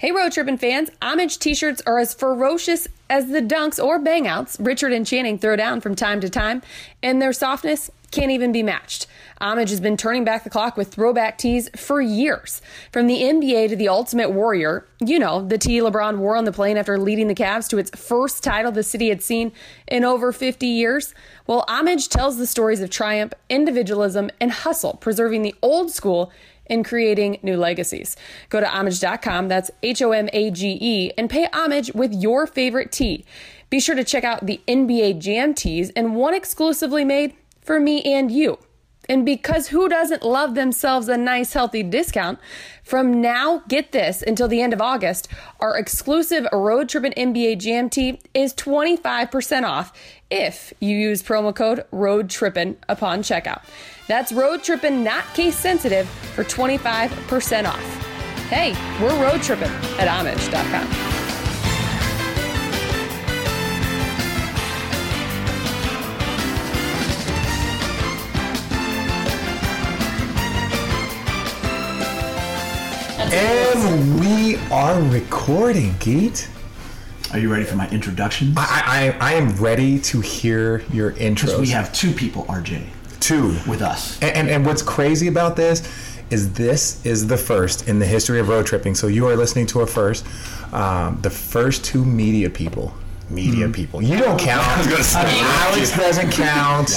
Hey, 0.00 0.12
Road 0.12 0.32
Trippin' 0.32 0.56
fans, 0.56 0.88
homage 1.02 1.38
t 1.38 1.54
shirts 1.54 1.82
are 1.84 1.98
as 1.98 2.14
ferocious 2.14 2.88
as 3.10 3.28
the 3.28 3.42
dunks 3.42 3.78
or 3.78 4.00
bangouts 4.00 4.56
Richard 4.58 4.94
and 4.94 5.06
Channing 5.06 5.38
throw 5.38 5.56
down 5.56 5.82
from 5.82 5.94
time 5.94 6.22
to 6.22 6.30
time, 6.30 6.62
and 7.02 7.20
their 7.20 7.34
softness 7.34 7.90
can't 8.10 8.30
even 8.30 8.50
be 8.50 8.62
matched. 8.62 9.06
Homage 9.42 9.68
has 9.68 9.78
been 9.78 9.98
turning 9.98 10.24
back 10.24 10.42
the 10.42 10.48
clock 10.48 10.78
with 10.78 10.88
throwback 10.88 11.36
tees 11.36 11.68
for 11.76 12.00
years. 12.00 12.62
From 12.90 13.08
the 13.08 13.20
NBA 13.20 13.68
to 13.68 13.76
the 13.76 13.90
Ultimate 13.90 14.30
Warrior, 14.30 14.86
you 15.00 15.18
know, 15.18 15.46
the 15.46 15.58
tee 15.58 15.80
LeBron 15.80 16.16
wore 16.16 16.34
on 16.34 16.46
the 16.46 16.50
plane 16.50 16.78
after 16.78 16.96
leading 16.96 17.28
the 17.28 17.34
Cavs 17.34 17.68
to 17.68 17.76
its 17.76 17.90
first 17.90 18.42
title 18.42 18.72
the 18.72 18.82
city 18.82 19.10
had 19.10 19.22
seen 19.22 19.52
in 19.86 20.02
over 20.02 20.32
50 20.32 20.66
years. 20.66 21.14
Well, 21.46 21.66
Homage 21.68 22.08
tells 22.08 22.38
the 22.38 22.46
stories 22.46 22.80
of 22.80 22.88
triumph, 22.88 23.34
individualism, 23.50 24.30
and 24.40 24.50
hustle, 24.50 24.94
preserving 24.94 25.42
the 25.42 25.54
old 25.60 25.90
school 25.90 26.32
in 26.70 26.82
creating 26.82 27.38
new 27.42 27.58
legacies. 27.58 28.16
Go 28.48 28.60
to 28.60 28.66
homage.com, 28.66 29.48
that's 29.48 29.70
H 29.82 30.00
O 30.00 30.12
M 30.12 30.30
A 30.32 30.50
G 30.50 30.78
E, 30.80 31.12
and 31.18 31.28
pay 31.28 31.48
homage 31.52 31.92
with 31.92 32.14
your 32.14 32.46
favorite 32.46 32.92
tea. 32.92 33.26
Be 33.68 33.80
sure 33.80 33.94
to 33.94 34.04
check 34.04 34.24
out 34.24 34.46
the 34.46 34.60
NBA 34.66 35.18
Jam 35.18 35.52
teas 35.52 35.90
and 35.90 36.16
one 36.16 36.32
exclusively 36.34 37.04
made 37.04 37.34
for 37.60 37.78
me 37.78 38.02
and 38.02 38.30
you. 38.30 38.58
And 39.08 39.26
because 39.26 39.68
who 39.68 39.88
doesn't 39.88 40.22
love 40.22 40.54
themselves 40.54 41.08
a 41.08 41.16
nice 41.16 41.52
healthy 41.52 41.82
discount, 41.82 42.38
from 42.84 43.20
now, 43.20 43.62
get 43.68 43.92
this, 43.92 44.22
until 44.22 44.46
the 44.46 44.60
end 44.60 44.72
of 44.72 44.80
August, 44.80 45.26
our 45.58 45.76
exclusive 45.76 46.46
Road 46.52 46.88
Trippin' 46.88 47.14
NBA 47.16 47.58
Jam 47.58 47.90
tee 47.90 48.20
is 48.34 48.54
25% 48.54 49.64
off 49.64 49.92
if 50.30 50.72
you 50.80 50.96
use 50.96 51.22
promo 51.22 51.54
code 51.54 51.84
Road 51.90 52.30
Trippin' 52.30 52.76
upon 52.88 53.22
checkout. 53.22 53.62
That's 54.10 54.32
Road 54.32 54.64
Trippin', 54.64 55.04
not 55.04 55.22
case 55.34 55.56
sensitive, 55.56 56.08
for 56.08 56.42
25% 56.42 57.64
off. 57.64 57.80
Hey, 58.48 58.74
we're 59.00 59.16
Road 59.22 59.40
Trippin' 59.40 59.70
at 60.00 60.08
Homage.com. 60.08 60.88
And 73.32 74.18
we 74.18 74.56
are 74.72 75.00
recording, 75.02 75.94
Geet. 76.00 76.48
Are 77.32 77.38
you 77.38 77.48
ready 77.48 77.64
for 77.64 77.76
my 77.76 77.88
introductions? 77.90 78.56
I, 78.56 79.14
I, 79.20 79.30
I 79.30 79.34
am 79.34 79.54
ready 79.54 80.00
to 80.00 80.20
hear 80.20 80.82
your 80.92 81.12
intros. 81.12 81.60
we 81.60 81.68
have 81.68 81.92
two 81.92 82.10
people, 82.10 82.44
RJ, 82.46 82.88
two 83.20 83.56
with 83.66 83.82
us. 83.82 84.20
And, 84.22 84.36
and 84.36 84.50
and 84.50 84.66
what's 84.66 84.82
crazy 84.82 85.28
about 85.28 85.56
this 85.56 85.82
is 86.30 86.52
this 86.52 87.04
is 87.04 87.26
the 87.26 87.36
first 87.36 87.88
in 87.88 87.98
the 87.98 88.06
history 88.06 88.38
of 88.40 88.48
Road 88.48 88.66
Trippin'. 88.66 88.94
So 88.94 89.08
you 89.08 89.26
are 89.26 89.36
listening 89.36 89.66
to 89.66 89.80
a 89.80 89.86
first, 89.86 90.24
um, 90.72 91.20
the 91.22 91.30
first 91.30 91.84
two 91.84 92.04
media 92.04 92.48
people. 92.48 92.94
Media 93.28 93.68
people. 93.68 94.02
You 94.02 94.18
don't 94.18 94.38
count. 94.38 94.66
Alex 95.14 95.96
doesn't 95.96 96.32
count. 96.32 96.92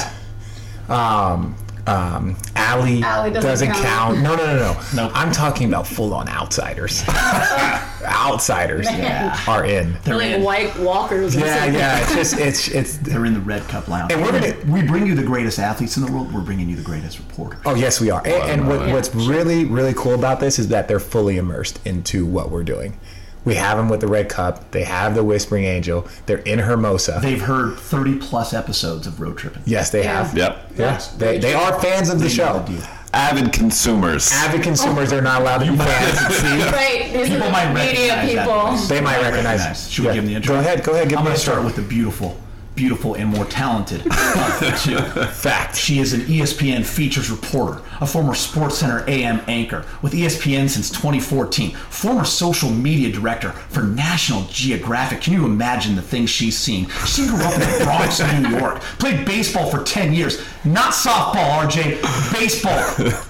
Um, 0.89 1.55
um, 1.85 2.37
Allie, 2.55 3.03
Allie 3.03 3.31
doesn't 3.31 3.49
doesn't, 3.49 3.71
count. 3.71 4.17
count. 4.17 4.21
No, 4.21 4.35
no, 4.35 4.45
no, 4.45 4.55
no. 4.55 4.81
Nope. 4.95 5.11
I'm 5.13 5.31
talking 5.31 5.67
about 5.67 5.85
full 5.85 6.13
on 6.13 6.29
outsiders. 6.29 7.03
outsiders 8.03 8.85
yeah. 8.85 9.37
are 9.47 9.65
in. 9.65 9.97
They're 10.03 10.15
like 10.15 10.31
in. 10.31 10.43
white 10.43 10.79
walkers. 10.79 11.35
Yeah, 11.35 11.65
yeah. 11.65 11.99
It's 11.99 12.15
just 12.15 12.37
it's 12.39 12.67
it's. 12.69 12.97
They're 12.97 13.25
in 13.25 13.33
the 13.33 13.41
Red 13.41 13.63
Cup 13.63 13.89
Lounge. 13.89 14.13
And 14.13 14.21
we're 14.21 14.31
gonna- 14.31 14.55
we 14.71 14.81
bring 14.81 15.05
you 15.05 15.13
the 15.15 15.23
greatest 15.23 15.59
athletes 15.59 15.97
in 15.97 16.05
the 16.05 16.11
world. 16.11 16.33
We're 16.33 16.41
bringing 16.41 16.69
you 16.69 16.77
the 16.77 16.83
greatest 16.83 17.19
reporters. 17.19 17.59
Oh 17.65 17.75
yes, 17.75 17.99
we 17.99 18.09
are. 18.09 18.25
And, 18.25 18.61
and 18.61 18.67
what, 18.67 18.87
what's 18.89 19.13
really 19.13 19.65
really 19.65 19.93
cool 19.93 20.13
about 20.13 20.39
this 20.39 20.59
is 20.59 20.69
that 20.69 20.87
they're 20.87 20.99
fully 20.99 21.37
immersed 21.37 21.85
into 21.85 22.25
what 22.25 22.49
we're 22.49 22.63
doing. 22.63 22.97
We 23.45 23.55
have 23.55 23.77
them 23.77 23.89
with 23.89 23.99
the 23.99 24.07
Red 24.07 24.29
Cup. 24.29 24.71
They 24.71 24.83
have 24.83 25.15
the 25.15 25.23
Whispering 25.23 25.65
Angel. 25.65 26.07
They're 26.25 26.37
in 26.39 26.59
Hermosa. 26.59 27.19
They've 27.21 27.41
heard 27.41 27.77
30 27.77 28.19
plus 28.19 28.53
episodes 28.53 29.05
of 29.07 29.19
Road 29.19 29.37
Trippin'. 29.37 29.63
yes, 29.65 29.89
they 29.89 30.03
Yeah. 30.03 30.23
have. 30.23 30.37
Yep. 30.37 30.71
Yes, 30.77 31.07
they, 31.15 31.37
they 31.39 31.53
are 31.53 31.77
fans 31.81 32.09
of 32.09 32.19
the 32.19 32.25
They 32.25 32.29
show. 32.33 32.63
the. 32.67 32.87
Avid 33.15 33.53
consumers. 33.53 34.31
Avid 34.33 34.63
consumers 34.63 35.13
are 35.13 35.21
not 35.21 35.41
allowed 35.41 35.59
to 35.59 35.71
be 35.71 35.77
fans. 35.77 36.17
and. 36.43 36.63
Right, 36.73 37.11
these 37.13 37.29
People 37.29 37.47
are 37.47 37.51
might 37.51 37.67
the 37.67 37.73
media 37.73 38.15
recognize 38.15 38.45
people. 38.45 38.71
voice. 38.71 38.87
They 38.87 39.01
might 39.01 39.17
Might 39.17 39.21
recognize. 39.23 39.59
recognize. 39.59 39.91
Should 39.91 40.05
we 40.05 40.13
give 40.13 40.23
them 40.23 40.25
the 40.27 40.35
intro? 40.35 40.55
Go 40.55 40.59
ahead. 40.61 40.83
Go 40.83 40.91
ahead. 40.93 41.09
Give 41.09 41.17
I'm 41.19 41.23
going 41.25 41.35
to 41.35 41.41
start 41.41 41.63
with 41.63 41.75
the 41.75 41.81
beautiful, 41.83 42.37
beautiful, 42.75 43.15
and 43.15 43.29
more 43.29 43.45
talented. 43.45 44.01
Too. 44.79 44.97
Fact. 44.97 45.75
She 45.75 45.99
is 45.99 46.13
an 46.13 46.21
ESPN 46.21 46.85
features 46.85 47.29
reporter, 47.29 47.81
a 48.01 48.07
former 48.07 48.33
SportsCenter 48.33 49.07
AM 49.07 49.41
anchor 49.47 49.85
with 50.01 50.13
ESPN 50.13 50.69
since 50.69 50.89
2014, 50.89 51.71
former 51.75 52.25
social 52.25 52.69
media 52.69 53.11
director 53.11 53.51
for 53.51 53.83
National 53.83 54.43
Geographic. 54.49 55.21
Can 55.21 55.33
you 55.33 55.45
imagine 55.45 55.95
the 55.95 56.01
things 56.01 56.29
she's 56.29 56.57
seen? 56.57 56.87
She 57.05 57.27
grew 57.27 57.41
up 57.43 57.53
in 57.53 57.59
the 57.59 57.81
Bronx, 57.83 58.19
New 58.19 58.57
York, 58.57 58.81
played 58.99 59.25
baseball 59.25 59.69
for 59.69 59.83
10 59.83 60.13
years, 60.13 60.43
not 60.63 60.93
softball, 60.93 61.67
RJ, 61.67 62.01
baseball. 62.33 62.81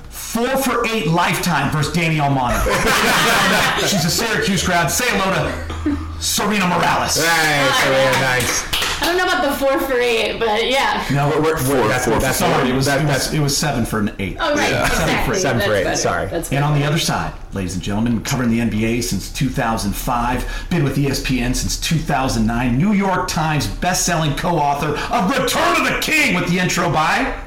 Four 0.10 0.58
for 0.58 0.86
eight 0.88 1.06
lifetime 1.08 1.72
versus 1.72 1.94
Danny 1.94 2.20
Almonte. 2.20 2.64
She's 3.82 4.04
a 4.04 4.10
Syracuse 4.10 4.66
grad. 4.66 4.90
Say 4.90 5.06
hello 5.10 5.32
to 5.32 5.92
Sarina 6.18 6.68
Morales. 6.68 7.18
Nice. 7.18 7.72
Sarina, 7.82 8.22
nice. 8.22 8.83
I 9.02 9.06
don't 9.06 9.18
know 9.18 9.24
about 9.26 9.44
the 9.44 9.56
four 9.58 9.80
for 9.80 10.00
eight, 10.00 10.40
but 10.40 10.70
yeah. 10.70 11.06
No, 11.12 11.30
We're, 11.30 11.42
we're, 11.42 11.54
that's, 11.88 12.06
four 12.06 12.16
for 12.16 12.20
that's, 12.22 12.38
Sorry, 12.38 12.70
it 12.70 12.76
was, 12.76 12.86
that, 12.86 13.02
it, 13.02 13.08
that's 13.08 13.28
was, 13.28 13.36
it 13.36 13.40
was 13.40 13.56
seven 13.58 13.86
for 13.86 14.00
an 14.00 14.16
eight. 14.20 14.38
Oh, 14.40 14.56
right, 14.56 14.86
exactly. 14.86 15.36
Seven 15.36 15.62
for 15.62 15.74
eight, 15.74 15.84
better. 15.84 15.96
sorry. 15.96 16.28
That's 16.28 16.52
And 16.52 16.64
on 16.64 16.80
the 16.80 16.86
other 16.86 17.00
side, 17.00 17.34
ladies 17.54 17.74
and 17.76 17.84
gentlemen, 17.84 18.24
covering 18.24 18.50
the 18.50 18.60
NBA 18.60 19.04
since 19.04 19.32
2005, 19.32 20.68
been 20.70 20.84
with 20.84 20.98
ESPN 20.98 21.56
since 21.56 21.80
2009, 21.80 22.78
New 22.78 22.94
York 22.94 23.28
Times 23.28 23.68
best-selling 23.68 24.36
co-author 24.36 24.98
of 25.14 25.30
Return 25.30 25.88
of 25.88 25.94
the 25.94 26.00
King 26.02 26.36
with 26.36 26.50
the 26.50 26.60
intro 26.60 26.92
by 26.92 27.43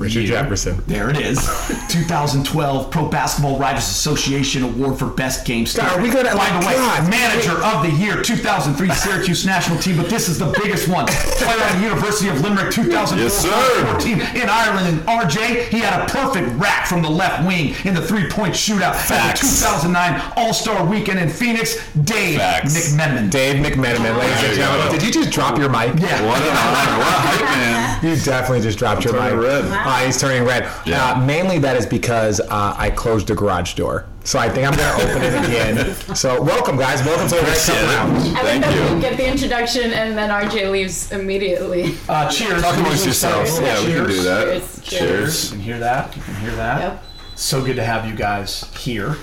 Richard 0.00 0.20
you. 0.22 0.28
Jefferson. 0.28 0.82
There 0.86 1.10
it 1.10 1.18
is. 1.18 1.38
2012 1.88 2.90
Pro 2.90 3.08
Basketball 3.08 3.58
Writers 3.58 3.84
Association 3.84 4.62
Award 4.62 4.98
for 4.98 5.06
Best 5.06 5.44
Game 5.46 5.66
Story. 5.66 5.86
God, 5.88 5.98
are 5.98 6.02
we 6.02 6.08
gonna- 6.10 6.34
By 6.34 6.48
the 6.60 6.66
way, 6.66 6.74
God. 6.74 7.08
Manager 7.10 7.52
of 7.62 7.82
the 7.82 7.90
Year 7.90 8.22
2003 8.22 8.90
Syracuse 8.94 9.44
National 9.46 9.78
Team, 9.78 9.96
but 9.96 10.08
this 10.08 10.28
is 10.28 10.38
the 10.38 10.46
biggest 10.62 10.88
one. 10.88 11.06
Player 11.06 11.60
at 11.60 11.76
the 11.76 11.82
University 11.82 12.28
of 12.28 12.40
Limerick 12.40 12.70
2004 12.72 13.20
Yes, 13.20 14.34
in 14.34 14.48
Ireland. 14.48 14.88
And 14.88 15.00
RJ, 15.06 15.68
he 15.68 15.78
had 15.80 16.00
a 16.02 16.06
perfect 16.06 16.48
rack 16.58 16.86
from 16.86 17.02
the 17.02 17.10
left 17.10 17.46
wing 17.46 17.74
in 17.84 17.94
the 17.94 18.00
three-point 18.02 18.54
shootout 18.54 18.80
at 18.94 19.08
the 19.08 19.14
Facts. 19.14 19.40
2009 19.60 20.32
All-Star 20.36 20.84
Weekend 20.86 21.18
in 21.18 21.28
Phoenix. 21.28 21.76
Dave 22.04 22.38
Facts. 22.38 22.74
McMenamin. 22.92 23.30
Dave 23.30 23.56
McMenamin, 23.64 24.16
ladies 24.18 24.42
and 24.44 24.54
gentlemen. 24.54 24.92
Did 24.92 25.02
you 25.02 25.12
just 25.12 25.30
drop 25.30 25.58
your 25.58 25.68
mic? 25.68 25.94
Yeah. 26.00 26.24
What 26.26 26.40
a 26.40 26.50
honor. 26.50 26.98
What 26.98 27.08
a 27.08 27.20
hype, 27.20 27.40
man. 27.42 28.04
You 28.04 28.16
definitely 28.22 28.60
just 28.62 28.78
dropped 28.78 29.04
your 29.04 29.12
mic. 29.14 29.34
red. 29.34 29.64
Uh, 29.90 30.04
he's 30.06 30.20
turning 30.20 30.44
red. 30.44 30.70
Yeah. 30.86 31.04
Uh, 31.14 31.20
mainly 31.26 31.58
that 31.58 31.74
is 31.76 31.84
because 31.84 32.38
uh, 32.38 32.74
I 32.78 32.90
closed 32.90 33.26
the 33.26 33.34
garage 33.34 33.74
door. 33.74 34.06
So 34.22 34.38
I 34.38 34.48
think 34.48 34.68
I'm 34.68 34.76
going 34.76 35.00
to 35.00 35.10
open 35.10 35.22
it 35.24 35.44
again. 35.44 36.14
So 36.14 36.40
welcome, 36.40 36.76
guys. 36.76 37.04
Welcome 37.04 37.28
to 37.28 37.34
the 37.34 37.42
Red 37.42 37.58
Cup 37.58 37.74
Lounge. 37.88 38.36
I 38.36 38.42
Thank 38.42 38.64
that 38.64 38.88
you. 38.88 38.94
we 38.94 39.00
get 39.00 39.16
the 39.16 39.28
introduction 39.28 39.92
and 39.92 40.16
then 40.16 40.30
RJ 40.30 40.70
leaves 40.70 41.10
immediately. 41.10 41.96
Uh, 42.08 42.30
cheers. 42.30 42.62
Talk 42.62 42.76
amongst 42.76 43.04
yourselves. 43.04 43.58
Yeah, 43.60 43.84
we 43.84 43.92
can 43.92 44.06
do 44.06 44.22
that. 44.22 44.46
Cheers. 44.46 44.92
You 44.92 44.98
Cheers. 44.98 45.50
can 45.50 45.60
hear 45.60 45.78
that. 45.80 46.16
You 46.16 46.22
can 46.22 46.34
hear 46.36 46.52
that. 46.52 46.80
Yep. 46.80 47.04
So 47.34 47.64
good 47.64 47.76
to 47.76 47.84
have 47.84 48.06
you 48.08 48.14
guys 48.14 48.72
here. 48.76 49.16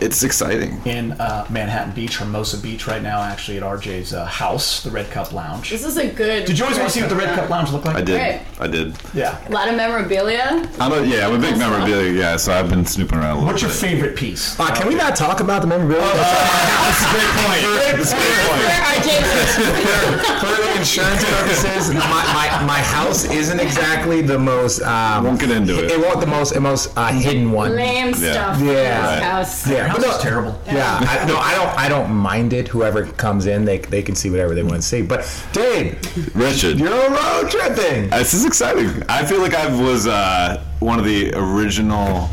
It's 0.00 0.22
exciting. 0.22 0.80
in 0.84 1.12
uh, 1.12 1.44
Manhattan 1.50 1.92
Beach, 1.92 2.18
Hermosa 2.18 2.56
Beach, 2.58 2.86
right 2.86 3.02
now, 3.02 3.20
actually 3.20 3.56
at 3.56 3.64
RJ's 3.64 4.12
uh, 4.12 4.24
house, 4.26 4.82
the 4.84 4.90
Red 4.90 5.10
Cup 5.10 5.32
Lounge. 5.32 5.70
This 5.70 5.84
is 5.84 5.96
a 5.96 6.06
good. 6.08 6.44
Did 6.44 6.56
you 6.56 6.64
always 6.64 6.78
want 6.78 6.90
to 6.90 6.94
see 6.94 7.00
what 7.00 7.10
the 7.10 7.16
Red 7.16 7.34
Cup 7.34 7.50
Lounge 7.50 7.72
looked 7.72 7.84
like? 7.86 7.96
I 7.96 8.02
did. 8.02 8.16
Right. 8.20 8.40
I 8.60 8.66
did. 8.68 8.96
Yeah. 9.12 9.36
A 9.48 9.50
lot 9.50 9.68
of 9.68 9.74
memorabilia. 9.76 10.68
I'm 10.78 10.92
a, 10.92 11.02
yeah, 11.04 11.26
I'm 11.26 11.34
a 11.34 11.38
big 11.38 11.58
memorabilia 11.58 12.16
guy, 12.20 12.36
so 12.36 12.52
I've 12.52 12.70
been 12.70 12.86
snooping 12.86 13.18
around 13.18 13.30
a 13.30 13.34
little 13.40 13.46
What's 13.48 13.62
your 13.62 13.70
bit. 13.72 13.80
favorite 13.80 14.16
piece? 14.16 14.58
Uh, 14.60 14.72
can 14.74 14.86
we 14.86 14.94
not 14.94 15.16
talk 15.16 15.40
about 15.40 15.62
the 15.62 15.66
memorabilia? 15.68 16.04
That's 16.14 17.02
a 17.02 17.10
great 17.10 17.30
point. 17.42 17.62
That's 17.98 18.12
a 18.12 18.16
great 18.16 18.38
point. 18.46 18.60
Where 18.62 18.82
RJ 18.94 19.08
For 20.40 20.62
the 20.62 20.78
insurance 20.78 21.24
purposes, 21.24 21.94
my, 21.94 22.00
my, 22.00 22.64
my 22.66 22.78
house 22.80 23.24
isn't 23.24 23.58
exactly 23.60 24.22
the 24.22 24.38
most. 24.38 24.80
Um, 24.82 25.24
Won't 25.24 25.40
get 25.40 25.50
into 25.50 25.82
it. 25.84 25.90
It 25.90 26.00
won't 26.00 26.20
the 26.20 26.26
most 26.26 26.54
the 26.54 26.60
most 26.60 26.92
uh, 26.96 27.12
hidden 27.12 27.50
one. 27.50 27.74
lame 27.74 28.14
stuff. 28.14 28.60
Yeah. 28.60 29.14
Right. 29.14 29.22
house. 29.22 29.66
Yeah, 29.68 29.76
Your 29.78 29.87
house 29.88 30.00
no, 30.00 30.10
is 30.10 30.18
terrible. 30.18 30.60
Yeah, 30.66 30.98
I, 31.00 31.26
no, 31.26 31.36
I 31.36 31.54
don't. 31.54 31.78
I 31.78 31.88
don't 31.88 32.10
mind 32.12 32.52
it. 32.52 32.68
Whoever 32.68 33.06
comes 33.06 33.46
in, 33.46 33.64
they 33.64 33.78
they 33.78 34.02
can 34.02 34.14
see 34.14 34.30
whatever 34.30 34.54
they 34.54 34.62
want 34.62 34.76
to 34.76 34.82
see. 34.82 35.02
But 35.02 35.20
Dave, 35.52 35.98
Richard. 36.36 36.78
you're 36.78 37.10
road 37.10 37.50
tripping. 37.50 38.10
This 38.10 38.34
is 38.34 38.44
exciting. 38.44 39.02
I 39.08 39.24
feel 39.24 39.40
like 39.40 39.54
I 39.54 39.66
was 39.82 40.06
uh, 40.06 40.62
one 40.80 40.98
of 40.98 41.04
the 41.04 41.32
original 41.34 42.28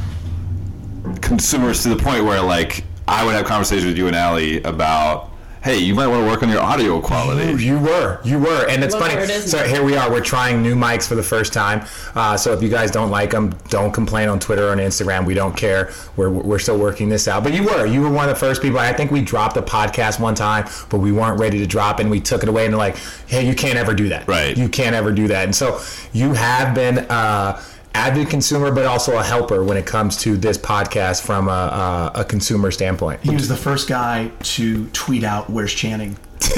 consumers 1.22 1.84
to 1.84 1.90
the 1.90 1.96
point 1.96 2.24
where, 2.24 2.42
like, 2.42 2.84
I 3.08 3.26
would 3.26 3.36
have 3.36 3.46
conversations 3.46 3.86
with 3.86 3.98
you 3.98 4.08
and 4.08 4.16
Allie 4.16 4.62
about, 4.64 5.32
hey, 5.66 5.80
you 5.80 5.96
might 5.96 6.06
want 6.06 6.24
to 6.24 6.28
work 6.28 6.44
on 6.44 6.50
your 6.50 6.62
audio 6.62 7.02
quality. 7.02 7.64
You 7.64 7.80
were, 7.80 8.20
you 8.24 8.38
were, 8.38 8.70
and 8.70 8.84
it's 8.84 8.94
Look 8.94 9.02
funny. 9.02 9.16
where 9.16 9.24
it 9.24 9.32
is 9.32 9.50
so 9.50 9.68
here 9.68 9.84
we 9.84 9.98
are. 9.98 10.12
We're 10.12 10.22
trying 10.22 10.62
new 10.62 10.76
mics 10.76 11.08
for 11.08 11.16
the 11.16 11.24
first 11.24 11.54
time. 11.54 11.88
Uh, 12.14 12.38
so 12.38 12.54
if 12.54 12.62
you 12.62 12.70
guys 12.70 12.92
don't 12.92 13.10
like 13.10 13.32
them, 13.32 13.50
don't 13.70 13.92
complain 13.92 14.30
on 14.30 14.40
Twitter 14.40 14.68
or 14.68 14.72
on 14.74 14.78
Instagram. 14.78 15.26
We 15.26 15.34
don't 15.34 15.58
care. 15.58 15.92
We're 16.18 16.30
we're 16.30 16.60
still 16.60 16.78
working 16.78 17.10
this 17.10 17.28
out. 17.28 17.44
But 17.44 17.54
you 17.54 17.64
were, 17.64 17.88
you 17.88 18.02
were 18.02 18.12
one 18.12 18.30
of 18.30 18.36
the 18.36 18.40
first 18.40 18.62
people. 18.62 18.78
I 18.78 18.94
think 18.94 19.10
we 19.10 19.22
dropped 19.22 19.58
a 19.58 19.64
podcast 19.64 20.20
one 20.20 20.36
time, 20.36 20.70
but 20.90 21.00
we 21.00 21.12
weren't 21.12 21.40
ready 21.40 21.58
to 21.58 21.66
drop, 21.66 22.00
it, 22.00 22.04
and 22.04 22.12
we 22.12 22.22
took 22.22 22.44
it 22.44 22.50
away 22.50 22.66
and 22.66 22.74
they're 22.74 22.78
like, 22.78 22.98
hey, 23.26 23.46
you 23.46 23.56
can't 23.56 23.78
ever 23.78 23.96
do 23.96 24.10
that. 24.10 24.28
Right. 24.28 24.56
You 24.56 24.70
can't 24.70 24.96
ever 24.96 25.12
do 25.12 25.28
that. 25.30 25.46
And 25.46 25.56
so 25.56 25.82
you 26.14 26.34
have 26.34 26.76
been. 26.76 27.00
Uh, 27.00 27.60
Avid 27.96 28.30
consumer, 28.30 28.72
but 28.72 28.86
also 28.86 29.18
a 29.18 29.24
helper 29.24 29.64
when 29.64 29.78
it 29.78 29.86
comes 29.86 30.18
to 30.18 30.36
this 30.38 30.58
podcast 30.58 31.26
from 31.26 31.48
a, 31.48 32.12
a, 32.16 32.22
a 32.22 32.26
consumer 32.26 32.70
standpoint. 32.70 33.22
He 33.22 33.32
was 33.32 33.48
the 33.48 33.56
first 33.56 33.88
guy 33.88 34.32
to 34.56 34.88
tweet 34.90 35.24
out, 35.24 35.50
"Where's 35.50 35.74
Channing?" 35.74 36.18
Oh, 36.42 36.46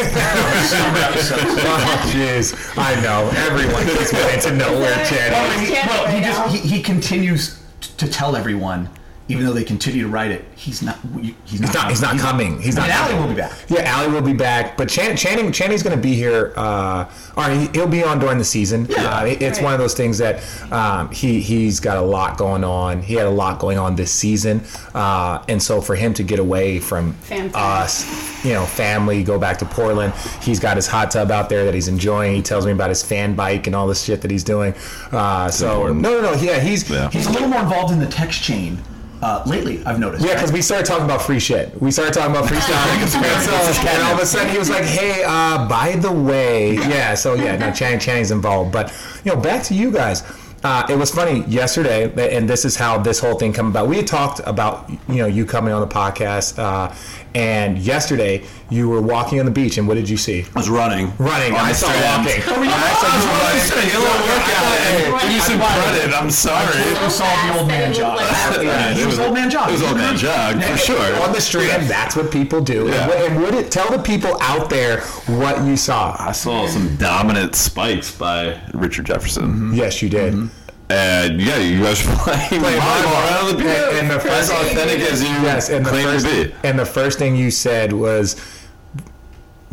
jeez. 2.12 2.54
I 2.78 3.00
know. 3.02 3.30
Everyone 3.36 3.86
keeps 3.86 4.14
wanting 4.14 4.40
to 4.42 4.56
know 4.56 4.72
where 4.80 5.06
Channing 5.06 5.64
is. 5.64 5.70
He- 5.70 5.88
well, 5.88 6.08
he 6.08 6.22
just 6.22 6.56
he, 6.56 6.76
he 6.78 6.84
continues 6.84 7.62
to 7.98 8.08
tell 8.08 8.36
everyone, 8.36 8.90
even 9.30 9.46
though 9.46 9.54
they 9.54 9.64
continue 9.64 10.04
to 10.04 10.08
write 10.10 10.32
it, 10.32 10.46
he's 10.56 10.82
not. 10.82 10.98
He's 11.46 11.60
not. 11.60 11.70
He's 11.70 11.74
not, 11.74 11.90
he's 11.90 12.02
not 12.02 12.18
coming. 12.18 12.62
He's 12.62 12.78
I 12.78 12.88
not 12.88 12.88
mean, 12.88 12.98
Allie 13.18 13.22
will 13.28 13.34
be 13.36 13.42
back. 13.42 13.52
Yeah, 13.68 13.82
Allie 13.82 14.12
will 14.12 14.22
be 14.22 14.34
back. 14.34 14.78
But 14.78 14.88
Chan- 14.90 15.18
Channing 15.18 15.52
Channing's 15.52 15.84
going 15.84 15.96
to 15.96 16.02
be 16.02 16.14
here. 16.16 16.54
Uh, 16.56 17.10
or 17.36 17.44
he, 17.50 17.68
he'll 17.74 17.88
be 17.88 18.04
on 18.04 18.20
during 18.20 18.38
the 18.38 18.44
season. 18.46 18.88
Uh, 18.98 19.26
it- 19.28 19.42
it's 19.42 19.58
Right. 19.60 19.64
one 19.66 19.74
of 19.74 19.80
those 19.80 19.94
things 19.96 20.18
that 20.20 20.42
um, 20.72 21.10
he 21.12 21.42
he's 21.42 21.80
got 21.80 21.98
a 21.98 22.02
lot 22.02 22.38
going 22.38 22.64
on. 22.64 23.02
He 23.02 23.16
had 23.16 23.26
a 23.28 23.30
lot 23.32 23.60
going 23.60 23.78
on 23.78 23.96
this 23.96 24.12
season, 24.12 24.62
uh, 24.96 25.44
and 25.50 25.62
so 25.62 25.82
for 25.82 25.96
him 25.96 26.14
to 26.16 26.24
get 26.24 26.40
away 26.40 26.80
from 26.80 27.14
Fam 27.14 27.50
time. 27.50 27.84
us, 27.84 28.46
you 28.46 28.54
know, 28.54 28.66
family, 28.66 29.24
go 29.24 29.38
back 29.38 29.58
to 29.60 29.66
Portland. 29.66 30.14
He's 30.42 30.60
got 30.60 30.76
his 30.78 30.88
hot 30.88 31.12
tub 31.12 31.32
out 31.32 31.50
there 31.50 31.66
that 31.66 31.74
he's 31.74 31.88
enjoying. 31.88 32.36
He 32.36 32.42
tells 32.42 32.66
me 32.66 32.72
about 32.72 32.90
his 32.90 33.04
fan 33.04 33.36
bike 33.36 33.68
and 33.68 33.76
all 33.76 33.88
this 33.88 34.04
shit 34.04 34.22
that 34.22 34.32
he's 34.32 34.44
doing. 34.44 34.74
Uh, 35.12 35.50
so 35.50 35.88
important. 35.88 36.02
no, 36.02 36.22
no, 36.22 36.34
no. 36.34 36.42
Yeah, 36.42 36.60
he's 36.60 36.90
Yeah. 36.90 37.10
He's 37.10 37.28
a 37.28 37.32
little 37.32 37.48
more 37.50 37.62
involved 37.62 37.92
in 37.92 38.00
the 38.00 38.08
text 38.08 38.42
chain 38.44 38.78
uh, 39.22 39.44
lately. 39.46 39.84
I've 39.86 40.00
noticed. 40.00 40.26
Yeah, 40.26 40.34
because 40.34 40.52
we 40.52 40.62
started 40.62 40.86
talking 40.86 41.06
about 41.06 41.22
free 41.22 41.40
shit. 41.40 41.80
We 41.82 41.92
started 41.92 42.14
talking 42.14 42.36
about 42.36 42.48
free 42.48 42.60
stuff. 42.60 42.88
and, 42.88 43.10
so, 43.10 43.88
and 43.88 44.04
all 44.04 44.14
of 44.14 44.20
a 44.20 44.26
sudden 44.26 44.52
he 44.52 44.58
was 44.58 44.70
like, 44.70 44.84
hey, 44.84 45.24
uh, 45.26 45.68
by 45.68 45.96
the 45.96 46.12
way. 46.12 46.76
Yeah, 46.76 47.16
so 47.16 47.34
yeah, 47.34 47.56
now 47.56 47.72
Channing 47.72 48.00
Channing's 48.00 48.32
involved. 48.32 48.72
But, 48.72 48.94
you 49.24 49.34
know, 49.34 49.40
back 49.40 49.64
to 49.64 49.74
you 49.74 49.92
guys. 49.92 50.24
Uh, 50.64 50.86
it 50.90 50.98
was 50.98 51.12
funny 51.12 51.42
yesterday, 51.42 52.36
and 52.36 52.50
this 52.50 52.66
is 52.66 52.76
how 52.76 52.98
this 52.98 53.20
whole 53.20 53.36
thing 53.36 53.54
came 53.54 53.68
about. 53.68 53.88
We 53.88 53.98
had 53.98 54.08
talked 54.08 54.42
about, 54.44 54.90
you 55.08 55.18
know, 55.18 55.28
you 55.28 55.46
coming 55.46 55.72
on 55.72 55.82
the 55.82 55.94
podcast, 55.94 56.58
uh, 56.58 56.94
and 57.38 57.78
yesterday 57.78 58.42
you 58.72 58.90
were 58.90 59.00
walking 59.00 59.40
on 59.40 59.46
the 59.46 59.52
beach, 59.52 59.78
and 59.78 59.88
what 59.88 59.94
did 59.94 60.10
you 60.10 60.18
see? 60.18 60.44
I 60.56 60.60
was 60.60 60.70
running. 60.70 61.16
Running. 61.18 61.54
on 61.54 61.60
I 61.60 61.70
the 61.70 61.76
saw 61.76 61.88
strand. 61.92 62.26
walking. 62.26 62.42
Oh, 62.48 62.64
yeah. 62.64 62.74
I 62.74 62.94
saw 62.98 63.14
you 63.14 63.30
running. 63.30 63.62
Say, 63.68 63.96
a 63.96 64.00
little 64.00 64.22
workout. 64.26 65.22
Give 65.22 65.32
me 65.32 65.40
some 65.40 65.60
credit. 65.62 66.14
I'm 66.20 66.32
sorry. 66.32 66.78
We 67.04 67.10
saw 67.10 67.30
the 67.46 67.60
old 67.60 67.68
man 67.68 67.94
jog. 67.94 68.20
Yeah, 68.20 68.94
He 68.96 69.06
was 69.12 69.20
old 69.20 69.36
man 69.36 69.52
jog. 69.52 69.70
It 69.70 69.74
was 69.74 69.84
old 69.84 69.98
man 69.98 70.18
jog 70.18 70.64
for 70.64 70.78
sure. 70.78 71.22
On 71.22 71.32
the 71.32 71.40
strand, 71.40 71.88
that's 71.88 72.16
what 72.16 72.32
people 72.32 72.60
do. 72.60 72.88
Yeah. 72.88 73.12
And, 73.12 73.42
would 73.44 73.54
it 73.54 73.72
tell 73.72 73.92
the 73.92 74.02
people 74.02 74.36
out 74.42 74.70
there 74.70 75.02
what 75.28 75.64
you 75.64 75.78
saw? 75.78 76.16
I 76.18 76.32
saw 76.32 76.66
some 76.68 76.96
dominant 76.98 77.54
spikes 77.56 78.12
by 78.12 78.60
Richard 78.74 79.06
Jefferson. 79.06 79.74
Yes, 79.74 80.02
you 80.02 80.10
did. 80.10 80.34
Mm-hmm. 80.34 80.67
And 80.90 81.42
yeah, 81.42 81.58
you 81.58 81.82
guys 81.84 82.06
were 82.08 82.14
playing, 82.18 82.48
Playing 82.62 82.80
volleyball 82.82 83.04
volleyball. 83.04 83.32
around 83.32 83.48
the 83.52 83.58
beach. 83.58 83.68
And- 83.68 83.98
and 83.98 84.10
the 84.12 84.32
as 84.32 84.50
first- 84.50 84.52
authentic 84.72 85.00
as 85.12 85.22
you 85.22 85.30
Yes, 85.30 85.70
and 85.70 85.86
the 85.86 85.90
claim 85.90 86.06
first 86.06 86.26
to 86.28 86.46
be. 86.48 86.54
and 86.64 86.80
the 86.80 86.86
first 86.86 87.20
thing 87.20 87.36
you 87.36 87.52
said 87.52 87.92
was 87.94 88.36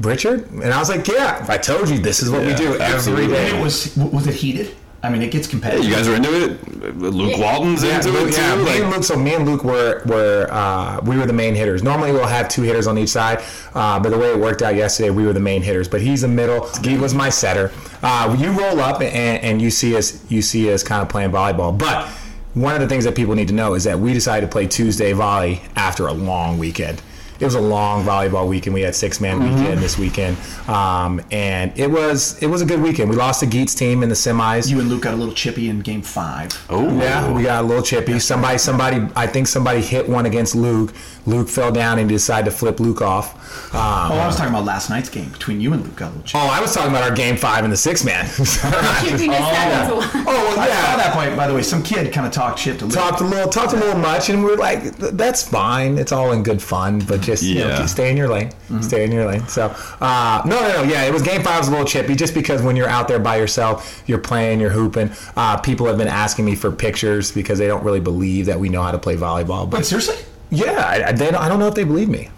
Richard, 0.00 0.50
and 0.50 0.72
I 0.72 0.78
was 0.81 0.88
like, 0.88 1.06
"Yeah, 1.06 1.44
I 1.49 1.56
told 1.56 1.88
you 1.88 1.99
this 2.00 2.20
is 2.20 2.28
what 2.28 2.40
we 2.44 2.52
do 2.55 2.72
every 2.75 2.81
absolutely. 2.81 3.28
day." 3.28 3.56
It 3.56 3.62
was 3.62 3.96
was 3.96 4.26
it 4.26 4.34
heated? 4.34 4.75
I 5.04 5.10
mean, 5.10 5.20
it 5.22 5.30
gets 5.30 5.46
Hey, 5.46 5.50
competitive. 5.50 5.84
you 5.84 5.94
guys 5.94 6.08
are 6.08 6.14
into 6.14 6.32
it. 6.44 6.96
Luke 6.98 7.38
Walton's 7.38 7.82
Yeah, 7.84 7.96
into 7.96 8.10
Luke- 8.10 8.28
it 8.30 8.34
too. 8.34 8.40
yeah, 8.40 8.56
me 8.56 8.62
like- 8.64 8.80
and 8.80 8.90
Luke. 8.90 9.04
So 9.04 9.16
me 9.16 9.34
and 9.34 9.46
Luke 9.46 9.62
were 9.62 10.00
were 10.06 10.48
uh, 10.50 11.00
we 11.04 11.16
were 11.18 11.26
the 11.26 11.32
main 11.32 11.54
hitters. 11.54 11.82
Normally 11.82 12.10
we'll 12.12 12.26
have 12.26 12.48
two 12.48 12.62
hitters 12.62 12.86
on 12.86 12.96
each 12.98 13.10
side, 13.10 13.40
uh, 13.74 14.00
but 14.00 14.10
the 14.10 14.18
way 14.18 14.28
it 14.30 14.38
worked 14.38 14.62
out 14.62 14.74
yesterday, 14.74 15.10
we 15.10 15.26
were 15.26 15.32
the 15.34 15.40
main 15.40 15.62
hitters. 15.62 15.88
But 15.88 16.00
he's 16.00 16.22
the 16.22 16.28
middle. 16.28 16.68
He 16.82 16.96
was 16.96 17.14
my 17.14 17.28
setter. 17.28 17.70
Uh, 18.02 18.34
you 18.38 18.50
roll 18.52 18.80
up 18.80 19.00
and, 19.02 19.42
and 19.42 19.60
you 19.62 19.70
see 19.70 19.94
us 19.96 20.18
you 20.30 20.40
see 20.42 20.72
us 20.72 20.82
kind 20.82 21.02
of 21.02 21.08
playing 21.08 21.30
volleyball, 21.30 21.76
but. 21.76 22.08
One 22.54 22.72
of 22.76 22.80
the 22.80 22.86
things 22.86 23.02
that 23.02 23.16
people 23.16 23.34
need 23.34 23.48
to 23.48 23.54
know 23.54 23.74
is 23.74 23.82
that 23.82 23.98
we 23.98 24.12
decided 24.14 24.46
to 24.46 24.52
play 24.52 24.68
Tuesday 24.68 25.12
volley 25.12 25.60
after 25.74 26.06
a 26.06 26.12
long 26.12 26.56
weekend. 26.56 27.02
It 27.40 27.44
was 27.44 27.54
a 27.56 27.60
long 27.60 28.04
volleyball 28.04 28.48
weekend. 28.48 28.75
We 28.75 28.82
had 28.82 28.94
six 28.94 29.20
man 29.20 29.40
Mm-hmm. 29.40 29.56
weekend 29.56 29.81
this 29.81 29.98
weekend, 29.98 30.36
um, 30.69 31.20
and 31.32 31.76
it 31.78 31.90
was 31.90 32.40
it 32.42 32.46
was 32.46 32.62
a 32.62 32.66
good 32.66 32.81
weekend. 32.81 33.10
We 33.10 33.16
lost 33.16 33.40
to 33.40 33.46
Geets 33.46 33.75
team 33.76 34.02
in 34.02 34.08
the 34.08 34.14
semis. 34.14 34.70
you 34.70 34.78
and 34.81 34.88
Luke 34.88 35.02
got 35.02 35.14
a 35.14 35.16
little 35.16 35.34
chippy 35.34 35.69
in 35.69 35.81
Game 35.81 36.02
Five. 36.02 36.50
oh, 36.70 36.96
Yeah, 36.98 37.31
we 37.32 37.42
got 37.42 37.64
a 37.64 37.66
little 37.66 37.82
chippy. 37.82 38.19
Somebody, 38.20 38.58
somebody, 38.58 39.06
I 39.16 39.26
think 39.26 39.46
somebody 39.48 39.81
hit 39.81 40.08
one 40.08 40.26
against 40.26 40.54
Luke. 40.54 40.94
Luke 41.26 41.48
fell 41.48 41.72
down 41.72 41.98
and 41.98 42.08
decided 42.08 42.44
to 42.50 42.56
flip 42.56 42.78
Luke 42.81 43.00
off. 43.02 43.34
Um, 43.75 43.80
Oh, 44.12 44.19
I 44.19 44.26
was 44.26 44.37
talking 44.37 44.52
about 44.52 44.64
last 44.66 44.90
night's 44.90 45.08
game 45.08 45.30
between 45.30 45.60
you 45.60 45.72
and 45.72 45.82
Luke. 45.82 45.96
Got 45.96 46.06
a 46.06 46.08
little 46.10 46.22
chippy. 46.25 46.38
oh, 46.44 46.48
I 46.48 46.60
was 46.60 46.75
talking 46.75 46.90
about 46.90 47.02
our 47.08 47.14
game 47.16 47.37
five 47.37 47.64
in 47.64 47.70
the 47.70 47.76
six 47.76 48.04
man. 48.04 48.26
Chippiness 48.26 49.34
happens 49.38 49.90
a 49.90 49.94
lot. 49.94 50.10
oh, 50.14 50.25
well, 50.26 50.60
I 50.60 50.66
saw 50.69 50.96
that 50.96 51.12
point, 51.14 51.37
by 51.37 51.46
the 51.46 51.54
way. 51.54 51.62
Some 51.62 51.82
kid 51.82 52.12
kind 52.12 52.26
of 52.26 52.32
talked 52.32 52.58
shit 52.58 52.78
to 52.80 52.84
Luke. 52.87 52.94
Talked 52.94 53.20
a 53.20 53.25
little, 53.25 53.50
talked 53.50 53.72
a 53.72 53.76
little 53.76 53.98
much, 53.98 54.28
and 54.30 54.44
we 54.44 54.52
are 54.52 54.56
like, 54.56 54.96
"That's 54.96 55.46
fine. 55.48 55.98
It's 55.98 56.12
all 56.12 56.32
in 56.32 56.42
good 56.42 56.62
fun, 56.62 57.00
but 57.00 57.22
just 57.25 57.43
you 57.43 57.56
know, 57.61 57.69
Yeah. 57.69 57.87
stay 57.87 58.11
in 58.11 58.17
your 58.17 58.29
lane. 58.29 58.50
Stay 58.81 59.05
in 59.05 59.12
your 59.12 59.26
lane." 59.26 59.47
So, 59.49 59.75
uh, 60.00 60.43
no, 60.44 60.61
no, 60.61 60.69
no, 60.69 60.82
yeah, 60.82 61.03
it 61.05 61.12
was 61.12 61.23
game 61.23 61.43
five 61.43 61.59
was 61.59 61.69
a 61.69 61.71
little 61.71 61.87
chippy, 61.87 62.15
just 62.15 62.35
because 62.35 62.62
when 62.62 62.76
you're 62.76 62.88
out 62.88 63.09
there 63.09 63.19
by 63.19 63.37
yourself, 63.37 64.03
you're 64.06 64.19
playing, 64.19 64.61
you're 64.61 64.71
hooping. 64.71 65.11
Uh, 65.37 65.56
people 65.59 65.87
have 65.87 65.99
been 65.99 66.09
asking 66.09 66.44
me 66.44 66.55
for 66.55 66.71
pictures 66.71 67.32
because 67.32 67.59
they 67.59 67.67
don't 67.67 67.85
really 67.85 68.00
believe 68.00 68.47
that 68.47 68.59
we 68.61 68.69
know 68.69 68.82
how 68.82 68.91
to 68.93 68.99
play 68.99 69.17
volleyball. 69.17 69.69
But 69.69 69.79
Wait, 69.79 69.87
seriously? 69.87 70.17
yeah, 70.50 70.73
I, 70.87 71.09
I, 71.09 71.12
they 71.12 71.31
don't, 71.31 71.43
I 71.43 71.49
don't 71.49 71.59
know 71.59 71.69
if 71.69 71.75
they 71.75 71.85
believe 71.85 72.09
me. 72.09 72.29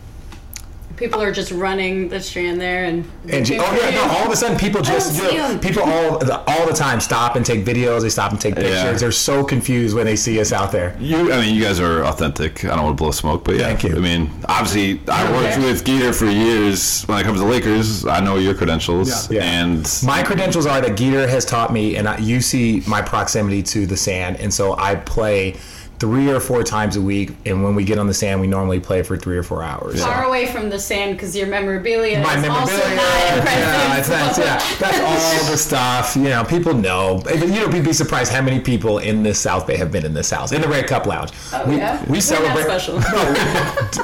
People 0.96 1.20
are 1.22 1.30
just 1.32 1.52
running 1.52 2.08
the 2.08 2.20
strand 2.20 2.60
there 2.60 2.84
and. 2.84 3.04
And 3.28 3.44
ju- 3.44 3.58
oh 3.60 3.78
yeah, 3.80 3.90
no! 3.90 4.02
All 4.16 4.26
of 4.26 4.32
a 4.32 4.36
sudden, 4.36 4.56
people 4.58 4.80
just 4.82 5.14
you 5.22 5.38
know, 5.38 5.48
'em. 5.50 5.60
people 5.60 5.82
all 5.82 6.18
all 6.48 6.66
the 6.66 6.72
time 6.72 7.00
stop 7.00 7.36
and 7.36 7.44
take 7.44 7.64
videos. 7.64 8.02
They 8.02 8.08
stop 8.08 8.30
and 8.32 8.40
take 8.40 8.54
pictures. 8.54 8.72
Yeah. 8.74 8.92
They're 8.92 9.12
so 9.12 9.44
confused 9.44 9.94
when 9.94 10.06
they 10.06 10.16
see 10.16 10.40
us 10.40 10.52
out 10.52 10.72
there. 10.72 10.96
You, 10.98 11.32
I 11.32 11.40
mean, 11.40 11.54
you 11.54 11.62
guys 11.62 11.80
are 11.80 12.04
authentic. 12.04 12.64
I 12.64 12.68
don't 12.76 12.84
want 12.84 12.96
to 12.96 13.02
blow 13.02 13.10
smoke, 13.10 13.44
but 13.44 13.56
yeah. 13.56 13.64
Thank 13.64 13.84
you. 13.84 13.96
I 13.96 14.00
mean, 14.00 14.30
obviously, 14.48 15.00
I 15.08 15.30
worked 15.32 15.58
with 15.58 15.84
Geeter 15.84 16.14
for 16.14 16.26
years. 16.26 17.02
When 17.04 17.18
it 17.18 17.24
comes 17.24 17.40
to 17.40 17.46
Lakers, 17.46 18.06
I 18.06 18.20
know 18.20 18.36
your 18.36 18.54
credentials, 18.54 19.30
Yeah. 19.30 19.42
and 19.44 19.86
My 20.04 20.22
credentials 20.22 20.66
are 20.66 20.80
that 20.80 20.92
Geeter 20.96 21.28
has 21.28 21.44
taught 21.44 21.72
me, 21.72 21.96
and 21.96 22.08
I, 22.08 22.16
you 22.18 22.40
see 22.40 22.82
my 22.86 23.02
proximity 23.02 23.62
to 23.64 23.86
the 23.86 23.96
sand, 23.96 24.36
and 24.40 24.52
so 24.52 24.76
I 24.78 24.94
play 24.94 25.56
three 25.98 26.30
or 26.30 26.40
four 26.40 26.62
times 26.62 26.96
a 26.96 27.00
week. 27.00 27.30
And 27.46 27.64
when 27.64 27.74
we 27.74 27.84
get 27.84 27.98
on 27.98 28.06
the 28.06 28.14
sand, 28.14 28.40
we 28.40 28.46
normally 28.46 28.80
play 28.80 29.02
for 29.02 29.16
three 29.16 29.36
or 29.38 29.42
four 29.42 29.62
hours. 29.62 30.02
Far 30.04 30.24
away 30.24 30.46
from 30.46 30.68
the 30.68 30.78
sand 30.78 31.12
because 31.16 31.34
your 31.36 31.46
memorabilia 31.46 32.20
my 32.22 32.36
is 32.36 32.42
memorabilia, 32.42 32.74
also 32.74 32.94
not 32.94 32.96
yeah, 32.96 33.96
impressive. 33.96 34.08
that's, 34.12 34.38
yeah, 34.38 34.76
that's 34.78 35.00
all 35.00 35.50
the 35.50 35.56
stuff. 35.56 36.14
You 36.16 36.24
know, 36.24 36.44
people 36.44 36.74
know. 36.74 37.22
You 37.34 37.46
know, 37.46 37.70
you'd 37.70 37.84
be 37.84 37.92
surprised 37.92 38.30
how 38.32 38.42
many 38.42 38.60
people 38.60 38.98
in 38.98 39.22
this 39.22 39.38
South 39.40 39.66
Bay 39.66 39.76
have 39.76 39.90
been 39.90 40.04
in 40.04 40.12
this 40.14 40.30
house, 40.30 40.52
in 40.52 40.60
the 40.60 40.68
Red 40.68 40.86
Cup 40.86 41.06
Lounge. 41.06 41.30
Oh, 41.52 41.64
we, 41.68 41.76
yeah? 41.76 42.00
we 42.04 42.08
We're 42.08 42.14
not 42.16 42.22
celebrate. 42.22 42.62
special. 42.64 43.00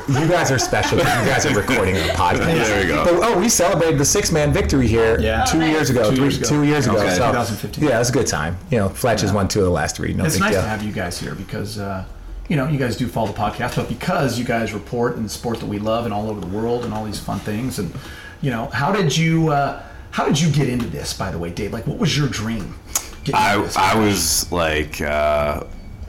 No, 0.09 0.21
you 0.21 0.29
guys 0.29 0.51
are 0.51 0.59
special. 0.59 0.99
You 0.99 1.05
guys 1.05 1.45
are 1.47 1.55
recording 1.55 1.97
a 1.97 2.01
podcast. 2.15 2.45
There 2.47 2.83
we 2.83 2.89
go. 2.89 3.05
But, 3.05 3.15
oh, 3.23 3.39
we 3.39 3.49
celebrated 3.49 3.99
the 3.99 4.05
six 4.05 4.31
man 4.33 4.53
victory 4.53 4.87
here 4.87 5.19
Yeah. 5.21 5.45
two 5.45 5.59
Oh, 5.59 5.61
nice. 5.61 5.71
years 5.73 5.91
ago. 5.91 6.11
Two 6.11 6.17
three- 6.17 6.25
years 6.25 6.37
ago. 6.39 6.49
Two 6.49 6.63
years 6.65 6.87
ago. 6.87 6.97
Okay. 6.99 7.11
So, 7.11 7.17
2015. 7.27 7.85
Yeah, 7.89 7.97
it 7.97 7.99
was 7.99 8.09
a 8.11 8.13
good 8.13 8.27
time. 8.27 8.57
You 8.71 8.79
know, 8.79 8.89
Fletch 8.89 9.21
has 9.23 9.33
won 9.33 9.49
two 9.49 9.61
of 9.61 9.65
the 9.67 9.71
last 9.71 9.97
three. 9.97 10.13
No 10.15 10.25
It's 10.25 10.35
big 10.35 10.41
nice 10.43 10.53
deal. 10.53 10.63
to 10.63 10.69
have 10.69 10.83
you 10.83 10.93
guys 10.93 11.19
here 11.19 11.35
because 11.35 11.79
uh, 11.79 11.82
you 12.49 12.57
know 12.57 12.69
you 12.69 12.79
guys 12.79 12.97
do 12.97 13.07
follow 13.09 13.29
the 13.29 13.39
podcast, 13.39 13.77
but 13.77 13.89
because 13.89 14.39
you 14.39 14.45
guys 14.45 14.73
report 14.73 15.17
in 15.17 15.23
the 15.23 15.29
sport 15.29 15.61
that 15.61 15.67
we 15.67 15.79
love 15.79 16.05
and 16.05 16.13
all 16.15 16.29
over 16.29 16.41
the 16.41 16.47
world 16.59 16.85
and 16.85 16.93
all 16.95 17.05
these 17.05 17.21
fun 17.21 17.39
things, 17.41 17.79
and 17.79 17.93
you 18.41 18.51
know 18.51 18.67
how 18.67 18.93
did 18.93 19.17
you 19.17 19.49
uh, 19.51 19.83
how 20.11 20.25
did 20.27 20.41
you 20.41 20.51
get 20.51 20.69
into 20.69 20.87
this? 20.87 21.15
By 21.15 21.31
the 21.31 21.39
way, 21.39 21.51
Dave, 21.51 21.73
like 21.73 21.87
what 21.87 21.99
was 21.99 22.17
your 22.17 22.29
dream? 22.29 22.75
I. 23.33 23.55
I 23.77 23.95
was 23.99 24.51
like 24.51 25.01
uh, 25.01 25.63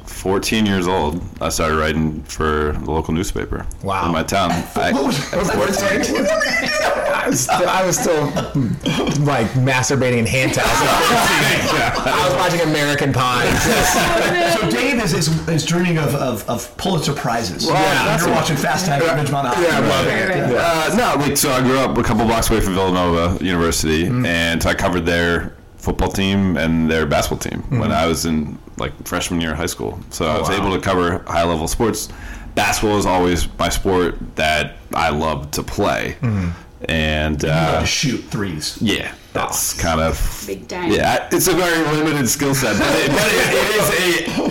14 0.05 0.65
years 0.65 0.87
old. 0.87 1.21
I 1.39 1.49
started 1.49 1.77
writing 1.77 2.23
for 2.23 2.71
the 2.83 2.89
local 2.91 3.13
newspaper 3.13 3.67
Wow. 3.83 4.07
in 4.07 4.11
my 4.11 4.23
town. 4.23 4.49
I, 4.75 4.91
What 4.91 5.05
was- 5.05 5.33
I 5.33 5.37
was 5.37 5.51
14. 5.51 6.25
I 7.23 7.29
was 7.29 7.39
still, 7.39 7.69
I 7.69 7.85
was 7.85 7.97
still 7.97 8.25
like 9.25 9.47
masturbating 9.51 10.17
in 10.17 10.25
hand 10.25 10.53
towels. 10.53 10.69
I 10.73 12.27
was 12.27 12.35
watching 12.37 12.61
American 12.69 13.13
Pie. 13.13 13.49
so 14.59 14.69
Dave 14.69 15.01
is, 15.01 15.13
is, 15.13 15.47
is 15.47 15.65
dreaming 15.65 15.97
of, 15.97 16.13
of, 16.15 16.47
of 16.49 16.75
Pulitzer 16.77 17.13
prizes. 17.13 17.65
Well, 17.65 17.75
yeah, 17.75 18.05
that's 18.05 18.23
you're 18.23 18.31
what- 18.31 18.41
watching 18.41 18.57
Fast 18.57 18.85
Times 18.85 19.03
at 19.05 19.17
Ridgemont 19.17 19.45
High. 19.45 19.63
Yeah, 19.63 19.77
I'm 19.77 19.87
loving 19.87 20.17
it. 20.17 20.29
Right, 20.29 20.41
right. 20.41 20.51
Yeah. 20.51 20.91
Uh, 20.91 21.15
no, 21.15 21.25
like 21.25 21.37
so 21.37 21.51
I 21.51 21.61
grew 21.61 21.77
up 21.77 21.97
a 21.97 22.03
couple 22.03 22.25
blocks 22.25 22.49
away 22.49 22.59
from 22.59 22.73
Villanova 22.73 23.43
University, 23.43 24.05
mm-hmm. 24.05 24.25
and 24.25 24.61
so 24.61 24.69
I 24.69 24.73
covered 24.73 25.05
their 25.05 25.55
football 25.77 26.09
team 26.09 26.57
and 26.57 26.89
their 26.89 27.05
basketball 27.05 27.39
team 27.39 27.61
mm-hmm. 27.61 27.79
when 27.79 27.91
I 27.91 28.05
was 28.05 28.25
in 28.25 28.57
like 28.77 28.91
freshman 29.05 29.41
year 29.41 29.51
of 29.51 29.57
high 29.57 29.65
school. 29.65 29.99
So 30.09 30.25
I 30.25 30.35
oh, 30.35 30.39
was 30.39 30.49
wow. 30.49 30.55
able 30.55 30.75
to 30.75 30.81
cover 30.81 31.19
high 31.27 31.43
level 31.43 31.67
sports. 31.67 32.09
Basketball 32.55 32.97
is 32.97 33.05
always 33.05 33.47
my 33.57 33.69
sport 33.69 34.15
that 34.35 34.77
I 34.93 35.09
love 35.09 35.51
to 35.51 35.63
play. 35.63 36.15
Mm-hmm. 36.21 36.49
And 36.89 37.41
You 37.43 37.49
love 37.49 37.75
uh, 37.75 37.79
to 37.81 37.85
shoot 37.85 38.23
threes. 38.25 38.77
yeah, 38.81 39.13
that's 39.33 39.73
kind 39.73 39.99
of 40.01 40.43
Big 40.47 40.67
time. 40.67 40.91
yeah. 40.91 41.27
It's 41.31 41.47
a 41.47 41.53
very 41.53 41.77
limited 41.97 42.27
skill 42.27 42.53
set, 42.55 42.77
but, 42.77 42.87
it, 42.95 43.09
but 43.11 43.27
it, 43.31 43.53
it 43.53 43.75
is 43.75 43.89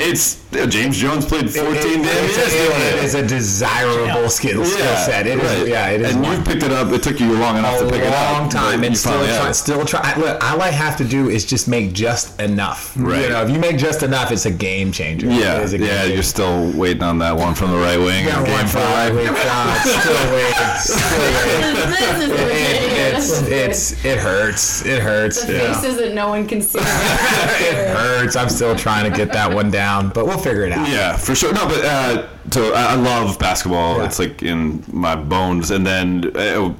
a 0.02 0.08
it's 0.10 0.41
you 0.52 0.60
know, 0.60 0.66
James 0.66 0.96
Jones 0.98 1.24
played 1.24 1.48
14 1.50 1.72
damn 1.74 2.04
it's, 2.04 2.36
years 2.36 2.52
doing 2.52 2.80
it 2.82 2.94
it. 2.98 3.04
is 3.04 3.14
a 3.14 3.26
desirable 3.26 4.28
skill, 4.28 4.64
skill 4.64 4.96
set. 4.96 5.26
It 5.26 5.38
is, 5.38 5.58
right. 5.60 5.68
yeah, 5.68 5.88
it 5.88 6.00
is. 6.02 6.12
And 6.14 6.22
one. 6.22 6.38
you 6.38 6.44
picked 6.44 6.62
it 6.62 6.72
up. 6.72 6.92
It 6.92 7.02
took 7.02 7.18
you 7.20 7.32
long 7.38 7.56
enough 7.58 7.80
a 7.80 7.84
to 7.84 7.90
pick 7.90 8.02
it 8.02 8.12
up. 8.12 8.40
long 8.40 8.48
time 8.48 8.84
and 8.84 8.96
still 8.96 9.12
finally 9.12 9.28
try, 9.28 9.46
have. 9.46 9.56
still 9.56 9.84
try. 9.84 10.14
Look, 10.16 10.42
all 10.44 10.60
I 10.60 10.70
have 10.70 10.96
to 10.98 11.04
do 11.04 11.28
is 11.30 11.44
just 11.46 11.68
make 11.68 11.92
just 11.92 12.40
enough. 12.40 12.92
Right. 12.96 13.22
You 13.22 13.28
know, 13.30 13.42
if 13.42 13.50
you 13.50 13.58
make 13.58 13.78
just 13.78 14.02
enough, 14.02 14.30
it's 14.30 14.46
a 14.46 14.50
game 14.50 14.92
changer. 14.92 15.26
Yeah, 15.26 15.58
It 15.60 15.62
is 15.64 15.72
a 15.72 15.78
game 15.78 15.86
yeah. 15.88 15.98
changer. 16.02 16.14
You're 16.14 16.22
still 16.22 16.70
waiting 16.72 17.02
on 17.02 17.18
that 17.18 17.36
one 17.36 17.54
from 17.54 17.70
the 17.70 17.78
right 17.78 17.98
wing. 17.98 18.26
Got 18.26 18.44
in 18.46 18.50
one 18.52 18.60
game 18.60 18.68
five. 18.68 19.14
right 19.16 19.24
wing. 19.24 19.32
God, 19.34 19.80
still 19.86 20.32
waiting. 20.32 20.78
Still 20.78 21.20
waiting. 21.20 22.02
It, 22.22 22.34
ridiculous. 22.36 23.40
it's 23.42 23.50
it's 23.50 24.04
it 24.04 24.18
hurts. 24.18 24.84
It 24.86 25.02
hurts. 25.02 25.44
the 25.44 25.52
Yeah. 25.54 25.72
faces 25.74 25.96
that 25.98 26.14
no 26.14 26.28
one 26.28 26.46
can 26.46 26.60
see. 26.62 26.78
It 26.82 27.96
hurts. 27.96 28.36
I'm 28.36 28.48
still 28.48 28.74
trying 28.76 29.10
to 29.10 29.16
get 29.16 29.32
that 29.32 29.52
one 29.52 29.70
down, 29.70 30.08
but 30.10 30.26
we'll 30.26 30.38
figure 30.42 30.64
it 30.64 30.72
out. 30.72 30.88
Yeah, 30.88 31.16
for 31.16 31.34
sure. 31.34 31.52
No, 31.52 31.66
but 31.66 31.84
uh, 31.84 32.28
so 32.50 32.72
I 32.74 32.92
I 32.92 32.94
love 32.94 33.38
basketball. 33.38 33.98
Yeah. 33.98 34.06
It's 34.06 34.18
like 34.18 34.42
in 34.42 34.84
my 34.88 35.14
bones. 35.16 35.70
And 35.70 35.86
then 35.86 36.36
uh, 36.36 36.74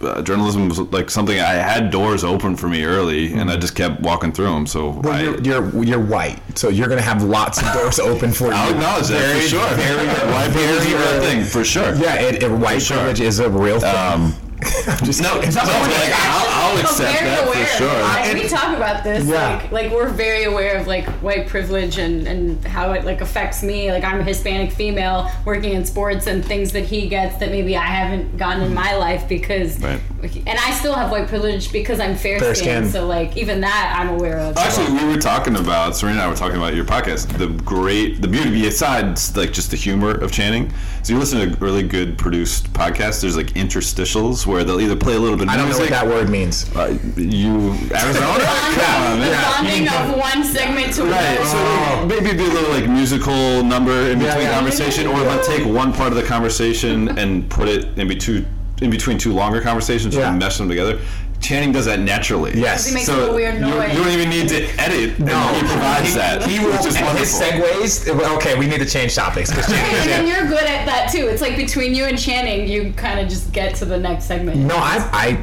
uh, 0.00 0.22
journalism 0.22 0.68
was 0.68 0.78
like 0.78 1.10
something 1.10 1.38
I 1.38 1.54
had 1.54 1.90
doors 1.90 2.22
open 2.24 2.56
for 2.56 2.68
me 2.68 2.84
early, 2.84 3.32
and 3.32 3.50
I 3.50 3.56
just 3.56 3.74
kept 3.74 4.00
walking 4.00 4.32
through 4.32 4.52
them. 4.52 4.66
So 4.66 4.90
Well, 4.90 5.12
I, 5.14 5.22
you're, 5.22 5.40
you're 5.42 5.84
you're 5.84 6.00
white, 6.04 6.40
so 6.58 6.68
you're 6.68 6.88
gonna 6.88 7.00
have 7.00 7.22
lots 7.22 7.62
of 7.62 7.72
doors 7.72 7.98
open 7.98 8.32
for 8.32 8.48
you. 8.48 8.52
I'll 8.52 8.72
acknowledge 8.72 9.08
that 9.08 9.18
Very, 9.20 9.40
for 9.40 9.48
sure. 9.48 9.68
Very, 9.70 10.06
White 10.32 10.50
privilege 10.52 10.86
is 10.86 10.92
a 10.92 10.98
real 10.98 11.20
thing 11.22 11.44
for 11.44 11.64
sure. 11.64 11.94
Yeah, 11.94 12.20
it, 12.20 12.42
it, 12.42 12.50
white 12.50 12.82
sure. 12.82 12.96
privilege 12.98 13.20
is 13.20 13.38
a 13.38 13.48
real 13.48 13.80
thing. 13.80 13.96
Um, 13.96 14.34
I'm 14.62 15.04
just 15.04 15.20
no, 15.22 15.34
kidding. 15.34 15.54
no, 15.54 15.60
like, 15.62 16.12
I'll, 16.14 16.70
I'll 16.72 16.78
accept 16.80 17.20
that 17.20 17.46
aware. 17.46 17.66
for 17.66 17.76
sure. 17.76 17.88
And 17.90 18.38
we 18.38 18.48
talk 18.48 18.76
about 18.76 19.04
this. 19.04 19.26
Yeah. 19.26 19.56
Like, 19.56 19.72
like 19.72 19.92
we're 19.92 20.08
very 20.08 20.44
aware 20.44 20.78
of 20.78 20.86
like 20.86 21.06
white 21.22 21.46
privilege 21.46 21.98
and 21.98 22.26
and 22.26 22.64
how 22.64 22.92
it 22.92 23.04
like 23.04 23.20
affects 23.20 23.62
me. 23.62 23.92
Like 23.92 24.04
I'm 24.04 24.20
a 24.20 24.24
Hispanic 24.24 24.72
female 24.72 25.30
working 25.44 25.74
in 25.74 25.84
sports 25.84 26.26
and 26.26 26.44
things 26.44 26.72
that 26.72 26.84
he 26.84 27.08
gets 27.08 27.36
that 27.36 27.50
maybe 27.50 27.76
I 27.76 27.84
haven't 27.84 28.36
gotten 28.38 28.62
in 28.62 28.74
my 28.74 28.96
life 28.96 29.28
because. 29.28 29.78
Right. 29.82 30.00
And 30.22 30.58
I 30.58 30.70
still 30.72 30.94
have 30.94 31.10
white 31.10 31.28
privilege 31.28 31.70
because 31.72 32.00
I'm 32.00 32.16
fair, 32.16 32.40
Fair 32.40 32.54
skinned. 32.54 32.86
skin. 32.88 32.92
So 32.92 33.06
like 33.06 33.36
even 33.36 33.60
that 33.60 33.96
I'm 33.98 34.08
aware 34.14 34.38
of. 34.38 34.56
Actually, 34.56 34.92
we 34.98 35.04
were 35.14 35.20
talking 35.20 35.56
about 35.56 35.92
Sarina 35.92 36.12
and 36.12 36.20
I 36.20 36.28
were 36.28 36.34
talking 36.34 36.56
about 36.56 36.74
your 36.74 36.84
podcast. 36.84 37.36
The 37.38 37.48
great, 37.64 38.22
the 38.22 38.28
beauty 38.28 38.50
besides 38.62 39.36
like 39.36 39.52
just 39.52 39.70
the 39.70 39.76
humor 39.76 40.12
of 40.12 40.32
Channing. 40.32 40.72
So 41.02 41.12
you 41.12 41.18
listen 41.18 41.38
to 41.38 41.56
a 41.56 41.60
really 41.60 41.82
good 41.86 42.18
produced 42.18 42.72
podcast. 42.72 43.20
There's 43.20 43.36
like 43.36 43.48
interstitials 43.48 44.45
where 44.46 44.64
they'll 44.64 44.80
either 44.80 44.96
play 44.96 45.14
a 45.14 45.18
little 45.18 45.36
bit 45.36 45.44
of 45.48 45.54
I 45.54 45.56
don't 45.56 45.68
know 45.70 45.78
what 45.78 45.90
that 45.90 46.06
word 46.06 46.28
means. 46.30 46.74
Uh, 46.74 46.96
you 47.16 47.70
Arizona? 47.92 48.44
Come 48.76 49.02
on, 49.02 49.18
the 49.20 49.26
man. 49.26 49.42
bonding 49.42 49.88
of 49.88 50.18
one 50.18 50.44
segment 50.44 50.92
to 50.94 51.04
Right, 51.04 51.38
another. 51.38 51.44
so 51.44 52.06
maybe 52.06 52.36
do 52.36 52.44
a 52.46 52.52
little 52.52 52.70
like 52.70 52.88
musical 52.88 53.62
number 53.62 53.92
in 54.10 54.18
between 54.18 54.42
yeah. 54.42 54.54
conversation, 54.54 55.06
or 55.06 55.18
like 55.20 55.42
take 55.44 55.64
one 55.66 55.92
part 55.92 56.10
of 56.10 56.16
the 56.16 56.22
conversation 56.24 57.18
and 57.18 57.48
put 57.50 57.68
it 57.68 57.98
in 57.98 58.08
between 58.08 58.46
in 58.82 58.90
between 58.90 59.16
two 59.16 59.32
longer 59.32 59.60
conversations 59.62 60.14
Yeah. 60.14 60.28
and 60.30 60.38
mesh 60.38 60.58
them 60.58 60.68
together. 60.68 60.98
Channing 61.40 61.70
does 61.72 61.84
that 61.86 62.00
naturally. 62.00 62.58
Yes. 62.58 62.86
He 62.88 62.94
makes 62.94 63.06
So 63.06 63.30
a 63.30 63.34
weird 63.34 63.54
you, 63.54 63.60
noise. 63.60 63.92
you 63.92 64.02
don't 64.02 64.12
even 64.12 64.28
need 64.30 64.48
to 64.48 64.64
edit. 64.80 65.18
No, 65.20 65.38
he 65.54 65.60
provides 65.60 66.14
that. 66.14 66.42
He 66.44 66.58
will. 66.58 66.72
just 66.72 66.88
is 66.88 66.96
and 66.96 67.18
his 67.18 67.32
wonderful. 67.32 68.20
segues. 68.20 68.36
Okay, 68.36 68.58
we 68.58 68.66
need 68.66 68.78
to 68.80 68.86
change 68.86 69.14
topics. 69.14 69.52
'cause 69.52 69.66
Channing- 69.66 69.96
and 70.00 70.10
then 70.10 70.26
you're 70.26 70.46
good 70.48 70.64
at 70.64 70.86
that 70.86 71.10
too. 71.12 71.28
It's 71.28 71.40
like 71.42 71.56
between 71.56 71.94
you 71.94 72.04
and 72.04 72.18
Channing, 72.18 72.66
you 72.66 72.92
kind 72.96 73.20
of 73.20 73.28
just 73.28 73.52
get 73.52 73.74
to 73.76 73.84
the 73.84 73.98
next 73.98 74.24
segment. 74.24 74.56
No, 74.56 74.76
I, 74.76 75.08
I 75.12 75.38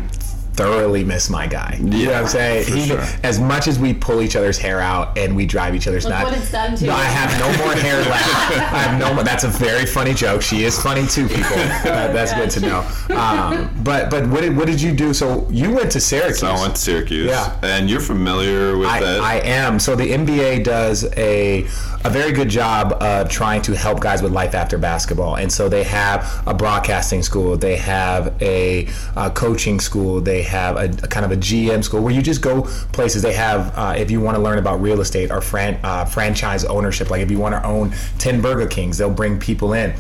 thoroughly 0.53 1.03
miss 1.03 1.29
my 1.29 1.47
guy. 1.47 1.77
You 1.81 2.05
know 2.05 2.11
what 2.13 2.21
I'm 2.23 2.27
saying? 2.27 2.65
for 2.65 2.75
He- 2.75 2.87
sure. 2.87 3.03
As 3.23 3.39
much 3.39 3.67
as 3.67 3.79
we 3.79 3.93
pull 3.93 4.21
each 4.21 4.35
other's 4.35 4.57
hair 4.57 4.79
out 4.79 5.17
and 5.17 5.35
we 5.35 5.45
drive 5.45 5.73
each 5.75 5.87
other's 5.87 6.05
Look 6.05 6.13
nuts. 6.13 6.29
what 6.29 6.37
it's 6.39 6.51
done 6.51 6.75
to 6.75 6.85
no. 6.85 6.93
I 6.93 7.03
have 7.03 7.39
no 7.39 7.65
more 7.65 7.73
hair 7.75 7.97
left. 8.01 8.51
I 8.57 8.77
have 8.79 8.99
no 8.99 9.13
more. 9.13 9.23
That's 9.23 9.43
a 9.43 9.47
very 9.47 9.85
funny 9.85 10.13
joke. 10.13 10.41
She 10.41 10.63
is 10.63 10.79
funny 10.81 11.07
too, 11.07 11.27
people. 11.27 11.43
That- 11.43 12.13
that's 12.13 12.33
good 12.33 12.49
to 12.51 12.59
know. 12.61 13.15
Um, 13.15 13.69
but 13.83 14.09
but 14.09 14.27
what 14.29 14.41
did 14.41 14.55
what 14.55 14.67
did 14.67 14.79
you 14.81 14.93
do? 14.93 15.13
So 15.13 15.47
you 15.49 15.71
went 15.71 15.91
to 15.93 15.99
Syracuse. 15.99 16.39
So 16.39 16.47
I 16.47 16.59
went 16.61 16.75
to 16.75 16.81
Syracuse. 16.81 17.27
Yeah. 17.29 17.57
And 17.63 17.89
you're 17.89 17.99
familiar 17.99 18.77
with 18.77 18.87
I, 18.89 18.99
that? 18.99 19.21
I 19.21 19.35
am. 19.39 19.79
So 19.79 19.95
the 19.95 20.07
NBA 20.11 20.63
does 20.63 21.05
a 21.17 21.63
a 22.05 22.09
very 22.09 22.31
good 22.33 22.49
job 22.49 22.93
of 23.01 23.29
trying 23.29 23.61
to 23.63 23.73
help 23.75 24.01
guys 24.01 24.21
with 24.21 24.33
life 24.33 24.53
after 24.55 24.77
basketball, 24.77 25.35
and 25.35 25.51
so 25.51 25.69
they 25.69 25.83
have 25.83 26.43
a 26.45 26.53
broadcasting 26.53 27.23
school, 27.23 27.55
they 27.55 27.77
have 27.77 28.33
a, 28.41 28.87
uh 29.15 29.29
coaching 29.29 29.79
school, 29.79 30.19
they 30.19 30.41
have 30.43 30.77
a, 30.77 30.85
a 31.03 31.07
kind 31.07 31.25
of 31.25 31.31
a 31.31 31.37
GM 31.37 31.83
school 31.83 32.01
where 32.01 32.13
you 32.13 32.21
just 32.21 32.41
go 32.41 32.63
places. 32.91 33.21
They 33.21 33.33
have 33.33 33.77
uh, 33.77 33.95
if 33.97 34.11
you 34.11 34.21
want 34.21 34.37
to 34.37 34.41
learn 34.43 34.57
about 34.59 34.81
real 34.81 35.01
estate 35.01 35.31
or 35.31 35.41
fran- 35.41 35.79
uh, 35.83 36.05
franchise 36.05 36.65
ownership, 36.65 37.09
like 37.09 37.21
if 37.21 37.31
you 37.31 37.39
want 37.39 37.55
to 37.55 37.65
own 37.65 37.93
ten 38.19 38.41
Burger 38.41 38.67
Kings, 38.67 38.97
they'll 38.97 39.09
bring 39.09 39.39
people 39.39 39.73
in 39.73 39.93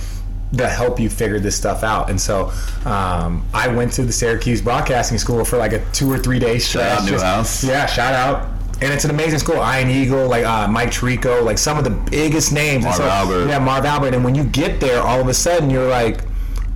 that 0.53 0.71
help 0.71 0.99
you 0.99 1.09
figure 1.09 1.39
this 1.39 1.55
stuff 1.57 1.83
out. 1.83 2.09
And 2.09 2.21
so 2.21 2.51
um, 2.85 3.45
I 3.53 3.67
went 3.67 3.91
to 3.93 4.03
the 4.03 4.11
Syracuse 4.11 4.61
Broadcasting 4.61 5.17
School 5.17 5.43
for 5.43 5.57
like 5.57 5.73
a 5.73 5.83
two 5.91 6.11
or 6.11 6.17
three 6.19 6.39
day 6.39 6.59
stretch. 6.59 6.99
out 6.99 7.09
Newhouse. 7.09 7.63
Yeah, 7.63 7.85
shout 7.87 8.13
out. 8.13 8.49
And 8.81 8.91
it's 8.93 9.05
an 9.05 9.11
amazing 9.11 9.39
school. 9.39 9.55
Ian 9.55 9.89
Eagle, 9.89 10.27
like 10.27 10.45
uh, 10.45 10.67
Mike 10.67 10.89
Tirico, 10.89 11.43
like 11.43 11.57
some 11.57 11.77
of 11.77 11.83
the 11.83 11.89
biggest 11.89 12.51
names. 12.51 12.83
Marv 12.83 12.99
Albert. 12.99 13.47
Yeah, 13.47 13.59
Marv 13.59 13.85
Albert. 13.85 14.13
And 14.13 14.23
when 14.23 14.35
you 14.35 14.43
get 14.43 14.79
there, 14.79 15.01
all 15.01 15.21
of 15.21 15.27
a 15.27 15.33
sudden 15.33 15.69
you're 15.69 15.87
like, 15.87 16.21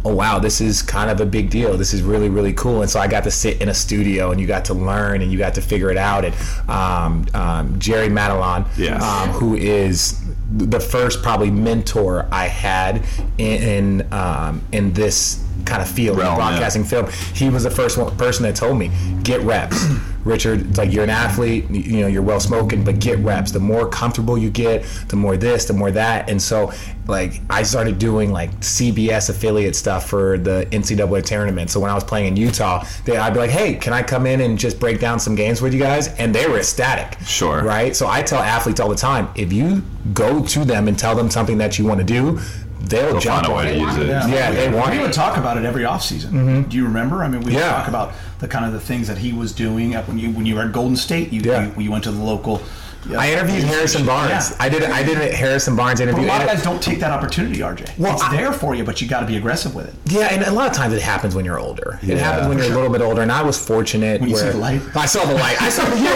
oh 0.07 0.13
wow, 0.13 0.39
this 0.39 0.61
is 0.61 0.81
kind 0.81 1.09
of 1.09 1.19
a 1.19 1.25
big 1.25 1.49
deal. 1.49 1.77
This 1.77 1.93
is 1.93 2.01
really 2.01 2.29
really 2.29 2.53
cool. 2.53 2.81
And 2.81 2.89
so 2.89 2.99
I 2.99 3.07
got 3.07 3.23
to 3.25 3.31
sit 3.31 3.61
in 3.61 3.69
a 3.69 3.73
studio, 3.73 4.31
and 4.31 4.39
you 4.39 4.47
got 4.47 4.65
to 4.65 4.73
learn, 4.73 5.21
and 5.21 5.31
you 5.31 5.37
got 5.37 5.53
to 5.55 5.61
figure 5.61 5.91
it 5.91 5.97
out. 5.97 6.23
And 6.25 6.35
um, 6.69 7.25
um, 7.33 7.79
Jerry 7.79 8.07
Madelon, 8.09 8.65
Yes. 8.77 9.01
um, 9.03 9.29
who 9.29 9.55
is 9.55 10.19
the 10.51 10.79
first 10.79 11.21
probably 11.21 11.51
mentor 11.51 12.25
I 12.31 12.47
had 12.47 13.03
in 13.37 14.01
in, 14.01 14.13
um, 14.13 14.61
in 14.71 14.93
this 14.93 15.43
kind 15.67 15.81
of 15.81 15.89
field, 15.89 16.17
Realm, 16.17 16.33
in 16.33 16.39
yeah. 16.39 16.49
broadcasting 16.49 16.83
film. 16.83 17.07
He 17.33 17.49
was 17.49 17.63
the 17.63 17.71
first 17.71 17.97
one, 17.97 18.15
person 18.17 18.43
that 18.43 18.55
told 18.55 18.77
me 18.77 18.91
get 19.23 19.41
reps. 19.41 19.85
Richard, 20.27 20.67
it's 20.67 20.77
like 20.77 20.91
you're 20.91 21.05
an 21.05 21.09
athlete, 21.09 21.69
you 21.69 22.01
know, 22.01 22.07
you're 22.07 22.21
well 22.21 22.39
spoken, 22.39 22.83
but 22.83 22.99
get 22.99 23.17
reps. 23.19 23.51
The 23.51 23.61
more 23.61 23.87
comfortable 23.87 24.37
you 24.37 24.49
get, 24.49 24.83
the 25.07 25.15
more 25.15 25.37
this, 25.37 25.65
the 25.65 25.73
more 25.73 25.89
that. 25.91 26.29
And 26.29 26.41
so, 26.41 26.73
like, 27.07 27.39
I 27.49 27.63
started 27.63 27.97
doing 27.97 28.31
like 28.33 28.51
CBS 28.59 29.29
affiliate 29.29 29.75
stuff 29.75 30.09
for 30.09 30.37
the 30.37 30.67
NCAA 30.71 31.23
tournament. 31.23 31.69
So 31.69 31.79
when 31.79 31.89
I 31.89 31.93
was 31.93 32.03
playing 32.03 32.27
in 32.27 32.35
Utah, 32.35 32.85
they, 33.05 33.15
I'd 33.15 33.33
be 33.33 33.39
like, 33.39 33.51
hey, 33.51 33.75
can 33.75 33.93
I 33.93 34.03
come 34.03 34.25
in 34.25 34.41
and 34.41 34.59
just 34.59 34.79
break 34.81 34.99
down 34.99 35.19
some 35.19 35.33
games 35.33 35.61
with 35.61 35.73
you 35.73 35.79
guys? 35.79 36.09
And 36.15 36.35
they 36.35 36.47
were 36.47 36.57
ecstatic. 36.57 37.17
Sure. 37.21 37.63
Right? 37.63 37.95
So 37.95 38.07
I 38.07 38.21
tell 38.21 38.41
athletes 38.41 38.81
all 38.81 38.89
the 38.89 38.95
time 38.95 39.29
if 39.35 39.53
you 39.53 39.81
go 40.13 40.43
to 40.43 40.65
them 40.65 40.89
and 40.89 40.99
tell 40.99 41.15
them 41.15 41.29
something 41.29 41.57
that 41.59 41.79
you 41.79 41.85
want 41.85 41.99
to 41.99 42.05
do, 42.05 42.39
they'll, 42.89 43.11
They'll 43.11 43.19
jump 43.19 43.45
find 43.45 43.47
a 43.47 43.49
on 43.51 43.57
way 43.65 43.71
it. 43.71 43.73
to 43.75 43.79
use 43.79 43.97
it. 43.97 44.07
Yeah, 44.07 44.51
they 44.51 44.69
want 44.69 44.91
We 44.91 44.97
it. 44.99 45.01
would 45.01 45.13
talk 45.13 45.37
about 45.37 45.57
it 45.57 45.65
every 45.65 45.83
offseason. 45.83 46.31
Mm-hmm. 46.31 46.61
Do 46.69 46.77
you 46.77 46.85
remember? 46.85 47.23
I 47.23 47.27
mean, 47.27 47.41
we 47.41 47.45
would 47.45 47.53
Yeah. 47.53 47.69
talk 47.71 47.87
about 47.87 48.13
the 48.39 48.47
kind 48.47 48.65
of 48.65 48.73
the 48.73 48.79
things 48.79 49.07
that 49.07 49.17
he 49.19 49.33
was 49.33 49.51
doing 49.53 49.95
up 49.95 50.07
when 50.07 50.17
you 50.17 50.29
when 50.31 50.45
you 50.45 50.55
were 50.55 50.61
at 50.61 50.71
Golden 50.71 50.95
State. 50.95 51.31
You 51.31 51.41
Yeah. 51.41 51.71
you, 51.75 51.83
you 51.83 51.91
went 51.91 52.03
to 52.05 52.11
the 52.11 52.23
local. 52.23 52.61
Uh, 53.09 53.17
I 53.19 53.31
interviewed 53.31 53.63
Harrison 53.63 54.05
Barnes. 54.05 54.51
Yeah. 54.51 54.57
I 54.59 54.69
did. 54.69 54.83
I 54.83 55.03
did 55.03 55.17
a 55.17 55.35
Harrison 55.35 55.75
Barnes 55.75 55.99
interview. 55.99 56.23
But 56.27 56.29
a 56.31 56.33
interview. 56.35 56.39
lot 56.39 56.41
of 56.43 56.49
and- 56.49 56.57
guys 56.57 56.63
don't 56.63 56.81
take 56.83 56.99
that 56.99 57.11
opportunity, 57.11 57.59
RJ. 57.61 57.97
Well, 57.97 58.13
it's 58.13 58.23
I- 58.23 58.35
there 58.35 58.51
for 58.53 58.75
you, 58.75 58.83
but 58.83 59.01
you 59.01 59.07
got 59.07 59.21
to 59.21 59.25
be 59.25 59.37
aggressive 59.37 59.73
with 59.75 59.87
it. 59.87 59.93
Yeah, 60.11 60.27
and 60.33 60.43
a 60.43 60.51
lot 60.51 60.67
of 60.69 60.73
times 60.73 60.93
it 60.93 61.01
happens 61.01 61.35
when 61.35 61.45
you're 61.45 61.59
older. 61.59 61.99
It 62.01 62.17
happens 62.17 62.47
when 62.47 62.57
you're 62.57 62.67
a 62.67 62.75
little 62.75 62.89
bit 62.89 63.01
older, 63.01 63.21
and 63.21 63.31
I 63.31 63.41
was 63.43 63.57
fortunate. 63.57 64.21
When 64.21 64.29
you 64.29 64.37
see 64.37 64.49
the 64.49 64.57
light? 64.57 64.81
I 64.95 65.05
saw 65.05 65.25
the 65.25 65.35
light. 65.35 65.61
I 65.61 65.69
saw 65.69 65.83
the. 65.85 65.97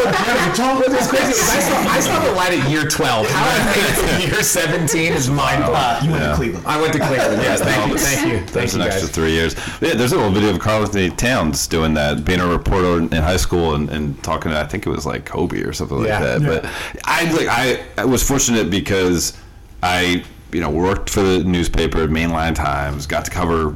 You 0.51 0.57
know, 0.67 0.79
what's 0.79 1.07
crazy 1.07 1.31
is 1.31 1.49
I 1.49 1.59
saw, 1.59 1.77
I 1.89 1.99
saw 1.99 2.19
the 2.25 2.31
light 2.33 2.53
at 2.53 2.69
year 2.69 2.83
12. 2.87 3.27
How 3.27 3.49
I 3.49 3.65
made 3.65 4.21
it 4.21 4.21
to 4.29 4.33
year 4.35 4.43
17 4.43 5.13
is 5.13 5.29
mind 5.29 5.63
blowing. 5.63 5.75
Uh, 5.77 6.01
you 6.03 6.11
went 6.11 6.23
Yeah. 6.23 6.29
to 6.31 6.35
Cleveland. 6.35 6.65
I 6.67 6.81
went 6.81 6.93
to 6.93 6.99
Cleveland. 6.99 7.41
Yes, 7.41 7.61
thank 7.63 7.91
you, 7.91 7.97
thank 7.97 8.27
you, 8.27 8.37
thank 8.39 8.51
There's 8.51 8.75
you, 8.75 8.81
an 8.81 8.87
extra 8.87 9.07
three 9.07 9.31
years. 9.31 9.55
Yeah, 9.81 9.93
there's 9.95 10.11
a 10.11 10.17
little 10.17 10.31
video 10.31 10.51
of 10.51 10.59
Karl-Anthony 10.59 11.09
Towns 11.11 11.67
doing 11.67 11.93
that, 11.95 12.23
being 12.25 12.39
a 12.41 12.47
reporter 12.47 12.97
in 12.99 13.09
high 13.11 13.37
school 13.37 13.75
and, 13.75 13.89
and 13.89 14.21
talking 14.23 14.51
to 14.51 14.59
I 14.59 14.65
think 14.65 14.85
it 14.85 14.89
was 14.89 15.05
like 15.05 15.25
Kobe 15.25 15.61
or 15.61 15.73
something 15.73 15.97
like 15.97 16.07
that. 16.09 16.41
Yeah. 16.41 16.47
But 16.47 16.65
I 17.05 17.31
like 17.31 17.47
I, 17.49 17.83
I 17.97 18.05
was 18.05 18.21
fortunate 18.27 18.69
because 18.69 19.37
I 19.83 20.23
you 20.51 20.59
know 20.61 20.69
worked 20.69 21.09
for 21.09 21.21
the 21.21 21.43
newspaper, 21.43 22.07
Mainline 22.07 22.55
Times, 22.55 23.07
got 23.07 23.25
to 23.25 23.31
cover 23.31 23.75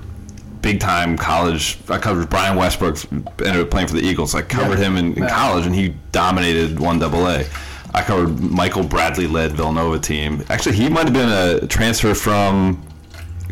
big 0.62 0.80
time 0.80 1.18
college. 1.18 1.78
I 1.90 1.98
covered 2.00 2.30
Brian 2.30 2.58
Westbrook, 2.58 2.98
ended 3.14 3.58
up 3.58 3.70
playing 3.70 3.88
for 3.88 3.94
the 3.96 4.02
Eagles. 4.04 4.34
I 4.36 4.42
covered 4.42 4.80
him 4.80 4.98
in, 4.98 5.14
in 5.14 5.24
Yeah. 5.24 5.30
college, 5.30 5.66
and 5.66 5.76
he 5.76 5.90
dominated 6.12 6.80
one 6.80 7.00
double 7.00 7.28
A. 7.28 7.46
I 7.94 8.02
covered 8.02 8.40
Michael 8.42 8.84
Bradley 8.84 9.26
led 9.28 9.54
Villanova 9.54 10.00
team. 10.00 10.44
Actually, 10.50 10.76
he 10.76 10.90
might 10.90 11.06
have 11.06 11.14
been 11.14 11.30
a 11.30 11.66
transfer 11.68 12.14
from 12.14 12.84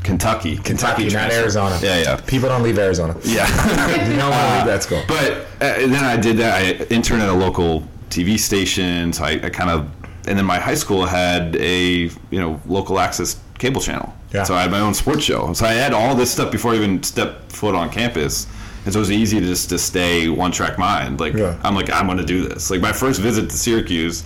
Kentucky. 0.04 0.58
Kentucky, 0.58 1.08
not. 1.08 1.32
Arizona. 1.32 1.80
Yeah, 1.82 2.02
yeah. 2.02 2.16
People 2.28 2.50
don't 2.50 2.62
leave 2.62 2.78
Arizona. 2.78 3.16
Yeah. 3.24 3.46
Want 3.66 3.78
to 3.78 4.58
leave 4.58 4.66
that 4.66 4.80
school. 4.84 5.02
but 5.08 5.32
uh, 5.62 5.88
then 5.88 6.04
I 6.04 6.18
did 6.18 6.36
that. 6.38 6.56
I 6.62 6.84
interned 6.94 7.22
at 7.22 7.30
a 7.30 7.34
local 7.34 7.88
TV 8.14 8.40
stations. 8.40 9.20
I, 9.20 9.32
I 9.32 9.50
kind 9.50 9.70
of, 9.70 9.90
and 10.28 10.38
then 10.38 10.46
my 10.46 10.60
high 10.60 10.76
school 10.76 11.06
had 11.06 11.56
a 11.58 12.10
you 12.32 12.40
know 12.40 12.62
local 12.66 13.00
access 13.00 13.40
cable 13.60 13.82
channel. 13.82 14.14
Yeah. 14.34 14.44
So 14.44 14.56
I 14.56 14.62
had 14.64 14.72
my 14.72 14.80
own 14.80 14.94
sports 14.94 15.24
show. 15.24 15.54
So 15.54 15.66
I 15.66 15.74
had 15.74 15.94
all 15.94 16.16
this 16.16 16.32
stuff 16.32 16.52
before 16.52 16.74
I 16.74 16.76
even 16.76 17.02
stepped 17.04 17.52
foot 17.52 17.76
on 17.76 17.90
campus. 17.90 18.48
and 18.84 18.92
so 18.92 19.00
it 19.00 19.02
was 19.02 19.12
easy 19.12 19.40
to 19.40 19.46
just 19.46 19.70
to 19.70 19.78
stay 19.78 20.28
one 20.28 20.52
track 20.52 20.78
mind. 20.78 21.20
Like 21.20 21.34
Yeah. 21.34 21.58
I'm 21.64 21.76
like 21.76 21.90
I'm 21.92 22.06
going 22.06 22.18
to 22.18 22.26
do 22.26 22.48
this. 22.48 22.70
Like 22.72 22.82
my 22.82 22.94
first 22.94 23.22
visit 23.22 23.50
to 23.50 23.58
Syracuse, 23.58 24.24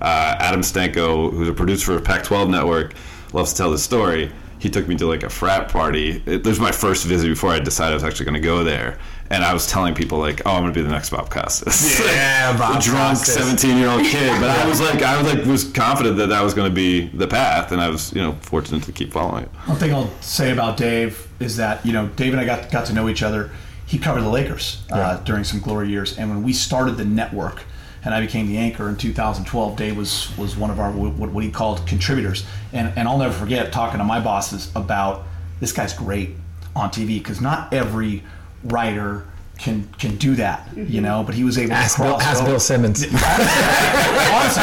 uh, 0.00 0.36
Adam 0.38 0.62
Stanko, 0.62 1.30
who's 1.32 1.48
a 1.48 1.52
producer 1.52 1.96
for 1.96 2.04
Pac-12 2.04 2.50
Network, 2.50 2.94
loves 3.32 3.52
to 3.52 3.58
tell 3.58 3.70
this 3.70 3.82
story. 3.84 4.32
He 4.58 4.70
took 4.70 4.86
me 4.88 4.96
to 4.96 5.06
like 5.06 5.22
a 5.22 5.28
frat 5.28 5.68
party. 5.68 6.22
It, 6.26 6.46
was 6.46 6.60
my 6.60 6.72
first 6.72 7.04
visit 7.04 7.28
before 7.28 7.50
I 7.50 7.58
decided 7.58 7.92
I 7.92 7.94
was 7.94 8.04
actually 8.04 8.26
going 8.26 8.40
to 8.42 8.48
go 8.48 8.62
there. 8.64 8.98
And 9.32 9.42
I 9.42 9.54
was 9.54 9.66
telling 9.66 9.94
people 9.94 10.18
like, 10.18 10.42
"Oh, 10.44 10.50
I'm 10.50 10.62
going 10.62 10.74
to 10.74 10.78
be 10.78 10.82
the 10.82 10.92
next 10.92 11.08
Bob 11.08 11.30
Costas." 11.30 11.98
Yeah, 12.00 12.54
Bob 12.58 12.76
a 12.76 12.82
drunk 12.82 13.16
17 13.16 13.78
year 13.78 13.88
old 13.88 14.04
kid. 14.04 14.38
But 14.38 14.50
I 14.50 14.68
was 14.68 14.78
like, 14.88 15.00
I 15.00 15.20
was 15.20 15.32
like, 15.32 15.46
was 15.46 15.64
confident 15.64 16.18
that 16.18 16.28
that 16.28 16.42
was 16.42 16.52
going 16.52 16.70
to 16.70 16.74
be 16.74 17.08
the 17.08 17.26
path, 17.26 17.72
and 17.72 17.80
I 17.80 17.88
was, 17.88 18.12
you 18.12 18.20
know, 18.20 18.32
fortunate 18.42 18.82
to 18.82 18.92
keep 18.92 19.10
following 19.10 19.44
it. 19.44 19.50
One 19.64 19.78
thing 19.78 19.94
I'll 19.94 20.10
say 20.20 20.52
about 20.52 20.76
Dave 20.76 21.28
is 21.40 21.56
that 21.56 21.84
you 21.86 21.94
know 21.94 22.08
Dave 22.08 22.34
and 22.34 22.40
I 22.42 22.44
got 22.44 22.70
got 22.70 22.84
to 22.86 22.92
know 22.92 23.08
each 23.08 23.22
other. 23.22 23.50
He 23.86 23.98
covered 23.98 24.20
the 24.20 24.28
Lakers 24.28 24.84
uh, 24.90 25.16
during 25.24 25.44
some 25.44 25.60
glory 25.60 25.88
years, 25.88 26.18
and 26.18 26.28
when 26.28 26.42
we 26.42 26.52
started 26.52 26.98
the 26.98 27.04
network, 27.06 27.62
and 28.04 28.14
I 28.14 28.20
became 28.20 28.48
the 28.48 28.58
anchor 28.58 28.88
in 28.88 28.96
2012, 28.96 29.76
Dave 29.76 29.96
was 29.96 30.36
was 30.36 30.58
one 30.58 30.70
of 30.70 30.78
our 30.78 30.92
what, 30.92 31.30
what 31.30 31.42
he 31.42 31.50
called 31.50 31.86
contributors, 31.86 32.44
and 32.74 32.92
and 32.98 33.08
I'll 33.08 33.18
never 33.18 33.32
forget 33.32 33.72
talking 33.72 33.96
to 33.96 34.04
my 34.04 34.20
bosses 34.20 34.70
about 34.74 35.24
this 35.58 35.72
guy's 35.72 35.94
great 35.94 36.36
on 36.76 36.90
TV 36.90 37.18
because 37.18 37.40
not 37.40 37.72
every 37.72 38.22
writer 38.64 39.24
can 39.58 39.86
can 39.98 40.16
do 40.16 40.34
that, 40.34 40.68
you 40.76 41.00
know. 41.00 41.22
But 41.22 41.36
he 41.36 41.44
was 41.44 41.56
able 41.56 41.72
Ask 41.74 41.96
to 41.98 42.02
Bill, 42.02 42.20
ask 42.20 42.40
over. 42.42 42.50
Bill 42.52 42.60
Simmons. 42.60 43.04
Honestly, 43.04 43.14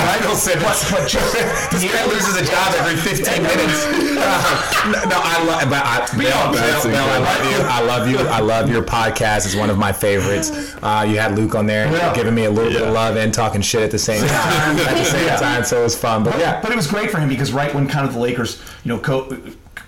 right? 0.02 0.20
Bill 0.22 0.36
Simmons. 0.36 0.64
But, 0.66 0.88
but 0.92 1.08
just, 1.10 1.34
This 1.72 1.84
guy 1.90 2.06
loses 2.08 2.36
a 2.36 2.44
job 2.44 2.74
every 2.76 2.98
15 2.98 3.44
minutes. 3.44 3.86
Uh, 3.86 4.92
no, 4.92 5.10
no, 5.10 5.22
I 5.24 5.44
love, 5.46 5.70
but 5.70 5.86
I, 5.86 6.06
Bill, 6.18 6.52
Bill, 6.52 6.84
Bill, 6.92 7.06
I 7.06 7.20
love 7.20 7.46
you. 7.46 7.58
I 7.66 7.82
love 7.82 8.10
you. 8.10 8.18
I 8.28 8.40
love 8.42 8.70
your 8.70 8.84
podcast. 8.84 9.46
It's 9.46 9.56
one 9.56 9.70
of 9.70 9.78
my 9.78 9.94
favorites. 9.94 10.76
Uh, 10.84 11.06
you 11.08 11.18
had 11.18 11.38
Luke 11.38 11.56
on 11.56 11.66
there, 11.66 11.90
Yeah. 11.90 12.14
giving 12.14 12.36
me 12.36 12.44
a 12.46 12.52
little 12.52 12.72
bit 12.72 12.82
of 12.82 12.92
love 12.94 13.16
and 13.16 13.34
talking 13.34 13.62
shit 13.62 13.82
at 13.84 13.92
the 13.92 14.00
same 14.00 14.20
time. 14.28 14.78
at 14.80 14.98
the 14.98 15.06
same 15.06 15.26
Yeah. 15.28 15.38
time, 15.38 15.64
so 15.64 15.80
it 15.80 15.84
was 15.84 15.98
fun. 15.98 16.24
But 16.24 16.38
yeah, 16.40 16.60
But 16.62 16.72
it 16.72 16.76
was 16.76 16.88
great 16.88 17.10
for 17.10 17.20
him 17.20 17.30
because 17.30 17.54
right 17.54 17.74
when 17.74 17.88
kind 17.88 18.06
of 18.06 18.14
the 18.14 18.20
Lakers, 18.20 18.62
you 18.84 18.90
know, 18.94 19.00
Co- 19.00 19.38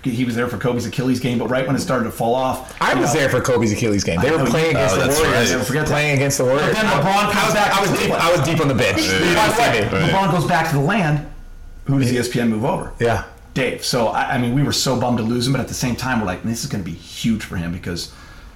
he 0.04 0.24
was 0.24 0.34
there 0.34 0.48
for 0.48 0.58
Kobe's 0.58 0.84
Achilles 0.86 1.20
game, 1.20 1.38
but 1.38 1.48
right 1.48 1.66
when 1.66 1.76
it 1.76 1.80
started 1.80 2.04
to 2.04 2.10
fall 2.10 2.34
off, 2.34 2.76
I 2.80 2.94
was 2.94 3.12
know, 3.14 3.20
there 3.20 3.28
for 3.28 3.40
Kobe's 3.40 3.72
Achilles 3.72 4.02
game. 4.04 4.20
They 4.20 4.28
I 4.28 4.32
were 4.32 4.38
know 4.38 4.44
playing 4.46 4.72
you- 4.72 4.78
against 4.78 4.94
Oh, 4.96 4.98
the 5.00 5.06
that's 5.06 5.18
Warriors. 5.20 5.34
right. 5.36 5.50
Never 5.50 5.64
forget 5.64 5.86
that. 5.86 5.92
Playing 5.92 6.14
against 6.16 6.38
the 6.38 6.44
Warriors. 6.44 6.66
But 6.66 6.74
then 6.74 6.84
LeBron 6.86 7.32
comes 7.32 7.36
I 7.36 7.44
was, 7.46 7.54
back 7.54 7.76
I 7.76 7.80
was 7.80 7.90
deep. 7.90 7.98
Cleveland. 7.98 8.22
I 8.22 8.32
was 8.32 8.40
deep 8.42 8.60
on 8.60 8.68
the 8.68 8.74
bench. 8.74 8.96
By 8.96 9.02
the 9.08 9.90
way, 9.92 10.00
Yeah. 10.02 10.08
LeBron 10.10 10.30
goes 10.32 10.46
back 10.46 10.68
to 10.70 10.74
the 10.76 10.82
land. 10.82 11.26
Who 11.84 11.98
does 11.98 12.12
ESPN 12.12 12.48
move 12.48 12.64
over? 12.64 12.92
Yeah. 13.00 13.24
Dave. 13.54 13.84
So 13.84 14.08
I, 14.08 14.34
I 14.34 14.38
mean, 14.38 14.54
we 14.54 14.62
were 14.62 14.72
so 14.72 14.98
bummed 14.98 15.18
to 15.18 15.24
lose 15.24 15.46
him, 15.46 15.52
but 15.52 15.60
at 15.60 15.68
the 15.68 15.74
same 15.74 15.94
time, 15.96 16.20
we're 16.20 16.26
like, 16.26 16.42
this 16.42 16.62
is 16.64 16.70
going 16.70 16.82
to 16.82 16.90
be 16.90 16.96
huge 16.96 17.44
for 17.44 17.56
him 17.56 17.72
because. 17.72 18.12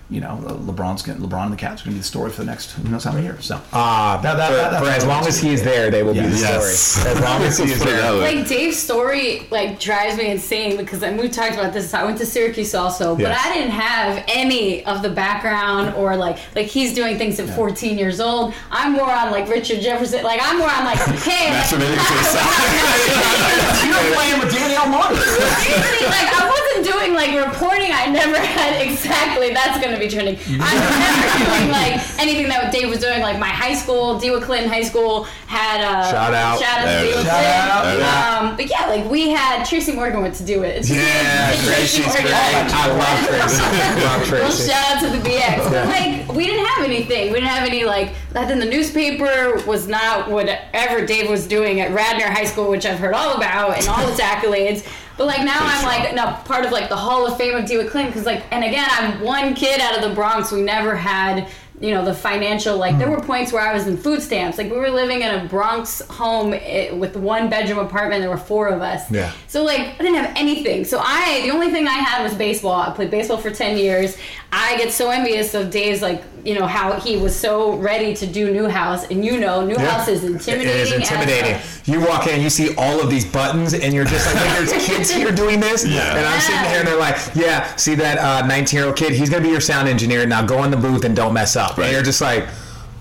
You 0.09 0.21
know, 0.21 0.39
LeBron's 0.45 1.03
gonna, 1.03 1.19
LeBron 1.19 1.47
and 1.47 1.53
the 1.53 1.57
Cavs 1.57 1.63
are 1.63 1.67
going 1.67 1.79
to 1.79 1.91
be 1.91 1.99
the 1.99 2.05
story 2.05 2.31
for 2.31 2.43
the 2.43 2.47
next 2.47 2.71
who 2.73 2.89
knows 2.89 3.03
how 3.03 3.11
many 3.11 3.25
years. 3.27 3.45
So, 3.47 3.61
Uh, 3.73 4.17
That- 4.23 4.37
that- 4.37 4.51
for, 4.51 4.55
that- 4.57 4.83
for 4.85 4.89
as 4.89 5.05
long 5.05 5.23
as 5.27 5.35
is. 5.37 5.41
he 5.43 5.53
is 5.53 5.65
there, 5.65 5.91
they 5.91 6.05
will 6.05 6.15
be 6.15 6.21
the 6.21 6.29
Yes. 6.39 6.79
story. 6.79 7.11
As 7.17 7.21
long 7.21 7.43
as 7.43 7.59
he 7.59 7.65
is 7.73 7.79
Put 7.81 7.89
it 7.89 7.97
that 7.97 8.13
there. 8.13 8.35
like 8.37 8.47
Dave's 8.47 8.79
story 8.79 9.49
like 9.51 9.81
drives 9.81 10.17
me 10.17 10.31
insane 10.31 10.77
because 10.77 11.03
and 11.03 11.19
we 11.19 11.29
talked 11.29 11.55
about 11.55 11.73
this. 11.73 11.93
I 11.93 12.05
went 12.05 12.19
to 12.19 12.27
Syracuse 12.27 12.73
also, 12.73 13.17
but 13.17 13.33
I 13.33 13.53
didn't 13.53 13.73
have 13.73 14.23
any 14.29 14.87
of 14.87 15.03
the 15.03 15.11
background 15.11 15.93
or 15.97 16.15
like 16.17 16.39
like 16.55 16.67
he's 16.67 16.95
doing 16.95 17.19
things 17.19 17.41
at 17.41 17.49
14 17.51 17.99
years 17.99 18.21
old. 18.21 18.55
I'm 18.71 18.93
more 18.93 19.11
on 19.11 19.33
like 19.33 19.49
Richard 19.49 19.81
Jefferson. 19.81 20.23
Like 20.23 20.41
I'm 20.41 20.59
more 20.59 20.71
on 20.71 20.85
like 20.85 20.99
hey. 21.27 21.51
Masturbating 21.51 21.99
to 21.99 22.15
the 22.15 22.25
side. 22.31 23.87
you 23.87 23.91
were 23.93 24.15
playing 24.15 24.39
with 24.39 24.53
Danny 24.55 24.77
Almonte. 24.77 25.17
Seriously, 25.19 26.07
like 26.07 26.31
I 26.31 26.47
wasn't 26.77 26.95
doing 26.95 27.15
like 27.15 27.31
reporting. 27.47 27.91
I 27.93 28.07
never 28.11 28.37
had 28.41 28.81
exactly. 28.81 29.53
That's 29.53 29.83
gonna 29.83 29.99
be 29.99 30.09
trending. 30.09 30.37
I 30.61 30.73
was 30.75 30.99
never 30.99 31.45
doing 31.59 31.71
like 31.71 32.21
anything 32.21 32.49
that 32.49 32.73
Dave 32.73 32.89
was 32.89 33.01
doing. 33.01 33.21
Like 33.21 33.39
my 33.39 33.49
high 33.49 33.75
school, 33.75 34.19
DeWitt 34.19 34.43
Clinton 34.43 34.69
High 34.71 34.83
School 34.83 35.25
had 35.47 35.81
a 35.81 36.11
Shout 36.11 36.35
out. 36.35 36.59
Shout 36.59 36.79
out 36.81 37.01
to 37.01 37.07
Dewa 37.07 37.21
is. 37.21 37.27
Shout 37.27 38.01
out. 38.01 38.43
Um, 38.51 38.57
but 38.57 38.69
yeah, 38.71 38.87
like 38.87 39.09
we 39.11 39.31
had 39.31 39.65
Tracy 39.65 39.93
Morgan 39.93 40.23
went 40.23 40.35
to 40.37 40.45
do 40.45 40.63
it. 40.63 40.77
It's 40.77 40.91
Yeah, 40.91 41.01
it's 41.53 41.67
Tracy's 41.67 42.07
Morgan. 42.07 42.23
great. 42.25 42.35
I 42.35 42.87
love 42.89 43.29
Tracy. 43.29 43.63
I 43.63 44.05
love 44.05 44.31
Well, 44.33 44.51
shout 44.51 44.97
out 44.97 45.03
to 45.13 45.19
the 45.19 45.29
BX. 45.29 45.71
But 45.71 45.87
like, 45.89 46.33
we 46.37 46.47
didn't 46.47 46.67
have 46.67 46.85
anything. 46.85 47.29
We 47.29 47.35
didn't 47.41 47.49
have 47.51 47.69
any 47.69 47.85
like 47.85 48.13
that. 48.33 48.51
In 48.51 48.59
the 48.59 48.67
newspaper 48.67 49.61
was 49.67 49.89
not 49.89 50.31
whatever 50.31 51.05
Dave 51.05 51.29
was 51.31 51.47
doing 51.47 51.81
at 51.81 51.93
Radnor 51.93 52.27
High 52.31 52.45
School, 52.45 52.71
which 52.71 52.87
I've 52.87 52.99
heard 52.99 53.15
all 53.15 53.35
about 53.37 53.77
and 53.79 53.89
all 53.89 54.07
its 54.09 54.21
accolades. 54.21 54.87
But 55.17 55.27
like 55.27 55.45
now 55.45 55.59
I'm 55.59 55.85
like 55.85 56.15
no 56.15 56.33
part 56.45 56.67
of 56.67 56.73
like 56.73 56.89
the 56.89 56.97
Hall 56.97 57.27
of 57.27 57.37
Fame 57.37 57.55
of 57.57 57.65
Dewitt 57.67 57.91
Clinton 57.91 58.13
because 58.13 58.27
like 58.27 58.45
and 58.53 58.65
again 58.65 58.87
I'm 58.91 59.21
one 59.21 59.55
kid 59.55 59.81
out 59.81 59.97
of 59.97 60.09
the 60.09 60.15
Bronx. 60.15 60.53
We 60.53 60.63
never 60.63 60.95
had 60.95 61.49
you 61.81 61.91
know 61.91 62.05
the 62.05 62.15
financial 62.15 62.79
like 62.79 62.99
there 62.99 63.11
were 63.11 63.21
points 63.21 63.53
where 63.53 63.63
I 63.63 63.75
was 63.75 63.87
in 63.87 63.97
food 63.97 64.23
stamps. 64.23 64.57
Like 64.57 64.71
we 64.71 64.79
were 64.79 64.91
living 64.91 65.21
in 65.21 65.35
a 65.35 65.45
Bronx 65.47 66.01
home 66.09 66.55
eh, 66.55 66.91
with 66.93 67.17
one 67.17 67.51
bedroom 67.51 67.79
apartment. 67.79 68.23
There 68.23 68.31
were 68.31 68.37
four 68.37 68.69
of 68.69 68.81
us. 68.81 69.11
Yeah. 69.11 69.33
So 69.49 69.63
like 69.63 69.81
I 69.81 69.99
didn't 69.99 70.15
have 70.15 70.33
anything. 70.37 70.85
So 70.85 70.99
I 71.03 71.43
the 71.43 71.51
only 71.51 71.71
thing 71.71 71.87
I 71.87 71.99
had 71.99 72.23
was 72.23 72.35
baseball. 72.35 72.81
I 72.81 72.91
played 72.95 73.11
baseball 73.11 73.37
for 73.37 73.51
ten 73.51 73.77
years. 73.77 74.17
I 74.53 74.79
get 74.79 74.91
so 74.93 75.11
envious 75.11 75.53
of 75.55 75.71
Dave's 75.71 76.01
like 76.01 76.23
you 76.45 76.55
know 76.55 76.67
how 76.67 76.99
he 77.01 77.17
was 77.17 77.35
so 77.35 77.77
ready 77.77 78.15
to 78.15 78.27
do 78.27 78.53
Newhouse, 78.53 79.11
and 79.11 79.25
you 79.25 79.39
know 79.39 79.67
Newhouse 79.67 80.09
is 80.09 80.25
intimidating. 80.25 80.71
It 80.71 80.77
is 80.77 80.93
intimidating. 80.93 81.59
fuck. 81.59 81.89
You 81.89 82.01
walk 82.01 82.27
in, 82.29 82.41
you 82.41 82.51
see 82.51 82.75
all 82.77 83.01
of 83.01 83.11
these 83.11 83.25
buttons, 83.25 83.75
and 83.75 83.93
you're 83.93 84.05
just 84.05 84.33
like, 84.33 84.43
"Wait, 84.45 84.67
there's 84.67 84.87
kids 84.87 85.11
here 85.11 85.33
doing 85.33 85.61
this." 85.61 85.85
Yeah. 85.85 86.17
And 86.17 86.25
I'm 86.25 86.41
sitting 86.41 86.71
here, 86.71 86.79
and 86.79 86.89
they're 86.89 86.99
like, 86.99 87.17
"Yeah, 87.35 87.75
see 87.77 87.97
that 87.97 88.47
19 88.47 88.79
year 88.79 88.87
old 88.87 88.97
kid? 88.97 89.13
He's 89.13 89.29
gonna 89.29 89.43
be 89.43 89.51
your 89.51 89.61
sound 89.61 89.89
engineer. 89.89 90.25
Now 90.25 90.47
go 90.47 90.63
in 90.65 90.71
the 90.71 90.77
booth 90.77 91.05
and 91.05 91.15
don't 91.15 91.35
mess 91.35 91.57
up." 91.57 91.66
Right. 91.77 91.85
And 91.87 91.93
you're 91.93 92.03
just 92.03 92.21
like, 92.21 92.47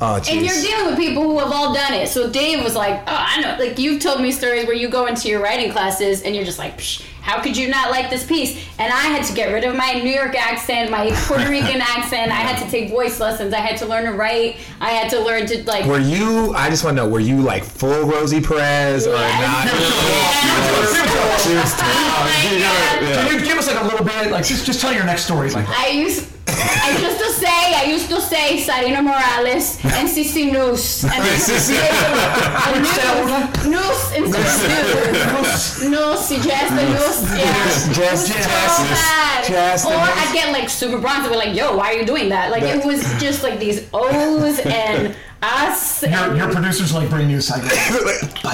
"Oh, 0.02 0.16
And 0.16 0.26
you're 0.46 0.62
dealing 0.62 0.86
with 0.88 0.98
people 0.98 1.24
who 1.24 1.40
have 1.40 1.52
all 1.52 1.74
done 1.74 1.94
it. 1.94 2.10
So 2.10 2.30
Dave 2.30 2.64
was 2.64 2.76
like, 2.76 3.02
"Oh, 3.02 3.04
I 3.08 3.42
know." 3.42 3.56
Like 3.60 3.78
you've 3.80 4.02
told 4.02 4.22
me 4.22 4.32
stories 4.32 4.66
where 4.66 4.76
you 4.76 4.90
go 4.90 5.06
into 5.06 5.28
your 5.30 5.42
writing 5.42 5.72
classes 5.72 6.22
and 6.24 6.36
you're 6.36 6.46
just 6.46 6.60
like, 6.60 6.78
Psh, 6.78 7.04
"How 7.26 7.42
could 7.42 7.56
you 7.58 7.68
not 7.68 7.90
like 7.92 8.10
this 8.10 8.24
piece?" 8.26 8.52
And 8.80 8.92
I 8.94 9.04
had 9.16 9.24
to 9.26 9.34
get 9.34 9.52
rid 9.52 9.64
of 9.64 9.76
my 9.76 9.94
New 10.06 10.12
York 10.22 10.36
accent, 10.36 10.92
my 10.92 11.10
Puerto 11.28 11.50
Rican 11.50 11.82
accent. 11.82 12.32
I 12.32 12.42
had 12.48 12.58
to 12.64 12.70
take 12.72 12.90
voice 12.90 13.20
lessons. 13.20 13.54
I 13.54 13.60
had 13.60 13.78
to 13.80 13.86
learn 13.86 14.06
to 14.06 14.12
write. 14.14 14.58
I 14.80 14.92
had 14.92 15.10
to 15.12 15.20
learn 15.20 15.46
to 15.48 15.64
like. 15.66 15.86
Were 15.86 16.00
you? 16.00 16.54
I 16.54 16.70
just 16.70 16.84
want 16.84 16.98
to 16.98 17.04
know. 17.04 17.10
Were 17.10 17.20
you 17.32 17.42
like 17.42 17.64
full 17.64 18.06
Rosie 18.06 18.42
Perez 18.42 19.08
or 19.08 19.16
Yes. 19.16 19.42
not? 19.42 19.66
She 21.46 21.54
was 21.54 21.74
Oh 21.78 21.84
my 22.26 22.60
God. 22.60 23.28
Can 23.28 23.40
you 23.40 23.46
give 23.46 23.58
us 23.58 23.68
like 23.68 23.80
a 23.80 23.84
little 23.86 24.06
bit, 24.06 24.32
like 24.32 24.46
just 24.46 24.66
just 24.66 24.80
tell 24.82 24.94
your 24.94 25.04
next 25.06 25.26
story, 25.26 25.50
like 25.52 25.68
I 25.70 25.90
used 25.90 26.28
I 26.48 26.98
used 27.02 27.20
to 27.20 27.30
say 27.34 27.48
I 27.76 27.84
used 27.88 28.10
to 28.10 28.22
say 28.22 28.58
Sarina 28.66 29.04
Morales 29.04 29.78
and 29.84 30.08
Cici 30.08 30.52
Noose. 30.52 31.04
And 31.06 31.22
Noose 31.24 31.70
Noose 33.66 34.12
instead 34.16 34.86
of 34.96 35.14
Noose. 35.34 35.84
Noose, 35.84 36.30
just 36.44 36.76
the 36.76 36.86
Noose. 36.94 37.15
Yeah. 37.24 37.66
Just- 37.94 37.98
It 37.98 37.98
was 38.00 38.28
just- 38.28 39.08
so 39.48 39.54
just 39.54 39.86
or 39.86 39.94
I'd 39.94 40.32
get 40.34 40.52
like 40.52 40.70
super 40.70 40.98
bronze 40.98 41.20
and 41.26 41.30
be 41.32 41.38
like, 41.38 41.56
yo, 41.56 41.76
why 41.78 41.94
are 41.94 41.98
you 42.00 42.06
doing 42.06 42.30
that? 42.30 42.52
Like 42.52 42.64
it 42.64 42.84
was 42.86 43.02
just 43.22 43.44
like 43.44 43.60
these 43.60 43.88
O's 43.94 44.60
and 44.60 45.16
us 45.44 46.02
your, 46.02 46.12
and 46.12 46.38
your 46.38 46.50
producers 46.52 46.92
like 46.94 47.08
bring 47.10 47.28
news 47.28 47.48
cycle. 47.48 47.70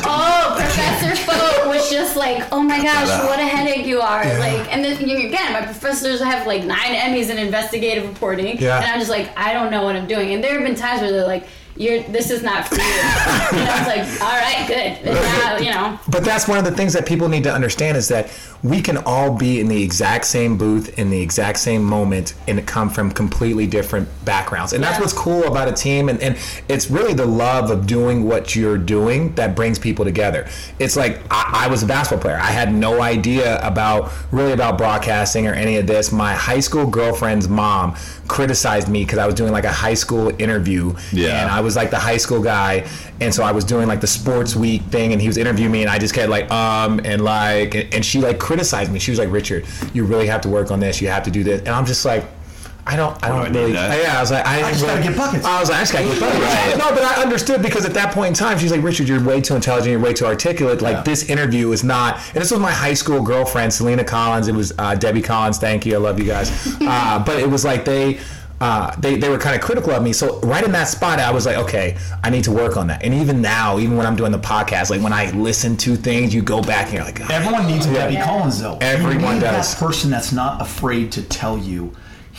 Oh, 0.03 0.55
Professor 0.57 1.15
Folk 1.23 1.67
was 1.67 1.89
just 1.89 2.15
like, 2.17 2.51
oh 2.51 2.61
my 2.61 2.81
gosh, 2.81 3.07
what 3.27 3.39
a 3.39 3.43
headache 3.43 3.85
you 3.85 4.01
are. 4.01 4.23
Like, 4.39 4.73
and 4.73 4.83
then 4.83 4.97
again, 5.01 5.53
my 5.53 5.61
professors 5.61 6.21
have 6.21 6.45
like 6.47 6.63
nine 6.65 6.93
Emmys 6.95 7.29
in 7.29 7.37
investigative 7.37 8.07
reporting, 8.07 8.57
Yeah. 8.59 8.77
and 8.77 8.85
I'm 8.87 8.99
just 8.99 9.11
like, 9.11 9.29
I 9.37 9.53
don't 9.53 9.71
know 9.71 9.83
what 9.83 9.95
I'm 9.95 10.07
doing. 10.07 10.33
And 10.33 10.43
there 10.43 10.53
have 10.53 10.63
been 10.63 10.75
times 10.75 11.01
where 11.01 11.11
they're 11.11 11.27
like, 11.27 11.47
you're, 11.81 12.03
this 12.03 12.29
is 12.29 12.43
not 12.43 12.67
for 12.67 12.75
you. 12.75 12.81
and 12.81 13.67
I 13.67 13.77
was 13.79 13.87
like, 13.87 14.21
all 14.21 14.37
right, 14.37 14.65
good. 14.67 15.13
Now, 15.13 15.57
you 15.57 15.71
know. 15.71 15.99
But 16.09 16.23
that's 16.23 16.47
one 16.47 16.59
of 16.59 16.63
the 16.63 16.71
things 16.71 16.93
that 16.93 17.07
people 17.07 17.27
need 17.27 17.43
to 17.43 17.53
understand 17.53 17.97
is 17.97 18.07
that 18.09 18.29
we 18.63 18.81
can 18.81 18.97
all 18.97 19.35
be 19.35 19.59
in 19.59 19.67
the 19.67 19.81
exact 19.81 20.25
same 20.25 20.57
booth 20.57 20.99
in 20.99 21.09
the 21.09 21.19
exact 21.19 21.57
same 21.57 21.83
moment 21.83 22.35
and 22.47 22.65
come 22.67 22.89
from 22.89 23.11
completely 23.11 23.65
different 23.65 24.07
backgrounds. 24.23 24.73
And 24.73 24.83
that's 24.83 24.99
what's 24.99 25.13
cool 25.13 25.45
about 25.45 25.67
a 25.67 25.73
team. 25.73 26.09
And, 26.09 26.21
and 26.21 26.37
it's 26.69 26.91
really 26.91 27.15
the 27.15 27.25
love 27.25 27.71
of 27.71 27.87
doing 27.87 28.23
what 28.25 28.55
you're 28.55 28.77
doing 28.77 29.33
that 29.35 29.55
brings 29.55 29.79
people 29.79 30.05
together. 30.05 30.47
It's 30.77 30.95
like 30.95 31.21
I, 31.31 31.65
I 31.65 31.67
was 31.67 31.81
a 31.81 31.87
basketball 31.87 32.21
player. 32.21 32.37
I 32.37 32.51
had 32.51 32.71
no 32.71 33.01
idea 33.01 33.59
about 33.65 34.11
really 34.31 34.51
about 34.51 34.77
broadcasting 34.77 35.47
or 35.47 35.53
any 35.53 35.77
of 35.77 35.87
this. 35.87 36.11
My 36.11 36.33
high 36.33 36.59
school 36.59 36.85
girlfriend's 36.85 37.47
mom 37.47 37.95
criticized 38.31 38.87
me 38.87 39.03
because 39.03 39.19
I 39.19 39.25
was 39.25 39.35
doing 39.35 39.51
like 39.51 39.65
a 39.65 39.71
high 39.71 39.93
school 39.93 40.31
interview. 40.39 40.95
Yeah. 41.11 41.41
And 41.41 41.51
I 41.51 41.59
was 41.59 41.75
like 41.75 41.89
the 41.89 41.99
high 41.99 42.15
school 42.15 42.41
guy, 42.41 42.87
and 43.19 43.35
so 43.35 43.43
I 43.43 43.51
was 43.51 43.65
doing 43.65 43.89
like 43.89 43.99
the 43.99 44.07
sports 44.07 44.55
week 44.55 44.83
thing, 44.83 45.11
and 45.11 45.21
he 45.21 45.27
was 45.27 45.37
interviewing 45.37 45.73
me, 45.73 45.81
and 45.81 45.91
I 45.91 45.99
just 45.99 46.13
kept 46.13 46.29
like 46.29 46.49
um 46.49 47.01
and 47.03 47.25
like, 47.25 47.75
and, 47.75 47.93
and 47.93 48.05
she 48.05 48.21
like 48.21 48.39
criticized 48.39 48.89
me. 48.89 48.99
She 48.99 49.11
was 49.11 49.19
like, 49.19 49.29
Richard, 49.29 49.65
you 49.93 50.05
really 50.05 50.27
have 50.27 50.39
to 50.41 50.49
work 50.49 50.71
on 50.71 50.79
this. 50.79 51.01
You 51.01 51.09
have 51.09 51.23
to 51.23 51.31
do 51.31 51.43
this, 51.43 51.59
and 51.59 51.69
I'm 51.69 51.85
just 51.85 52.05
like. 52.05 52.23
I 52.91 52.95
don't. 52.97 53.23
I 53.23 53.27
do 53.29 53.33
don't 53.33 53.45
I 53.45 53.59
really. 53.59 53.71
that? 53.73 54.03
Yeah, 54.03 54.17
I 54.17 54.21
was 54.21 54.31
like, 54.31 54.45
I, 54.45 54.71
just 54.71 54.85
gotta 54.85 55.01
get 55.01 55.15
buckets. 55.17 55.45
I 55.45 55.59
was 55.59 55.69
like, 55.69 55.77
I 55.77 55.81
just 55.81 55.93
gotta 55.93 56.05
get 56.07 56.19
buckets. 56.19 56.77
No, 56.77 56.89
but 56.93 57.03
I 57.03 57.21
understood 57.21 57.61
because 57.61 57.85
at 57.85 57.93
that 57.93 58.13
point 58.13 58.27
in 58.29 58.33
time, 58.33 58.57
she's 58.59 58.71
like, 58.71 58.83
Richard, 58.83 59.07
you're 59.07 59.23
way 59.23 59.39
too 59.41 59.55
intelligent. 59.55 59.91
You're 59.91 59.99
way 59.99 60.13
too 60.13 60.25
articulate. 60.25 60.81
Like 60.81 60.97
Yeah. 60.97 61.03
this 61.03 61.29
interview 61.29 61.71
is 61.71 61.83
not. 61.83 62.17
And 62.33 62.41
this 62.41 62.51
was 62.51 62.59
my 62.59 62.71
high 62.71 62.93
school 62.93 63.21
girlfriend, 63.21 63.73
Selena 63.73 64.03
Collins. 64.03 64.47
It 64.47 64.55
was 64.55 64.73
uh, 64.77 64.95
Debbie 64.95 65.21
Collins. 65.21 65.57
Thank 65.57 65.85
you. 65.85 65.95
I 65.95 65.97
love 65.99 66.19
you 66.19 66.25
guys. 66.25 66.49
uh, 66.81 67.23
but 67.25 67.39
it 67.39 67.49
was 67.49 67.63
like 67.63 67.85
they. 67.85 68.19
uh, 68.59 68.93
they 68.99 69.15
they 69.17 69.27
were 69.29 69.39
kind 69.39 69.55
of 69.55 69.61
critical 69.61 69.91
of 69.91 70.03
me. 70.03 70.13
So 70.13 70.39
right 70.41 70.63
in 70.63 70.71
that 70.73 70.87
spot, 70.87 71.17
I 71.19 71.31
was 71.31 71.45
like, 71.47 71.57
okay, 71.57 71.97
I 72.23 72.29
need 72.29 72.43
to 72.43 72.51
work 72.51 72.77
on 72.77 72.85
that. 72.87 73.03
And 73.03 73.11
even 73.13 73.41
now, 73.41 73.79
even 73.79 73.97
when 73.97 74.05
I'm 74.05 74.15
doing 74.15 74.31
the 74.31 74.37
podcast, 74.39 74.91
like 74.91 75.01
when 75.01 75.13
I 75.13 75.31
listen 75.31 75.75
to 75.77 75.95
things, 75.95 76.31
you 76.35 76.43
go 76.43 76.61
back 76.61 76.85
and 76.87 76.93
you're 76.95 77.03
like, 77.03 77.17
"God, 77.19 77.31
Everyone 77.31 77.65
needs 77.65 77.87
a 77.87 77.93
Debbie 77.93 78.17
Collins, 78.21 78.59
though. 78.61 78.77
Everyone 78.81 79.13
you 79.13 79.33
need 79.35 79.39
does. 79.41 79.73
That 79.73 79.79
person 79.83 80.11
that's 80.11 80.31
not 80.31 80.61
afraid 80.61 81.11
to 81.13 81.23
tell 81.23 81.57
you, 81.57 81.91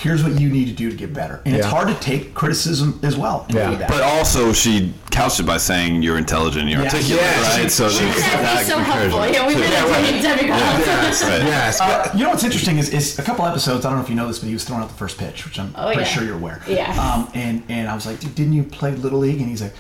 here's 0.03 0.23
what 0.25 0.41
you 0.41 0.49
need 0.51 0.67
to 0.67 0.73
do 0.73 0.91
to 0.91 0.97
get 0.97 1.15
better. 1.15 1.41
And 1.47 1.55
it's 1.55 1.67
hard 1.67 1.87
to 1.89 1.95
take 1.95 2.35
criticism 2.35 2.99
as 3.03 3.17
well. 3.17 3.45
and 3.49 3.57
Yeah. 3.57 3.71
feedback. 3.71 3.89
But 3.89 4.03
also, 4.03 4.53
she 4.53 4.93
couched 5.11 5.39
it 5.41 5.45
by 5.45 5.59
saying 5.59 6.03
you're 6.03 6.19
intelligent, 6.19 6.69
you're 6.69 6.81
Yeah. 6.81 6.87
articulate, 6.87 7.23
Yeah, 7.25 7.43
right? 7.43 7.63
she- 7.63 7.69
so 7.69 7.89
she- 7.89 7.99
there's 8.05 8.17
That'd 8.17 8.41
that 8.45 8.59
be 8.59 8.65
so 8.65 8.79
helpful. 8.79 9.27
Yeah, 9.33 9.47
we 9.47 9.55
too. 9.55 9.61
really 9.61 9.91
right. 9.93 10.13
need 10.15 10.23
Debbie 10.23 10.49
Collins. 10.49 10.87
yes, 10.87 11.23
Right. 11.23 11.43
yes. 11.43 11.81
Uh, 11.81 12.11
you 12.15 12.25
know 12.25 12.31
what's 12.31 12.45
interesting 12.45 12.79
is, 12.79 12.89
is 12.89 13.19
a 13.19 13.23
couple 13.23 13.47
episodes. 13.47 13.85
I 13.87 13.91
don't 13.91 13.99
know 13.99 14.05
if 14.05 14.11
you 14.11 14.17
know 14.17 14.27
this, 14.27 14.39
but 14.41 14.49
he 14.49 14.53
was 14.55 14.65
throwing 14.65 14.83
out 14.83 14.89
the 14.89 14.95
first 14.97 15.19
pitch, 15.19 15.45
which 15.45 15.59
I'm 15.59 15.73
Oh, 15.77 15.87
pretty 15.87 16.01
yeah. 16.03 16.07
sure 16.09 16.25
you're 16.25 16.35
aware. 16.37 16.61
Yeah. 16.67 16.91
Um, 17.01 17.29
and 17.35 17.63
and 17.69 17.89
I 17.89 17.95
was 17.95 18.07
like, 18.07 18.19
dude, 18.21 18.35
didn't 18.35 18.55
you 18.55 18.65
play 18.65 18.91
little 18.93 19.21
league? 19.21 19.41
And 19.41 19.49
he's 19.49 19.63
like, 19.63 19.75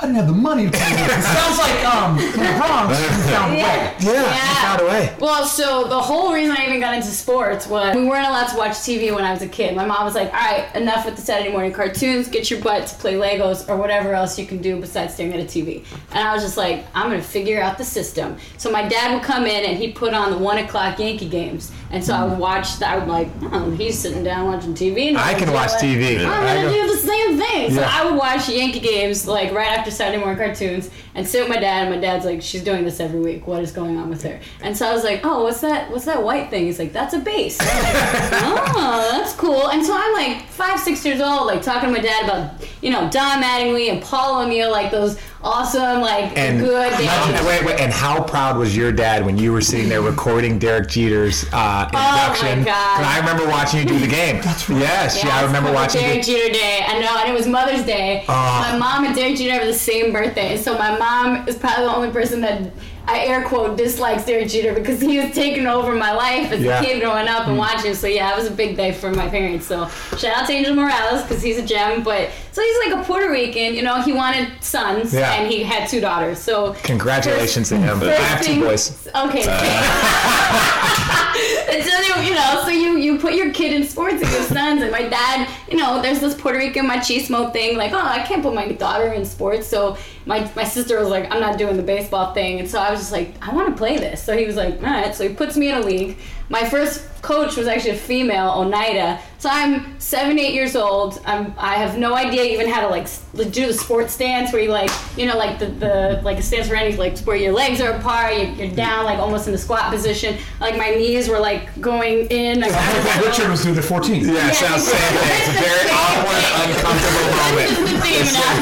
I 0.00 0.06
didn't 0.06 0.16
have 0.16 0.26
the 0.28 0.32
money 0.32 0.64
to 0.64 0.70
play. 0.70 0.80
Little 0.80 1.06
League. 1.06 1.18
It 1.18 1.22
sounds 1.22 1.58
like 1.58 1.84
um, 1.94 2.18
in 2.18 2.30
the 2.32 2.58
Bronx, 2.58 3.00
you 3.00 3.32
found 3.32 3.52
a 3.52 3.54
way. 3.54 3.60
Yeah. 3.60 3.96
yeah, 4.00 4.48
you 4.50 4.56
found 4.62 4.80
a 4.80 4.84
way. 4.86 5.14
Well, 5.20 5.44
so 5.44 5.84
the 5.88 6.00
whole 6.00 6.32
reason 6.32 6.56
I 6.56 6.66
even 6.66 6.80
got 6.80 6.94
into 6.94 7.08
sports 7.08 7.66
was 7.66 7.94
we 7.94 8.04
weren't 8.06 8.26
allowed 8.26 8.46
to 8.48 8.56
watch 8.56 8.72
TV 8.72 9.14
when 9.14 9.24
I 9.24 9.32
was 9.32 9.42
a 9.42 9.48
kid. 9.48 9.76
My 9.76 9.84
mom 9.84 10.04
was 10.06 10.14
like, 10.14 10.28
all 10.32 10.40
right, 10.40 10.74
enough 10.74 11.04
with 11.04 11.16
the 11.16 11.22
Saturday 11.22 11.52
morning 11.52 11.72
cartoons. 11.72 12.28
Get 12.28 12.50
your 12.50 12.60
butt 12.62 12.86
to 12.88 12.94
play 12.96 13.14
Legos 13.14 13.68
or 13.68 13.76
whatever 13.76 14.14
else 14.14 14.38
you 14.38 14.46
can 14.46 14.62
do 14.62 14.80
besides 14.80 15.12
staring 15.14 15.34
at 15.34 15.40
a 15.40 15.44
TV. 15.44 15.84
And 16.12 16.26
I 16.26 16.32
was 16.34 16.42
just 16.42 16.56
like, 16.56 16.86
I'm 16.94 17.10
going 17.10 17.20
to 17.20 17.26
figure 17.26 17.60
out 17.60 17.76
the 17.76 17.84
system. 17.84 18.38
So 18.56 18.70
my 18.70 18.88
dad 18.88 19.12
would 19.14 19.22
come 19.22 19.44
in 19.46 19.64
and 19.66 19.76
he'd 19.76 19.94
put 19.94 20.14
on 20.14 20.30
the 20.30 20.38
one 20.38 20.56
o'clock 20.58 20.98
Yankee 20.98 21.28
games. 21.28 21.72
And 21.90 22.02
so 22.04 22.14
I 22.14 22.24
would 22.24 22.38
watch 22.38 22.78
that. 22.78 22.94
I 22.94 22.98
would 22.98 23.08
like, 23.08 23.28
oh, 23.52 23.70
he's 23.72 23.98
sitting 23.98 24.22
down 24.24 24.46
watching 24.46 24.74
TV. 24.74 25.08
And 25.08 25.18
I 25.18 25.34
can 25.34 25.52
watch 25.52 25.72
like, 25.72 25.80
TV. 25.82 26.24
I'm 26.24 26.44
gonna 26.46 26.62
go- 26.62 26.86
do 26.86 26.92
the 26.92 26.98
same 26.98 27.36
thing. 27.38 27.70
So 27.74 27.80
Yeah. 27.80 27.90
I 27.92 28.04
would 28.04 28.14
watch 28.16 28.48
Yankee 28.48 28.78
games 28.80 29.26
like 29.26 29.52
right 29.52 29.76
after 29.76 29.89
Saturday 29.90 30.18
morning 30.18 30.38
cartoons 30.38 30.90
and 31.14 31.26
sit 31.26 31.40
with 31.42 31.48
my 31.48 31.60
dad. 31.60 31.86
And 31.86 31.94
my 31.94 32.00
dad's 32.00 32.24
like, 32.24 32.42
"She's 32.42 32.64
doing 32.64 32.84
this 32.84 33.00
every 33.00 33.20
week. 33.20 33.46
What 33.46 33.62
is 33.62 33.72
going 33.72 33.96
on 33.96 34.10
with 34.10 34.22
her?" 34.22 34.40
And 34.62 34.76
so 34.76 34.88
I 34.88 34.92
was 34.92 35.04
like, 35.04 35.20
"Oh, 35.24 35.42
what's 35.44 35.60
that? 35.60 35.90
What's 35.90 36.04
that 36.06 36.22
white 36.22 36.50
thing?" 36.50 36.64
He's 36.64 36.78
like, 36.78 36.92
"That's 36.92 37.14
a 37.14 37.18
base." 37.18 37.58
I'm 37.60 37.66
like, 37.66 38.72
oh, 38.76 39.08
that's 39.12 39.34
cool. 39.34 39.68
And 39.70 39.84
so 39.84 39.94
I'm 39.96 40.12
like 40.12 40.46
five, 40.48 40.80
six 40.80 41.04
years 41.04 41.20
old, 41.20 41.46
like 41.46 41.62
talking 41.62 41.88
to 41.88 41.94
my 41.94 42.02
dad 42.02 42.24
about 42.24 42.64
you 42.82 42.90
know 42.90 43.08
Don 43.10 43.42
Mattingly 43.42 43.90
and 43.90 44.02
Paul 44.02 44.42
O'Neill, 44.42 44.70
like 44.70 44.90
those 44.90 45.18
awesome, 45.42 46.00
like 46.00 46.36
And 46.36 46.60
good. 46.60 46.92
and 46.92 47.46
wait, 47.46 47.64
wait, 47.64 47.80
and 47.80 47.92
how 47.92 48.22
proud 48.22 48.56
was 48.58 48.76
your 48.76 48.92
dad 48.92 49.24
when 49.24 49.38
you 49.38 49.52
were 49.52 49.60
sitting 49.60 49.88
there 49.88 50.02
recording 50.02 50.58
Derek 50.58 50.88
Jeter's 50.88 51.44
uh, 51.52 51.84
induction? 51.92 52.60
Oh 52.60 52.64
God. 52.64 52.96
'Cause 52.96 53.06
I 53.06 53.18
remember 53.18 53.46
watching 53.48 53.80
you 53.80 53.86
do 53.86 53.98
the 53.98 54.06
game. 54.06 54.40
That's 54.44 54.68
right. 54.68 54.80
Yes, 54.80 55.22
yeah, 55.24 55.36
I 55.36 55.42
remember 55.44 55.68
called 55.70 55.76
watching 55.82 56.00
Derek 56.02 56.26
you. 56.26 56.36
Jeter 56.38 56.52
Day. 56.52 56.84
I 56.86 56.98
know, 57.00 57.16
and 57.18 57.30
it 57.30 57.34
was 57.36 57.46
Mother's 57.46 57.84
Day. 57.84 58.24
Ah. 58.28 58.68
my 58.72 58.78
mom 58.78 59.04
and 59.06 59.14
Derek 59.14 59.36
Jeter 59.36 59.52
have 59.54 59.66
the 59.66 59.74
same 59.74 60.12
birthday, 60.12 60.56
so 60.56 60.76
my 60.78 60.98
mom 60.98 61.48
is 61.48 61.56
probably 61.56 61.84
the 61.86 61.94
only 61.94 62.10
person 62.10 62.40
that 62.42 62.70
I 63.08 63.24
air 63.24 63.42
quote 63.42 63.76
dislikes 63.76 64.24
Derek 64.26 64.48
Jeter 64.48 64.72
because 64.72 65.00
he 65.00 65.18
was 65.18 65.32
taking 65.34 65.66
over 65.66 65.94
my 65.96 66.12
life 66.12 66.52
as 66.52 66.60
Yeah. 66.60 66.80
A 66.80 66.84
kid 66.84 67.00
growing 67.00 67.26
up 67.26 67.48
and 67.48 67.56
watching. 67.58 67.94
So 67.94 68.06
yeah, 68.06 68.30
it 68.32 68.36
was 68.36 68.46
a 68.46 68.52
big 68.52 68.76
day 68.76 68.92
for 68.92 69.10
my 69.10 69.26
parents. 69.28 69.66
So 69.66 69.88
shout 70.16 70.36
out 70.36 70.46
to 70.46 70.52
Angel 70.52 70.74
Morales 70.76 71.22
because 71.22 71.42
he's 71.42 71.58
a 71.58 71.64
gem. 71.66 72.04
But 72.04 72.28
so 72.52 72.62
he's 72.62 72.92
like 72.92 73.00
a 73.00 73.04
Puerto 73.04 73.30
Rican. 73.30 73.74
You 73.74 73.82
know, 73.82 74.00
he 74.02 74.12
wanted 74.12 74.48
sons 74.62 75.12
Yeah. 75.14 75.32
and 75.34 75.50
he 75.50 75.62
had 75.62 75.88
two 75.88 76.00
daughters. 76.00 76.38
So 76.38 76.74
Congratulations 76.82 77.68
to 77.70 77.76
him. 77.76 78.00
I 78.02 78.12
have 78.12 78.42
two 78.44 78.60
boys. 78.60 79.06
Okay. 79.14 79.44
Uh. 79.46 81.26
you, 82.20 82.22
you 82.28 82.34
know, 82.34 82.62
so 82.64 82.68
you 82.70 82.96
you 82.96 83.18
put 83.18 83.34
your 83.34 83.52
kid 83.52 83.72
in 83.72 83.86
sports 83.86 84.14
and 84.22 84.30
your 84.30 84.42
sons 84.42 84.82
and 84.82 84.90
my 84.90 85.02
dad, 85.08 85.48
you 85.70 85.76
know, 85.76 86.00
there's 86.02 86.20
this 86.20 86.34
Puerto 86.34 86.58
Rican 86.58 86.86
machismo 86.86 87.52
thing, 87.52 87.76
like, 87.76 87.92
oh, 87.92 87.98
I 88.00 88.20
can't 88.22 88.42
put 88.42 88.54
my 88.54 88.68
daughter 88.72 89.12
in 89.12 89.24
sports. 89.24 89.66
So 89.66 89.96
my 90.26 90.50
my 90.56 90.64
sister 90.64 90.98
was 90.98 91.08
like, 91.08 91.32
I'm 91.32 91.40
not 91.40 91.58
doing 91.58 91.76
the 91.76 91.82
baseball 91.82 92.32
thing, 92.34 92.60
and 92.60 92.68
so 92.68 92.78
I 92.78 92.90
was 92.90 93.00
just 93.00 93.12
like, 93.12 93.34
I 93.46 93.54
want 93.54 93.68
to 93.68 93.74
play 93.76 93.96
this. 93.98 94.22
So 94.22 94.36
he 94.36 94.46
was 94.46 94.56
like, 94.56 94.74
all 94.78 94.86
right. 94.90 95.14
So 95.14 95.26
he 95.28 95.34
puts 95.34 95.56
me 95.56 95.70
in 95.70 95.76
a 95.76 95.80
league. 95.80 96.16
My 96.50 96.68
first 96.68 97.06
coach 97.22 97.56
was 97.56 97.66
actually 97.66 97.92
a 97.92 97.96
female, 97.96 98.48
Oneida. 98.56 99.20
So 99.38 99.48
I'm 99.50 99.98
seven, 99.98 100.38
eight 100.38 100.52
years 100.52 100.76
old. 100.76 101.20
I'm 101.24 101.54
I 101.56 101.76
have 101.76 101.96
no 101.96 102.14
idea 102.14 102.42
even 102.44 102.68
how 102.68 102.82
to 102.82 102.88
like 102.88 103.08
do 103.52 103.66
the 103.66 103.72
sports 103.72 104.12
stance 104.12 104.52
where 104.52 104.60
you 104.60 104.70
like 104.70 104.90
you 105.16 105.26
know 105.26 105.36
like 105.36 105.58
the, 105.58 105.66
the 105.66 106.20
like 106.22 106.38
a 106.38 106.42
stance 106.42 106.68
where 106.68 106.76
any 106.76 106.96
like 106.96 107.18
where 107.20 107.36
your 107.36 107.52
legs 107.52 107.80
are 107.80 107.92
apart, 107.92 108.36
you're, 108.36 108.48
you're 108.48 108.74
down 108.74 109.04
like 109.04 109.18
almost 109.18 109.46
in 109.46 109.52
the 109.52 109.58
squat 109.58 109.90
position. 109.90 110.36
Like 110.60 110.76
my 110.76 110.90
knees 110.90 111.28
were 111.28 111.38
like 111.38 111.80
going 111.80 112.26
in. 112.26 112.60
Like, 112.60 112.72
I 112.72 112.96
was 112.96 113.04
like, 113.06 113.24
Richard 113.26 113.50
was 113.50 113.62
doing 113.62 113.76
the 113.76 113.82
14. 113.82 114.24
Yeah, 114.26 114.32
Yeah, 114.32 114.50
sounds 114.52 114.84
same 114.84 114.98
thing. 114.98 115.30
It's 115.40 115.48
a 115.48 115.52
very 115.52 115.90
awkward, 115.90 116.44
uncomfortable 116.68 117.30
moment. 117.40 118.00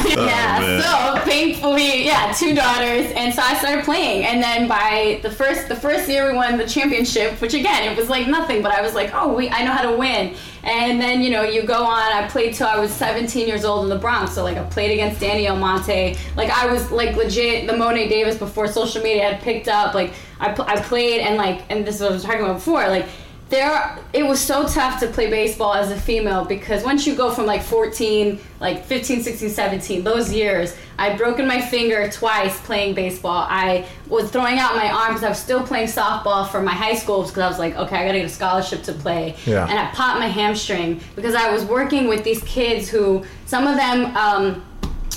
the 0.05 0.15
yeah. 0.15 0.59
Oh, 0.59 0.61
man. 0.61 0.83
So 0.83 1.31
thankfully, 1.31 2.05
yeah, 2.07 2.33
two 2.33 2.55
daughters, 2.55 3.11
and 3.13 3.33
so 3.35 3.43
I 3.43 3.57
started 3.59 3.85
playing. 3.85 4.25
And 4.25 4.43
then 4.43 4.69
by 4.69 5.21
the 5.23 5.31
first 5.31 5.69
the 5.69 5.77
first 5.77 6.09
year 6.09 6.31
we 6.31 6.37
won 6.37 6.57
the 6.57 6.67
championship, 6.67 7.41
which 7.41 7.55
again 7.55 7.78
it 7.85 7.97
was 7.97 8.09
like 8.09 8.27
nothing, 8.27 8.63
but 8.63 8.73
I 8.73 8.81
was 8.81 8.95
like, 8.95 9.11
oh, 9.13 9.33
we 9.33 9.49
I 9.51 9.65
know 9.65 9.73
how 9.73 9.91
to 9.91 9.97
win. 9.97 10.35
And 10.63 11.01
then 11.01 11.23
you 11.23 11.31
know 11.31 11.43
you 11.43 11.63
go 11.63 11.83
on. 11.85 12.13
I 12.13 12.29
played 12.29 12.55
till 12.55 12.67
I 12.67 12.79
was 12.79 12.93
17 12.93 13.47
years 13.47 13.65
old 13.65 13.85
in 13.85 13.91
the 13.91 13.99
Bronx. 13.99 14.33
So 14.33 14.43
like 14.43 14.57
I 14.57 14.65
played 14.65 14.93
against 14.93 15.21
Danny 15.21 15.49
Almonte. 15.49 16.17
Like 16.37 16.51
I 16.51 16.73
was 16.73 16.91
like 16.91 17.17
legit 17.17 17.67
the 17.67 17.77
Mo'ne 17.77 18.09
Davis 18.09 18.37
before 18.37 18.69
social 18.69 19.03
media 19.03 19.31
had 19.33 19.43
picked 19.43 19.69
up. 19.69 19.95
Like 19.95 20.13
I 20.41 20.55
I 20.67 20.81
played 20.81 21.21
and 21.21 21.37
like 21.37 21.63
and 21.71 21.87
this 21.87 21.97
is 21.97 22.01
what 22.03 22.11
I 22.11 22.15
was 22.15 22.23
talking 22.25 22.43
about 22.43 22.55
before. 22.55 22.89
Like 22.89 23.07
there 23.49 23.99
it 24.13 24.23
was 24.23 24.39
so 24.41 24.67
tough 24.67 25.01
to 25.01 25.07
play 25.07 25.31
baseball 25.31 25.73
as 25.75 25.91
a 25.91 25.99
female 25.99 26.45
because 26.45 26.85
once 26.85 27.07
you 27.07 27.15
go 27.15 27.31
from 27.31 27.47
like 27.47 27.63
14 27.63 28.39
like 28.61 28.85
15 28.85 29.23
16 29.23 29.49
17 29.49 30.05
those 30.05 30.31
years 30.31 30.77
i'd 30.99 31.17
broken 31.17 31.47
my 31.47 31.61
finger 31.61 32.11
twice 32.11 32.61
playing 32.61 32.95
baseball. 32.95 33.47
I 33.49 33.87
was 34.09 34.31
throwing 34.31 34.59
out 34.59 34.75
my 34.75 34.91
arms. 34.91 35.23
I 35.23 35.29
was 35.29 35.39
still 35.39 35.63
playing 35.63 35.89
softball 35.89 36.49
for 36.51 36.63
my 36.63 36.73
high 36.73 36.95
school 36.95 37.23
because 37.23 37.39
i 37.39 37.49
was 37.49 37.59
like 37.59 37.75
okay 37.77 37.97
i 37.97 38.07
gotta 38.07 38.19
get 38.19 38.27
a 38.27 38.29
scholarship 38.29 38.83
to 38.85 38.93
play. 38.93 39.35
Yeah. 39.47 39.67
and 39.67 39.79
i 39.79 39.91
popped 39.93 40.19
my 40.19 40.29
hamstring 40.29 41.01
because 41.17 41.35
i 41.35 41.51
was 41.51 41.65
working 41.65 42.09
with 42.09 42.25
these 42.25 42.43
kids 42.43 42.89
who 42.89 43.25
some 43.47 43.67
of 43.67 43.77
them 43.77 44.17
um, 44.17 44.65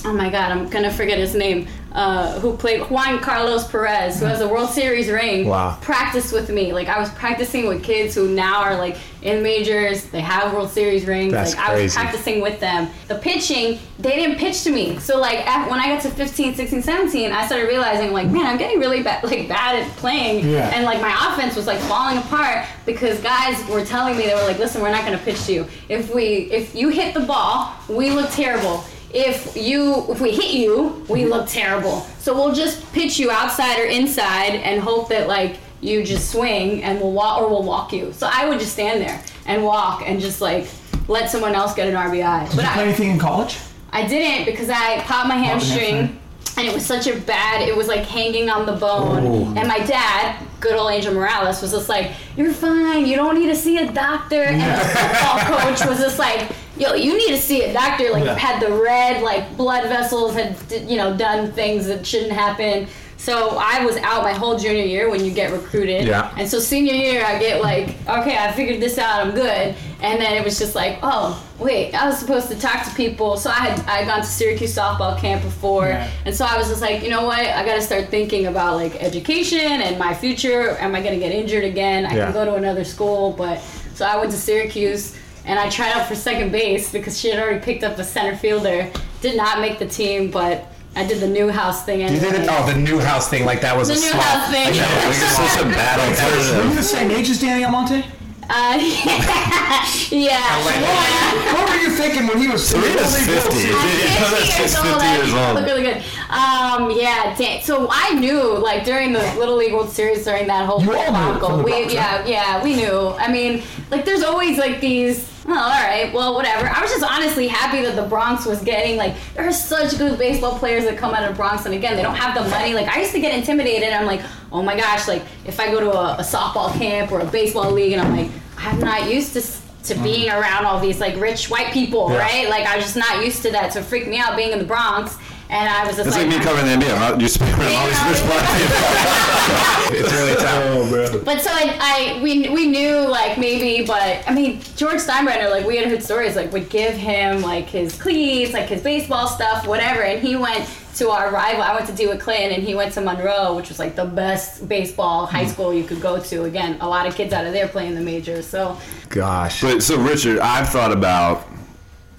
oh 0.04 0.12
my 0.12 0.30
god 0.30 0.52
i'm 0.52 0.68
gonna 0.70 0.92
forget 0.92 1.18
his 1.18 1.34
name 1.34 1.68
uh, 1.94 2.38
who 2.40 2.56
played 2.56 2.80
Juan 2.90 3.18
Carlos 3.20 3.66
Perez, 3.70 4.18
who 4.18 4.26
has 4.26 4.40
a 4.40 4.48
World 4.48 4.70
Series 4.70 5.08
ring, 5.10 5.46
Wow. 5.46 5.76
practiced 5.80 6.32
with 6.32 6.48
me. 6.50 6.72
Like 6.72 6.88
I 6.88 6.98
was 6.98 7.10
practicing 7.10 7.66
with 7.66 7.82
kids 7.82 8.14
who 8.14 8.28
now 8.28 8.62
are 8.62 8.76
like 8.76 8.96
in 9.20 9.42
majors. 9.42 10.04
They 10.06 10.20
have 10.20 10.52
World 10.54 10.70
Series 10.70 11.04
rings. 11.06 11.32
That's 11.32 11.54
like 11.54 11.68
I 11.68 11.82
was 11.82 11.94
practicing 11.94 12.40
with 12.40 12.58
them. 12.60 12.88
The 13.08 13.16
pitching, 13.16 13.78
they 13.98 14.16
didn't 14.16 14.38
pitch 14.38 14.62
to 14.64 14.70
me. 14.70 14.98
So 14.98 15.18
like 15.20 15.40
af- 15.46 15.70
when 15.70 15.78
I 15.80 15.88
got 15.88 16.02
to 16.02 16.10
15, 16.10 16.54
16, 16.54 16.82
17, 16.82 17.30
I 17.30 17.46
started 17.46 17.68
realizing 17.68 18.12
like, 18.12 18.28
man, 18.28 18.46
I'm 18.46 18.56
getting 18.58 18.80
really 18.80 19.02
bad, 19.02 19.22
like 19.24 19.46
bad 19.48 19.76
at 19.82 19.88
playing. 19.96 20.48
Yeah. 20.48 20.70
And 20.74 20.84
like 20.84 21.00
my 21.00 21.12
offense 21.32 21.54
was 21.56 21.66
like 21.66 21.78
falling 21.80 22.16
apart 22.18 22.66
because 22.86 23.20
guys 23.20 23.62
were 23.68 23.84
telling 23.84 24.16
me 24.16 24.24
they 24.26 24.34
were 24.34 24.42
like, 24.44 24.58
listen, 24.58 24.80
we're 24.82 24.90
not 24.90 25.04
going 25.04 25.16
to 25.18 25.24
pitch 25.24 25.44
to 25.44 25.52
you. 25.52 25.66
If 25.88 26.12
we, 26.14 26.50
if 26.50 26.74
you 26.74 26.88
hit 26.88 27.12
the 27.14 27.20
ball, 27.20 27.74
we 27.88 28.10
look 28.10 28.30
terrible. 28.30 28.82
If 29.12 29.56
you, 29.56 30.10
if 30.10 30.20
we 30.20 30.30
hit 30.30 30.54
you, 30.54 31.04
we 31.08 31.20
mm-hmm. 31.20 31.30
look 31.30 31.48
terrible. 31.48 32.00
So 32.18 32.34
we'll 32.34 32.54
just 32.54 32.90
pitch 32.92 33.18
you 33.18 33.30
outside 33.30 33.78
or 33.78 33.84
inside 33.84 34.54
and 34.54 34.80
hope 34.80 35.08
that 35.10 35.28
like 35.28 35.58
you 35.82 36.04
just 36.04 36.30
swing 36.30 36.82
and 36.82 37.00
we'll 37.00 37.12
walk 37.12 37.42
or 37.42 37.48
we'll 37.48 37.64
walk 37.64 37.92
you. 37.92 38.12
So 38.12 38.28
I 38.32 38.48
would 38.48 38.58
just 38.58 38.72
stand 38.72 39.00
there 39.00 39.22
and 39.46 39.64
walk 39.64 40.02
and 40.06 40.20
just 40.20 40.40
like 40.40 40.68
let 41.08 41.30
someone 41.30 41.54
else 41.54 41.74
get 41.74 41.88
an 41.88 41.94
RBI. 41.94 42.48
Did 42.48 42.56
But 42.56 42.64
you 42.64 42.70
play 42.70 42.82
I, 42.82 42.86
anything 42.86 43.10
in 43.10 43.18
college? 43.18 43.58
I 43.92 44.06
didn't 44.06 44.46
because 44.46 44.70
I 44.70 45.00
popped 45.00 45.28
my 45.28 45.36
hamstring. 45.36 45.94
hamstring. 45.94 46.18
And 46.58 46.66
it 46.66 46.74
was 46.74 46.84
such 46.84 47.06
a 47.06 47.18
bad, 47.18 47.66
it 47.66 47.74
was 47.74 47.88
like 47.88 48.04
hanging 48.04 48.50
on 48.50 48.66
the 48.66 48.72
bone. 48.72 49.56
And 49.56 49.66
my 49.66 49.78
dad, 49.78 50.36
good 50.60 50.74
old 50.74 50.90
Angel 50.90 51.14
Morales, 51.14 51.62
was 51.62 51.72
just 51.72 51.88
like, 51.88 52.12
You're 52.36 52.52
fine, 52.52 53.06
you 53.06 53.16
don't 53.16 53.38
need 53.38 53.46
to 53.46 53.54
see 53.54 53.78
a 53.78 53.90
doctor. 53.90 54.42
And 54.42 54.60
the 54.60 54.84
football 54.84 55.38
coach 55.38 55.86
was 55.86 55.98
just 55.98 56.18
like, 56.18 56.52
Yo, 56.76 56.94
you 56.94 57.16
need 57.16 57.28
to 57.28 57.36
see 57.40 57.62
a 57.64 57.72
doctor. 57.72 58.10
Like, 58.10 58.24
Yeah. 58.24 58.34
had 58.38 58.60
the 58.60 58.72
red, 58.72 59.22
like, 59.22 59.56
blood 59.56 59.84
vessels, 59.88 60.34
had, 60.34 60.56
you 60.86 60.96
know, 60.96 61.14
done 61.16 61.52
things 61.52 61.86
that 61.86 62.06
shouldn't 62.06 62.32
happen. 62.32 62.86
So 63.18 63.56
I 63.60 63.84
was 63.84 63.96
out 63.98 64.24
my 64.24 64.32
whole 64.32 64.58
junior 64.58 64.82
year 64.84 65.08
when 65.08 65.24
you 65.24 65.30
get 65.30 65.52
recruited. 65.52 66.08
Yeah. 66.08 66.32
And 66.36 66.48
so 66.50 66.58
senior 66.58 66.94
year, 66.94 67.24
I 67.24 67.38
get 67.38 67.62
like, 67.62 67.90
okay, 68.08 68.36
I 68.36 68.50
figured 68.50 68.80
this 68.80 68.98
out, 68.98 69.20
I'm 69.24 69.30
good. 69.32 69.76
And 70.00 70.20
then 70.20 70.32
it 70.34 70.44
was 70.44 70.58
just 70.58 70.74
like, 70.74 70.98
oh, 71.04 71.40
wait, 71.60 71.94
I 71.94 72.06
was 72.08 72.18
supposed 72.18 72.48
to 72.48 72.58
talk 72.58 72.84
to 72.84 72.90
people. 72.96 73.36
So 73.36 73.48
I 73.50 73.54
had 73.54 73.78
I 73.88 73.98
had 73.98 74.08
gone 74.08 74.20
to 74.22 74.26
Syracuse 74.26 74.74
softball 74.74 75.16
camp 75.20 75.42
before, 75.44 75.86
Yeah. 75.86 76.08
and 76.26 76.34
so 76.34 76.44
I 76.44 76.56
was 76.58 76.66
just 76.68 76.80
like, 76.80 77.04
you 77.04 77.10
know 77.10 77.24
what, 77.24 77.38
I 77.38 77.64
got 77.64 77.76
to 77.76 77.80
start 77.82 78.08
thinking 78.08 78.46
about 78.46 78.74
like 78.74 79.00
education 79.00 79.60
and 79.82 79.96
my 80.00 80.14
future. 80.14 80.76
Am 80.80 80.92
I 80.96 81.00
gonna 81.00 81.18
get 81.20 81.30
injured 81.30 81.62
again? 81.62 82.04
I 82.04 82.16
Yeah. 82.16 82.24
can 82.24 82.32
go 82.32 82.44
to 82.44 82.54
another 82.54 82.82
school, 82.82 83.30
but 83.38 83.60
so 83.94 84.04
I 84.04 84.16
went 84.16 84.32
to 84.32 84.36
Syracuse. 84.36 85.14
And 85.44 85.58
I 85.58 85.68
tried 85.68 85.92
out 85.92 86.06
for 86.08 86.14
second 86.14 86.52
base 86.52 86.92
because 86.92 87.18
she 87.18 87.28
had 87.28 87.38
already 87.40 87.60
picked 87.64 87.82
up 87.84 87.98
a 87.98 88.04
center 88.04 88.36
fielder. 88.36 88.88
Did 89.20 89.36
not 89.36 89.60
make 89.60 89.78
the 89.78 89.86
team, 89.88 90.30
but 90.30 90.66
I 90.94 91.04
did 91.06 91.20
the 91.20 91.26
Newhouse 91.28 91.84
thing 91.84 92.00
You 92.00 92.08
did 92.20 92.34
it? 92.34 92.46
Oh, 92.50 92.66
the 92.66 92.78
Newhouse 92.78 93.28
thing, 93.28 93.44
like 93.44 93.60
that 93.62 93.76
was 93.76 93.88
the 93.88 93.94
a 93.94 93.96
new 93.96 94.02
swap. 94.10 94.22
house 94.22 94.50
thing. 94.52 94.66
Like, 94.66 94.76
it's 94.76 95.36
such 95.52 95.62
a 95.62 95.68
bad 95.68 95.98
Were 95.98 96.04
you 96.04 96.58
alternative. 96.60 96.76
the 96.76 96.82
same 96.82 97.10
age 97.10 97.30
as 97.30 97.40
Danny 97.40 97.64
Almonte? 97.64 98.04
Uh, 98.50 98.76
yeah. 98.76 99.86
yeah. 100.10 101.54
What 101.54 101.70
were 101.70 101.76
you 101.76 101.90
thinking 101.90 102.26
when 102.26 102.38
he 102.38 102.48
was 102.48 102.68
Sarina's 102.68 103.16
50. 103.16 103.50
Series. 103.50 103.70
Yeah, 103.72 104.30
50 104.30 104.44
just 104.44 104.58
years 104.58 104.74
50 104.76 104.88
old. 104.90 105.02
years 105.02 105.32
old. 105.34 105.54
look 105.54 105.64
really 105.66 105.82
good. 105.82 105.96
Um, 106.28 106.90
yeah, 106.90 107.34
dang. 107.38 107.62
so 107.62 107.88
I 107.90 108.14
knew 108.14 108.42
like 108.58 108.84
during 108.84 109.12
the 109.12 109.20
Little 109.38 109.56
League 109.56 109.72
World 109.72 109.90
Series 109.90 110.24
during 110.24 110.46
that 110.48 110.66
whole 110.66 110.82
You 110.82 110.94
all 110.94 111.06
debacle, 111.06 111.62
we 111.62 111.94
yeah 111.94 112.26
yeah 112.26 112.62
we 112.62 112.74
knew. 112.76 113.08
I 113.18 113.30
mean, 113.32 113.62
like 113.90 114.04
there's 114.04 114.22
always 114.22 114.58
like 114.58 114.80
these. 114.80 115.30
Oh, 115.46 115.52
all 115.52 115.70
right. 115.70 116.12
Well, 116.12 116.34
whatever. 116.34 116.68
I 116.68 116.80
was 116.80 116.90
just 116.90 117.04
honestly 117.04 117.48
happy 117.48 117.82
that 117.82 117.96
the 117.96 118.02
Bronx 118.02 118.46
was 118.46 118.62
getting 118.62 118.96
like 118.96 119.14
there 119.34 119.46
are 119.46 119.52
such 119.52 119.98
good 119.98 120.18
baseball 120.18 120.58
players 120.58 120.84
that 120.84 120.96
come 120.96 121.14
out 121.14 121.24
of 121.24 121.30
the 121.30 121.36
Bronx, 121.36 121.66
and 121.66 121.74
again, 121.74 121.96
they 121.96 122.02
don't 122.02 122.14
have 122.14 122.34
the 122.34 122.48
money. 122.50 122.74
Like 122.74 122.88
I 122.88 123.00
used 123.00 123.12
to 123.12 123.20
get 123.20 123.34
intimidated. 123.36 123.92
I'm 123.92 124.06
like, 124.06 124.20
oh 124.52 124.62
my 124.62 124.76
gosh, 124.76 125.08
like 125.08 125.22
if 125.44 125.58
I 125.58 125.70
go 125.70 125.80
to 125.80 125.90
a, 125.90 126.14
a 126.14 126.22
softball 126.22 126.72
camp 126.78 127.10
or 127.10 127.20
a 127.20 127.26
baseball 127.26 127.72
league, 127.72 127.92
and 127.92 128.00
I'm 128.00 128.16
like, 128.16 128.30
I'm 128.56 128.78
not 128.78 129.12
used 129.12 129.32
to. 129.34 129.42
To 129.82 129.94
mm-hmm. 129.94 130.04
being 130.04 130.30
around 130.30 130.64
all 130.64 130.78
these 130.78 131.00
like 131.00 131.16
rich 131.20 131.50
white 131.50 131.72
people, 131.72 132.08
Yeah. 132.12 132.18
right? 132.18 132.48
Like 132.48 132.64
I 132.66 132.76
was 132.76 132.84
just 132.84 132.94
not 132.94 133.24
used 133.24 133.42
to 133.42 133.50
that, 133.50 133.72
so 133.72 133.80
it 133.80 133.84
freaked 133.84 134.06
me 134.06 134.16
out 134.16 134.36
being 134.36 134.52
in 134.52 134.60
the 134.60 134.64
Bronx. 134.64 135.18
And 135.52 135.68
I 135.68 135.86
was 135.86 135.96
just 135.96 136.08
It's 136.08 136.16
like 136.16 136.28
like, 136.28 136.38
me 136.38 136.42
covering 136.42 136.64
the 136.64 136.82
NBA. 136.82 136.94
I'm 136.94 137.00
not 137.12 137.20
used 137.20 137.34
to 137.34 137.44
being 137.44 137.52
around 137.52 137.74
all 137.74 137.86
these 137.86 138.02
rich 138.08 138.22
black 138.24 138.46
people. 138.56 139.52
It's 139.94 140.10
really 140.10 140.34
tough. 140.36 140.64
Oh, 140.68 140.88
bro. 140.88 141.22
But 141.22 141.42
so 141.42 141.50
I, 141.52 141.76
I 141.78 142.22
we, 142.22 142.48
we 142.48 142.68
knew 142.68 143.06
like 143.06 143.36
maybe, 143.36 143.84
but 143.86 144.26
I 144.26 144.32
mean 144.32 144.62
George 144.76 144.96
Steinbrenner 144.96 145.50
like 145.50 145.66
we 145.66 145.76
had 145.76 145.88
heard 145.88 146.02
stories 146.02 146.36
like 146.36 146.50
would 146.52 146.70
give 146.70 146.94
him 146.94 147.42
like 147.42 147.66
his 147.66 148.00
cleats, 148.00 148.54
like 148.54 148.70
his 148.70 148.80
baseball 148.80 149.26
stuff, 149.26 149.66
whatever, 149.66 150.02
and 150.02 150.26
he 150.26 150.36
went 150.36 150.66
to 150.94 151.10
our 151.10 151.30
rival. 151.30 151.62
I 151.62 151.74
went 151.74 151.86
to 151.86 151.92
DeWitt 151.92 152.20
Clinton, 152.20 152.52
and 152.52 152.62
he 152.62 152.74
went 152.74 152.94
to 152.94 153.02
Monroe, 153.02 153.54
which 153.54 153.68
was 153.68 153.78
like 153.78 153.94
the 153.94 154.06
best 154.06 154.66
baseball 154.68 155.26
high 155.26 155.44
hmm. 155.44 155.50
school 155.50 155.74
you 155.74 155.84
could 155.84 156.00
go 156.00 156.18
to. 156.18 156.44
Again, 156.44 156.78
a 156.80 156.88
lot 156.88 157.06
of 157.06 157.14
kids 157.14 157.34
out 157.34 157.46
of 157.46 157.52
there 157.52 157.68
playing 157.68 157.94
the 157.94 158.00
majors. 158.00 158.46
So 158.46 158.78
Gosh. 159.10 159.60
But 159.60 159.82
so, 159.82 160.00
Richard, 160.00 160.38
I've 160.38 160.70
thought 160.70 160.92
about 160.92 161.46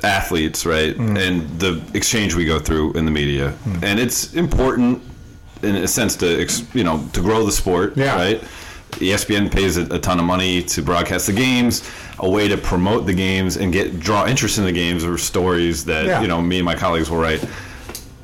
athletes, 0.03 0.65
right, 0.65 0.97
Mm. 0.97 1.17
and 1.17 1.59
the 1.59 1.81
exchange 1.93 2.35
we 2.35 2.45
go 2.45 2.59
through 2.59 2.93
in 2.93 3.05
the 3.05 3.11
media, 3.11 3.53
and 3.81 3.99
it's 3.99 4.33
important 4.33 5.01
in 5.61 5.75
a 5.77 5.87
sense 5.87 6.15
to 6.17 6.41
ex- 6.41 6.63
you 6.73 6.83
know 6.83 7.03
to 7.13 7.21
grow 7.21 7.45
the 7.45 7.51
sport, 7.51 7.93
Yeah. 7.95 8.15
right. 8.15 8.43
ESPN 8.99 9.49
pays 9.49 9.77
a, 9.77 9.81
a 9.93 9.97
ton 9.97 10.19
of 10.19 10.25
money 10.25 10.61
to 10.61 10.81
broadcast 10.83 11.25
the 11.25 11.33
games. 11.33 11.81
A 12.19 12.29
way 12.29 12.47
to 12.47 12.57
promote 12.57 13.07
the 13.07 13.13
games 13.13 13.57
and 13.57 13.73
get 13.73 13.99
draw 13.99 14.27
interest 14.27 14.59
in 14.59 14.65
the 14.65 14.71
games 14.71 15.03
or 15.03 15.17
stories 15.17 15.83
that 15.85 16.05
Yeah. 16.05 16.21
you 16.21 16.27
know 16.27 16.41
me 16.41 16.57
and 16.57 16.65
my 16.65 16.75
colleagues 16.75 17.09
will 17.09 17.17
write, 17.17 17.43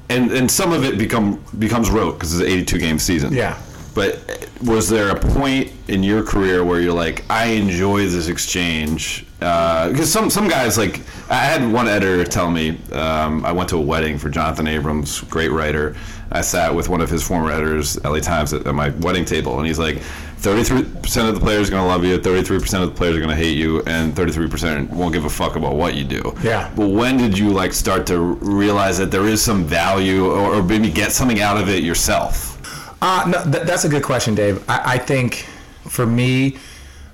and 0.09 0.31
and 0.31 0.49
some 0.51 0.71
of 0.73 0.83
it 0.83 0.97
become 0.97 1.39
becomes 1.57 1.89
rote 1.89 2.13
because 2.19 2.33
it's 2.33 2.43
an 2.43 2.47
82 2.51 2.77
game 2.77 2.99
season. 2.99 3.33
Yeah. 3.33 3.55
But 3.99 4.47
was 4.63 4.87
there 4.87 5.09
a 5.09 5.19
point 5.19 5.73
in 5.89 6.03
your 6.03 6.23
career 6.23 6.63
where 6.63 6.79
you're 6.79 6.93
like, 6.93 7.25
I 7.29 7.47
enjoy 7.47 8.07
this 8.07 8.29
exchange? 8.29 9.25
Because 9.39 10.09
some 10.09 10.29
some 10.29 10.47
guys 10.47 10.77
like 10.77 11.01
I 11.29 11.43
had 11.43 11.69
one 11.69 11.89
editor 11.89 12.23
tell 12.23 12.49
me 12.49 12.79
um, 12.93 13.45
I 13.45 13.51
went 13.51 13.67
to 13.71 13.75
a 13.75 13.81
wedding 13.81 14.17
for 14.17 14.29
Jonathan 14.29 14.67
Abrams, 14.67 15.19
great 15.23 15.49
writer. 15.49 15.97
I 16.31 16.39
sat 16.39 16.73
with 16.73 16.87
one 16.87 17.01
of 17.01 17.09
his 17.09 17.27
former 17.27 17.51
editors, 17.51 18.01
LA 18.05 18.19
Times, 18.19 18.53
at, 18.53 18.65
at 18.65 18.73
my 18.73 18.87
wedding 19.01 19.25
table, 19.25 19.57
and 19.57 19.67
he's 19.67 19.79
like, 19.79 19.97
33% 20.37 21.27
of 21.27 21.35
the 21.35 21.41
players 21.41 21.67
are 21.67 21.71
going 21.71 21.83
to 21.83 21.87
love 21.87 22.05
you, 22.05 22.17
33% 22.19 22.81
of 22.81 22.89
the 22.91 22.95
players 22.95 23.17
are 23.17 23.19
going 23.19 23.31
to 23.31 23.35
hate 23.35 23.57
you, 23.57 23.81
and 23.81 24.13
33% 24.13 24.91
won't 24.91 25.11
give 25.11 25.25
a 25.25 25.29
fuck 25.29 25.57
about 25.57 25.75
what 25.75 25.95
you 25.95 26.05
do. 26.05 26.33
Yeah. 26.41 26.71
But 26.75 26.89
when 26.89 27.17
did 27.17 27.37
you 27.37 27.49
like 27.49 27.73
start 27.73 28.05
to 28.07 28.19
realize 28.19 28.97
that 28.99 29.11
there 29.11 29.25
is 29.25 29.41
some 29.41 29.65
value, 29.65 30.27
or, 30.27 30.55
or 30.55 30.63
maybe 30.63 30.89
get 30.89 31.11
something 31.11 31.41
out 31.41 31.57
of 31.59 31.67
it 31.67 31.83
yourself? 31.83 32.58
Uh, 33.01 33.25
no, 33.27 33.43
th- 33.51 33.65
that's 33.65 33.85
a 33.85 33.89
good 33.89 34.03
question, 34.03 34.35
Dave. 34.35 34.63
I, 34.69 34.95
I 34.95 34.97
think 34.97 35.47
for 35.87 36.05
me, 36.05 36.57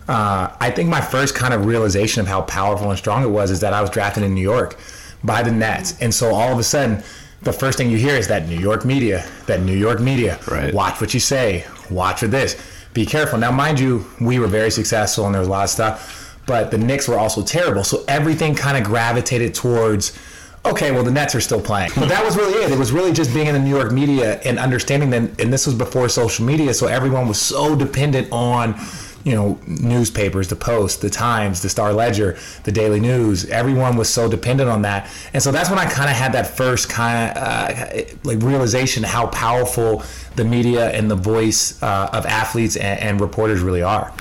uh, 0.07 0.55
I 0.59 0.71
think 0.71 0.89
my 0.89 1.01
first 1.01 1.35
kind 1.35 1.53
of 1.53 1.65
realization 1.65 2.21
of 2.21 2.27
how 2.27 2.41
powerful 2.43 2.89
and 2.89 2.97
strong 2.97 3.23
it 3.23 3.29
was 3.29 3.51
is 3.51 3.59
that 3.61 3.73
I 3.73 3.81
was 3.81 3.89
drafted 3.89 4.23
in 4.23 4.33
New 4.33 4.41
York 4.41 4.77
by 5.23 5.41
the 5.41 5.51
Nets, 5.51 5.99
and 6.01 6.13
so 6.13 6.33
all 6.33 6.51
of 6.51 6.59
a 6.59 6.63
sudden, 6.63 7.03
the 7.41 7.53
first 7.53 7.77
thing 7.77 7.89
you 7.89 7.97
hear 7.97 8.15
is 8.15 8.27
that 8.27 8.47
New 8.47 8.57
York 8.59 8.85
media, 8.85 9.25
that 9.45 9.61
New 9.61 9.77
York 9.77 9.99
media. 9.99 10.39
Right. 10.47 10.73
Watch 10.73 10.99
what 10.99 11.13
you 11.13 11.19
say. 11.19 11.65
Watch 11.91 12.19
for 12.19 12.27
this. 12.27 12.55
Be 12.93 13.05
careful. 13.05 13.37
Now, 13.37 13.51
mind 13.51 13.79
you, 13.79 14.05
we 14.19 14.39
were 14.39 14.47
very 14.47 14.71
successful, 14.71 15.25
and 15.25 15.33
there 15.35 15.39
was 15.39 15.47
a 15.47 15.51
lot 15.51 15.63
of 15.65 15.69
stuff, 15.69 16.39
but 16.47 16.71
the 16.71 16.77
Knicks 16.77 17.07
were 17.07 17.19
also 17.19 17.43
terrible. 17.43 17.83
So 17.83 18.03
everything 18.07 18.55
kind 18.55 18.77
of 18.77 18.83
gravitated 18.83 19.53
towards 19.53 20.17
okay, 20.65 20.91
well, 20.91 21.03
the 21.03 21.11
Nets 21.11 21.35
are 21.35 21.41
still 21.41 21.61
playing. 21.61 21.91
But 21.95 22.09
that 22.09 22.23
was 22.23 22.35
really 22.35 22.63
it. 22.63 22.71
It 22.71 22.79
was 22.79 22.91
really 22.91 23.13
just 23.13 23.33
being 23.33 23.47
in 23.47 23.53
the 23.53 23.59
New 23.59 23.75
York 23.75 23.91
media 23.91 24.39
and 24.41 24.59
understanding 24.59 25.09
that, 25.11 25.39
and 25.39 25.51
this 25.51 25.65
was 25.65 25.75
before 25.75 26.09
social 26.09 26.45
media, 26.45 26.73
so 26.73 26.87
everyone 26.87 27.27
was 27.27 27.39
so 27.39 27.75
dependent 27.75 28.27
on, 28.31 28.75
you 29.23 29.33
know, 29.33 29.59
newspapers, 29.65 30.47
the 30.49 30.55
Post, 30.55 31.01
the 31.01 31.09
Times, 31.09 31.61
the 31.61 31.69
Star 31.69 31.93
Ledger, 31.93 32.37
the 32.63 32.71
Daily 32.71 32.99
News. 32.99 33.45
Everyone 33.49 33.97
was 33.97 34.07
so 34.07 34.29
dependent 34.29 34.69
on 34.69 34.83
that. 34.83 35.09
And 35.33 35.41
so 35.41 35.51
that's 35.51 35.69
when 35.69 35.79
I 35.79 35.85
kind 35.85 36.09
of 36.09 36.15
had 36.15 36.31
that 36.33 36.45
first 36.45 36.89
kind 36.89 37.31
of 37.31 37.43
uh, 37.43 38.03
like 38.23 38.41
realization 38.43 39.03
how 39.03 39.27
powerful 39.27 40.03
the 40.35 40.45
media 40.45 40.91
and 40.91 41.09
the 41.09 41.15
voice 41.15 41.81
uh, 41.81 42.09
of 42.13 42.25
athletes 42.25 42.75
and, 42.75 42.99
and 42.99 43.21
reporters 43.21 43.61
really 43.61 43.81
are. 43.81 44.13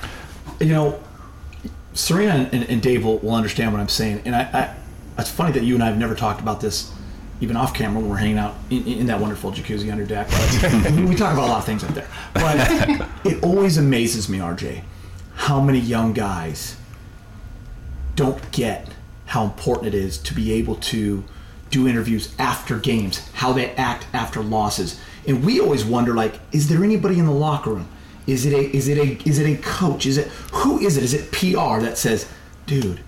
you 0.59 0.67
know, 0.67 0.99
Sarina 1.93 2.51
and, 2.51 2.63
and 2.69 2.81
Dave 2.81 3.05
will, 3.05 3.19
will 3.19 3.35
understand 3.35 3.71
what 3.71 3.79
I'm 3.79 3.89
saying. 3.89 4.21
And 4.25 4.35
I, 4.35 4.41
I, 4.41 4.75
it's 5.17 5.29
funny 5.29 5.51
that 5.53 5.63
you 5.63 5.75
and 5.75 5.83
I 5.83 5.87
have 5.87 5.97
never 5.97 6.15
talked 6.15 6.41
about 6.41 6.61
this, 6.61 6.91
even 7.41 7.55
off 7.55 7.73
camera 7.73 7.99
when 8.01 8.09
we're 8.09 8.17
hanging 8.17 8.37
out 8.37 8.55
in, 8.69 8.85
in 8.85 9.05
that 9.07 9.19
wonderful 9.19 9.51
jacuzzi 9.51 9.91
under 9.91 10.05
deck. 10.05 10.27
we 11.07 11.15
talk 11.15 11.33
about 11.33 11.47
a 11.47 11.51
lot 11.51 11.59
of 11.59 11.65
things 11.65 11.83
up 11.83 11.93
there. 11.93 12.07
But 12.33 13.07
it 13.25 13.43
always 13.43 13.77
amazes 13.77 14.29
me, 14.29 14.39
RJ, 14.39 14.83
how 15.35 15.61
many 15.61 15.79
young 15.79 16.13
guys 16.13 16.77
don't 18.15 18.51
get 18.51 18.89
how 19.27 19.43
important 19.43 19.87
it 19.87 19.93
is 19.93 20.17
to 20.19 20.33
be 20.33 20.53
able 20.53 20.75
to 20.75 21.23
do 21.69 21.87
interviews 21.87 22.33
after 22.39 22.77
games, 22.77 23.27
how 23.33 23.51
they 23.51 23.71
act 23.71 24.07
after 24.13 24.41
losses. 24.41 24.99
And 25.27 25.43
we 25.43 25.59
always 25.59 25.83
wonder 25.83 26.13
like 26.13 26.39
is 26.51 26.69
there 26.69 26.83
anybody 26.83 27.19
in 27.19 27.25
the 27.25 27.31
locker 27.31 27.71
room? 27.71 27.87
Is 28.27 28.45
it 28.45 28.53
a 28.53 28.75
is 28.75 28.87
it 28.87 28.97
a 28.97 29.27
is 29.27 29.39
it 29.39 29.47
a 29.47 29.61
coach? 29.61 30.05
Is 30.05 30.17
it 30.17 30.27
who 30.53 30.79
is 30.79 30.97
it? 30.97 31.03
Is 31.03 31.13
it 31.13 31.31
PR 31.31 31.79
that 31.81 31.97
says, 31.97 32.29
"Dude, 32.65 32.83
dude, 32.83 32.99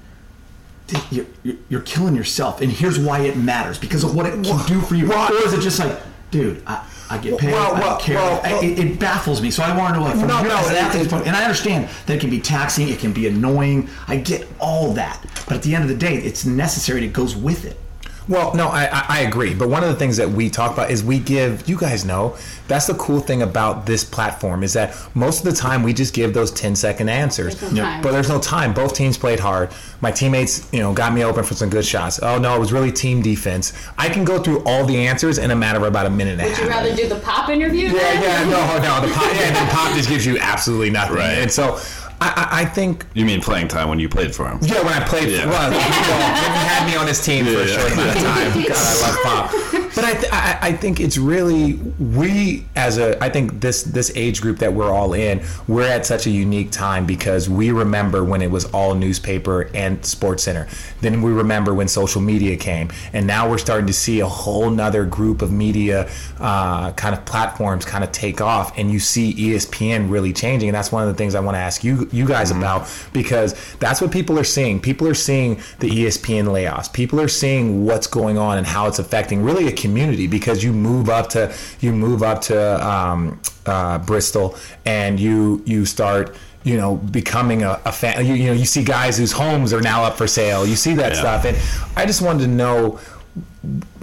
you're, 1.11 1.25
you're, 1.43 1.55
you're 1.69 1.81
killing 1.81 2.15
yourself 2.15 2.61
and 2.61 2.71
here's 2.71 2.97
why 2.99 3.19
it 3.19 3.35
matters 3.37 3.77
because 3.77 4.03
of 4.03 4.15
what 4.15 4.25
it 4.25 4.31
can 4.43 4.65
do 4.67 4.81
for 4.81 4.95
you." 4.95 5.07
Well- 5.07 5.31
or 5.33 5.45
is 5.47 5.53
it 5.53 5.61
just 5.61 5.79
like, 5.79 5.97
"Dude, 6.31 6.61
I 6.67 6.85
I 7.09 7.17
get 7.17 7.37
paid. 7.39 7.53
Well, 7.53 7.73
I 7.75 7.79
don't 7.79 8.01
care." 8.01 8.15
well, 8.17 8.41
I- 8.43 8.65
it, 8.65 8.79
it 8.79 8.99
baffles 8.99 9.41
me. 9.41 9.49
So 9.51 9.63
I 9.63 9.75
want 9.77 9.93
to 9.93 9.99
know, 9.99 10.05
like, 10.05 10.17
from 10.17 10.27
No, 10.27 10.39
your 10.41 10.49
no, 10.49 10.59
it- 11.01 11.09
point, 11.09 11.25
and 11.27 11.35
I 11.35 11.43
understand 11.43 11.87
that 12.05 12.15
it 12.15 12.19
can 12.19 12.29
be 12.29 12.39
taxing, 12.41 12.89
it 12.89 12.99
can 12.99 13.13
be 13.13 13.27
annoying. 13.27 13.89
I 14.07 14.17
get 14.17 14.47
all 14.59 14.91
that, 14.93 15.23
but 15.47 15.55
at 15.57 15.63
the 15.63 15.73
end 15.73 15.83
of 15.83 15.89
the 15.89 15.95
day, 15.95 16.15
it's 16.17 16.45
necessary. 16.45 16.99
and 16.99 17.07
It 17.09 17.13
goes 17.13 17.35
with 17.35 17.63
it. 17.65 17.79
Well, 18.27 18.53
no, 18.53 18.67
I, 18.67 18.85
I 18.85 19.05
I 19.09 19.19
agree. 19.21 19.53
But 19.53 19.69
one 19.69 19.83
of 19.83 19.89
the 19.89 19.95
things 19.95 20.17
that 20.17 20.29
we 20.29 20.49
talk 20.49 20.73
about 20.73 20.91
is 20.91 21.03
we 21.03 21.19
give, 21.19 21.67
you 21.67 21.77
guys 21.77 22.05
know, 22.05 22.35
that's 22.67 22.87
the 22.87 22.93
cool 22.95 23.19
thing 23.19 23.41
about 23.41 23.85
this 23.85 24.03
platform 24.03 24.63
is 24.63 24.73
that 24.73 24.95
most 25.15 25.45
of 25.45 25.45
the 25.45 25.57
time 25.57 25.83
we 25.83 25.93
just 25.93 26.13
give 26.13 26.33
those 26.33 26.51
10 26.51 26.75
second 26.75 27.09
answers. 27.09 27.59
There's 27.59 27.73
no 27.73 27.81
time. 27.83 28.01
But 28.01 28.11
there's 28.11 28.29
no 28.29 28.39
time. 28.39 28.73
Both 28.73 28.93
teams 28.93 29.17
played 29.17 29.39
hard. 29.39 29.71
My 30.01 30.11
teammates, 30.11 30.71
you 30.73 30.79
know, 30.79 30.93
got 30.93 31.13
me 31.13 31.23
open 31.23 31.43
for 31.43 31.53
some 31.53 31.69
good 31.69 31.85
shots. 31.85 32.19
Oh, 32.21 32.37
no, 32.37 32.55
it 32.55 32.59
was 32.59 32.73
really 32.73 32.91
team 32.91 33.21
defense. 33.21 33.73
I 33.97 34.09
can 34.09 34.25
go 34.25 34.39
through 34.39 34.63
all 34.65 34.85
the 34.85 34.97
answers 35.07 35.37
in 35.37 35.51
a 35.51 35.55
matter 35.55 35.77
of 35.77 35.83
about 35.83 36.05
a 36.05 36.09
minute 36.09 36.33
and 36.33 36.41
a 36.41 36.49
half. 36.49 36.59
would 36.59 36.65
you 36.65 36.69
rather 36.69 36.95
do 36.95 37.07
the 37.07 37.19
pop 37.21 37.49
interview? 37.49 37.89
Yeah, 37.89 38.21
yeah, 38.21 38.43
no, 38.43 38.77
no. 38.79 39.07
The 39.07 39.13
pop, 39.13 39.33
yeah, 39.33 39.47
and 39.47 39.55
then 39.55 39.69
pop 39.69 39.93
just 39.95 40.09
gives 40.09 40.25
you 40.25 40.37
absolutely 40.39 40.89
nothing. 40.89 41.15
Right. 41.15 41.37
And 41.39 41.51
so 41.51 41.79
I, 42.19 42.27
I, 42.51 42.61
I 42.61 42.65
think 42.65 43.05
You 43.13 43.25
mean 43.25 43.41
playing 43.41 43.67
time 43.67 43.89
when 43.89 43.99
you 43.99 44.09
played 44.09 44.33
for 44.35 44.47
him? 44.49 44.59
yeah, 44.61 44.81
when 44.83 44.93
I 44.93 45.05
played, 45.07 45.29
Yeah. 45.29 45.45
well, 45.45 45.69
well, 45.69 45.79
he 45.79 46.65
had 46.67 46.85
me 46.89 46.95
on 46.95 47.05
his 47.07 47.23
team 47.23 47.45
for 47.45 47.51
a 47.59 47.67
short 47.67 47.89
yeah. 47.89 47.93
amount 47.93 48.17
of 48.17 48.23
time. 48.23 48.63
God, 48.63 48.77
I 48.77 48.95
love 49.01 49.17
Pop. 49.23 49.73
But 49.97 50.05
I, 50.05 50.13
th- 50.13 50.31
I, 50.31 50.59
I 50.61 50.71
think 50.73 50.99
it's 50.99 51.17
really 51.17 51.73
we 51.73 52.67
as 52.75 52.99
a 52.99 53.17
I 53.23 53.29
think 53.29 53.61
this 53.61 53.81
this 53.81 54.11
age 54.13 54.41
group 54.41 54.59
that 54.59 54.71
we're 54.71 54.91
all 54.91 55.15
in, 55.15 55.43
we're 55.67 55.87
at 55.87 56.05
such 56.05 56.27
a 56.27 56.29
unique 56.29 56.69
time 56.69 57.07
because 57.07 57.49
we 57.49 57.71
remember 57.71 58.23
when 58.23 58.43
it 58.43 58.51
was 58.51 58.65
all 58.65 58.93
newspaper 58.93 59.71
and 59.73 60.05
Sports 60.05 60.43
Center. 60.43 60.67
Then 61.01 61.23
we 61.23 61.31
remember 61.31 61.73
when 61.73 61.87
social 61.87 62.21
media 62.21 62.57
came, 62.57 62.91
and 63.11 63.25
now 63.25 63.49
we're 63.49 63.57
starting 63.57 63.87
to 63.87 63.93
see 63.93 64.19
a 64.19 64.27
whole 64.27 64.69
nother 64.69 65.03
group 65.03 65.41
of 65.41 65.51
media 65.51 66.07
uh, 66.39 66.91
kind 66.91 67.15
of 67.15 67.25
platforms 67.25 67.83
kind 67.83 68.03
of 68.03 68.11
take 68.11 68.39
off, 68.39 68.77
and 68.77 68.91
you 68.91 68.99
see 68.99 69.33
ESPN 69.33 70.11
really 70.11 70.31
changing. 70.31 70.69
And 70.69 70.75
that's 70.75 70.91
one 70.91 71.07
of 71.07 71.09
the 71.09 71.17
things 71.17 71.33
I 71.33 71.39
want 71.39 71.55
to 71.55 71.59
ask 71.59 71.83
you 71.83 72.07
you 72.11 72.27
guys 72.27 72.51
about 72.51 72.87
because 73.13 73.55
that's 73.77 73.99
what 73.99 74.11
people 74.11 74.37
are 74.37 74.43
seeing. 74.43 74.79
People 74.79 75.07
are 75.07 75.15
seeing 75.15 75.55
the 75.79 75.89
ESPN 75.89 76.43
layoffs. 76.45 76.93
People 76.93 77.19
are 77.19 77.27
seeing 77.27 77.83
what's 77.83 78.05
going 78.05 78.37
on 78.37 78.59
and 78.59 78.67
how 78.67 78.87
it's 78.87 78.99
affecting 78.99 79.41
really 79.41 79.67
a 79.67 79.71
community 79.87 80.27
because 80.27 80.63
you 80.63 80.71
move 80.73 81.09
up 81.09 81.29
to 81.29 81.53
you 81.79 81.91
move 81.93 82.21
up 82.23 82.41
to 82.41 82.57
um, 82.87 83.39
uh, 83.65 83.97
Bristol 83.99 84.55
and 84.85 85.19
you 85.19 85.61
you 85.65 85.85
start 85.85 86.35
you 86.63 86.75
know 86.77 86.95
becoming 86.97 87.63
a, 87.63 87.79
a 87.85 87.91
fan. 87.91 88.25
You, 88.25 88.33
you 88.33 88.45
know 88.47 88.53
you 88.61 88.65
see 88.65 88.83
guys 88.83 89.17
whose 89.17 89.31
homes 89.31 89.71
are 89.73 89.81
now 89.81 90.03
up 90.03 90.17
for 90.17 90.27
sale. 90.27 90.65
You 90.65 90.75
see 90.75 90.93
that 90.95 91.13
Yeah. 91.13 91.19
stuff, 91.23 91.45
and 91.45 91.55
I 91.95 92.05
just 92.05 92.21
wanted 92.21 92.41
to 92.41 92.51
know 92.63 92.99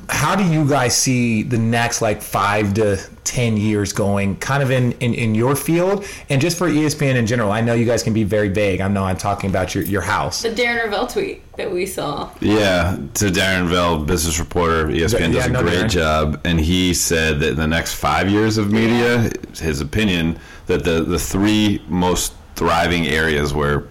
how 0.09 0.37
do 0.37 0.45
you 0.45 0.69
guys 0.69 0.95
see 0.97 1.43
the 1.43 1.57
next 1.57 2.03
like 2.03 2.21
five 2.21 2.75
to 2.75 2.99
ten 3.25 3.57
years 3.57 3.93
going 3.93 4.37
kind 4.37 4.63
of 4.63 4.71
in, 4.71 4.93
in, 5.01 5.15
in 5.15 5.35
your 5.35 5.57
field 5.57 6.05
and 6.29 6.43
just 6.43 6.59
for 6.59 6.69
espn 6.69 7.15
in 7.17 7.27
general 7.27 7.51
i 7.51 7.61
know 7.63 7.73
you 7.73 7.87
guys 7.87 8.03
can 8.03 8.13
be 8.13 8.23
very 8.23 8.49
vague 8.49 8.83
i 8.83 8.89
know 8.89 9.03
i'm 9.03 9.17
talking 9.17 9.49
about 9.49 9.75
your, 9.75 9.83
your 9.85 10.03
house 10.03 10.43
The 10.43 10.51
Darren 10.51 10.85
Rovell 10.85 11.11
tweet 11.11 11.41
that 11.57 11.71
we 11.73 11.87
saw. 11.87 12.31
Yeah, 12.41 12.97
to 13.15 13.27
Darren 13.27 13.69
Vell, 13.69 14.05
business 14.05 14.41
reporter, 14.41 14.89
ESPN 14.89 15.21
Yeah, 15.21 15.29
does 15.33 15.47
a 15.47 15.51
no, 15.51 15.63
great 15.63 15.75
Darren. 15.85 15.89
job, 15.89 16.41
and 16.45 16.59
he 16.61 16.93
said 16.93 17.39
that 17.41 17.51
in 17.51 17.57
the 17.57 17.67
next 17.69 17.95
five 17.95 18.29
years 18.29 18.59
of 18.59 18.73
media, 18.73 19.31
his 19.57 19.81
opinion 19.81 20.37
that 20.67 20.83
the 20.83 21.05
the 21.05 21.19
three 21.19 21.81
most 21.89 22.35
thriving 22.57 23.07
areas 23.07 23.55
where 23.55 23.85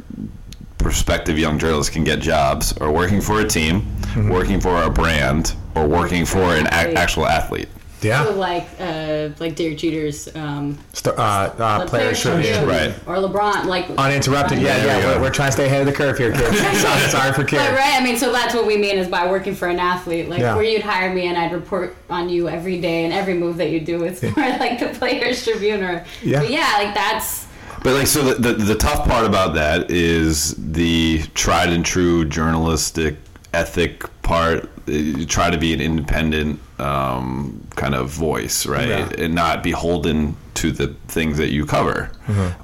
prospective 0.83 1.39
young 1.39 1.57
journalists 1.57 1.91
can 1.93 2.03
get 2.03 2.19
jobs 2.19 2.77
are 2.77 2.91
working 2.91 3.21
for 3.21 3.39
a 3.41 3.47
team, 3.47 3.81
Mm-hmm. 4.13 4.29
working 4.29 4.61
for 4.61 4.83
a 4.83 4.89
brand, 4.91 5.55
or 5.73 5.87
working 5.87 6.23
for 6.23 6.55
an 6.55 6.67
a- 6.67 6.93
actual 6.93 7.25
athlete. 7.25 7.67
So 8.01 8.09
yeah 8.09 8.23
like 8.23 8.67
uh 8.81 9.29
like 9.39 9.55
Derek 9.55 9.77
Jeter's 9.77 10.27
um 10.35 10.77
St- 10.91 11.17
uh, 11.17 11.21
uh, 11.21 11.79
the 11.79 11.85
players 11.89 12.21
Players 12.21 12.43
tribune 12.43 12.67
Right. 12.67 12.93
or 13.07 13.15
LeBron 13.15 13.63
like 13.65 13.89
uninterrupted 13.97 14.59
yeah 14.59 14.77
There 14.77 14.85
yeah 14.87 14.97
we 14.97 15.01
go. 15.03 15.07
we're, 15.15 15.21
we're 15.21 15.29
trying 15.31 15.47
to 15.47 15.51
stay 15.53 15.65
ahead 15.67 15.79
of 15.79 15.87
the 15.87 15.93
curve 15.93 16.17
here 16.17 16.33
kids 16.33 16.59
sorry, 16.81 16.99
sorry 17.09 17.31
for 17.31 17.41
But 17.43 17.49
kids 17.49 17.71
right, 17.71 17.95
I 17.99 18.03
mean, 18.03 18.17
so 18.17 18.29
that's 18.33 18.53
what 18.53 18.67
we 18.67 18.75
mean 18.77 18.97
is 18.97 19.07
by 19.07 19.31
working 19.31 19.55
for 19.55 19.69
an 19.69 19.79
athlete, 19.79 20.27
like 20.27 20.41
Yeah. 20.41 20.53
where 20.53 20.65
you'd 20.65 20.81
hire 20.81 21.13
me 21.13 21.27
and 21.27 21.37
I'd 21.37 21.53
report 21.53 21.95
on 22.09 22.27
you 22.27 22.49
every 22.49 22.79
day 22.81 23.05
and 23.05 23.13
every 23.13 23.35
move 23.35 23.55
that 23.57 23.69
you 23.71 23.79
do. 23.79 24.03
It's 24.03 24.21
more 24.21 24.49
like 24.59 24.79
the 24.79 24.89
Players 24.99 25.41
Tribune 25.45 25.81
or 25.81 26.05
Yeah. 26.21 26.39
But 26.41 26.49
yeah, 26.51 26.73
like 26.77 26.93
that's 26.93 27.42
But 27.83 27.95
like, 27.95 28.07
so 28.07 28.23
the, 28.23 28.35
the 28.35 28.53
the 28.53 28.75
tough 28.75 29.05
part 29.07 29.25
about 29.25 29.55
that 29.55 29.91
is 29.91 30.55
the 30.57 31.21
tried 31.35 31.69
and 31.69 31.85
true 31.85 32.23
journalistic 32.25 33.15
ethic 33.53 34.05
part. 34.21 34.69
You 34.87 35.25
try 35.25 35.49
to 35.49 35.57
be 35.57 35.73
an 35.73 35.81
independent 35.81 36.59
um, 36.79 37.65
kind 37.75 37.93
of 37.95 38.09
voice, 38.09 38.65
right, 38.65 38.87
Yeah. 38.87 39.09
and 39.17 39.33
not 39.35 39.63
beholden 39.63 40.35
to 40.55 40.71
the 40.71 40.87
things 41.07 41.37
that 41.37 41.51
you 41.51 41.65
cover. 41.65 42.11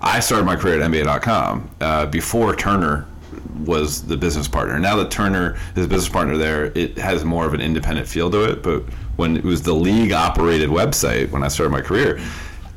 I 0.02 0.20
started 0.20 0.46
my 0.46 0.56
career 0.56 0.82
at 0.82 0.90
NBA.com 0.92 1.70
uh, 1.82 2.06
before 2.08 2.56
Turner 2.56 3.06
was 3.66 4.04
the 4.04 4.16
business 4.18 4.48
partner. 4.48 4.80
Now 4.80 4.96
that 4.98 5.12
Turner 5.12 5.58
is 5.76 5.86
a 5.86 5.88
business 5.88 6.10
partner 6.10 6.38
there, 6.38 6.66
it 6.78 6.98
has 6.98 7.24
more 7.26 7.46
of 7.46 7.54
an 7.54 7.62
independent 7.62 8.08
feel 8.08 8.30
to 8.32 8.44
it. 8.52 8.64
But 8.64 8.84
when 9.18 9.36
it 9.38 9.44
was 9.44 9.62
the 9.64 9.74
league 9.74 10.12
operated 10.12 10.70
website, 10.70 11.30
when 11.32 11.44
I 11.44 11.48
started 11.50 11.72
my 11.72 11.82
career, 11.82 12.20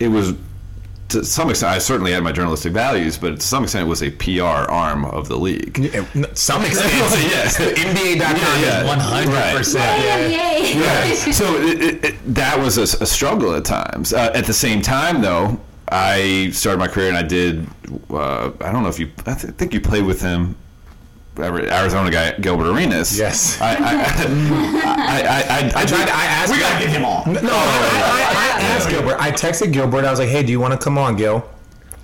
it 0.00 0.09
was 0.09 0.33
to 1.12 1.25
some 1.25 1.51
extent, 1.51 1.72
I 1.72 1.79
certainly 1.79 2.12
had 2.12 2.22
my 2.22 2.33
journalistic 2.33 2.72
values, 2.72 3.16
but 3.16 3.37
to 3.37 3.46
some 3.46 3.62
extent, 3.64 3.87
it 3.87 3.88
was 3.88 4.03
a 4.03 4.11
PR 4.11 4.70
arm 4.70 5.05
of 5.05 5.29
the 5.29 5.37
league. 5.38 5.79
Yeah, 5.79 6.05
some 6.35 6.62
extent 6.66 6.92
yes. 6.92 7.57
NBA.com 7.59 8.37
Yeah, 8.62 8.85
yeah. 8.85 9.59
is 9.59 9.75
100% 9.75 9.75
yeah. 9.75 10.27
yay. 10.27 10.75
Yeah. 10.75 11.14
so 11.33 11.57
it, 11.57 11.83
it, 11.83 12.05
it, 12.05 12.35
that 12.35 12.59
was 12.59 12.79
a, 12.79 12.83
a 13.03 13.07
struggle 13.07 13.55
at 13.55 13.64
times. 13.64 14.12
Uh, 14.12 14.31
at 14.35 14.44
the 14.46 14.53
same 14.53 14.83
time, 14.83 15.20
though, 15.22 15.61
I 15.88 16.51
started 16.53 16.79
my 16.79 16.88
career 16.88 17.09
and 17.09 17.16
I 17.18 17.22
did. 17.22 17.66
Uh, 18.11 18.51
I 18.61 18.72
don't 18.72 18.83
know 18.83 18.88
if 18.88 18.98
you. 18.98 19.11
I 19.27 19.35
th- 19.35 19.55
think 19.55 19.75
you 19.75 19.81
played 19.81 20.05
with 20.07 20.22
him. 20.22 20.57
Arizona 21.38 22.11
guy 22.11 22.33
Gilbert 22.33 22.71
Arenas. 22.71 23.18
Yes. 23.18 23.61
I 23.61 23.75
I, 23.75 23.75
I, 23.75 23.79
I, 23.79 25.21
I, 25.21 25.42
I, 25.49 25.83
I 25.83 25.87
tried. 25.87 26.09
I 26.09 26.25
asked. 26.27 26.53
We 26.53 26.59
gotta 26.59 26.85
get 26.85 26.90
him 26.90 27.05
on. 27.05 27.33
No, 27.33 27.40
I, 27.42 28.59
asked 28.61 28.90
Gilbert. 28.90 29.16
I 29.18 29.31
texted 29.31 29.73
Gilbert. 29.73 30.05
I 30.05 30.11
was 30.11 30.18
like, 30.18 30.29
"Hey, 30.29 30.42
do 30.42 30.53
you 30.53 30.61
want 30.61 30.79
to 30.79 30.83
come 30.83 30.99
on, 30.99 31.16
Gil?" 31.16 31.49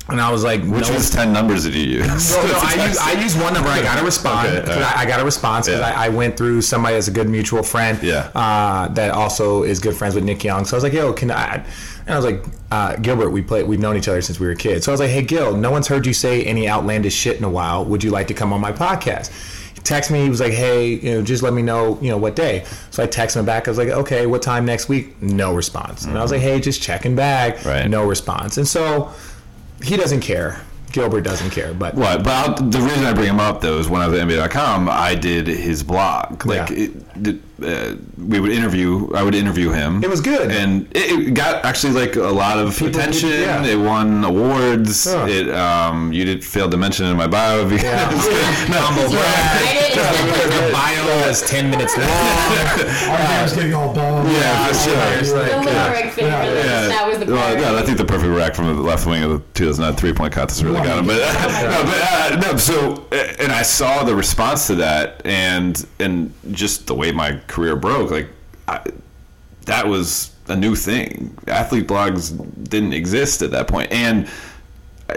And 0.08 0.22
I 0.22 0.32
was 0.32 0.42
like, 0.42 0.62
Which 0.62 0.88
was 0.88 1.10
ten 1.10 1.34
numbers 1.34 1.64
did 1.64 1.74
you 1.74 1.98
use? 1.98 2.06
No, 2.06 2.46
no, 2.46 2.58
I 2.62 2.86
use 2.88 2.98
I 2.98 3.12
use 3.12 3.36
one 3.36 3.52
number. 3.52 3.68
I 3.68 3.82
got 3.82 4.00
a 4.00 4.04
response. 4.04 4.48
I, 4.48 5.04
got 5.04 5.20
a 5.20 5.24
response 5.24 5.66
because. 5.66 5.82
I, 5.82 6.06
I 6.06 6.08
went 6.08 6.36
through 6.38 6.62
somebody 6.62 6.94
that's 6.94 7.08
a 7.08 7.10
good 7.10 7.28
mutual 7.28 7.62
friend. 7.62 8.02
Yeah. 8.02 8.30
Uh, 8.34 8.88
that 8.88 9.10
also 9.10 9.64
is 9.64 9.78
good 9.78 9.94
friends 9.94 10.14
with 10.14 10.24
Nick 10.24 10.42
Young. 10.42 10.64
So 10.64 10.74
I 10.74 10.78
was 10.78 10.84
like, 10.84 10.94
"Yo, 10.94 11.12
can 11.12 11.30
I?" 11.30 11.62
And 12.08 12.14
I 12.14 12.16
was 12.16 12.24
like, 12.24 12.42
uh, 12.72 12.96
"Gilbert, 12.96 13.30
we 13.30 13.42
play. 13.42 13.62
We've 13.62 13.78
known 13.78 13.96
each 13.96 14.08
other 14.08 14.22
since 14.22 14.40
we 14.40 14.46
were 14.46 14.54
kids." 14.54 14.86
So 14.86 14.90
I 14.90 14.94
was 14.94 15.00
like, 15.00 15.10
"Hey, 15.10 15.22
Gil, 15.22 15.54
no 15.56 15.70
one's 15.70 15.86
heard 15.88 16.06
you 16.06 16.14
say 16.14 16.42
any 16.44 16.66
outlandish 16.68 17.14
shit 17.14 17.36
in 17.36 17.44
a 17.44 17.50
while. 17.50 17.84
Would 17.84 18.02
you 18.02 18.10
like 18.10 18.28
to 18.28 18.34
come 18.34 18.52
on 18.52 18.60
my 18.62 18.72
podcast?" 18.72 19.30
He 19.74 19.80
texted 19.82 20.12
me. 20.12 20.22
He 20.22 20.30
was 20.30 20.40
like, 20.40 20.54
"Hey, 20.54 20.86
you 20.94 21.10
know, 21.14 21.22
just 21.22 21.42
let 21.42 21.52
me 21.52 21.60
know, 21.60 21.98
you 22.00 22.08
know, 22.08 22.16
what 22.16 22.34
day." 22.34 22.64
So 22.90 23.02
I 23.02 23.06
texted 23.06 23.36
him 23.36 23.44
back. 23.44 23.68
I 23.68 23.70
was 23.70 23.76
like, 23.78 23.88
"Okay, 23.90 24.24
what 24.26 24.40
time 24.40 24.64
next 24.64 24.88
week?" 24.88 25.20
No 25.22 25.54
response. 25.54 26.06
And 26.06 26.16
I 26.18 26.22
was 26.22 26.32
like, 26.32 26.40
"Hey, 26.40 26.58
just 26.60 26.80
checking 26.80 27.14
back." 27.14 27.62
Right. 27.64 27.86
No 27.88 28.06
response. 28.06 28.56
And 28.56 28.66
so 28.66 29.10
he 29.82 29.96
doesn't 29.98 30.20
care. 30.20 30.62
Gilbert 30.90 31.20
doesn't 31.20 31.50
care, 31.50 31.74
but 31.74 31.94
What? 31.94 32.24
But 32.24 32.32
I'll, 32.32 32.54
the 32.70 32.80
reason 32.80 33.04
I 33.04 33.12
bring 33.12 33.28
him 33.28 33.38
up 33.40 33.60
though 33.60 33.76
is 33.78 33.90
when 33.90 34.00
I 34.00 34.06
was 34.08 34.18
at 34.18 34.26
NBA.com, 34.26 34.88
I 34.90 35.14
did 35.14 35.46
his 35.46 35.82
blog. 35.82 36.46
Like 36.46 36.70
Yeah. 36.70 36.86
it, 37.26 37.40
uh, 37.62 37.96
we 38.16 38.40
would 38.40 38.52
interview. 38.52 39.10
I 39.14 39.22
would 39.22 39.34
interview 39.34 39.70
him. 39.70 40.02
It 40.04 40.10
was 40.10 40.20
good. 40.20 40.50
and 40.50 40.86
it, 40.96 41.28
it 41.28 41.34
got 41.34 41.64
actually 41.64 41.92
like 41.94 42.16
a 42.16 42.22
lot 42.22 42.58
of 42.58 42.72
People- 42.76 42.88
attention. 43.00 43.30
yeah. 43.30 43.64
It 43.64 43.76
won 43.78 44.24
awards. 44.24 45.04
Huh. 45.12 45.26
It 45.28 45.50
um, 45.50 46.12
you 46.12 46.24
did 46.24 46.44
fail 46.44 46.68
to 46.70 46.76
mention 46.76 47.06
it 47.06 47.10
in 47.10 47.16
my 47.16 47.26
bio. 47.26 47.68
because- 47.68 47.84
humble 48.70 49.10
brag. 49.10 49.94
The 49.98 50.70
bio 50.72 51.26
was 51.26 51.42
ten 51.48 51.70
minutes 51.70 51.96
long. 51.96 52.06
Our 52.08 53.16
hair's 53.16 53.54
getting 53.54 53.74
all 53.74 53.92
bald. 53.94 54.26
Yeah, 54.28 54.66
for 54.68 54.74
sure. 54.74 54.94
It's 55.20 55.32
like, 55.32 55.50
The 55.50 55.58
uh, 55.58 55.64
lyric 55.88 56.12
thing 56.12 56.24
really, 56.26 56.62
that 56.62 57.06
was 57.08 57.18
the 57.18 57.26
well, 57.26 57.46
part. 57.48 57.60
yeah, 57.60 57.74
I 57.78 57.82
think 57.82 57.98
the 57.98 58.04
perfect 58.04 58.32
rack 58.34 58.54
from 58.54 58.66
the 58.66 58.74
left 58.82 59.06
wing 59.06 59.22
of 59.22 59.30
the 59.30 59.38
2009 59.54 59.96
three 59.96 60.12
point 60.12 60.32
contest 60.32 60.62
really 60.62 60.80
got 60.80 60.98
him. 60.98 61.06
But, 61.06 61.16
no, 61.18 61.84
but 61.84 62.42
uh, 62.46 62.52
no, 62.52 62.56
so 62.56 63.06
uh, 63.12 63.16
and 63.40 63.52
I 63.52 63.62
saw 63.62 64.04
the 64.04 64.14
response 64.14 64.66
to 64.68 64.74
that, 64.76 65.22
and 65.24 65.84
and 65.98 66.32
just 66.52 66.86
the 66.86 66.94
way 66.94 67.12
my 67.12 67.32
career 67.48 67.76
broke, 67.76 68.10
like 68.10 68.28
I, 68.66 68.80
that 69.66 69.86
was 69.86 70.30
a 70.48 70.56
new 70.56 70.74
thing. 70.74 71.36
Athlete 71.46 71.86
blogs 71.86 72.30
didn't 72.68 72.92
exist 72.92 73.42
at 73.42 73.50
that 73.50 73.68
point, 73.68 73.90
and 73.92 74.28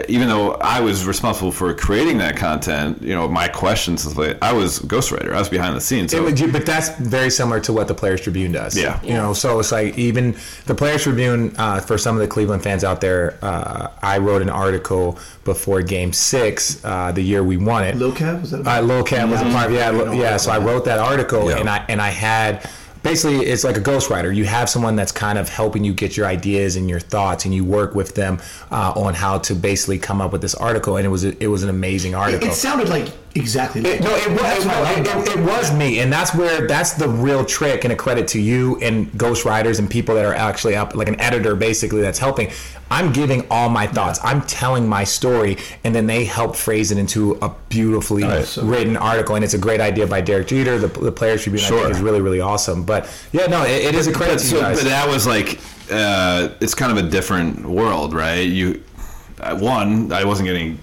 even 0.08 0.28
though 0.28 0.52
I 0.54 0.80
was 0.80 1.04
responsible 1.06 1.52
for 1.52 1.74
creating 1.74 2.18
that 2.18 2.36
content, 2.36 3.02
you 3.02 3.14
know, 3.14 3.28
my 3.28 3.46
questions, 3.46 4.04
was 4.06 4.16
like, 4.16 4.38
I 4.40 4.52
was 4.52 4.78
ghostwriter. 4.80 5.34
I 5.34 5.38
was 5.38 5.50
behind 5.50 5.76
the 5.76 5.82
scenes. 5.82 6.12
So 6.12 6.22
would, 6.22 6.52
but 6.52 6.64
that's 6.64 6.88
very 6.96 7.28
similar 7.30 7.60
to 7.60 7.72
what 7.74 7.88
the 7.88 7.94
Players 7.94 8.22
Tribune 8.22 8.52
does. 8.52 8.76
Yeah. 8.76 9.02
You 9.02 9.12
know, 9.12 9.34
so 9.34 9.58
it's 9.60 9.70
like 9.70 9.98
even 9.98 10.34
the 10.64 10.74
Players 10.74 11.02
Tribune, 11.02 11.54
uh, 11.58 11.80
for 11.80 11.98
some 11.98 12.16
of 12.16 12.22
the 12.22 12.28
Cleveland 12.28 12.62
fans 12.62 12.84
out 12.84 13.02
there, 13.02 13.36
uh, 13.42 13.88
I 14.02 14.16
wrote 14.16 14.40
an 14.40 14.50
article 14.50 15.18
before 15.44 15.82
Game 15.82 16.12
Six, 16.12 16.82
uh, 16.84 17.12
the 17.12 17.22
year 17.22 17.44
we 17.44 17.58
won 17.58 17.84
it. 17.84 17.96
Lil 17.96 18.12
Kev, 18.12 18.40
was 18.40 18.52
that? 18.52 18.66
Uh, 18.66 18.80
Lil 18.80 19.04
Cam 19.04 19.30
was 19.30 19.40
a 19.42 19.44
part. 19.44 19.70
Yeah, 19.72 20.12
yeah. 20.12 20.36
So 20.38 20.52
I 20.52 20.58
wrote 20.58 20.84
that 20.86 21.00
article, 21.00 21.50
Yeah. 21.50 21.58
and 21.58 21.68
I 21.68 21.84
and 21.88 22.00
I 22.00 22.08
had 22.10 22.68
basically 23.02 23.46
it's 23.46 23.64
like 23.64 23.76
a 23.76 23.80
ghostwriter. 23.80 24.34
You 24.34 24.44
have 24.44 24.68
someone 24.68 24.96
that's 24.96 25.12
kind 25.12 25.38
of 25.38 25.48
helping 25.48 25.84
you 25.84 25.92
get 25.92 26.16
your 26.16 26.26
ideas 26.26 26.76
and 26.76 26.88
your 26.88 27.00
thoughts, 27.00 27.44
and 27.44 27.54
you 27.54 27.64
work 27.64 27.94
with 27.94 28.14
them 28.14 28.40
uh, 28.70 28.92
on 28.96 29.14
how 29.14 29.38
to 29.38 29.54
basically 29.54 29.98
come 29.98 30.20
up 30.20 30.32
with 30.32 30.40
this 30.40 30.54
article. 30.54 30.96
And 30.96 31.06
it 31.06 31.10
was 31.10 31.24
a, 31.24 31.42
it 31.42 31.48
was 31.48 31.62
an 31.62 31.70
amazing 31.70 32.14
article. 32.14 32.48
It 32.48 32.54
sounded 32.54 32.88
like 32.88 33.08
exactly. 33.34 33.80
It, 33.82 34.02
no, 34.02 34.14
it 34.14 34.30
was, 34.30 34.66
it, 34.66 35.06
it- 35.06 35.38
it 35.38 35.44
was 35.44 35.72
me, 35.74 36.00
and 36.00 36.12
that's 36.12 36.34
where 36.34 36.66
that's 36.66 36.92
the 36.92 37.08
real 37.08 37.44
trick, 37.44 37.84
and 37.84 37.92
a 37.92 37.96
credit 37.96 38.28
to 38.28 38.40
you 38.40 38.78
and 38.80 39.10
ghostwriters 39.12 39.78
and 39.78 39.88
people 39.90 40.14
that 40.14 40.24
are 40.24 40.34
actually 40.34 40.76
up, 40.76 40.94
like 40.94 41.08
an 41.08 41.18
editor, 41.20 41.54
basically 41.56 42.00
that's 42.02 42.18
helping. 42.18 42.50
I'm 42.90 43.10
giving 43.12 43.46
all 43.50 43.70
my 43.70 43.86
thoughts. 43.86 44.20
I'm 44.22 44.42
telling 44.42 44.86
my 44.86 45.04
story, 45.04 45.56
and 45.84 45.94
then 45.94 46.06
they 46.06 46.26
help 46.26 46.54
phrase 46.56 46.90
it 46.92 46.98
into 46.98 47.38
a 47.40 47.50
beautifully 47.70 48.22
so- 48.44 48.64
written 48.64 48.96
article, 48.98 49.34
and 49.36 49.44
it's 49.44 49.54
a 49.54 49.58
great 49.58 49.80
idea 49.80 50.06
by 50.06 50.20
Derek 50.20 50.48
Jeter, 50.48 50.78
the, 50.78 50.88
the 51.00 51.12
Players 51.12 51.42
Tribune. 51.44 51.64
I 51.64 51.68
Sure. 51.68 51.82
think 51.84 51.94
is 51.94 52.00
really 52.02 52.20
really 52.20 52.40
awesome. 52.40 52.84
But 52.84 53.08
yeah, 53.32 53.46
no, 53.46 53.62
it, 53.64 53.94
is 53.94 54.06
a 54.08 54.12
credit 54.12 54.34
but, 54.34 54.40
to 54.40 54.46
so, 54.46 54.56
you 54.56 54.62
guys. 54.62 54.78
but 54.82 54.88
that 54.88 55.08
was 55.08 55.26
like 55.26 55.58
uh, 55.90 56.50
it's 56.60 56.74
kind 56.74 56.96
of 56.96 57.02
a 57.02 57.08
different 57.08 57.64
world, 57.64 58.12
right? 58.12 58.40
You 58.46 58.82
uh, 59.40 59.56
one, 59.58 60.12
I 60.12 60.24
wasn't 60.24 60.46
getting 60.48 60.78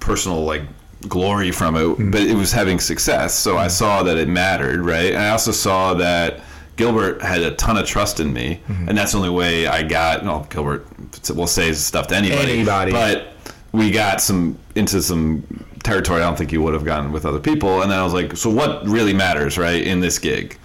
personal 0.00 0.44
like 0.44 0.62
glory 1.06 1.50
from 1.52 1.76
it, 1.76 1.80
Mm. 1.98 2.10
but 2.12 2.22
it 2.22 2.36
was 2.36 2.50
having 2.52 2.80
success. 2.80 3.34
So 3.34 3.56
I 3.56 3.68
saw 3.68 4.02
that 4.02 4.16
it 4.16 4.28
mattered, 4.28 4.80
right? 4.84 5.12
And 5.12 5.22
I 5.22 5.30
also 5.30 5.52
saw 5.52 5.94
that 5.94 6.40
Gilbert 6.76 7.22
had 7.22 7.40
a 7.42 7.52
ton 7.52 7.76
of 7.76 7.86
trust 7.86 8.20
in 8.20 8.32
me, 8.32 8.60
Mm-hmm. 8.68 8.88
and 8.88 8.98
that's 8.98 9.12
the 9.12 9.18
only 9.18 9.30
way 9.30 9.66
I 9.66 9.82
got. 9.82 10.24
No, 10.24 10.46
Gilbert 10.50 10.86
will 11.34 11.46
say 11.46 11.72
stuff 11.72 12.08
to 12.08 12.16
anybody, 12.16 12.52
Anybody. 12.52 12.92
but 12.92 13.34
we 13.72 13.90
got 13.90 14.20
some 14.20 14.56
into 14.74 15.00
some 15.02 15.42
territory 15.84 16.20
I 16.20 16.24
don't 16.24 16.36
think 16.36 16.52
you 16.52 16.62
would 16.62 16.74
have 16.74 16.84
gotten 16.84 17.12
with 17.12 17.24
other 17.26 17.38
people. 17.38 17.82
And 17.82 17.90
then 17.90 17.98
I 17.98 18.02
was 18.02 18.12
like, 18.14 18.36
so 18.36 18.50
what 18.50 18.86
really 18.86 19.12
matters, 19.12 19.56
right, 19.58 19.80
in 19.82 20.00
this 20.00 20.18
gig? 20.18 20.58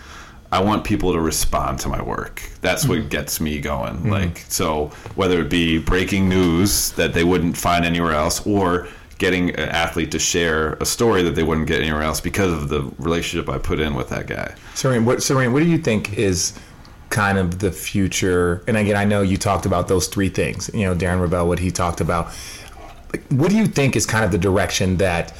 I 0.51 0.61
want 0.61 0.83
people 0.83 1.13
to 1.13 1.19
respond 1.19 1.79
to 1.79 1.89
my 1.89 2.01
work. 2.01 2.43
That's 2.61 2.87
what 2.87 3.09
gets 3.09 3.41
me 3.41 3.59
going. 3.59 4.09
Like, 4.09 4.39
so 4.49 4.91
whether 5.15 5.41
it 5.41 5.49
be 5.49 5.79
breaking 5.79 6.29
news 6.29 6.91
that 6.91 7.13
they 7.13 7.23
wouldn't 7.23 7.57
find 7.57 7.83
anywhere 7.85 8.11
else, 8.13 8.45
or 8.45 8.87
getting 9.17 9.51
an 9.51 9.69
athlete 9.69 10.11
to 10.11 10.19
share 10.19 10.73
a 10.73 10.85
story 10.85 11.23
that 11.23 11.35
they 11.35 11.43
wouldn't 11.43 11.67
get 11.67 11.81
anywhere 11.81 12.01
else 12.01 12.19
because 12.19 12.51
of 12.51 12.69
the 12.69 12.81
relationship 12.97 13.49
I 13.49 13.57
put 13.57 13.79
in 13.79 13.95
with 13.95 14.09
that 14.09 14.27
guy. 14.27 14.55
Sarina, 14.73 15.03
what 15.05 15.19
Sarina, 15.19 15.51
what 15.51 15.59
do 15.59 15.69
you 15.69 15.77
think 15.77 16.17
is 16.17 16.57
kind 17.09 17.37
of 17.37 17.59
the 17.59 17.71
future? 17.71 18.63
And 18.67 18.75
again, 18.77 18.95
I 18.95 19.05
know 19.05 19.21
you 19.21 19.37
talked 19.37 19.65
about 19.65 19.87
those 19.87 20.07
three 20.07 20.29
things. 20.29 20.69
You 20.73 20.85
know, 20.85 20.95
Darren 20.95 21.19
Rovell, 21.19 21.47
what 21.47 21.59
he 21.59 21.71
talked 21.71 22.01
about. 22.01 22.33
Like, 23.11 23.23
what 23.29 23.49
do 23.49 23.57
you 23.57 23.67
think 23.67 23.95
is 23.95 24.05
kind 24.05 24.25
of 24.25 24.31
the 24.31 24.37
direction 24.37 24.97
that 24.97 25.33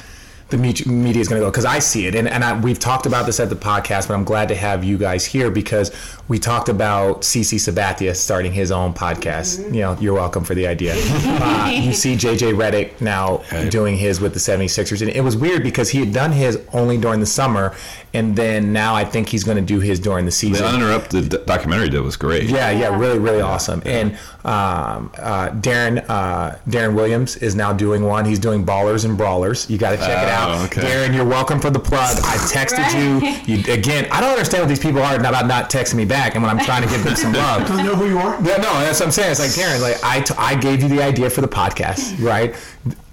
the 0.50 0.58
media 0.58 1.20
is 1.20 1.28
going 1.28 1.40
to 1.40 1.44
go 1.44 1.50
because 1.50 1.64
I 1.64 1.78
see 1.78 2.06
it, 2.06 2.14
and 2.14 2.28
and 2.28 2.44
I, 2.44 2.58
we've 2.58 2.78
talked 2.78 3.06
about 3.06 3.26
this 3.26 3.40
at 3.40 3.48
the 3.48 3.56
podcast, 3.56 4.08
but 4.08 4.14
I'm 4.14 4.24
glad 4.24 4.48
to 4.48 4.54
have 4.54 4.84
you 4.84 4.98
guys 4.98 5.24
here 5.24 5.50
because 5.50 5.90
we 6.26 6.38
talked 6.38 6.68
about 6.70 7.20
CC 7.20 7.56
Sabathia 7.58 8.16
starting 8.16 8.52
his 8.52 8.70
own 8.72 8.94
podcast. 8.94 9.58
You 9.74 9.80
know, 9.82 9.96
you're 10.00 10.14
welcome 10.14 10.42
for 10.42 10.54
the 10.54 10.66
idea. 10.66 10.94
uh, 10.98 11.70
you 11.72 11.92
see 11.92 12.14
JJ 12.16 12.54
Redick 12.56 13.00
now 13.00 13.38
doing 13.68 13.96
his 13.96 14.20
with 14.20 14.32
the 14.32 14.38
76ers, 14.40 15.02
and 15.02 15.10
it 15.10 15.20
was 15.20 15.36
weird 15.36 15.62
because 15.62 15.90
he 15.90 16.00
had 16.00 16.12
done 16.12 16.32
his 16.32 16.58
only 16.72 16.96
during 16.96 17.20
the 17.20 17.26
summer, 17.26 17.74
and 18.14 18.34
then 18.36 18.72
now 18.72 18.94
I 18.94 19.04
think 19.04 19.28
he's 19.28 19.44
going 19.44 19.56
to 19.58 19.62
do 19.62 19.80
his 19.80 20.00
during 20.00 20.24
the 20.24 20.30
The 20.30 20.32
season. 20.36 20.64
uninterrupted 20.66 21.28
d- 21.28 21.38
documentary 21.46 21.90
did 21.90 22.00
was 22.00 22.16
great. 22.16 22.44
Yeah, 22.44 22.70
yeah, 22.70 22.96
really, 22.98 23.18
really 23.18 23.40
awesome. 23.42 23.82
And 23.84 24.12
um, 24.44 25.10
uh, 25.18 25.50
Deron 25.50 26.04
uh, 26.08 26.56
Deron 26.68 26.94
Williams 26.94 27.36
is 27.36 27.54
now 27.54 27.72
doing 27.72 28.04
one. 28.04 28.24
He's 28.24 28.38
doing 28.38 28.64
Ballers 28.64 29.04
and 29.04 29.16
Brawlers. 29.18 29.68
You 29.68 29.76
got 29.78 29.90
to 29.90 29.96
check 29.98 30.08
it 30.22 30.28
Oh, 30.28 30.30
out. 30.30 30.64
okay. 30.66 30.82
Deron, 30.82 31.14
you're 31.14 31.24
welcome 31.24 31.60
for 31.60 31.70
the 31.70 31.78
plug. 31.78 32.16
I 32.18 32.36
texted 32.50 32.78
Right. 32.78 32.94
you. 32.94 33.34
You 33.64 33.72
again. 33.72 34.06
I 34.10 34.20
don't 34.20 34.30
understand 34.30 34.62
what 34.62 34.68
these 34.68 34.78
people 34.78 35.02
are 35.02 35.16
about 35.16 35.46
not 35.46 35.68
texting 35.70 35.94
me 35.96 36.04
back, 36.06 36.13
and 36.14 36.42
when 36.42 36.50
I'm 36.50 36.64
trying 36.64 36.82
to 36.82 36.88
give 36.88 37.04
them 37.04 37.16
some 37.16 37.32
love. 37.32 37.62
Doesn't 37.68 37.84
know 37.84 37.94
who 37.96 38.08
you 38.08 38.18
are. 38.18 38.34
Yeah, 38.42 38.56
no, 38.56 38.72
that's 38.80 39.00
what 39.00 39.06
I'm 39.06 39.12
saying. 39.12 39.32
It's 39.32 39.40
like 39.40 39.50
Deron, 39.50 39.80
like 39.80 40.02
I, 40.02 40.20
t- 40.20 40.34
I 40.38 40.54
gave 40.54 40.82
you 40.82 40.88
the 40.88 41.02
idea 41.02 41.28
for 41.30 41.40
the 41.40 41.48
podcast, 41.48 42.22
right? 42.24 42.54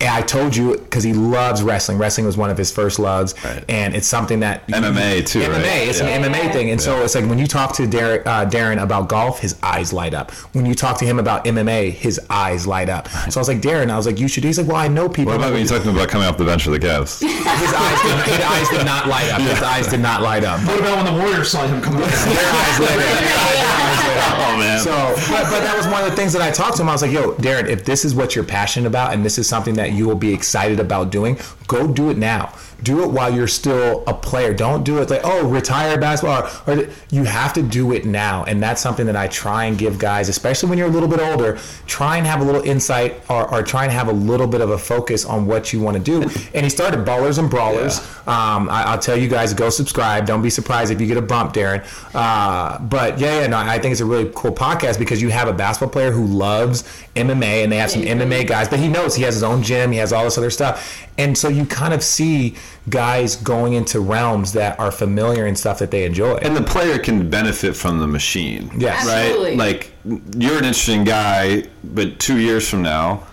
And 0.02 0.10
I 0.10 0.22
told 0.22 0.56
you 0.56 0.78
because 0.78 1.04
he 1.04 1.14
loves 1.14 1.62
wrestling. 1.62 1.97
Wrestling 1.99 2.26
was 2.26 2.36
one 2.36 2.49
of 2.49 2.58
his 2.58 2.72
first 2.72 2.97
loves, 2.97 3.36
Right. 3.45 3.64
and 3.70 3.95
it's 3.95 4.08
something 4.08 4.39
that 4.39 4.68
MMA 4.68 5.22
too, 5.26 5.41
MMA, 5.41 5.54
right? 5.54 5.88
it's 5.88 5.99
Yeah. 5.99 6.08
an 6.08 6.24
MMA 6.24 6.52
thing, 6.52 6.72
and 6.72 6.82
so 6.82 7.02
it's 7.04 7.14
like 7.14 7.26
when 7.28 7.38
you 7.38 7.45
talk 7.47 7.74
to 7.76 7.84
Deron, 7.88 8.26
uh, 8.26 8.45
Deron 8.45 8.82
about 8.82 9.08
golf, 9.10 9.39
his 9.39 9.56
eyes 9.62 9.93
light 9.93 10.14
up. 10.16 10.32
When 10.54 10.66
you 10.66 10.74
talk 10.74 10.97
to 10.99 11.06
him 11.06 11.20
about 11.20 11.45
MMA, 11.45 11.91
his 11.91 12.20
eyes 12.32 12.66
light 12.66 12.89
up. 12.89 13.08
So 13.30 13.39
I 13.39 13.41
was 13.41 13.47
like, 13.47 13.62
Deron, 13.62 13.91
I 13.91 13.97
was 13.97 14.08
like, 14.08 14.20
you 14.20 14.28
should. 14.28 14.41
Do. 14.41 14.47
He's 14.47 14.58
like, 14.58 14.68
well, 14.68 14.78
I 14.78 14.88
know 14.88 15.08
people. 15.08 15.34
What 15.34 15.39
about 15.39 15.54
when 15.54 15.62
you 15.62 15.68
talked 15.68 15.84
to 15.84 15.89
him 15.89 15.95
about 15.95 16.10
coming 16.10 16.28
off 16.28 16.38
the 16.38 16.45
bench 16.45 16.64
for 16.64 16.72
the 16.72 16.80
Cavs? 16.80 17.20
his 17.22 17.74
eyes, 17.74 18.02
did, 18.02 18.36
his 18.36 18.43
eyes 18.45 18.70
did 18.70 18.86
not 18.86 19.08
light 19.08 19.30
up. 19.32 19.41
His 19.41 19.62
eyes 19.62 19.88
did 19.88 19.99
not 19.99 20.24
light 20.24 20.43
up. 20.43 20.60
What 20.66 20.80
about 20.80 20.95
when 21.04 21.14
the 21.14 21.22
Warriors 21.22 21.52
saw 21.52 21.68
him 21.68 21.80
come 21.82 21.97
out? 21.97 22.02
Their 22.10 22.52
eyes 22.54 22.80
lit 22.80 22.89
up. 22.91 24.36
oh 24.39 24.58
man. 24.58 24.80
So, 24.80 24.91
but, 25.32 25.43
but 25.43 25.60
that 25.62 25.76
was 25.78 25.86
one 25.88 26.04
of 26.04 26.10
the 26.10 26.16
things 26.16 26.34
that 26.34 26.41
I 26.41 26.49
talked 26.52 26.78
to 26.78 26.82
him. 26.84 26.89
I 26.89 26.93
was 26.93 27.02
like, 27.04 27.12
yo, 27.12 27.34
Deron, 27.36 27.68
if 27.70 27.86
this 27.86 28.04
is 28.04 28.16
what 28.16 28.36
you're 28.36 28.43
passionate 28.43 28.88
about 28.88 29.14
and 29.14 29.24
this 29.24 29.38
is 29.38 29.47
something 29.47 29.76
that 29.76 29.91
you 29.92 30.08
will 30.08 30.16
be 30.16 30.34
excited 30.34 30.80
about 30.80 31.12
doing, 31.12 31.38
go 31.68 31.88
do 31.88 32.10
it 32.10 32.18
now. 32.18 32.54
Do 32.84 33.04
it 33.04 33.12
while 33.12 33.32
you're 33.32 33.48
still 33.48 34.04
a 34.08 34.14
player. 34.14 34.56
Don't 34.56 34.84
do 34.84 34.98
it 34.98 35.10
like, 35.12 35.22
oh, 35.24 35.48
retire 35.48 36.00
basketball. 36.00 36.50
Or, 36.66 36.80
or 36.80 36.89
you 37.12 37.26
have 37.26 37.54
to 37.54 37.62
do 37.62 37.94
it 37.94 38.06
now. 38.06 38.44
And 38.46 38.62
that's 38.62 38.82
something 38.82 39.06
that 39.06 39.16
I 39.16 39.28
try 39.28 39.66
and 39.66 39.78
give 39.78 40.00
guys, 40.00 40.30
especially 40.30 40.70
when 40.70 40.80
you're 40.80 40.88
a 40.88 40.92
little 40.92 41.08
bit 41.08 41.20
older, 41.20 41.60
try 41.86 42.18
and 42.18 42.26
have 42.26 42.42
a 42.42 42.44
little 42.44 42.64
insight 42.64 43.22
or, 43.30 43.48
or 43.54 43.62
try 43.62 43.84
and 43.84 43.92
have 43.92 44.08
a 44.08 44.12
little 44.14 44.48
bit 44.48 44.62
of 44.62 44.72
a 44.72 44.80
focus 44.80 45.26
on 45.26 45.46
what 45.46 45.72
you 45.72 45.80
want 45.80 45.96
to 45.96 46.04
do. 46.04 46.24
And 46.56 46.64
he 46.64 46.70
started 46.70 47.06
Ballers 47.06 47.38
and 47.38 47.52
Brawlers. 47.52 48.00
Um, 48.28 48.68
I, 48.70 48.86
I'll 48.88 49.00
tell 49.00 49.16
you 49.16 49.28
guys, 49.28 49.54
go 49.54 49.70
subscribe. 49.70 50.26
Don't 50.26 50.42
be 50.42 50.50
surprised 50.50 50.92
if 50.92 51.00
you 51.00 51.06
get 51.06 51.18
a 51.18 51.22
bump, 51.22 51.54
Deron. 51.54 51.86
Uh, 52.16 52.80
but 52.80 53.20
yeah, 53.20 53.42
yeah, 53.42 53.48
no, 53.48 53.58
I 53.58 53.78
think 53.80 53.92
it's 53.92 54.02
a 54.02 54.06
really 54.06 54.32
cool 54.34 54.52
podcast 54.52 54.98
because 54.98 55.22
you 55.22 55.30
have 55.30 55.48
a 55.48 55.54
basketball 55.54 55.92
player 55.92 56.12
who 56.12 56.26
loves 56.26 56.84
MMA 57.16 57.64
and 57.64 57.72
they 57.72 57.78
have 57.78 57.92
some 57.92 58.02
MMA 58.02 58.48
guys, 58.48 58.68
but 58.68 58.80
he 58.80 58.88
knows 58.88 59.16
he 59.16 59.24
has 59.24 59.34
his 59.34 59.44
own 59.44 59.62
gym, 59.62 59.80
he 59.89 59.97
has 59.97 60.11
all 60.13 60.25
this 60.25 60.38
other 60.38 60.49
stuff. 60.51 61.07
And 61.17 61.38
so 61.38 61.47
you 61.47 61.65
kind 61.65 61.93
of 61.93 62.03
see 62.03 62.55
guys 62.89 63.38
going 63.38 63.73
into 63.73 64.01
realms 64.01 64.53
that 64.53 64.79
are 64.79 64.91
familiar 64.91 65.45
and 65.45 65.57
stuff 65.57 65.79
that 65.79 65.89
they 65.89 66.03
enjoy. 66.03 66.36
and 66.36 66.55
the 66.55 66.61
player 66.61 66.99
can 66.99 67.29
benefit 67.29 67.75
from 67.75 67.99
the 67.99 68.07
machine. 68.07 68.69
Yes. 68.77 69.07
Absolutely. 69.07 69.49
Right? 69.51 69.57
Like 69.57 69.91
you're 70.38 70.57
an 70.57 70.65
interesting 70.65 71.03
guy, 71.05 71.63
but 71.84 72.19
two 72.19 72.38
years 72.38 72.69
from 72.69 72.82
now, 72.82 73.23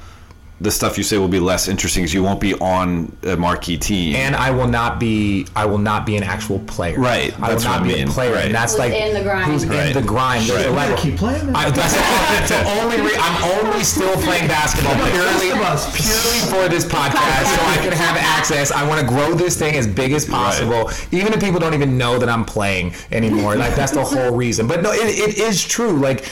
the 0.61 0.71
stuff 0.73 0.99
you 0.99 1.05
say 1.05 1.19
will 1.19 1.29
be 1.29 1.39
less 1.39 1.69
interesting 1.69 2.03
because 2.03 2.13
you 2.13 2.23
won't 2.23 2.41
be 2.41 2.53
on 2.55 3.17
a 3.23 3.37
marquee 3.37 3.77
team. 3.79 4.17
and 4.17 4.35
I 4.35 4.51
will 4.51 4.67
not 4.67 4.99
be 4.99 5.47
I 5.55 5.65
will 5.67 5.79
not 5.79 6.05
be 6.05 6.17
an 6.17 6.25
actual 6.25 6.59
player. 6.61 6.99
Right, 6.99 7.33
I 7.39 7.41
will 7.41 7.49
that's 7.51 7.65
not 7.65 7.81
what 7.81 7.91
I 7.91 7.93
be 7.95 7.95
a 7.95 8.05
mean, 8.05 8.09
player. 8.09 8.33
right. 8.35 8.47
And 8.47 8.55
that's 8.55 8.73
Who's 8.73 8.79
like 8.81 8.93
in 8.93 9.15
the 9.15 9.23
grind. 9.23 9.53
who's 9.53 9.63
in 9.63 9.93
the 9.93 10.03
grind. 10.03 10.45
There's 10.47 10.65
Right. 10.65 10.67
a 10.67 10.71
level. 10.73 10.97
Keep 10.97 11.17
playing. 11.17 11.55
I, 11.55 11.71
that's 11.71 11.95
the 12.49 12.81
only 12.83 13.01
re- 13.01 13.17
I'm 13.21 13.65
only 13.67 13.85
still 13.85 14.15
playing 14.23 14.49
basketball 14.49 14.95
purely, 14.97 15.51
purely 15.51 16.39
for 16.51 16.69
this 16.69 16.85
podcast 16.85 17.45
so 17.55 17.63
I 17.65 17.77
can 17.81 17.93
have 17.93 18.17
access. 18.17 18.73
I 18.73 18.87
want 18.89 19.01
to 19.01 19.07
grow 19.07 19.35
this 19.35 19.57
thing 19.57 19.77
as 19.77 19.87
big 19.87 20.13
as 20.13 20.25
possible, 20.25 20.91
even 21.13 21.33
if 21.33 21.41
people 21.41 21.61
don't 21.61 21.75
even 21.75 21.97
know 21.97 22.19
that 22.19 22.29
I'm 22.29 22.45
playing 22.45 22.95
anymore. 23.13 23.55
Like 23.57 23.75
that's 23.77 23.93
the 23.93 24.03
whole 24.05 24.35
reason. 24.35 24.67
But 24.67 24.83
no, 24.83 24.91
it, 24.93 24.99
it 25.19 25.39
is 25.39 25.65
true. 25.65 25.93
Like 25.93 26.25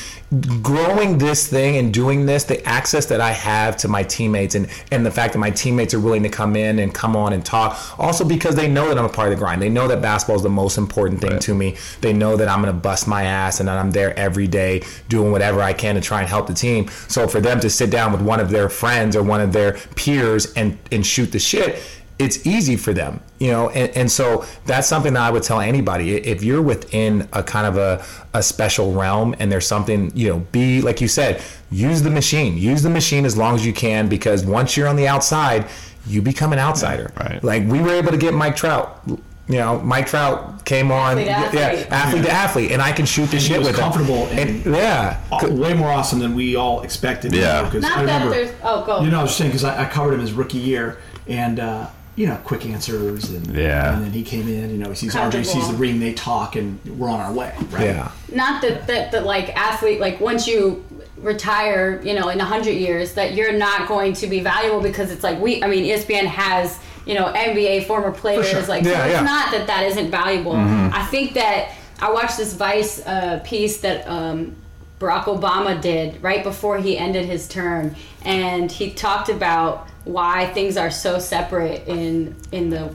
growing 0.63 1.19
this 1.19 1.47
thing 1.47 1.77
and 1.77 1.95
doing 1.95 2.27
this, 2.27 2.45
the 2.45 2.65
access 2.67 3.07
that 3.07 3.21
I 3.21 3.31
have 3.31 3.77
to 3.79 3.89
my 3.89 4.03
teammates 4.03 4.55
and 4.55 4.69
and 4.91 5.07
the 5.07 5.11
fact 5.11 5.33
that 5.35 5.39
my 5.39 5.51
teammates 5.51 5.95
are 5.95 6.01
willing 6.01 6.23
to 6.25 6.29
come 6.29 6.57
in 6.57 6.81
and 6.81 6.93
come 6.93 7.15
on 7.15 7.33
and 7.33 7.45
talk, 7.45 7.99
also 7.99 8.25
because 8.25 8.57
they 8.57 8.69
know 8.69 8.89
that 8.89 8.99
I'm 8.99 9.05
a 9.05 9.09
part 9.09 9.33
of 9.33 9.39
the 9.39 9.45
grind. 9.45 9.63
They 9.63 9.69
know 9.69 9.87
that 9.89 10.03
basketball 10.03 10.37
is 10.37 10.43
the 10.43 10.49
most 10.49 10.79
important 10.79 11.21
thing 11.21 11.39
to 11.39 11.55
me. 11.55 11.77
They 12.01 12.13
know 12.13 12.37
that 12.37 12.49
I'm 12.49 12.61
going 12.61 12.75
to 12.75 12.81
bust 12.81 13.07
my 13.07 13.25
ass 13.25 13.61
and 13.61 13.69
that 13.69 13.79
I'm 13.79 13.93
there 13.93 14.19
every 14.19 14.49
day 14.49 14.83
doing 15.09 15.31
whatever 15.31 15.63
I 15.63 15.73
can 15.73 15.95
to 15.95 16.01
try 16.01 16.21
and 16.21 16.29
help 16.29 16.47
the 16.47 16.55
team. 16.55 16.89
So 17.09 17.29
for 17.29 17.41
them 17.41 17.61
to 17.61 17.71
sit 17.71 17.91
down 17.91 18.13
with 18.13 18.23
one 18.23 18.41
of 18.41 18.51
their 18.51 18.69
friends 18.69 19.15
or 19.15 19.23
one 19.23 19.41
of 19.41 19.53
their 19.53 19.75
peers 19.95 20.53
and 20.55 20.79
and 20.91 21.07
shoot 21.07 21.31
the 21.31 21.39
shit, 21.39 21.81
it's 22.19 22.47
easy 22.47 22.77
for 22.77 22.95
them, 22.95 23.21
you 23.39 23.51
know, 23.51 23.69
and, 23.71 23.95
and 23.97 24.11
so 24.11 24.45
that's 24.65 24.89
something 24.89 25.13
that 25.15 25.23
I 25.23 25.31
would 25.31 25.43
tell 25.43 25.61
anybody. 25.61 26.15
If 26.17 26.43
you're 26.43 26.63
within 26.63 27.29
a 27.35 27.43
kind 27.43 27.67
of 27.67 27.77
a, 27.77 28.05
a 28.33 28.43
special 28.43 28.93
realm 28.95 29.35
and 29.39 29.53
there's 29.53 29.67
something, 29.67 30.11
you 30.17 30.31
know, 30.31 30.39
be 30.51 30.81
like 30.81 31.01
you 31.03 31.09
said, 31.09 31.43
use 31.71 32.01
the 32.03 32.11
machine. 32.11 32.57
Use 32.57 32.83
the 32.83 32.89
machine 32.91 33.27
as 33.27 33.37
long 33.37 33.55
as 33.55 33.67
you 33.67 33.75
can 33.75 34.09
because 34.09 34.47
once 34.47 34.77
you're 34.79 34.89
on 34.89 34.97
the 34.97 35.07
outside, 35.07 35.67
you 36.07 36.23
become 36.23 36.55
an 36.55 36.59
outsider. 36.59 37.13
Right. 37.19 37.45
Like 37.45 37.67
we 37.67 37.81
were 37.81 37.93
able 37.93 38.13
to 38.13 38.17
get 38.19 38.33
Mike 38.33 38.57
Trout. 38.57 39.03
You 39.49 39.59
know, 39.59 39.79
Mike 39.81 40.07
Trout 40.09 40.65
came 40.65 40.91
on, 40.91 41.19
Athlete 41.19 41.27
to 41.53 41.61
athlete. 41.61 41.87
yeah, 41.89 41.95
athlete 41.97 42.25
to 42.25 42.31
athlete, 42.33 42.73
and 42.73 42.83
I 42.83 42.91
can 42.93 43.07
shoot 43.07 43.27
the 43.27 43.37
And 43.37 43.43
he 43.43 43.49
shit 43.49 43.59
was 43.59 43.69
with 43.69 43.77
him. 43.77 43.83
comfortable 43.83 44.27
And, 44.33 44.67
and- 44.67 44.75
yeah, 44.75 45.21
way 45.55 45.73
more 45.75 45.89
awesome 45.91 46.19
than 46.19 46.35
we 46.35 46.57
all 46.57 46.81
expected. 46.83 47.33
Yeah. 47.33 47.61
know, 47.63 47.71
'cause 47.71 47.83
Not 47.83 47.99
I 47.99 48.05
that 48.07 48.13
remember, 48.25 48.31
there's. 48.35 48.53
Oh, 48.65 48.85
go. 48.85 49.03
You 49.03 49.11
know, 49.11 49.21
I 49.21 49.23
was 49.23 49.37
saying 49.37 49.51
because 49.51 49.63
I, 49.63 49.85
I 49.85 49.89
covered 49.89 50.15
him 50.15 50.21
his 50.21 50.33
rookie 50.33 50.59
year, 50.59 50.99
and 51.29 51.61
uh, 51.61 51.87
you 52.17 52.27
know, 52.27 52.37
quick 52.45 52.65
answers, 52.67 53.31
and 53.31 53.47
Yeah. 53.55 53.93
and 53.95 54.03
then 54.05 54.11
he 54.13 54.23
came 54.23 54.49
in. 54.49 54.71
You 54.71 54.79
know, 54.79 54.89
he 54.89 54.97
sees 54.97 55.15
RJ, 55.15 55.45
sees 55.45 55.47
the 55.47 55.53
Comfortable. 55.61 55.79
ring, 55.81 56.01
they 56.01 56.13
talk, 56.15 56.57
and 56.57 56.79
we're 56.99 57.09
on 57.11 57.21
our 57.21 57.33
way. 57.33 57.53
Right? 57.71 57.85
yeah. 57.85 58.11
not 58.33 58.63
that 58.63 58.87
that 58.89 59.13
that 59.13 59.25
like 59.25 59.55
athlete 59.57 60.01
like 60.01 60.19
once 60.21 60.47
you 60.49 60.85
retire 61.19 62.01
you 62.05 62.13
know 62.15 62.29
in 62.29 62.39
100 62.39 62.71
years 62.73 63.15
that 63.15 63.35
you're 63.35 63.53
not 63.53 63.89
going 63.89 64.13
to 64.13 64.27
be 64.27 64.41
valuable 64.41 64.81
because 64.83 65.11
it's 65.11 65.23
like 65.25 65.41
we 65.41 65.63
i 65.63 65.67
mean 65.67 65.85
espn 65.85 66.27
has 66.27 66.79
you 67.07 67.15
know 67.15 67.33
nba 67.33 67.85
former 67.87 68.13
players 68.13 68.47
sure. 68.49 68.61
like 68.67 68.85
so 68.85 68.91
Yeah, 68.91 69.07
it's 69.07 69.23
not 69.23 69.51
that 69.53 69.67
that 69.67 69.85
isn't 69.85 70.11
valuable 70.11 70.53
i 70.55 71.07
think 71.11 71.33
that 71.33 71.73
i 72.01 72.11
watched 72.13 72.37
this 72.37 72.53
vice 72.53 73.05
uh, 73.07 73.41
piece 73.45 73.79
that 73.79 74.07
um, 74.07 74.55
barack 75.01 75.25
obama 75.25 75.81
did 75.81 76.23
right 76.23 76.45
before 76.45 76.77
he 76.79 76.99
ended 76.99 77.25
his 77.25 77.49
term 77.49 77.95
and 78.23 78.71
he 78.71 78.91
talked 78.93 79.31
about 79.31 79.89
why 80.07 80.47
things 80.55 80.77
are 80.77 80.91
so 80.91 81.19
separate 81.19 81.87
in 81.89 82.35
in 82.53 82.71
the 82.71 82.95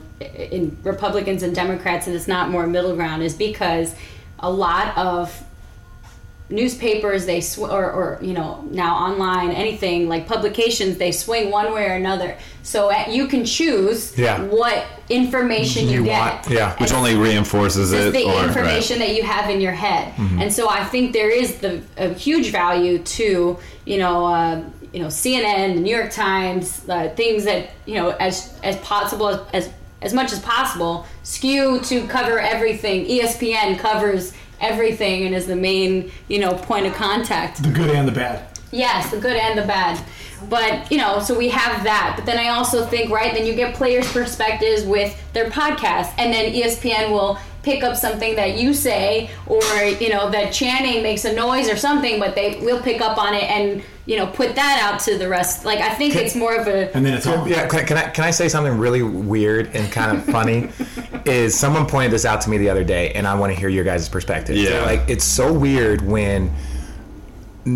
in 0.50 0.76
republicans 0.82 1.42
and 1.42 1.54
democrats 1.54 2.06
and 2.06 2.16
it's 2.16 2.26
not 2.26 2.50
more 2.50 2.66
middle 2.66 2.96
ground 2.96 3.22
is 3.22 3.34
because 3.34 3.94
a 4.40 4.50
lot 4.50 4.96
of 4.96 5.44
newspapers 6.48 7.24
they 7.24 7.40
sw- 7.40 7.60
or, 7.60 7.90
or 7.90 8.18
you 8.20 8.34
know 8.34 8.62
now 8.70 8.94
online 8.96 9.50
anything 9.50 10.06
like 10.08 10.26
publications 10.26 10.98
they 10.98 11.10
swing 11.12 11.50
one 11.50 11.72
way 11.72 11.84
or 11.86 11.94
another 11.94 12.36
so 12.62 12.90
uh, 12.90 13.04
you 13.08 13.26
can 13.26 13.44
choose 13.44 14.16
Yeah. 14.18 14.42
what 14.42 14.84
information 15.08 15.88
you, 15.88 16.00
You 16.00 16.04
get 16.04 16.20
want- 16.20 16.50
yeah. 16.50 16.76
which 16.76 16.92
only 16.92 17.14
reinforces 17.14 17.92
it. 17.92 18.12
the 18.12 18.24
or, 18.24 18.44
information 18.44 18.98
that 18.98 19.14
you 19.14 19.22
have 19.22 19.48
in 19.50 19.60
your 19.60 19.72
head 19.72 20.12
and 20.40 20.52
so 20.52 20.68
i 20.68 20.84
think 20.84 21.12
there 21.12 21.30
is 21.30 21.56
the 21.58 21.82
a 21.96 22.08
huge 22.12 22.50
value 22.50 22.98
to 22.98 23.58
you 23.86 23.98
know 23.98 24.26
uh, 24.26 24.62
you 24.92 25.00
know 25.00 25.08
cnn 25.08 25.74
the 25.74 25.80
new 25.80 25.94
york 25.94 26.10
times 26.10 26.88
uh, 26.88 27.08
things 27.16 27.44
that 27.44 27.70
you 27.86 27.94
know 27.94 28.10
as 28.10 28.58
as 28.62 28.76
possible 28.78 29.46
as, 29.52 29.70
as 30.02 30.12
much 30.12 30.32
as 30.32 30.40
possible 30.40 31.06
skew 31.22 31.80
to 31.80 32.06
cover 32.08 32.38
everything 32.38 33.06
espn 33.06 33.78
covers 33.78 34.32
everything 34.60 35.26
and 35.26 35.34
is 35.34 35.46
the 35.46 35.56
main 35.56 36.10
you 36.28 36.38
know 36.38 36.54
point 36.54 36.86
of 36.86 36.94
contact 36.94 37.62
The 37.62 37.70
good 37.70 37.90
and 37.90 38.06
the 38.06 38.12
bad. 38.12 38.48
Yes, 38.72 39.10
the 39.10 39.18
good 39.18 39.36
and 39.36 39.58
the 39.58 39.66
bad. 39.66 40.02
But, 40.48 40.90
you 40.90 40.98
know, 40.98 41.20
so 41.20 41.36
we 41.36 41.50
have 41.50 41.84
that. 41.84 42.14
But 42.16 42.24
then 42.24 42.38
I 42.38 42.48
also 42.48 42.84
think, 42.86 43.10
right, 43.10 43.32
then 43.34 43.46
you 43.46 43.54
get 43.54 43.74
players' 43.74 44.10
perspectives 44.10 44.84
with 44.84 45.14
their 45.34 45.50
podcast. 45.50 46.12
And 46.18 46.32
then 46.32 46.52
ESPN 46.52 47.10
will 47.10 47.38
pick 47.62 47.84
up 47.84 47.96
something 47.96 48.34
that 48.36 48.56
you 48.58 48.72
say 48.74 49.30
or, 49.46 49.62
you 50.00 50.08
know, 50.08 50.30
that 50.30 50.52
Channing 50.52 51.02
makes 51.02 51.24
a 51.26 51.32
noise 51.34 51.68
or 51.68 51.76
something, 51.76 52.18
but 52.18 52.34
they 52.34 52.58
will 52.60 52.80
pick 52.80 53.00
up 53.02 53.18
on 53.18 53.34
it 53.34 53.44
and, 53.44 53.82
you 54.06 54.16
know, 54.16 54.26
put 54.26 54.54
that 54.56 54.80
out 54.82 55.00
to 55.00 55.16
the 55.16 55.28
rest. 55.28 55.64
Like, 55.64 55.80
I 55.80 55.94
think 55.94 56.16
it's 56.16 56.34
more 56.34 56.56
of 56.56 56.66
a. 56.66 56.94
And 56.94 57.06
then 57.06 57.14
it's 57.14 57.26
on. 57.26 57.48
Yeah, 57.48 57.66
can, 57.68 57.86
can 57.86 57.96
I 57.96 58.08
can 58.10 58.24
I 58.24 58.30
say 58.30 58.48
something 58.48 58.76
really 58.76 59.02
weird 59.02 59.74
and 59.74 59.90
kind 59.92 60.16
of 60.16 60.24
funny? 60.24 60.70
is 61.24 61.58
someone 61.58 61.86
pointed 61.86 62.10
this 62.10 62.24
out 62.24 62.40
to 62.42 62.50
me 62.50 62.58
the 62.58 62.68
other 62.68 62.84
day, 62.84 63.12
and 63.12 63.26
I 63.26 63.34
want 63.34 63.52
to 63.52 63.58
hear 63.58 63.68
your 63.68 63.84
guys' 63.84 64.08
perspective. 64.08 64.56
Yeah. 64.56 64.84
like 64.84 65.02
it's 65.08 65.24
so 65.24 65.52
weird 65.52 66.02
when 66.02 66.52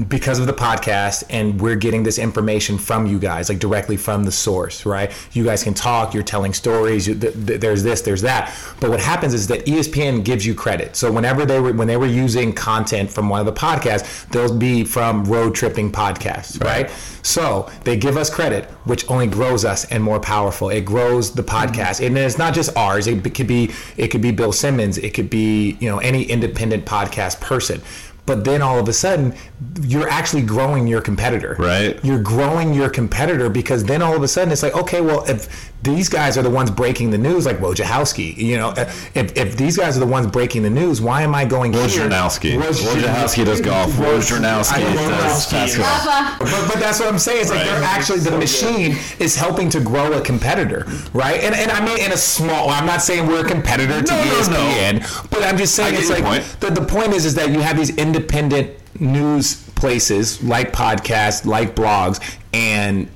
because 0.08 0.38
of 0.40 0.46
the 0.46 0.52
podcast 0.52 1.22
and 1.30 1.60
we're 1.60 1.76
getting 1.76 2.02
this 2.02 2.18
information 2.18 2.76
from 2.76 3.06
you 3.06 3.18
guys 3.18 3.48
like 3.48 3.58
directly 3.58 3.96
from 3.96 4.24
the 4.24 4.32
source 4.32 4.84
right? 4.84 5.12
You 5.32 5.44
guys 5.44 5.62
can 5.62 5.74
talk 5.74 6.12
you're 6.12 6.22
telling 6.22 6.52
stories 6.52 7.06
you, 7.06 7.14
th- 7.14 7.34
th- 7.46 7.60
there's 7.60 7.82
this 7.82 8.00
there's 8.00 8.22
that. 8.22 8.52
But 8.80 8.90
what 8.90 9.00
happens 9.00 9.32
is 9.32 9.46
that 9.48 9.64
espn 9.66 10.24
gives 10.24 10.44
you 10.44 10.54
credit. 10.54 10.96
So 10.96 11.12
whenever 11.12 11.44
they 11.44 11.60
were 11.60 11.72
when 11.72 11.86
they 11.86 11.96
were 11.96 12.06
using 12.06 12.52
content 12.52 13.10
from 13.10 13.28
one 13.28 13.40
of 13.40 13.46
the 13.46 13.52
podcasts 13.52 14.28
they'll 14.30 14.56
be 14.56 14.84
from 14.84 15.24
Road 15.24 15.54
Trippin' 15.54 15.92
podcasts 15.92 16.62
right, 16.62 16.90
so 17.22 17.70
they 17.84 17.96
give 17.96 18.16
us 18.16 18.28
credit 18.28 18.68
which 18.86 19.08
only 19.10 19.26
grows 19.26 19.64
us 19.64 19.84
and 19.86 20.02
more 20.02 20.20
powerful. 20.20 20.70
It 20.70 20.84
grows 20.84 21.34
the 21.34 21.42
mm-hmm. 21.42 21.72
podcast. 21.72 22.04
And 22.04 22.16
it's 22.16 22.38
not 22.38 22.54
just 22.54 22.74
ours. 22.76 23.06
It 23.06 23.34
could 23.34 23.46
be 23.46 23.70
it 23.96 24.08
could 24.08 24.22
be 24.22 24.30
bill 24.30 24.52
simmons. 24.52 24.96
It 24.98 25.12
could 25.12 25.28
be 25.28 25.76
you 25.80 25.90
know 25.90 25.98
any 25.98 26.22
independent 26.22 26.86
podcast 26.86 27.40
person 27.40 27.82
but 28.26 28.44
then 28.44 28.60
all 28.62 28.78
of 28.78 28.88
a 28.88 28.92
sudden 28.92 29.34
you're 29.82 30.08
actually 30.08 30.42
growing 30.42 30.86
your 30.86 31.00
competitor 31.00 31.56
Right. 31.58 31.98
you're 32.04 32.18
growing 32.22 32.74
your 32.74 32.90
competitor 32.90 33.48
because 33.48 33.84
then 33.84 34.02
all 34.02 34.14
of 34.16 34.22
a 34.22 34.28
sudden 34.28 34.52
it's 34.52 34.62
like 34.62 34.74
okay 34.76 35.00
well 35.00 35.24
if 35.28 35.72
these 35.82 36.08
guys 36.08 36.36
are 36.36 36.42
the 36.42 36.50
ones 36.50 36.70
breaking 36.70 37.10
the 37.10 37.18
news 37.18 37.46
like 37.46 37.58
Wojciechowski 37.58 38.36
you 38.36 38.56
know 38.56 38.74
if, 38.76 39.36
if 39.36 39.56
these 39.56 39.76
guys 39.76 39.96
are 39.96 40.00
the 40.00 40.06
ones 40.06 40.26
breaking 40.26 40.62
the 40.62 40.70
news 40.70 41.00
why 41.00 41.22
am 41.22 41.34
I 41.34 41.44
going 41.44 41.72
here? 41.72 41.82
Wojnarowski. 41.86 42.58
Woj- 42.58 42.82
Wojnarowski 42.82 43.44
does 43.44 43.60
golf. 43.60 43.90
Wojnarowski 43.92 44.72
I 44.72 44.80
know 44.80 44.94
does 44.94 45.46
Wojnarowski 45.46 45.52
basketball. 45.52 45.86
Uh, 46.08 46.36
but, 46.40 46.68
but 46.72 46.80
that's 46.80 46.98
what 46.98 47.08
I'm 47.08 47.18
saying. 47.18 47.42
It's 47.42 47.50
like 47.50 47.64
they're 47.64 47.82
actually 47.84 48.18
the 48.20 48.36
machine 48.36 48.96
is 49.18 49.36
helping 49.36 49.68
to 49.70 49.80
grow 49.80 50.12
a 50.14 50.20
competitor, 50.20 50.84
right? 51.12 51.40
And 51.40 51.54
and 51.54 51.70
I 51.70 51.84
mean 51.84 51.98
in 52.04 52.12
a 52.12 52.16
small. 52.16 52.70
I'm 52.70 52.86
not 52.86 53.02
saying 53.02 53.26
we're 53.26 53.44
a 53.44 53.48
competitor 53.48 54.02
to 54.02 54.12
No, 54.12 54.24
no, 54.24 54.24
no. 54.24 54.56
ESPN, 54.58 55.30
but 55.30 55.42
I'm 55.44 55.56
just 55.56 55.74
saying 55.74 55.94
it's 55.94 56.08
your 56.08 56.18
like 56.20 56.24
point. 56.24 56.60
the 56.60 56.70
the 56.80 56.84
point 56.86 57.12
is 57.12 57.24
is 57.26 57.34
that 57.36 57.50
you 57.50 57.60
have 57.60 57.76
these 57.76 57.96
independent 58.26 58.70
news 59.00 59.68
places 59.70 60.42
like 60.42 60.72
podcasts, 60.72 61.44
like 61.44 61.74
blogs, 61.74 62.20
and 62.52 63.08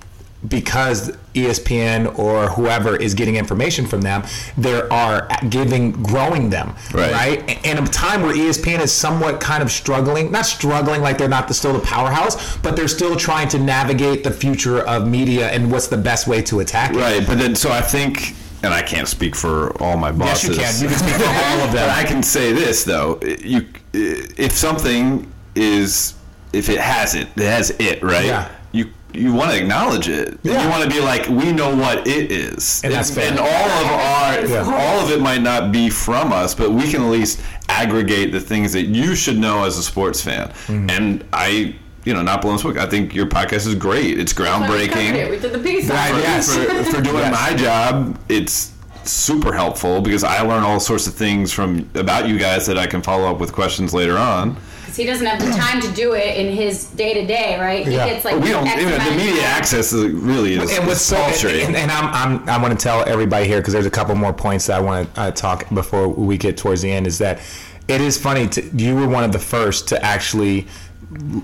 because 0.48 1.11
ESPN 1.34 2.18
or 2.18 2.48
whoever 2.48 2.96
is 2.96 3.14
getting 3.14 3.36
information 3.36 3.86
from 3.86 4.01
them, 4.01 4.22
they 4.57 4.80
are 4.88 5.28
giving, 5.51 5.92
growing 5.92 6.48
them, 6.48 6.74
Right. 6.94 7.12
right? 7.12 7.66
And 7.66 7.78
a 7.78 7.86
time 7.90 8.22
where 8.22 8.34
ESPN 8.34 8.80
is 8.80 8.90
somewhat 8.90 9.38
kind 9.40 9.62
of 9.62 9.70
struggling, 9.70 10.32
not 10.32 10.46
struggling 10.46 11.03
like 11.03 11.18
they're 11.18 11.28
not 11.28 11.46
the, 11.46 11.53
still 11.55 11.74
the 11.74 11.80
powerhouse, 11.80 12.57
but 12.59 12.74
they're 12.74 12.88
still 12.88 13.16
trying 13.16 13.48
to 13.48 13.59
navigate 13.59 14.24
the 14.24 14.30
future 14.30 14.80
of 14.80 15.07
media 15.07 15.48
and 15.51 15.70
what's 15.70 15.88
the 15.88 15.98
best 15.98 16.26
way 16.26 16.40
to 16.42 16.61
attack 16.61 16.92
it. 16.92 16.96
Right, 16.96 17.26
but 17.26 17.36
then 17.38 17.55
so 17.55 17.70
I 17.70 17.82
think, 17.82 18.34
and 18.62 18.72
I 18.74 18.82
can't 18.82 19.08
speak 19.08 19.34
for 19.34 19.70
all 19.82 19.96
my 19.96 20.12
bosses. 20.12 20.56
Yes, 20.56 20.82
you 20.82 20.88
can. 20.88 20.98
You 20.98 21.00
can 21.00 21.08
speak 21.08 21.22
for 21.26 21.32
all 21.32 21.61
of 21.66 21.72
them. 21.72 21.88
But 21.88 21.90
I 21.90 22.04
can 22.04 22.22
say 22.22 22.52
this 22.52 22.84
though: 22.84 23.18
you, 23.22 23.66
if 23.92 24.52
something 24.52 25.30
is, 25.54 26.14
if 26.52 26.68
it 26.68 26.78
has 26.80 27.14
it, 27.14 27.28
it 27.36 27.44
has 27.44 27.70
it, 27.78 28.02
right? 28.02 28.24
Yeah. 28.26 28.50
You 28.72 28.90
you 29.12 29.32
want 29.34 29.50
to 29.50 29.58
acknowledge 29.61 30.08
it. 30.08 30.38
Yeah. 30.44 30.62
You 30.62 30.68
want 30.70 30.84
to 30.84 30.88
be 30.88 31.00
like, 31.00 31.26
we 31.28 31.50
know 31.52 31.74
what 31.74 32.06
it 32.06 32.30
is, 32.30 32.80
And 32.84 32.92
that's 32.94 33.11
fair. 33.12 33.28
And 33.28 33.40
all 33.40 33.46
of 33.46 33.86
our, 33.90 34.46
Yeah. 34.46 34.62
all 34.72 35.04
of 35.04 35.11
it 35.11 35.20
might 35.20 35.42
not 35.42 35.72
be 35.72 35.90
from 35.90 36.32
us, 36.32 36.54
but 36.54 36.70
we 36.70 36.88
can 36.88 37.02
at 37.02 37.08
least 37.11 37.40
aggregate 37.68 38.30
the 38.30 38.38
things 38.40 38.72
that 38.72 38.84
you 38.84 39.16
should 39.16 39.36
know 39.36 39.64
as 39.64 39.78
a 39.78 39.82
sports 39.82 40.22
fan. 40.22 40.48
Mm-hmm. 40.68 40.90
And 40.90 41.24
I. 41.32 41.74
You 42.05 42.14
know, 42.14 42.22
not 42.22 42.40
blowing 42.42 42.59
smoke. 42.59 42.78
I 42.78 42.86
think 42.86 43.14
your 43.14 43.26
podcast 43.26 43.66
is 43.66 43.74
great. 43.74 44.18
It's 44.18 44.32
groundbreaking 44.32 45.14
it. 45.14 45.30
We 45.30 45.38
did 45.38 45.53
the 45.53 45.59
piece. 45.59 45.88
Right, 45.88 46.14
yes. 46.14 46.55
for, 46.57 46.62
for 46.96 47.03
doing 47.03 47.16
Yes. 47.18 47.32
my 47.51 47.57
job, 47.57 48.18
it's 48.28 48.72
super 49.05 49.53
helpful 49.53 50.01
because 50.01 50.24
I 50.24 50.40
learn 50.42 50.62
all 50.62 50.80
sorts 50.80 51.07
of 51.07 51.14
things 51.14 51.53
from 51.53 51.88
about 51.94 52.26
you 52.28 52.38
guys 52.38 52.66
that 52.66 52.78
I 52.78 52.86
can 52.86 53.03
follow 53.03 53.30
up 53.30 53.38
with 53.38 53.53
questions 53.53 53.92
later 53.92 54.16
on. 54.16 54.57
Because 54.80 54.96
he 54.96 55.05
doesn't 55.05 55.26
have 55.26 55.40
the 55.40 55.51
time 55.53 55.80
to 55.82 55.92
do 55.92 56.14
it 56.14 56.36
in 56.38 56.53
his 56.55 56.86
day 56.86 57.12
to 57.14 57.26
day, 57.26 57.59
right? 57.61 57.86
He 57.86 57.94
Yeah. 57.94 58.09
gets 58.09 58.24
like 58.24 58.34
But 58.36 58.44
we 58.44 58.51
don't. 58.51 58.66
X 58.66 58.80
You 58.82 58.88
know, 58.88 58.98
the 58.98 59.11
media 59.16 59.42
access 59.44 59.92
is 59.92 60.11
really 60.12 60.55
is, 60.55 60.70
and 60.76 60.86
what's 60.86 61.01
is 61.01 61.07
so 61.07 61.16
paltry. 61.16 61.62
and, 61.64 61.76
and 61.76 61.90
I'm, 61.92 62.40
I'm 62.40 62.48
I 62.48 62.57
want 62.61 62.78
to 62.78 62.82
tell 62.82 63.07
everybody 63.07 63.46
here 63.46 63.59
because 63.61 63.74
there's 63.74 63.86
a 63.86 63.90
couple 63.90 64.14
more 64.14 64.32
points 64.32 64.66
that 64.68 64.76
I 64.76 64.80
want 64.80 65.14
to 65.14 65.20
uh, 65.20 65.30
talk 65.32 65.68
before 65.74 66.09
we 66.09 66.38
get 66.38 66.57
towards 66.57 66.80
the 66.82 66.90
end 66.90 67.07
is 67.07 67.18
that 67.18 67.40
it 67.88 68.01
is 68.01 68.18
funny 68.18 68.48
to 68.48 68.62
you 68.76 68.94
were 68.96 69.07
one 69.09 69.22
of 69.24 69.32
the 69.32 69.38
first 69.38 69.88
to 69.88 70.03
actually 70.05 70.66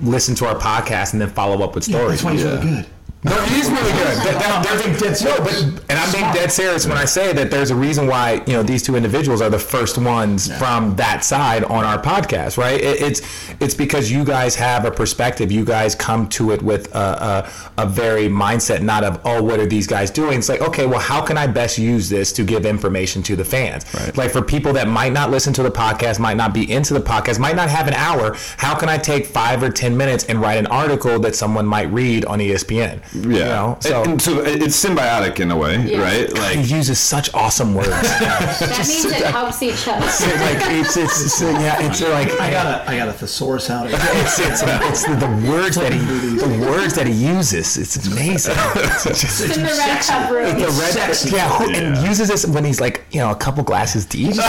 listen 0.03 0.35
to 0.37 0.47
our 0.47 0.55
podcast 0.55 1.13
and 1.13 1.21
then 1.21 1.31
follow 1.31 1.63
up 1.65 1.75
with 1.75 1.85
stories. 1.85 2.03
Yeah, 2.03 2.09
That's 2.09 2.25
why 2.25 2.33
he's 2.33 2.45
really 2.45 2.83
good. 2.83 2.87
No, 3.27 3.41
he's 3.47 3.69
really 3.69 3.91
good. 3.93 4.17
That, 4.23 4.39
that, 4.39 4.97
there's 5.01 5.21
a, 5.23 5.25
no, 5.25 5.37
but 5.39 5.55
and 5.91 5.99
I'm 5.99 6.13
being 6.13 6.33
dead 6.33 6.53
serious 6.53 6.87
when 6.87 6.97
I 6.97 7.05
say 7.05 7.33
that 7.33 7.51
there's 7.51 7.71
a 7.73 7.75
reason 7.77 8.07
why 8.07 8.43
you 8.47 8.53
know 8.53 8.63
these 8.63 8.85
two 8.85 8.95
individuals 8.95 9.41
are 9.41 9.51
the 9.51 9.59
first 9.59 9.99
ones 9.99 10.57
from 10.59 10.95
that 10.97 11.25
side 11.25 11.65
on 11.65 11.85
our 11.85 12.01
podcast, 12.01 12.57
right? 12.57 12.81
It, 12.81 13.01
it's 13.01 13.23
it's 13.61 13.75
because 13.75 14.13
you 14.13 14.25
guys 14.25 14.55
have 14.55 14.85
a 14.85 14.93
perspective. 14.93 15.51
You 15.51 15.65
guys 15.65 15.97
come 15.97 16.29
to 16.31 16.53
it 16.53 16.63
with 16.63 16.95
a, 16.95 17.51
a, 17.79 17.83
a 17.83 17.87
very 17.87 18.29
mindset, 18.29 18.83
not 18.83 19.03
of 19.03 19.21
oh, 19.25 19.43
what 19.43 19.59
are 19.59 19.67
these 19.67 19.89
guys 19.89 20.11
doing? 20.13 20.39
It's 20.39 20.49
like 20.49 20.61
okay, 20.61 20.87
well, 20.87 21.01
how 21.01 21.21
can 21.21 21.37
I 21.37 21.49
best 21.49 21.79
use 21.79 22.09
this 22.09 22.33
to 22.35 22.45
give 22.45 22.65
information 22.65 23.25
to 23.25 23.35
the 23.35 23.45
fans? 23.45 23.85
Right. 23.93 24.17
Like 24.17 24.31
for 24.31 24.43
people 24.43 24.73
that 24.75 24.87
might 24.87 25.13
not 25.13 25.33
listen 25.33 25.53
to 25.55 25.65
the 25.65 25.71
podcast, 25.71 26.21
might 26.21 26.37
not 26.37 26.55
be 26.55 26.71
into 26.71 26.95
the 26.95 27.01
podcast, 27.01 27.41
might 27.41 27.57
not 27.57 27.71
have 27.71 27.89
an 27.89 27.95
hour. 27.95 28.37
How 28.57 28.77
can 28.79 28.89
I 28.89 28.99
take 28.99 29.27
five 29.27 29.65
or 29.65 29.71
ten 29.71 29.97
minutes 29.97 30.25
and 30.27 30.41
write 30.41 30.59
an 30.59 30.67
article 30.69 31.19
that 31.21 31.35
someone 31.35 31.67
might 31.67 31.91
read 31.91 32.25
on 32.27 32.39
ESPN? 32.39 33.03
Yeah. 33.17 33.31
You 33.31 33.39
know? 33.45 33.77
So 33.81 34.03
and, 34.03 34.11
and 34.13 34.23
so 34.23 34.41
it's 34.43 34.85
symbiotic 34.85 35.41
in 35.41 35.51
a 35.51 35.57
way, 35.57 35.77
Yeah. 35.87 36.01
right? 36.03 36.33
Like 36.33 36.59
he 36.59 36.75
uses 36.75 36.99
such 36.99 37.33
awesome 37.35 37.75
words. 37.75 37.89
That 38.27 38.85
means 38.89 39.05
it 39.07 39.25
helps 39.27 39.63
each 39.63 39.87
other. 39.89 40.05
It's 40.07 40.21
like 40.21 40.59
it's 40.73 40.97
it's, 40.97 41.25
it's 41.25 41.41
yeah, 41.43 41.81
it's 41.87 42.01
like 42.03 42.31
I 42.41 42.51
got 42.51 42.67
a 42.67 42.91
I 42.91 42.97
got 42.97 43.09
a 43.09 43.13
thesaurus 43.13 43.71
out. 43.71 43.87
it's 43.91 44.39
it's, 44.39 44.63
it's 44.65 45.05
the, 45.07 45.15
the 45.17 45.51
words 45.51 45.77
that 45.77 45.93
he 45.93 45.99
the 45.99 46.67
words 46.69 46.95
that 46.95 47.07
he 47.07 47.13
uses. 47.13 47.77
It's 47.77 47.97
amazing. 48.07 48.55
It's 49.07 49.21
just- 49.21 49.57
in 49.57 49.63
the 49.63 49.69
red 49.69 50.01
cup 50.03 50.31
room. 50.31 50.59
the 50.59 50.67
red, 50.67 50.93
Sexy. 50.93 51.31
yeah, 51.37 51.49
who- 51.59 51.71
and 51.73 52.07
uses 52.07 52.29
this 52.29 52.47
when 52.47 52.65
he's 52.65 52.81
like, 52.81 53.05
you 53.11 53.21
know, 53.21 53.31
a 53.31 53.35
couple 53.37 53.63
glasses 53.63 54.05
deep. 54.07 54.27
He's 54.27 54.39
like, 54.39 54.47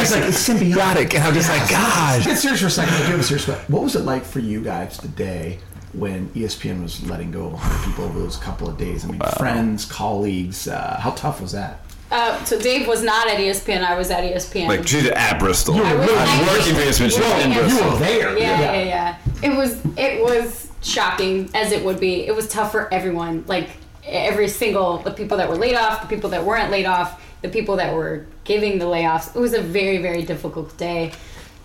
He's 0.00 0.12
like, 0.12 0.24
it's 0.24 0.48
symbiotic. 0.48 1.14
and 1.14 1.24
I'm 1.24 1.34
just 1.34 1.48
like, 1.48 1.68
gosh. 1.70 2.24
Get 2.24 2.38
serious 2.38 2.60
for 2.60 2.66
a 2.66 2.70
second. 2.70 2.94
I 2.94 2.98
do 3.06 3.12
have 3.12 3.20
a 3.20 3.22
serious. 3.22 3.46
What 3.68 3.82
was 3.82 3.96
it 3.96 4.04
like 4.04 4.24
for 4.24 4.38
you 4.40 4.62
guys 4.62 4.98
today 4.98 5.58
when 5.92 6.28
ESPN 6.30 6.82
was 6.82 7.02
letting 7.08 7.30
go 7.30 7.46
of 7.46 7.52
100 7.54 7.84
people 7.86 8.04
over 8.04 8.18
those 8.18 8.36
couple 8.36 8.68
of 8.68 8.76
days? 8.76 9.04
I 9.04 9.08
mean, 9.08 9.20
friends, 9.38 9.84
colleagues. 9.84 10.68
Uh, 10.68 10.98
how 11.00 11.10
tough 11.12 11.40
was 11.40 11.52
that? 11.52 11.80
Uh, 12.10 12.42
so 12.44 12.58
Dave 12.58 12.86
was 12.88 13.02
not 13.02 13.28
at 13.28 13.36
ESPN. 13.38 13.84
I 13.84 13.96
was 13.96 14.10
at 14.10 14.24
ESPN. 14.24 14.66
like 14.66 14.86
she's 14.86 15.06
at 15.08 15.38
Bristol. 15.38 15.74
I 15.76 15.94
was 15.94 16.08
I'm 16.10 16.46
working 16.46 16.74
for 16.74 16.80
ESPN. 16.80 17.10
She's 17.10 17.18
working 17.18 17.52
in 17.52 17.58
Bristol. 17.58 17.84
You 17.86 17.92
were 17.92 17.98
there. 17.98 18.38
Yeah, 18.38 18.60
Yeah. 18.60 18.72
yeah, 18.72 18.82
yeah. 18.84 19.18
It 19.42 19.56
was 19.56 19.78
it 19.96 20.22
was 20.22 20.70
shocking 20.82 21.50
as 21.54 21.72
it 21.72 21.84
would 21.84 22.00
be. 22.00 22.26
It 22.26 22.34
was 22.34 22.48
tough 22.48 22.72
for 22.72 22.92
everyone. 22.92 23.44
Like 23.46 23.68
every 24.04 24.48
single 24.48 24.98
the 24.98 25.10
people 25.10 25.36
that 25.36 25.48
were 25.50 25.56
laid 25.56 25.74
off, 25.74 26.00
the 26.00 26.08
people 26.08 26.30
that 26.30 26.42
weren't 26.44 26.70
laid 26.70 26.86
off, 26.86 27.22
the 27.42 27.48
people 27.50 27.76
that 27.76 27.94
were 27.94 28.24
giving 28.44 28.78
the 28.78 28.86
layoffs. 28.86 29.36
It 29.36 29.38
was 29.38 29.52
a 29.52 29.60
very 29.60 29.98
very 29.98 30.22
difficult 30.22 30.74
day. 30.78 31.12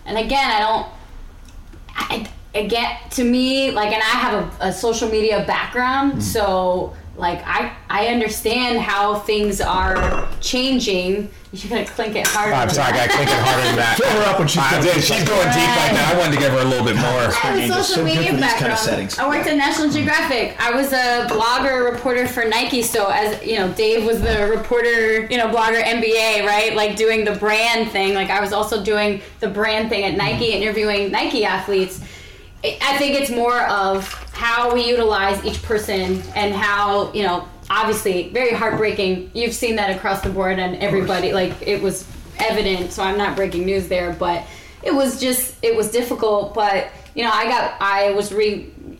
And 0.04 0.18
again, 0.18 0.50
I 0.50 0.58
don't. 0.60 0.86
I, 1.96 2.30
again, 2.54 2.96
to 3.10 3.24
me, 3.24 3.70
like, 3.70 3.92
and 3.92 4.02
I 4.02 4.06
have 4.06 4.60
a, 4.60 4.68
a 4.68 4.72
social 4.72 5.08
media 5.08 5.44
background, 5.46 6.12
mm-hmm. 6.12 6.20
so 6.20 6.94
like 7.16 7.40
I 7.46 7.72
I 7.88 8.08
understand 8.08 8.80
how 8.80 9.20
things 9.20 9.60
are 9.60 10.28
changing. 10.40 11.30
You 11.52 11.70
gotta 11.70 11.84
clink 11.84 12.16
it 12.16 12.26
harder. 12.26 12.52
I'm 12.52 12.68
sorry, 12.68 12.88
I 12.88 12.96
that. 12.96 13.08
got 13.08 13.14
clinking 13.14 13.36
harder 13.36 13.62
than 13.62 13.76
that. 13.76 13.96
Fill 13.96 14.10
her 14.10 14.28
up 14.28 14.38
when 14.40 14.48
she's 14.48 14.58
I 14.58 14.72
done. 14.72 14.82
did. 14.82 15.04
She's 15.04 15.22
going 15.22 15.46
deep 15.54 15.70
like 15.78 15.94
that. 15.94 16.12
I 16.12 16.18
wanted 16.18 16.34
to 16.34 16.40
give 16.40 16.50
her 16.50 16.58
a 16.58 16.64
little 16.64 16.84
bit 16.84 16.96
more. 16.96 17.06
I 17.06 17.30
have 17.30 17.70
a 17.70 17.84
social 17.84 18.02
so 18.02 18.04
media 18.04 18.34
for 18.34 18.36
these 18.42 18.54
kind 18.58 18.72
of 18.72 18.78
background. 18.82 19.14
I 19.20 19.28
worked 19.28 19.46
at 19.46 19.56
National 19.56 19.88
Geographic. 19.88 20.56
I 20.58 20.74
was 20.74 20.92
a 20.92 21.30
blogger 21.30 21.88
reporter 21.88 22.26
for 22.26 22.44
Nike. 22.44 22.82
So 22.82 23.06
as 23.06 23.38
you 23.46 23.54
know, 23.54 23.70
Dave 23.74 24.04
was 24.04 24.20
the 24.20 24.50
reporter, 24.50 25.30
you 25.30 25.38
know, 25.38 25.46
blogger 25.46 25.80
NBA, 25.80 26.44
right? 26.44 26.74
Like 26.74 26.96
doing 26.96 27.24
the 27.24 27.36
brand 27.38 27.92
thing. 27.92 28.14
Like 28.14 28.30
I 28.30 28.40
was 28.40 28.52
also 28.52 28.82
doing 28.82 29.22
the 29.38 29.46
brand 29.46 29.90
thing 29.90 30.02
at 30.02 30.16
Nike, 30.16 30.50
mm-hmm. 30.50 30.62
interviewing 30.62 31.12
Nike 31.12 31.44
athletes. 31.44 32.02
I 32.64 32.96
think 32.98 33.20
it's 33.20 33.30
more 33.30 33.60
of 33.68 34.06
how 34.32 34.74
we 34.74 34.88
utilize 34.88 35.44
each 35.44 35.62
person 35.62 36.22
and 36.34 36.54
how 36.54 37.12
you 37.12 37.22
know. 37.22 37.48
Obviously, 37.70 38.28
very 38.28 38.52
heartbreaking. 38.52 39.30
You've 39.32 39.54
seen 39.54 39.76
that 39.76 39.96
across 39.96 40.20
the 40.20 40.28
board, 40.28 40.58
and 40.58 40.76
everybody 40.76 41.32
like 41.32 41.54
it 41.62 41.82
was 41.82 42.06
evident. 42.38 42.92
So 42.92 43.02
I'm 43.02 43.16
not 43.16 43.36
breaking 43.36 43.64
news 43.64 43.88
there, 43.88 44.12
but 44.12 44.44
it 44.84 44.94
was 44.94 45.20
just 45.20 45.56
it 45.62 45.74
was 45.74 45.90
difficult 45.90 46.54
but 46.54 46.88
you 47.14 47.24
know 47.24 47.30
i 47.32 47.44
got 47.44 47.74
i 47.80 48.10
was 48.12 48.32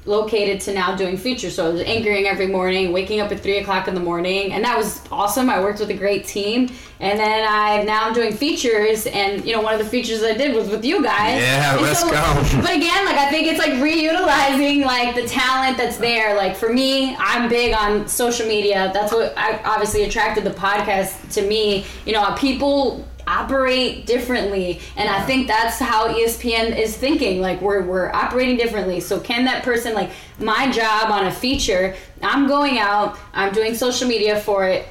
relocated 0.07 0.61
to 0.61 0.74
now 0.74 0.94
doing 0.94 1.16
features 1.16 1.55
so 1.55 1.66
i 1.66 1.68
was 1.72 1.80
anchoring 1.82 2.26
every 2.26 2.46
morning 2.46 2.92
waking 2.92 3.20
up 3.20 3.32
at 3.32 3.40
three 3.40 3.59
o'clock 3.59 3.88
in 3.88 3.94
the 3.94 4.00
morning 4.00 4.52
and 4.52 4.64
that 4.64 4.76
was 4.76 5.00
awesome. 5.11 5.48
I 5.48 5.61
worked 5.61 5.80
with 5.80 5.90
a 5.90 5.94
great 5.94 6.26
team 6.26 6.70
and 7.00 7.18
then 7.18 7.46
i 7.48 7.82
now 7.82 8.05
i'm 8.05 8.12
doing 8.12 8.32
features 8.32 9.07
and 9.07 9.44
you 9.44 9.52
know 9.55 9.61
one 9.61 9.72
of 9.72 9.78
the 9.78 9.86
features 9.86 10.22
i 10.22 10.34
did 10.34 10.55
was 10.55 10.68
with 10.68 10.84
you 10.84 11.02
guys. 11.02 11.40
Yeah, 11.40 11.72
And 11.74 11.82
let's 11.82 12.02
go. 12.02 12.11
but 12.61 12.70
again 12.76 13.05
like 13.07 13.16
i 13.16 13.30
think 13.30 13.46
it's 13.46 13.59
like 13.59 13.72
reutilizing 13.74 14.84
like 14.84 15.14
the 15.14 15.26
talent 15.26 15.76
that's 15.76 15.96
there. 15.96 16.36
Like 16.36 16.57
for 16.57 16.72
me 16.72 17.16
i'm 17.18 17.48
big 17.48 17.74
on 17.74 18.07
social 18.07 18.46
media. 18.46 18.90
That's 18.92 19.12
what 19.12 19.32
I 19.36 19.61
obviously 19.64 20.05
attracted 20.05 20.44
the 20.44 20.50
podcast 20.50 21.32
to 21.34 21.46
me. 21.46 21.84
You 22.05 22.12
know 22.12 22.34
people 22.38 23.07
operate 23.27 24.07
differently 24.07 24.81
and 24.97 25.09
i 25.09 25.25
think 25.25 25.47
that's 25.47 25.79
how 25.79 26.09
espn 26.14 26.77
is 26.77 26.97
thinking 26.97 27.41
like 27.41 27.61
we're, 27.61 27.83
we're 27.83 28.12
operating 28.12 28.57
differently 28.57 29.01
so 29.01 29.18
can 29.20 29.45
that 29.45 29.62
person 29.62 29.95
like 29.95 30.11
my 30.39 30.70
job 30.70 31.11
on 31.11 31.27
a 31.27 31.33
feature 31.33 31.95
i'm 32.22 32.47
going 32.47 32.79
out 32.79 33.18
i'm 33.33 33.53
doing 33.53 33.75
social 33.75 34.09
media 34.09 34.41
for 34.41 34.66
it 34.66 34.87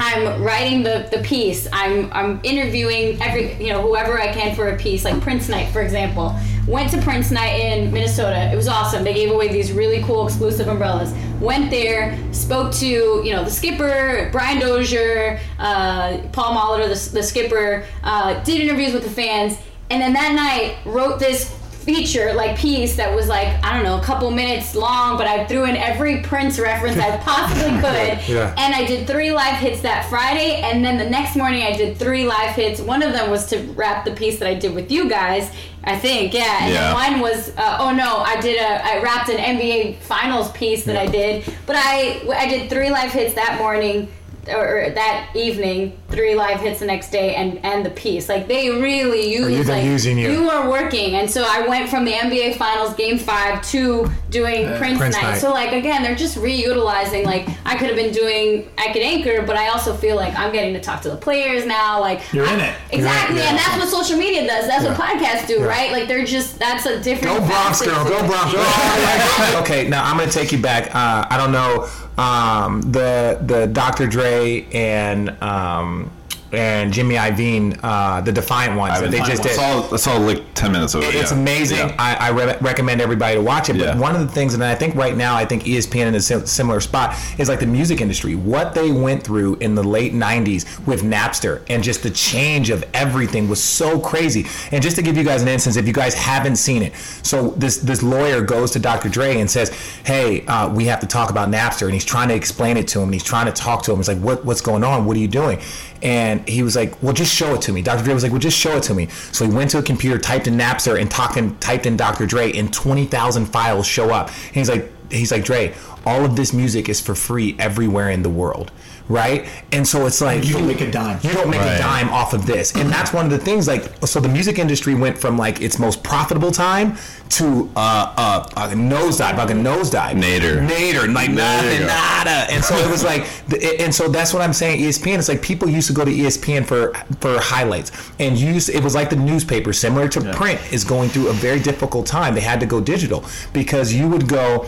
I'm 0.00 0.42
writing 0.42 0.82
the, 0.82 1.08
the 1.10 1.18
piece. 1.22 1.66
I'm 1.72 2.12
I'm 2.12 2.40
interviewing 2.44 3.20
every 3.20 3.54
you 3.54 3.72
know 3.72 3.82
whoever 3.82 4.20
I 4.20 4.32
can 4.32 4.54
for 4.54 4.68
a 4.68 4.76
piece, 4.76 5.04
like 5.04 5.20
Prince 5.20 5.48
Night, 5.48 5.72
for 5.72 5.82
example. 5.82 6.36
Went 6.68 6.90
to 6.90 7.00
Prince 7.00 7.30
Night 7.30 7.54
in 7.54 7.90
Minnesota. 7.90 8.52
It 8.52 8.54
was 8.54 8.68
awesome. 8.68 9.02
They 9.02 9.14
gave 9.14 9.30
away 9.30 9.48
these 9.48 9.72
really 9.72 10.02
cool 10.02 10.26
exclusive 10.26 10.68
umbrellas. 10.68 11.14
Went 11.40 11.70
there, 11.70 12.18
spoke 12.30 12.74
to 12.74 12.86
you 12.86 13.32
know 13.32 13.42
the 13.42 13.50
skipper, 13.50 14.28
Brian 14.30 14.60
Dozier, 14.60 15.40
uh, 15.58 16.18
Paul 16.32 16.54
Molitor, 16.54 16.88
the, 16.88 17.14
the 17.14 17.22
skipper. 17.22 17.86
Uh, 18.02 18.44
did 18.44 18.60
interviews 18.60 18.92
with 18.92 19.02
the 19.02 19.10
fans, 19.10 19.56
and 19.88 20.02
then 20.02 20.12
that 20.12 20.34
night 20.34 20.76
wrote 20.84 21.18
this 21.18 21.57
feature 21.92 22.34
like 22.34 22.58
piece 22.58 22.96
that 22.96 23.14
was 23.14 23.28
like 23.28 23.48
I 23.64 23.72
don't 23.72 23.82
know 23.82 23.98
a 23.98 24.02
couple 24.02 24.30
minutes 24.30 24.74
long, 24.74 25.16
but 25.16 25.26
I 25.26 25.46
threw 25.46 25.64
in 25.64 25.74
every 25.76 26.20
Prince 26.20 26.58
reference 26.58 26.98
I 26.98 27.16
possibly 27.16 27.70
could, 27.84 28.28
Yeah. 28.28 28.54
and 28.58 28.74
I 28.74 28.84
did 28.86 29.06
three 29.06 29.30
live 29.32 29.56
hits 29.56 29.80
that 29.82 30.08
Friday, 30.10 30.60
and 30.62 30.84
then 30.84 30.98
the 30.98 31.08
next 31.08 31.34
morning 31.34 31.62
I 31.62 31.74
did 31.76 31.96
three 31.96 32.26
live 32.26 32.54
hits. 32.54 32.80
One 32.80 33.02
of 33.02 33.12
them 33.14 33.30
was 33.30 33.46
to 33.46 33.58
wrap 33.72 34.04
the 34.04 34.10
piece 34.12 34.38
that 34.40 34.48
I 34.48 34.54
did 34.54 34.74
with 34.74 34.92
you 34.92 35.08
guys. 35.08 35.50
I 35.84 35.96
think, 35.96 36.34
yeah. 36.34 36.58
And 36.64 36.74
Yeah. 36.74 36.80
then 36.92 37.12
one 37.12 37.20
was, 37.20 37.56
uh, 37.56 37.78
oh 37.80 37.92
no, 37.92 38.18
I 38.18 38.38
did 38.42 38.60
a, 38.60 38.84
I 38.84 39.00
wrapped 39.02 39.30
an 39.30 39.38
NBA 39.38 39.96
Finals 40.00 40.52
piece 40.52 40.84
that 40.84 40.96
I 40.98 41.06
did, 41.06 41.44
but 41.64 41.76
I, 41.78 42.20
I 42.36 42.46
did 42.48 42.68
three 42.68 42.90
live 42.90 43.10
hits 43.12 43.34
that 43.36 43.56
morning 43.58 44.08
or, 44.48 44.86
or 44.86 44.90
that 44.90 45.30
evening, 45.34 45.98
three 46.08 46.34
live 46.34 46.60
hits 46.60 46.80
the 46.80 46.86
next 46.86 47.10
day, 47.10 47.34
and 47.34 47.64
and 47.64 47.84
the 47.84 47.90
piece. 47.90 48.28
Like 48.28 48.48
they 48.48 48.70
really 48.70 49.32
use, 49.32 49.50
you- 49.50 49.64
they're 49.64 49.76
like 49.76 49.84
using 49.84 50.18
you. 50.18 50.30
you 50.30 50.50
are 50.50 50.68
working, 50.70 51.14
and 51.16 51.30
so 51.30 51.44
I 51.46 51.66
went 51.68 51.88
from 51.90 52.04
the 52.04 52.12
NBA 52.12 52.56
Finals 52.56 52.94
Game 52.94 53.18
Five 53.18 53.62
to 53.70 54.10
doing 54.30 54.66
Prince, 54.78 54.98
Prince 54.98 55.14
Night. 55.16 55.22
Night. 55.22 55.38
So 55.38 55.50
like 55.50 55.72
again, 55.72 56.02
they're 56.02 56.14
just 56.14 56.36
reutilizing. 56.36 57.24
Like 57.24 57.48
I 57.64 57.76
could 57.76 57.88
have 57.88 57.96
been 57.96 58.12
doing, 58.12 58.68
I 58.78 58.92
could 58.92 59.02
anchor, 59.02 59.42
but 59.46 59.56
I 59.56 59.68
also 59.68 59.94
feel 59.94 60.16
like 60.16 60.36
I'm 60.38 60.52
getting 60.52 60.74
to 60.74 60.80
talk 60.80 61.02
to 61.02 61.10
the 61.10 61.16
players 61.16 61.66
now. 61.66 62.00
Like 62.00 62.20
You're 62.32 62.46
I- 62.46 62.54
in 62.54 62.60
it. 62.60 62.74
exactly, 62.90 63.36
in 63.36 63.42
it. 63.42 63.48
and 63.48 63.58
that's 63.58 63.76
what 63.76 63.88
social 64.04 64.18
media 64.18 64.46
does. 64.46 64.66
That's 64.66 64.84
what 64.84 64.96
podcasts 64.96 65.46
do, 65.46 65.64
right? 65.64 65.92
Like 65.92 66.08
they're 66.08 66.24
just 66.24 66.58
that's 66.58 66.86
a 66.86 67.00
different. 67.00 67.38
Go 67.38 67.46
Bronx, 67.46 67.82
girl. 67.82 68.04
Go. 68.04 68.26
Bronx. 68.26 68.52
girl. 68.52 68.64
okay, 69.62 69.88
now 69.88 70.04
I'm 70.10 70.18
gonna 70.18 70.30
take 70.30 70.52
you 70.52 70.58
back. 70.60 70.94
Uh, 70.94 71.26
I 71.30 71.36
don't 71.36 71.52
know 71.52 71.88
um, 72.18 72.82
the 72.82 73.38
the 73.40 73.66
Dr. 73.66 74.06
Dre 74.08 74.66
and 74.72 75.30
um, 75.42 76.10
and 76.52 76.92
Jimmy 76.92 77.16
Iovine, 77.16 77.78
uh, 77.82 78.20
the 78.20 78.32
Defiant 78.32 78.76
ones 78.76 79.00
that 79.00 79.10
they 79.10 79.18
just 79.20 79.42
did. 79.42 79.58
I 79.58 79.96
saw 79.96 80.16
like 80.16 80.42
ten 80.54 80.72
minutes 80.72 80.94
of 80.94 81.02
it. 81.02 81.14
It's 81.14 81.30
yeah. 81.30 81.38
amazing. 81.38 81.78
Yeah. 81.78 81.96
I, 81.98 82.28
I 82.28 82.30
re- 82.30 82.56
recommend 82.60 83.00
everybody 83.00 83.36
to 83.36 83.42
watch 83.42 83.68
it. 83.68 83.74
But 83.74 83.80
Yeah. 83.82 83.98
one 83.98 84.14
of 84.14 84.20
the 84.22 84.28
things, 84.28 84.54
and 84.54 84.64
I 84.64 84.74
think 84.74 84.94
right 84.94 85.16
now, 85.16 85.34
I 85.36 85.44
think 85.44 85.64
ESPN 85.64 86.06
in 86.06 86.14
a 86.14 86.20
similar 86.20 86.80
spot 86.80 87.14
is 87.38 87.48
like 87.48 87.60
the 87.60 87.66
music 87.66 88.00
industry. 88.00 88.34
What 88.34 88.74
they 88.74 88.90
went 88.92 89.22
through 89.22 89.56
in 89.56 89.74
the 89.74 89.82
late 89.84 90.14
'90s 90.14 90.64
with 90.86 91.02
Napster 91.02 91.62
and 91.68 91.82
just 91.82 92.02
the 92.02 92.10
change 92.10 92.70
of 92.70 92.84
everything 92.94 93.48
was 93.48 93.62
so 93.62 93.98
crazy. 94.00 94.46
And 94.72 94.82
just 94.82 94.96
to 94.96 95.02
give 95.02 95.16
you 95.16 95.24
guys 95.24 95.42
an 95.42 95.48
instance, 95.48 95.76
if 95.76 95.86
you 95.86 95.92
guys 95.92 96.14
haven't 96.14 96.56
seen 96.56 96.82
it, 96.82 96.94
so 97.22 97.50
this 97.50 97.78
this 97.78 98.02
lawyer 98.02 98.40
goes 98.40 98.70
to 98.72 98.78
Dr. 98.78 99.08
Dre 99.08 99.38
and 99.40 99.50
says, 99.50 99.70
"Hey, 100.04 100.46
uh, 100.46 100.68
we 100.72 100.86
have 100.86 101.00
to 101.00 101.06
talk 101.06 101.30
about 101.30 101.50
Napster," 101.50 101.82
and 101.84 101.92
he's 101.92 102.04
trying 102.04 102.28
to 102.28 102.34
explain 102.34 102.76
it 102.76 102.88
to 102.88 102.98
him. 103.00 103.04
And 103.04 103.14
he's 103.14 103.22
trying 103.24 103.46
to 103.46 103.52
talk 103.52 103.82
to 103.84 103.92
him. 103.92 103.98
He's 103.98 104.08
like, 104.08 104.18
"What 104.18 104.44
what's 104.44 104.60
going 104.62 104.82
on? 104.84 105.04
What 105.04 105.16
are 105.16 105.20
you 105.20 105.28
doing?" 105.28 105.58
And 106.02 106.48
he 106.48 106.62
was 106.62 106.76
like, 106.76 107.02
"Well, 107.02 107.12
just 107.12 107.34
show 107.34 107.54
it 107.54 107.62
to 107.62 107.72
me." 107.72 107.82
Dr. 107.82 108.04
Dre 108.04 108.14
was 108.14 108.22
like, 108.22 108.32
"Well, 108.32 108.40
just 108.40 108.58
show 108.58 108.76
it 108.76 108.82
to 108.84 108.94
me." 108.94 109.08
So 109.32 109.44
he 109.44 109.50
went 109.50 109.70
to 109.72 109.78
a 109.78 109.82
computer, 109.82 110.18
typed 110.18 110.46
in 110.46 110.56
Napster, 110.56 111.00
and 111.00 111.10
talked 111.10 111.36
in, 111.36 111.56
typed 111.58 111.86
in 111.86 111.96
Dr. 111.96 112.26
Dre, 112.26 112.52
and 112.52 112.72
twenty 112.72 113.04
thousand 113.06 113.46
files 113.46 113.86
show 113.86 114.10
up. 114.10 114.28
And 114.28 114.56
he's 114.56 114.68
like, 114.70 114.92
"He's 115.10 115.32
like 115.32 115.44
Dre, 115.44 115.74
all 116.06 116.24
of 116.24 116.36
this 116.36 116.52
music 116.52 116.88
is 116.88 117.00
for 117.00 117.14
free 117.14 117.56
everywhere 117.58 118.10
in 118.10 118.22
the 118.22 118.30
world." 118.30 118.70
Right, 119.08 119.46
and 119.72 119.88
so 119.88 120.04
it's 120.04 120.20
like 120.20 120.44
You 120.44 120.52
don't 120.54 120.66
make 120.66 120.82
a 120.82 120.90
dime. 120.90 121.18
You 121.22 121.32
don't 121.32 121.48
make 121.48 121.60
Right. 121.62 121.76
a 121.76 121.78
dime 121.78 122.10
off 122.10 122.34
of 122.34 122.44
this, 122.44 122.74
and 122.74 122.90
that's 122.90 123.10
one 123.12 123.24
of 123.24 123.30
the 123.30 123.38
things. 123.38 123.66
Like, 123.66 123.84
so 124.06 124.20
the 124.20 124.28
music 124.28 124.58
industry 124.58 124.94
went 124.94 125.16
from 125.16 125.38
like 125.38 125.62
its 125.62 125.78
most 125.78 126.02
profitable 126.02 126.50
time 126.52 126.96
to 127.30 127.70
uh, 127.74 128.12
uh, 128.16 128.46
a 128.56 128.74
nosedive, 128.74 129.38
like 129.38 129.50
a 129.50 129.54
nosedive. 129.54 130.12
Nader. 130.20 130.66
Nader, 130.68 131.12
like 131.14 131.34
There 131.34 131.80
you 131.80 131.86
nada. 131.86 132.46
And 132.52 132.62
so 132.62 132.76
it 132.76 132.90
was 132.90 133.02
like, 133.02 133.26
the- 133.48 133.80
and 133.80 133.94
so 133.94 134.08
that's 134.08 134.34
what 134.34 134.42
I'm 134.42 134.52
saying. 134.52 134.80
ESPN. 134.80 135.18
It's 135.18 135.28
like 135.30 135.40
people 135.42 135.68
used 135.70 135.86
to 135.86 135.94
go 135.94 136.04
to 136.04 136.10
ESPN 136.12 136.64
for 136.66 136.92
for 137.20 137.40
highlights, 137.40 137.92
and 138.18 138.36
use 138.36 138.68
it 138.68 138.82
was 138.84 138.94
like 138.94 139.08
the 139.08 139.16
newspaper, 139.16 139.72
similar 139.72 140.08
to 140.08 140.20
print, 140.34 140.60
is 140.70 140.84
going 140.84 141.08
through 141.08 141.28
a 141.28 141.32
very 141.32 141.60
difficult 141.60 142.06
time. 142.06 142.34
They 142.34 142.42
had 142.42 142.60
to 142.60 142.66
go 142.66 142.78
digital 142.80 143.24
because 143.54 143.90
you 143.92 144.06
would 144.08 144.28
go 144.28 144.66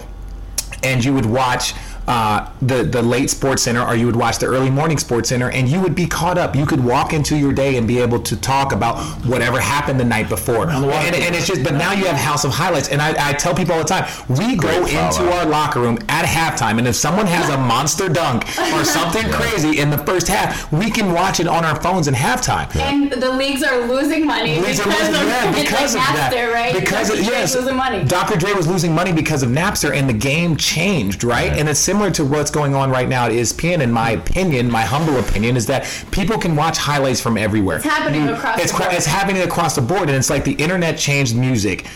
and 0.83 1.05
you 1.05 1.13
would 1.13 1.27
watch 1.27 1.75
uh, 2.11 2.51
the 2.61 2.83
the 2.83 3.01
late 3.01 3.31
sports 3.31 3.63
center 3.63 3.83
or 3.83 3.95
you 3.95 4.05
would 4.05 4.17
watch 4.17 4.39
the 4.39 4.47
early 4.47 4.69
morning 4.71 4.99
sports 4.99 5.29
center 5.29 5.49
and 5.53 5.69
you 5.69 5.81
would 5.81 5.95
be 5.95 6.07
caught 6.09 6.37
up 6.37 6.57
you 6.57 6.67
could 6.67 6.83
walk 6.85 7.13
into 7.13 7.37
your 7.37 7.53
day 7.53 7.77
and 7.77 7.87
be 7.87 8.01
able 8.01 8.19
to 8.21 8.37
talk 8.37 8.73
about 8.73 8.99
whatever 9.25 9.61
happened 9.61 9.99
the 10.01 10.05
night 10.05 10.29
before 10.29 10.69
and, 10.69 10.85
and 11.15 11.37
it's 11.37 11.47
just 11.47 11.63
but 11.63 11.75
now 11.75 11.93
you 11.93 12.05
have 12.07 12.17
house 12.17 12.45
of 12.45 12.51
highlights 12.51 12.89
and 12.89 13.01
I, 13.01 13.31
I 13.31 13.33
tell 13.35 13.55
people 13.55 13.75
all 13.75 13.83
the 13.83 13.85
time 13.97 14.07
we 14.29 14.57
go 14.57 14.69
Great 14.83 14.93
follow. 14.93 15.07
into 15.07 15.33
our 15.37 15.47
locker 15.47 15.81
room 15.81 15.99
at 16.09 16.25
halftime 16.27 16.79
and 16.79 16.89
if 16.89 16.97
someone 16.97 17.27
has 17.27 17.49
a 17.49 17.57
monster 17.59 18.09
dunk 18.09 18.43
or 18.75 18.85
something 18.99 19.31
crazy 19.31 19.79
in 19.81 19.89
the 19.91 19.99
first 19.99 20.27
half 20.27 20.73
we 20.73 20.91
can 20.91 21.13
watch 21.13 21.39
it 21.39 21.47
on 21.47 21.65
our 21.65 21.81
phones 21.81 22.09
in 22.09 22.15
halftime 22.15 22.75
And 22.77 23.13
the 23.13 23.31
leagues 23.31 23.63
are 23.63 23.87
losing 23.87 24.27
money 24.27 24.59
Leagues 24.61 24.81
are 24.81 24.85
because 24.89 25.09
losing- 25.11 25.23
of, 25.23 25.29
yeah, 25.29 25.53
because 25.63 25.95
like 25.95 26.09
of 26.09 26.15
that. 26.17 26.33
Napster, 26.33 26.53
right? 26.53 26.75
Because 26.75 27.09
Dr. 27.09 27.21
of, 27.21 27.27
Dre's 27.27 27.39
yes, 27.39 27.55
losing 27.55 27.77
money. 27.77 28.05
Dr. 28.05 28.37
Dre 28.37 28.53
was 28.53 28.67
losing 28.67 28.93
money 28.95 29.13
because 29.13 29.43
of 29.43 29.51
Napster, 29.51 29.95
and 29.95 30.09
the 30.09 30.13
game 30.15 30.57
changed, 30.57 31.23
right? 31.25 31.53
And 31.53 31.69
it's 31.69 31.79
similar 31.81 32.00
to 32.09 32.25
what's 32.25 32.51
going 32.51 32.75
on 32.75 32.91
right 32.91 33.09
now 33.09 33.27
at 33.27 33.33
ESPN. 33.33 33.81
In 33.81 33.93
my 33.93 34.15
hmm. 34.15 34.21
opinion, 34.21 34.71
my 34.71 34.83
humble 34.83 35.19
opinion, 35.19 35.57
is 35.57 35.67
that 35.67 35.85
people 36.11 36.39
can 36.39 36.57
watch 36.57 36.79
highlights 36.79 37.21
from 37.21 37.37
everywhere. 37.37 37.77
It's 37.77 37.85
happening 37.85 38.29
across 38.29 38.59
It's, 38.59 38.73
the 38.73 38.79
board. 38.79 38.93
it's 38.95 39.07
happening 39.07 39.43
across 39.43 39.75
the 39.75 39.83
board, 39.83 40.09
and 40.09 40.13
it's 40.13 40.31
like 40.31 40.45
the 40.45 40.55
internet 40.55 40.97
changed 40.97 41.37
music. 41.37 41.87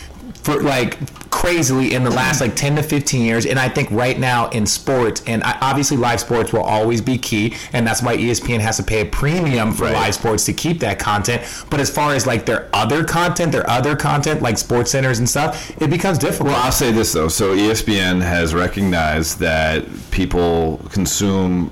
For 0.45 0.61
like 0.61 0.97
crazily 1.31 1.93
in 1.93 2.03
the 2.03 2.09
last 2.09 2.39
like 2.39 2.55
10 2.55 2.77
to 2.77 2.81
15 2.83 3.21
years 3.21 3.45
and 3.45 3.59
i 3.59 3.67
think 3.67 3.91
right 3.91 4.17
now 4.17 4.47
in 4.49 4.65
sports 4.65 5.21
and 5.27 5.43
I, 5.43 5.57
obviously 5.59 5.97
live 5.97 6.21
sports 6.21 6.53
will 6.53 6.63
always 6.63 7.01
be 7.01 7.17
key 7.17 7.55
and 7.73 7.85
that's 7.85 8.01
why 8.01 8.15
espn 8.15 8.59
has 8.61 8.77
to 8.77 8.83
pay 8.83 9.01
a 9.01 9.05
premium 9.05 9.73
for 9.73 9.83
Right. 9.83 9.93
live 9.93 10.15
sports 10.15 10.45
to 10.45 10.53
keep 10.53 10.79
that 10.79 10.97
content 10.97 11.41
but 11.69 11.79
as 11.81 11.89
far 11.89 12.13
as 12.13 12.25
like 12.25 12.45
their 12.45 12.69
other 12.73 13.03
content 13.03 13.51
their 13.51 13.69
other 13.69 13.95
content 13.97 14.41
like 14.41 14.57
sports 14.57 14.91
centers 14.91 15.19
and 15.19 15.29
stuff 15.29 15.69
it 15.81 15.89
becomes 15.89 16.17
difficult 16.17 16.49
Well, 16.53 16.63
I'll 16.63 16.71
say 16.71 16.91
this 16.91 17.11
though. 17.11 17.27
So 17.27 17.53
ESPN 17.55 18.21
has 18.21 18.53
recognized 18.55 19.39
that 19.39 19.83
people 20.11 20.77
consume 20.89 21.69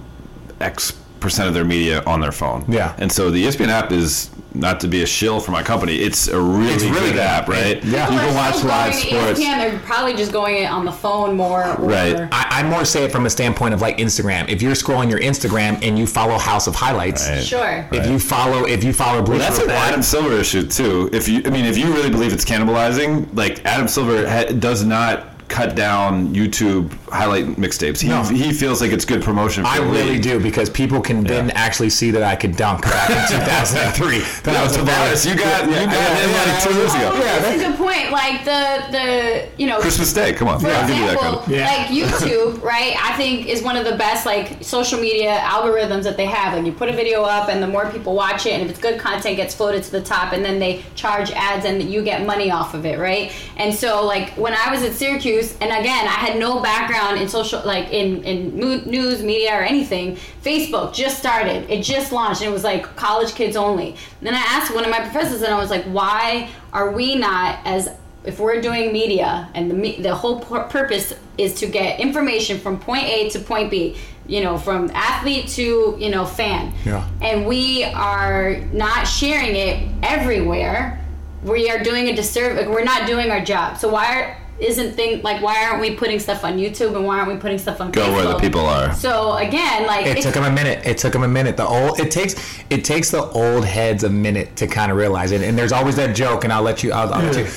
X 0.60 0.92
percent 1.22 1.48
of 1.48 1.54
their 1.54 1.64
media 1.64 2.04
on 2.06 2.20
their 2.20 2.34
phone. 2.34 2.66
Yeah. 2.68 2.94
And 2.98 3.10
so 3.10 3.32
the 3.32 3.46
ESPN 3.46 3.70
app 3.70 3.94
is 3.94 4.30
not 4.56 4.80
to 4.82 4.88
be 4.88 5.02
a 5.02 5.06
shill 5.06 5.40
for 5.40 5.52
my 5.52 5.64
company. 5.64 5.96
It's 5.96 6.28
a 6.28 6.40
really, 6.40 6.74
It's 6.74 6.84
really 6.84 7.00
good 7.00 7.14
good. 7.14 7.20
app, 7.22 7.48
right? 7.48 7.78
It- 7.78 7.84
yeah. 7.84 8.06
You 8.06 8.12
People 8.20 8.28
can 8.34 8.36
watch 8.36 8.64
live 8.64 8.94
sports. 8.96 9.40
ESPN, 9.40 9.58
they're 9.58 9.80
probably 9.80 10.14
just 10.16 10.32
going 10.32 10.58
it 10.64 10.66
on 10.70 10.86
the 10.86 10.92
phone 10.92 11.36
more. 11.36 11.64
Or, 11.64 11.76
Right. 11.88 12.16
I, 12.32 12.48
I 12.60 12.64
more 12.64 12.86
say 12.86 13.04
it 13.04 13.12
from 13.12 13.26
a 13.26 13.30
standpoint 13.30 13.74
of 13.74 13.82
like 13.82 13.98
Instagram. 13.98 14.48
If 14.50 14.62
you're 14.62 14.74
scrolling 14.74 15.10
your 15.10 15.20
Instagram 15.20 15.80
and 15.82 15.98
you 15.98 16.06
follow 16.06 16.38
House 16.38 16.68
of 16.68 16.76
Highlights, 16.76 17.28
Right. 17.28 17.44
Sure. 17.44 17.88
if 17.92 18.08
you 18.08 18.20
follow 18.20 18.66
if 18.66 18.84
you 18.84 18.94
follow 18.94 19.22
Bleacher 19.24 19.40
That's 19.44 19.58
an 19.58 19.68
Report, 19.68 19.80
Adam 19.88 20.02
Silver 20.04 20.34
issue 20.34 20.68
too. 20.68 21.10
If 21.12 21.28
you, 21.28 21.42
I 21.46 21.50
mean, 21.50 21.66
if 21.66 21.78
you 21.78 21.92
really 21.94 22.10
believe 22.12 22.32
it's 22.34 22.46
cannibalizing, 22.46 23.28
like 23.36 23.66
Adam 23.66 23.88
Silver 23.88 24.28
ha- 24.30 24.52
does 24.60 24.84
not 24.86 25.33
cut 25.54 25.76
down 25.76 26.34
YouTube 26.34 26.92
highlight 27.12 27.46
mixtapes. 27.64 28.02
He, 28.02 28.10
No. 28.10 28.24
he 28.24 28.52
feels 28.52 28.82
like 28.82 28.92
it's 28.92 29.06
good 29.06 29.22
promotion. 29.22 29.64
For 29.64 29.70
I 29.70 29.78
the 29.80 29.86
really 29.86 30.18
do 30.20 30.40
because 30.40 30.68
people 30.68 31.00
can 31.00 31.24
then 31.24 31.52
actually 31.52 31.92
see 31.92 32.10
that 32.10 32.24
I 32.24 32.36
could 32.36 32.56
dunk 32.56 32.82
back 32.82 33.10
in 33.12 33.38
2003. 33.40 34.20
That 34.44 34.56
I 34.58 34.64
was 34.64 34.76
a 34.76 34.80
Tavares, 34.80 35.22
you 35.30 35.36
got 35.38 35.66
you 35.68 35.74
Yeah, 35.76 35.86
got 35.86 35.94
yeah, 35.94 36.16
him 36.18 36.30
yeah, 36.32 36.54
like 36.54 36.64
two 36.64 36.74
years 36.74 36.94
ago. 36.96 37.10
Oh, 37.14 37.20
that's 37.20 37.62
a 37.62 37.68
good 37.68 37.78
point. 37.78 38.12
Like 38.12 38.44
the 38.46 38.62
the 38.98 39.48
you 39.62 39.68
know 39.68 39.80
Christmas 39.80 40.12
Day, 40.12 40.34
come 40.34 40.48
on, 40.48 40.60
For 40.60 40.68
I'll 40.70 40.88
give 40.88 40.98
you 40.98 41.06
that 41.06 41.14
example, 41.14 41.42
credit. 41.44 41.60
Yeah. 41.60 41.68
like 41.68 41.88
YouTube, 41.88 42.64
right? 42.64 42.96
I 43.00 43.16
think 43.16 43.46
is 43.48 43.62
one 43.62 43.78
of 43.78 43.86
the 43.86 43.96
best 43.96 44.26
like 44.26 44.64
social 44.64 45.00
media 45.00 45.38
algorithms 45.38 46.04
that 46.04 46.18
they 46.18 46.26
have. 46.26 46.56
Like 46.58 46.66
you 46.66 46.72
put 46.74 46.90
a 46.90 46.94
video 46.94 47.22
up, 47.24 47.50
and 47.50 47.62
the 47.62 47.68
more 47.68 47.90
people 47.92 48.16
watch 48.16 48.48
it, 48.48 48.54
and 48.54 48.64
if 48.64 48.70
it's 48.72 48.80
good 48.80 49.00
content, 49.00 49.38
gets 49.38 49.54
floated 49.54 49.84
to 49.84 49.92
the 49.92 50.02
top, 50.02 50.34
and 50.34 50.44
then 50.44 50.58
they 50.58 50.82
charge 50.96 51.30
ads, 51.32 51.66
and 51.66 51.82
you 51.84 52.02
get 52.04 52.26
money 52.26 52.50
off 52.50 52.74
of 52.74 52.86
it, 52.88 52.98
right? 52.98 53.32
And 53.58 53.74
so 53.74 54.04
like 54.06 54.32
when 54.36 54.54
I 54.56 54.72
was 54.72 54.82
at 54.84 54.94
Syracuse, 54.94 55.43
and 55.54 55.72
again, 55.72 56.08
I 56.08 56.18
had 56.26 56.40
no 56.40 56.62
background 56.62 57.20
in 57.20 57.28
social 57.28 57.62
like 57.66 57.92
in 57.92 58.24
in 58.24 58.56
news, 58.58 59.24
media, 59.24 59.54
or 59.54 59.62
anything. 59.62 60.18
Facebook 60.44 60.94
just 60.94 61.18
started. 61.18 61.70
It 61.70 61.84
just 61.84 62.12
launched, 62.12 62.42
and 62.42 62.50
it 62.50 62.54
was 62.54 62.64
like 62.64 62.96
college 62.96 63.36
kids 63.36 63.56
only. 63.56 63.90
And 64.20 64.28
then 64.28 64.34
I 64.34 64.44
asked 64.56 64.74
one 64.74 64.84
of 64.84 64.90
my 64.90 65.00
professors, 65.00 65.42
and 65.42 65.54
I 65.54 65.60
was 65.60 65.70
like, 65.70 65.86
why 65.86 66.50
are 66.72 66.92
we 66.92 67.16
not 67.16 67.60
as 67.66 67.90
if 68.26 68.40
we're 68.40 68.62
doing 68.62 68.94
media 68.94 69.50
and 69.54 69.70
the 69.70 70.02
the 70.02 70.16
whole 70.16 70.40
pur- 70.40 70.64
purpose 70.64 71.14
is 71.38 71.56
to 71.56 71.68
get 71.68 72.00
information 72.00 72.60
from 72.60 72.80
point 72.80 73.04
A 73.06 73.30
to 73.32 73.40
point 73.40 73.70
B, 73.70 73.98
you 74.28 74.42
know, 74.42 74.58
from 74.58 74.90
athlete 74.94 75.48
to 75.50 75.96
you 76.00 76.10
know 76.10 76.26
fan. 76.26 76.74
Yeah. 76.86 77.08
And 77.22 77.46
we 77.46 77.84
are 77.84 78.58
not 78.72 79.06
sharing 79.06 79.56
it 79.56 79.90
everywhere. 80.04 81.00
We 81.44 81.70
are 81.70 81.84
doing 81.84 82.08
a 82.08 82.16
disservice. 82.16 82.68
We're 82.68 82.86
not 82.86 83.06
doing 83.06 83.30
our 83.30 83.44
job. 83.44 83.78
So 83.78 83.90
why 83.90 84.22
are, 84.22 84.38
isn't 84.60 84.94
thing 84.94 85.22
like 85.24 85.42
why 85.42 85.66
aren't 85.66 85.82
we 85.82 85.96
putting 85.96 86.20
stuff 86.20 86.44
on 86.44 86.58
YouTube 86.58 86.96
and 86.96 87.06
why 87.06 87.18
aren't 87.18 87.32
we 87.34 87.38
putting 87.38 87.58
stuff 87.58 87.82
on 87.82 87.92
Go 87.92 88.12
where 88.14 88.28
the 88.28 88.38
people 88.38 88.62
are. 88.62 88.94
So 88.94 89.36
again, 89.38 89.88
like 89.88 90.06
It 90.06 90.22
took 90.22 90.36
him 90.36 90.44
a 90.44 90.52
minute. 90.52 90.86
It 90.86 90.98
took 90.98 91.16
him 91.16 91.24
a 91.24 91.28
minute. 91.28 91.58
The 91.58 91.66
old 91.66 92.00
it 92.00 92.12
takes 92.12 92.36
it 92.70 92.86
takes 92.86 93.12
the 93.12 93.24
old 93.24 93.66
heads 93.66 94.04
a 94.04 94.10
minute 94.10 94.56
to 94.58 94.68
kind 94.68 94.92
of 94.92 94.98
realize 94.98 95.32
it. 95.32 95.42
And 95.42 95.58
there's 95.58 95.72
always 95.72 95.96
that 95.96 96.16
joke, 96.16 96.44
and 96.44 96.54
I'll 96.54 96.62
let 96.64 96.84
you. 96.84 96.92
I'll, 96.92 97.14
I'll 97.14 97.24
let 97.24 97.38
you. 97.38 97.52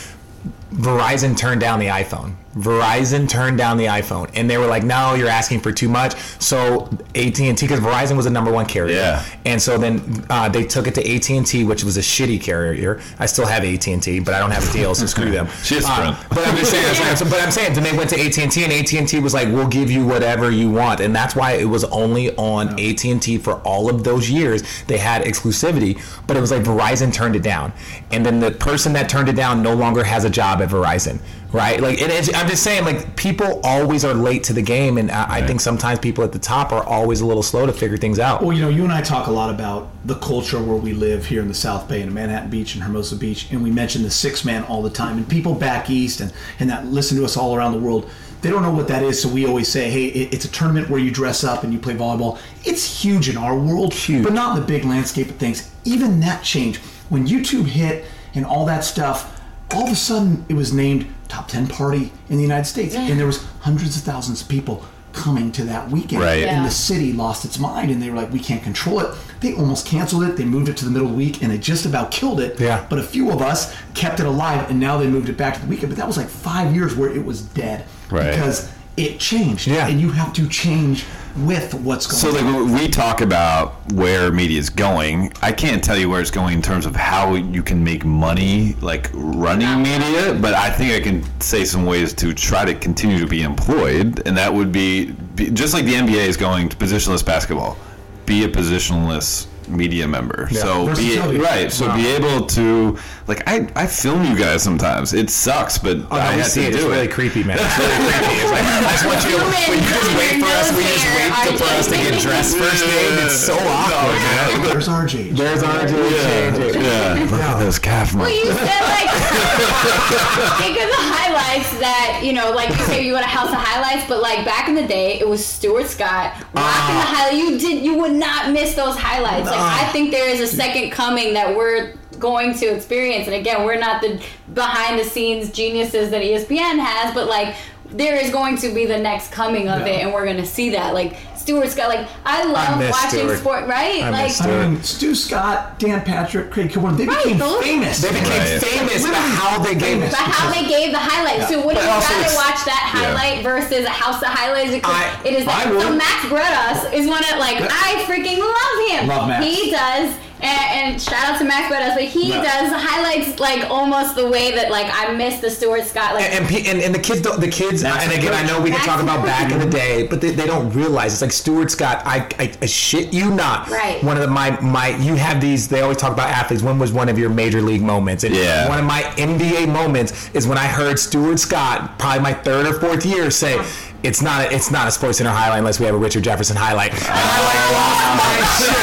Verizon 0.73 1.37
turned 1.37 1.61
down 1.61 1.79
the 1.79 1.87
iPhone. 1.87 2.35
Verizon 2.57 3.29
turned 3.29 3.59
down 3.59 3.77
the 3.77 3.85
iPhone, 3.85 4.31
and 4.35 4.49
they 4.49 4.57
were 4.57 4.67
like, 4.67 4.83
"No, 4.83 5.15
you're 5.15 5.29
asking 5.29 5.61
for 5.61 5.73
too 5.73 5.89
much." 5.89 6.15
So 6.39 6.89
AT 7.15 7.39
and 7.41 7.57
T, 7.59 7.67
because 7.67 7.81
Verizon 7.81 8.17
was 8.17 8.25
the 8.25 8.31
number 8.31 8.51
one 8.51 8.65
carrier, 8.67 8.97
Yeah. 8.97 9.23
and 9.45 9.61
so 9.61 9.77
then 9.77 10.25
uh, 10.31 10.49
they 10.49 10.65
took 10.65 10.87
it 10.87 10.95
to 10.95 11.03
AT 11.15 11.29
and 11.37 11.47
T, 11.47 11.65
which 11.65 11.85
was 11.85 11.97
a 11.97 12.01
shitty 12.01 12.41
carrier. 12.41 13.01
I 13.19 13.27
still 13.27 13.47
have 13.47 13.63
AT 13.63 13.87
and 13.89 14.03
T, 14.03 14.21
but 14.21 14.33
I 14.35 14.39
don't 14.39 14.51
have 14.53 14.69
a 14.69 14.73
deal, 14.73 14.95
so 14.95 15.07
screw 15.07 15.31
them. 15.31 15.49
She 15.63 15.75
has 15.75 15.85
Uh, 15.85 16.17
but 16.31 16.47
I'm 16.47 16.57
just 16.57 16.71
saying, 16.71 16.83
that's 17.05 17.21
what- 17.21 17.31
but 17.31 17.43
I'm 17.43 17.51
saying, 17.51 17.75
then 17.75 17.83
they 17.85 17.93
went 17.97 18.09
to 18.11 18.17
AT 18.21 18.39
and 18.43 18.51
T, 18.51 18.65
and 18.65 18.73
AT 18.73 18.93
and 18.99 19.07
T 19.09 19.19
was 19.21 19.35
like, 19.35 19.49
"We'll 19.49 19.67
give 19.69 19.91
you 19.91 20.07
whatever 20.07 20.51
you 20.51 20.71
want," 20.71 21.01
and 21.01 21.15
that's 21.15 21.37
why 21.37 21.53
it 21.53 21.65
was 21.69 21.85
only 21.85 22.35
on 22.37 22.79
AT 22.81 23.05
and 23.11 23.21
T 23.21 23.37
for 23.39 23.55
all 23.65 23.91
of 23.91 24.03
those 24.05 24.31
years. 24.31 24.63
They 24.87 24.99
had 24.99 25.23
exclusivity, 25.25 26.01
but 26.27 26.37
it 26.37 26.41
was 26.41 26.51
like 26.53 26.63
Verizon 26.63 27.13
turned 27.13 27.37
it 27.37 27.43
down, 27.43 27.73
and 28.13 28.25
then 28.25 28.41
the 28.41 28.51
person 28.53 28.93
that 28.95 29.09
turned 29.11 29.29
it 29.29 29.37
down 29.37 29.63
no 29.63 29.75
longer 29.75 30.05
has 30.05 30.25
a 30.25 30.31
job 30.31 30.63
at 30.63 30.69
Verizon, 30.71 31.19
right? 31.53 31.81
Like, 31.81 32.01
it 32.01 32.11
is, 32.11 32.31
I'm 32.35 32.49
just 32.49 32.63
saying, 32.63 32.85
like, 32.85 33.17
people 33.17 33.61
always 33.65 34.05
are 34.05 34.15
late 34.15 34.45
to 34.45 34.53
the 34.53 34.63
game, 34.63 34.99
and 34.99 35.11
I, 35.11 35.37
I 35.37 35.47
think 35.47 35.61
sometimes 35.61 35.99
people 35.99 36.25
at 36.25 36.33
the 36.33 36.39
top 36.39 36.73
are 36.73 36.85
always 36.85 37.21
a 37.21 37.27
little 37.27 37.43
slow 37.43 37.67
to 37.67 37.73
figure 37.73 37.97
things 37.97 38.19
out. 38.19 38.43
Well, 38.43 38.57
you 38.57 38.63
know, 38.63 38.69
you 38.69 38.85
and 38.85 38.93
I 38.93 39.03
talk 39.03 39.27
a 39.27 39.33
lot 39.33 39.51
about 39.51 39.89
the 40.07 40.17
culture 40.17 40.63
where 40.63 40.77
we 40.77 40.93
live 40.93 41.27
here 41.27 41.41
in 41.41 41.49
the 41.49 41.55
South 41.55 41.89
Bay 41.89 42.03
and 42.03 42.13
Manhattan 42.13 42.51
Beach 42.51 42.75
and 42.75 42.85
Hermosa 42.85 43.17
Beach, 43.17 43.51
and 43.51 43.63
we 43.63 43.71
mention 43.71 44.03
the 44.03 44.11
six 44.11 44.45
man 44.45 44.65
all 44.65 44.83
the 44.83 44.91
time. 44.91 45.17
And 45.17 45.29
people 45.29 45.55
back 45.55 45.91
east 45.91 46.21
and, 46.21 46.33
and 46.61 46.69
that 46.71 46.87
listen 46.87 47.17
to 47.19 47.25
us 47.25 47.37
all 47.37 47.55
around 47.57 47.73
the 47.73 47.81
world, 47.81 48.11
they 48.43 48.51
don't 48.51 48.63
know 48.63 48.71
what 48.71 48.89
that 48.89 49.03
is. 49.03 49.21
So 49.21 49.29
we 49.29 49.47
always 49.47 49.69
say, 49.69 49.91
hey, 49.91 50.07
it, 50.07 50.35
it's 50.35 50.45
a 50.45 50.51
tournament 50.51 50.89
where 50.89 51.01
you 51.01 51.11
dress 51.11 51.43
up 51.43 51.65
and 51.65 51.73
you 51.73 51.79
play 51.79 51.95
volleyball. 51.95 52.39
It's 52.65 53.03
huge 53.03 53.29
in 53.29 53.37
our 53.37 53.59
world, 53.59 53.95
Huge. 53.95 54.23
but 54.23 54.33
not 54.33 54.55
in 54.55 54.61
the 54.61 54.67
big 54.67 54.85
landscape 54.85 55.29
of 55.29 55.37
things. 55.37 55.73
Even 55.85 56.21
that 56.21 56.45
changed 56.45 56.81
when 57.09 57.27
YouTube 57.27 57.67
hit 57.67 58.05
and 58.35 58.45
all 58.45 58.67
that 58.67 58.85
stuff. 58.85 59.36
All 59.73 59.87
of 59.87 59.93
a 59.93 59.97
sudden, 59.97 60.45
it 60.49 60.55
was 60.55 60.73
named 60.73 61.13
top 61.29 61.49
ten 61.49 61.67
party 61.67 62.13
in 62.29 62.37
the 62.37 62.43
United 62.43 62.67
States, 62.67 62.95
and 62.95 63.19
there 63.19 63.27
was 63.27 63.45
hundreds 63.61 63.97
of 63.97 64.03
thousands 64.03 64.43
of 64.43 64.49
people 64.49 64.85
coming 65.17 65.51
to 65.51 65.65
that 65.65 65.91
weekend. 65.91 66.23
Right. 66.23 66.45
And 66.45 66.65
the 66.65 66.71
city 66.71 67.13
lost 67.13 67.45
its 67.45 67.59
mind 67.59 67.91
and 67.91 68.01
they 68.01 68.11
were 68.11 68.17
like, 68.17 68.31
we 68.31 68.39
can't 68.39 68.63
control 68.63 69.01
it. 69.01 69.17
They 69.41 69.55
almost 69.55 69.87
canceled 69.87 70.25
it. 70.25 70.37
They 70.37 70.45
moved 70.45 70.69
it 70.69 70.77
to 70.77 70.85
the 70.85 70.91
middle 70.91 71.07
of 71.07 71.13
the 71.13 71.19
week 71.19 71.43
and 71.43 71.51
it 71.51 71.63
just 71.63 71.87
about 71.87 72.11
killed 72.11 72.39
it. 72.39 72.61
Yeah. 72.61 72.87
But 72.89 72.99
a 72.99 73.03
few 73.03 73.31
of 73.33 73.41
us 73.41 73.75
kept 73.95 74.21
it 74.21 74.27
alive 74.27 74.71
and 74.71 74.79
now 74.79 74.99
they 74.99 75.07
moved 75.07 75.29
it 75.29 75.37
back 75.37 75.55
to 75.55 75.61
the 75.61 75.67
weekend. 75.67 75.91
But 75.91 75.97
that 75.97 76.07
was 76.07 76.19
like 76.19 76.29
five 76.29 76.75
years 76.75 76.95
where 76.95 77.11
it 77.11 77.25
was 77.25 77.41
dead. 77.41 77.87
Right. 78.11 78.31
Because 78.31 78.71
it 78.97 79.19
changed. 79.21 79.67
Yeah. 79.67 79.89
And 79.89 80.01
you 80.01 80.11
have 80.11 80.33
to 80.35 80.49
change 80.49 81.05
with 81.37 81.75
what's 81.75 82.07
going 82.07 82.19
So 82.19 82.31
like 82.31 82.45
on. 82.45 82.71
when 82.71 82.73
we 82.73 82.89
talk 82.89 83.21
about 83.21 83.75
where 83.93 84.33
media 84.33 84.59
is 84.59 84.71
going, 84.71 85.33
I 85.43 85.53
can't 85.53 85.85
tell 85.85 85.97
you 85.97 86.09
where 86.09 86.21
it's 86.21 86.31
going 86.31 86.55
in 86.55 86.63
terms 86.63 86.87
of 86.87 86.97
how 86.97 87.35
you 87.35 87.63
can 87.63 87.85
make 87.85 88.05
money 88.05 88.75
like 88.81 89.11
running 89.13 89.83
media, 89.83 90.35
but 90.41 90.55
I 90.55 90.71
think 90.71 90.95
I 90.95 91.01
can 91.01 91.23
say 91.41 91.65
some 91.65 91.85
ways 91.85 92.15
to 92.15 92.33
try 92.33 92.65
to 92.65 92.75
continue 92.75 93.19
to 93.19 93.27
be 93.27 93.43
employed, 93.43 94.23
and 94.27 94.37
that 94.37 94.53
would 94.53 94.73
be, 94.73 95.13
be 95.35 95.51
just 95.51 95.75
like 95.75 95.85
the 95.85 95.95
NBA 95.95 96.27
is 96.27 96.39
going 96.39 96.69
to 96.71 96.77
positionless 96.77 97.25
basketball, 97.25 97.77
be 98.25 98.45
a 98.45 98.49
positionless 98.49 99.47
media 99.69 100.07
member. 100.07 100.49
So 100.53 100.83
be 100.87 101.17
Versatility. 101.17 101.39
right. 101.39 101.73
So 101.73 101.93
be 101.95 102.07
able 102.09 102.47
to 102.47 102.99
like 103.27 103.43
I, 103.49 103.69
I 103.75 103.87
film 103.87 104.25
you 104.25 104.37
guys 104.39 104.63
sometimes. 104.63 105.13
It 105.13 105.31
sucks, 105.31 105.79
but 105.79 105.97
Oh, 105.97 106.01
no, 106.11 106.17
I 106.17 106.35
we 106.37 106.43
have 106.43 106.51
see 106.51 106.63
to 106.63 106.69
it. 106.69 106.71
do 106.73 106.77
It's 106.77 106.85
it. 106.87 106.89
really 106.91 107.09
creepy, 107.09 107.43
man. 107.45 107.59
It's 107.63 107.79
really 107.79 108.13
creepy. 108.13 108.41
It's 108.43 108.51
like, 108.53 108.65
I 108.65 108.93
just 108.93 109.07
want 109.07 109.21
you 109.25 109.31
to, 109.37 109.45
when 109.45 109.79
you 109.83 109.89
just 109.91 110.13
wait 110.17 110.37
for 110.41 110.51
us, 110.55 110.69
we 110.77 110.83
just 110.87 111.07
wait 111.17 111.31
to, 111.51 111.59
for 111.59 111.71
us 111.75 111.87
to 111.89 111.97
get 111.97 112.21
dressed 112.23 112.57
first 112.57 112.85
game. 112.85 113.19
It's 113.27 113.35
so 113.41 113.55
awkward, 113.59 114.21
man. 114.23 114.63
There's 114.71 114.89
RJ. 114.89 115.31
There's 115.37 115.63
RJ. 115.63 115.93
Yeah, 115.93 117.17
yeah. 117.17 117.25
Look 117.31 117.41
at 117.41 117.59
those 117.59 117.79
calf 117.79 118.15
Well, 118.15 118.25
muscle. 118.25 118.37
you 118.37 118.45
said 118.53 118.83
like 118.87 119.11
think 120.63 120.77
of 120.79 120.89
the 120.91 121.03
highlights 121.47 121.79
that 121.79 122.21
you 122.25 122.33
know, 122.33 122.51
like 122.53 122.69
you 122.71 122.85
say 122.85 123.05
you 123.07 123.13
want 123.13 123.25
a 123.25 123.29
house 123.29 123.49
of 123.49 123.55
highlights, 123.57 124.09
but 124.09 124.21
like 124.21 124.45
back 124.45 124.69
in 124.69 124.75
the 124.75 124.87
day, 124.87 125.19
it 125.21 125.29
was 125.29 125.45
Stuart 125.45 125.87
Scott 125.87 126.33
rocking 126.35 126.51
Ah. 126.57 127.05
the 127.11 127.17
highlight. 127.17 127.37
You 127.37 127.59
did, 127.59 127.85
you 127.85 127.95
would 127.99 128.13
not 128.13 128.53
miss 128.53 128.75
those 128.75 128.97
highlights. 128.97 129.47
Like 129.47 129.59
I 129.59 129.89
think 129.93 130.11
there 130.11 130.29
is 130.29 130.41
a 130.41 130.47
second 130.47 130.91
coming 130.91 131.35
that 131.35 131.57
we're 131.57 131.95
going 132.19 132.55
to 132.55 132.67
experience, 132.67 133.27
and 133.27 133.35
again, 133.37 133.65
we're 133.65 133.79
not 133.79 134.01
the 134.01 134.23
behind 134.55 134.99
the 134.99 135.05
scenes 135.05 135.51
geniuses 135.51 136.11
that 136.11 136.23
ESPN 136.23 136.79
has, 136.79 137.15
but 137.15 137.29
like 137.29 137.55
there 137.91 138.17
is 138.17 138.31
going 138.31 138.57
to 138.59 138.75
be 138.75 138.85
the 138.85 138.99
next 138.99 139.31
coming 139.31 139.69
of 139.69 139.83
it, 139.83 140.01
and 140.03 140.13
we're 140.13 140.25
going 140.25 140.37
to 140.39 140.47
see 140.47 140.71
that. 140.71 140.93
Like 140.95 141.17
Stuart 141.47 141.71
Scott, 141.71 141.89
like 141.89 142.09
I 142.25 142.43
love 142.43 142.77
miss 142.81 142.91
watching 142.91 143.21
Stuart. 143.21 143.39
sport, 143.39 143.67
right? 143.69 144.03
I 144.03 144.11
like 144.11 144.25
miss 144.27 144.41
I 144.41 144.67
mean, 144.67 144.83
Stu 144.83 145.15
Scott, 145.15 145.79
Dan 145.79 146.01
Patrick, 146.03 146.51
Craig 146.51 146.71
Kilborn, 146.73 146.97
they 146.97 147.07
Right, 147.07 147.23
became 147.23 147.39
those- 147.39 147.63
famous. 147.63 148.01
They 148.03 148.09
became 148.11 148.29
Right. 148.31 148.61
famous 148.61 149.03
by 149.07 149.15
how 149.15 149.61
they 149.61 149.77
gave 149.77 150.03
it. 150.03 150.11
But 150.11 150.19
how 150.19 150.51
they 150.51 150.67
gave 150.67 150.91
the 150.91 150.99
highlights. 150.99 151.49
So 151.49 151.61
would 151.65 151.77
But 151.77 151.85
you 151.85 151.89
rather 151.89 152.35
watch 152.35 152.65
that 152.67 152.91
highlight 152.93 153.45
versus 153.45 153.85
a 153.87 153.91
house 153.91 154.21
of 154.23 154.29
highlights? 154.29 154.73
Because 154.73 154.93
I- 154.93 155.11
it 155.25 155.35
is 155.35 155.47
like 155.47 155.69
I 155.69 155.71
so 155.81 155.91
Max 155.95 156.25
Bretos 156.27 156.93
is 156.93 157.07
one 157.07 157.23
of 157.23 157.39
like 157.39 157.59
I 157.63 158.03
freaking 158.11 158.41
love 158.41 158.89
him. 158.91 159.07
Love 159.07 159.29
Max. 159.29 159.47
He 159.47 159.71
does 159.71 160.11
and, 160.43 160.93
and 160.93 161.03
shout 161.03 161.31
out 161.31 161.39
to 161.39 161.45
Max 161.45 161.73
Bretos, 161.75 161.95
but 161.95 162.05
he 162.05 162.29
Yeah. 162.31 162.43
does 162.43 162.73
highlights 162.73 163.39
like 163.41 163.69
almost 163.71 164.15
the 164.17 164.29
way 164.29 164.53
that 164.55 164.71
like 164.71 164.87
I 164.91 165.13
miss 165.15 165.41
the 165.41 165.51
Stuart 165.51 165.85
Scott 165.85 166.15
like 166.15 166.25
And, 166.25 166.35
and, 166.45 166.47
pe- 166.49 166.71
and, 166.71 166.81
and 166.81 166.95
the 166.95 166.99
kids 166.99 167.23
don't, 167.23 167.41
the 167.41 167.49
kids, 167.49 167.83
That's 167.83 168.05
and 168.05 168.13
again, 168.13 168.35
I 168.35 168.43
know 168.47 168.61
we 168.61 168.71
can 168.71 168.81
talk 168.81 169.03
about 169.03 169.25
back 169.25 169.51
in 169.51 169.59
the 169.59 169.67
day, 169.69 170.07
but 170.07 170.21
they, 170.21 170.31
they 170.33 170.47
don't 170.47 170.71
realize 170.71 171.13
it's 171.15 171.23
like 171.23 171.33
Stuart 171.33 171.71
Scott. 171.71 172.03
I, 172.05 172.29
I, 172.39 172.53
I 172.61 172.67
shit 172.67 173.13
you 173.13 173.31
not. 173.31 173.69
Right. 173.71 174.03
One 174.05 174.17
of 174.17 174.23
the, 174.23 174.29
my, 174.29 174.61
my, 174.61 174.89
you 174.97 175.15
have 175.15 175.41
these, 175.41 175.69
they 175.69 175.81
always 175.81 175.97
talk 175.99 176.13
about 176.13 176.29
athletes. 176.31 176.63
When 176.63 176.79
was 176.79 176.93
one 176.93 177.09
of 177.09 177.19
your 177.19 177.31
major 177.31 177.63
league 177.63 177.83
moments? 177.83 178.25
And 178.25 178.35
Yeah. 178.35 178.69
one 178.69 178.79
of 178.79 178.85
my 178.85 179.03
NBA 179.17 179.67
moments 179.73 180.31
is 180.35 180.47
when 180.47 180.59
I 180.59 180.67
heard 180.67 180.99
Stuart 180.99 181.39
Scott, 181.39 181.99
probably 181.99 182.21
my 182.23 182.35
third 182.35 182.67
or 182.67 182.79
fourth 182.79 183.05
year, 183.07 183.31
say, 183.31 183.55
uh-huh. 183.59 183.93
It's 184.07 184.23
not 184.23 184.47
a, 184.47 184.55
it's 184.55 184.71
not 184.71 184.87
a 184.87 184.91
Sports 184.91 185.19
Center 185.19 185.31
highlight 185.31 185.59
unless 185.59 185.81
we 185.81 185.87
have 185.87 185.95
a 185.95 185.99
Richard 185.99 186.23
Jefferson 186.23 186.57
highlight. 186.57 186.93
And 186.93 187.03
I 187.03 187.39
like 187.43 187.67
lost 187.75 188.03
my 188.23 188.41
shit. 188.55 188.77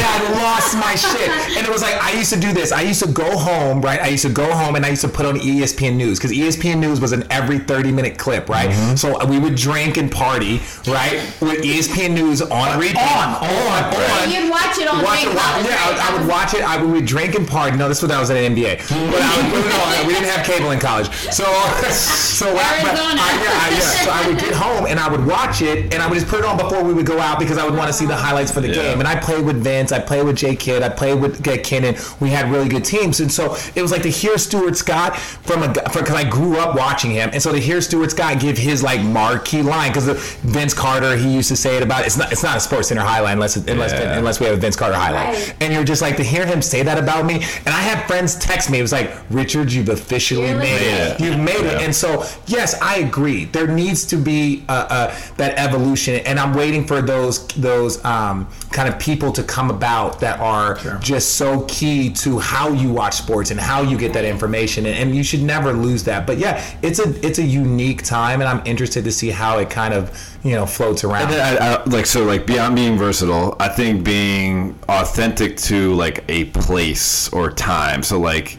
Yeah, 0.00 0.08
I 0.10 0.42
lost 0.42 0.74
my 0.74 0.94
shit. 0.94 1.56
And 1.58 1.66
it 1.66 1.70
was 1.70 1.82
like 1.82 2.02
I 2.02 2.12
used 2.12 2.32
to 2.32 2.40
do 2.40 2.52
this. 2.52 2.72
I 2.72 2.80
used 2.80 3.02
to 3.02 3.08
go 3.12 3.36
home, 3.36 3.82
right? 3.82 4.00
I 4.00 4.08
used 4.08 4.24
to 4.24 4.32
go 4.32 4.50
home 4.50 4.76
and 4.76 4.86
I 4.86 4.90
used 4.90 5.02
to 5.02 5.08
put 5.08 5.26
on 5.26 5.36
ESPN 5.36 5.96
News 5.96 6.18
because 6.18 6.32
ESPN 6.32 6.78
News 6.78 7.00
was 7.00 7.12
an 7.12 7.24
every 7.30 7.58
30 7.58 7.92
minute 7.92 8.18
clip, 8.18 8.48
right? 8.48 8.70
Mm-hmm. 8.70 8.96
So 8.96 9.24
we 9.26 9.38
would 9.38 9.54
drink 9.54 9.98
and 9.98 10.10
party, 10.10 10.60
right? 10.86 11.20
With 11.40 11.62
ESPN 11.62 12.14
News 12.14 12.40
on 12.40 12.78
repeat. 12.78 12.96
On, 12.96 13.34
on, 13.36 13.84
on. 13.84 14.30
you'd 14.30 14.50
watch 14.50 14.78
it 14.78 14.88
on 14.88 15.04
Watch 15.04 15.20
Big 15.20 15.28
it, 15.28 15.36
watch, 15.36 15.66
yeah, 15.66 15.76
I, 15.76 15.90
right? 15.90 16.00
I 16.00 16.18
would 16.18 16.28
watch 16.28 16.54
it. 16.54 16.62
I 16.62 16.76
would, 16.80 16.86
we 16.86 16.92
would 17.00 17.06
drink 17.06 17.34
and 17.34 17.46
party. 17.46 17.76
No, 17.76 17.88
this 17.88 18.00
was 18.02 18.08
when 18.08 18.16
I 18.16 18.20
was 18.20 18.30
at 18.30 18.36
an 18.36 18.54
NBA. 18.54 18.88
But 18.88 19.20
I 19.20 19.36
would 19.36 19.50
put 19.52 19.66
it 19.66 19.74
on. 19.74 20.06
We 20.06 20.14
didn't 20.14 20.30
have 20.30 20.46
cable 20.46 20.70
in 20.70 20.80
college, 20.80 21.10
so 21.30 21.44
so 21.90 22.46
Arizona. 22.48 23.20
I, 23.20 23.30
yeah, 23.42 23.64
I, 23.64 23.68
yeah. 23.70 23.80
So 23.80 24.10
I 24.10 24.26
would 24.26 24.38
get 24.38 24.54
home 24.54 24.69
and 24.86 24.98
I 25.00 25.08
would 25.08 25.24
watch 25.26 25.62
it, 25.62 25.92
and 25.92 26.02
I 26.02 26.06
would 26.08 26.14
just 26.14 26.28
put 26.28 26.40
it 26.40 26.44
on 26.44 26.56
before 26.56 26.82
we 26.84 26.92
would 26.94 27.06
go 27.06 27.18
out 27.20 27.38
because 27.38 27.58
I 27.58 27.64
would 27.64 27.74
want 27.74 27.88
to 27.88 27.92
see 27.92 28.06
the 28.06 28.16
highlights 28.16 28.50
for 28.52 28.60
the 28.60 28.68
Yeah. 28.68 28.74
game. 28.82 28.98
And 29.00 29.08
I 29.08 29.16
played 29.16 29.44
with 29.44 29.62
Vince. 29.62 29.92
I 29.92 29.98
played 29.98 30.24
with 30.24 30.36
Jay 30.36 30.56
Kidd. 30.56 30.82
I 30.82 30.88
played 30.88 31.20
with 31.20 31.46
uh, 31.46 31.56
Kenyon. 31.62 31.96
We 32.20 32.30
had 32.30 32.50
really 32.50 32.68
good 32.68 32.84
teams, 32.84 33.20
and 33.20 33.30
so 33.30 33.56
it 33.74 33.82
was 33.82 33.90
like 33.92 34.02
to 34.02 34.10
hear 34.10 34.38
Stuart 34.38 34.76
Scott 34.76 35.16
from 35.18 35.62
a 35.62 35.68
because 35.68 36.14
I 36.14 36.24
grew 36.28 36.56
up 36.58 36.74
watching 36.76 37.10
him, 37.10 37.30
and 37.32 37.42
so 37.42 37.52
to 37.52 37.58
hear 37.58 37.80
Stuart 37.80 38.10
Scott 38.12 38.38
give 38.40 38.56
his 38.58 38.82
like 38.82 39.00
marquee 39.02 39.62
line 39.62 39.90
because 39.92 40.08
Vince 40.42 40.74
Carter 40.74 41.16
he 41.16 41.28
used 41.34 41.48
to 41.48 41.56
say 41.56 41.76
it 41.76 41.82
about 41.82 42.06
it's 42.06 42.16
not 42.16 42.32
it's 42.32 42.42
not 42.42 42.56
a 42.56 42.60
Sports 42.60 42.88
Center 42.88 43.02
highlight 43.02 43.34
unless 43.34 43.56
unless 43.56 43.92
Yeah. 43.92 44.18
unless 44.18 44.40
we 44.40 44.46
have 44.46 44.56
a 44.56 44.60
Vince 44.60 44.76
Carter 44.76 44.94
highlight, 44.96 45.28
Right. 45.34 45.54
and 45.60 45.72
you're 45.72 45.84
just 45.84 46.02
like 46.02 46.16
to 46.16 46.22
hear 46.24 46.46
him 46.46 46.62
say 46.62 46.82
that 46.82 46.98
about 46.98 47.24
me. 47.24 47.34
And 47.66 47.74
I 47.74 47.80
had 47.80 48.06
friends 48.06 48.34
text 48.36 48.70
me. 48.70 48.78
It 48.78 48.82
was 48.82 48.92
like 48.92 49.10
Richard, 49.30 49.72
you've 49.72 49.88
officially 49.88 50.48
You're 50.48 50.58
made 50.58 50.80
it. 50.82 51.10
legit. 51.10 51.20
You've 51.20 51.38
made 51.38 51.64
it. 51.66 51.82
And 51.82 51.94
so 51.94 52.24
yes, 52.46 52.74
I 52.80 52.96
agree. 52.98 53.46
There 53.46 53.66
needs 53.66 54.04
to 54.06 54.16
be 54.16 54.59
uh, 54.68 54.86
uh, 54.90 55.20
that 55.36 55.58
evolution, 55.58 56.22
and 56.26 56.38
I'm 56.38 56.54
waiting 56.54 56.86
for 56.86 57.02
those 57.02 57.46
those 57.48 58.04
um, 58.04 58.48
kind 58.70 58.88
of 58.88 58.98
people 58.98 59.32
to 59.32 59.42
come 59.42 59.70
about 59.70 60.20
that 60.20 60.40
are 60.40 60.76
just 61.00 61.36
so 61.36 61.62
key 61.62 62.10
to 62.10 62.38
how 62.38 62.70
you 62.70 62.92
watch 62.92 63.14
sports 63.14 63.50
and 63.50 63.58
how 63.58 63.82
you 63.82 63.98
get 63.98 64.12
that 64.12 64.24
information, 64.24 64.86
and, 64.86 64.96
and 64.96 65.14
you 65.14 65.22
should 65.22 65.42
never 65.42 65.72
lose 65.72 66.04
that. 66.04 66.26
But 66.26 66.38
yeah, 66.38 66.62
it's 66.82 66.98
a 66.98 67.26
it's 67.26 67.38
a 67.38 67.44
unique 67.44 68.02
time, 68.02 68.40
and 68.40 68.48
I'm 68.48 68.64
interested 68.66 69.04
to 69.04 69.12
see 69.12 69.30
how 69.30 69.58
it 69.58 69.70
kind 69.70 69.94
of 69.94 70.10
you 70.42 70.52
know 70.52 70.66
floats 70.66 71.04
around. 71.04 71.32
I, 71.32 71.56
I, 71.56 71.84
like 71.84 72.06
so, 72.06 72.24
like 72.24 72.46
beyond 72.46 72.76
being 72.76 72.96
versatile, 72.96 73.56
I 73.58 73.68
think 73.68 74.04
being 74.04 74.78
authentic 74.88 75.56
to 75.58 75.94
like 75.94 76.24
a 76.28 76.44
place 76.46 77.28
or 77.32 77.50
time. 77.50 78.02
So 78.02 78.18
like, 78.18 78.58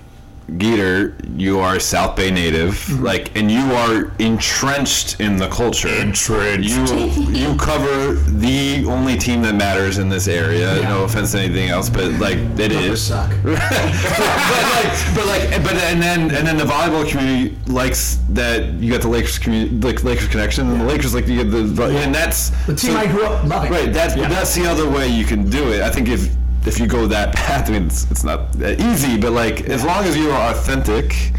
Geeter, 0.57 1.15
you 1.39 1.59
are 1.59 1.77
a 1.77 1.79
South 1.79 2.17
Bay 2.17 2.29
native, 2.29 2.73
mm-hmm. 2.73 3.03
like, 3.03 3.35
and 3.37 3.49
you 3.49 3.61
are 3.61 4.11
entrenched 4.19 5.19
in 5.21 5.37
the 5.37 5.47
culture. 5.47 5.87
Entrenched. 5.87 6.69
You 6.69 7.23
you 7.31 7.55
cover 7.55 8.13
the 8.13 8.83
only 8.85 9.17
team 9.17 9.41
that 9.43 9.55
matters 9.55 9.97
in 9.97 10.09
this 10.09 10.27
area. 10.27 10.81
No 10.81 11.05
offense 11.05 11.31
to 11.31 11.39
anything 11.39 11.69
else, 11.69 11.89
but 11.89 12.11
like 12.13 12.37
it 12.59 12.73
is. 12.73 13.01
Suck. 13.01 13.29
but 13.43 13.53
like, 13.53 15.15
but 15.15 15.25
like, 15.25 15.63
but 15.63 15.73
and 15.75 16.01
then 16.01 16.21
and 16.35 16.45
then 16.45 16.57
the 16.57 16.65
volleyball 16.65 17.09
community 17.09 17.57
likes 17.67 18.19
that 18.29 18.73
you 18.73 18.91
got 18.91 19.01
the 19.01 19.07
Lakers 19.07 19.39
community, 19.39 19.75
like 19.77 20.03
Lakers 20.03 20.27
connection, 20.27 20.69
and 20.69 20.81
the 20.81 20.85
Lakers 20.85 21.15
like 21.15 21.27
you 21.27 21.43
get 21.43 21.51
the, 21.51 21.85
and 21.97 22.13
that's 22.13 22.49
The 22.65 22.75
team 22.75 22.97
I 22.97 23.07
grew 23.07 23.23
up 23.23 23.45
loving. 23.45 23.71
Right, 23.71 23.93
that's 23.93 24.15
that's 24.15 24.53
the 24.53 24.65
other 24.65 24.89
way 24.89 25.07
you 25.07 25.23
can 25.23 25.49
do 25.49 25.71
it. 25.71 25.81
I 25.81 25.89
think 25.89 26.09
if 26.09 26.29
if 26.66 26.80
you 26.80 26.88
go 26.88 27.07
that 27.07 27.36
path, 27.36 27.70
I 27.70 27.74
mean, 27.74 27.86
it's, 27.86 28.09
it's 28.12 28.24
not 28.24 28.51
that 28.53 28.80
easy, 28.80 29.18
but 29.18 29.32
like 29.32 29.62
as 29.62 29.84
long 29.84 30.03
as 30.05 30.18
you 30.18 30.32
are 30.32 30.51
authentic, 30.51 31.34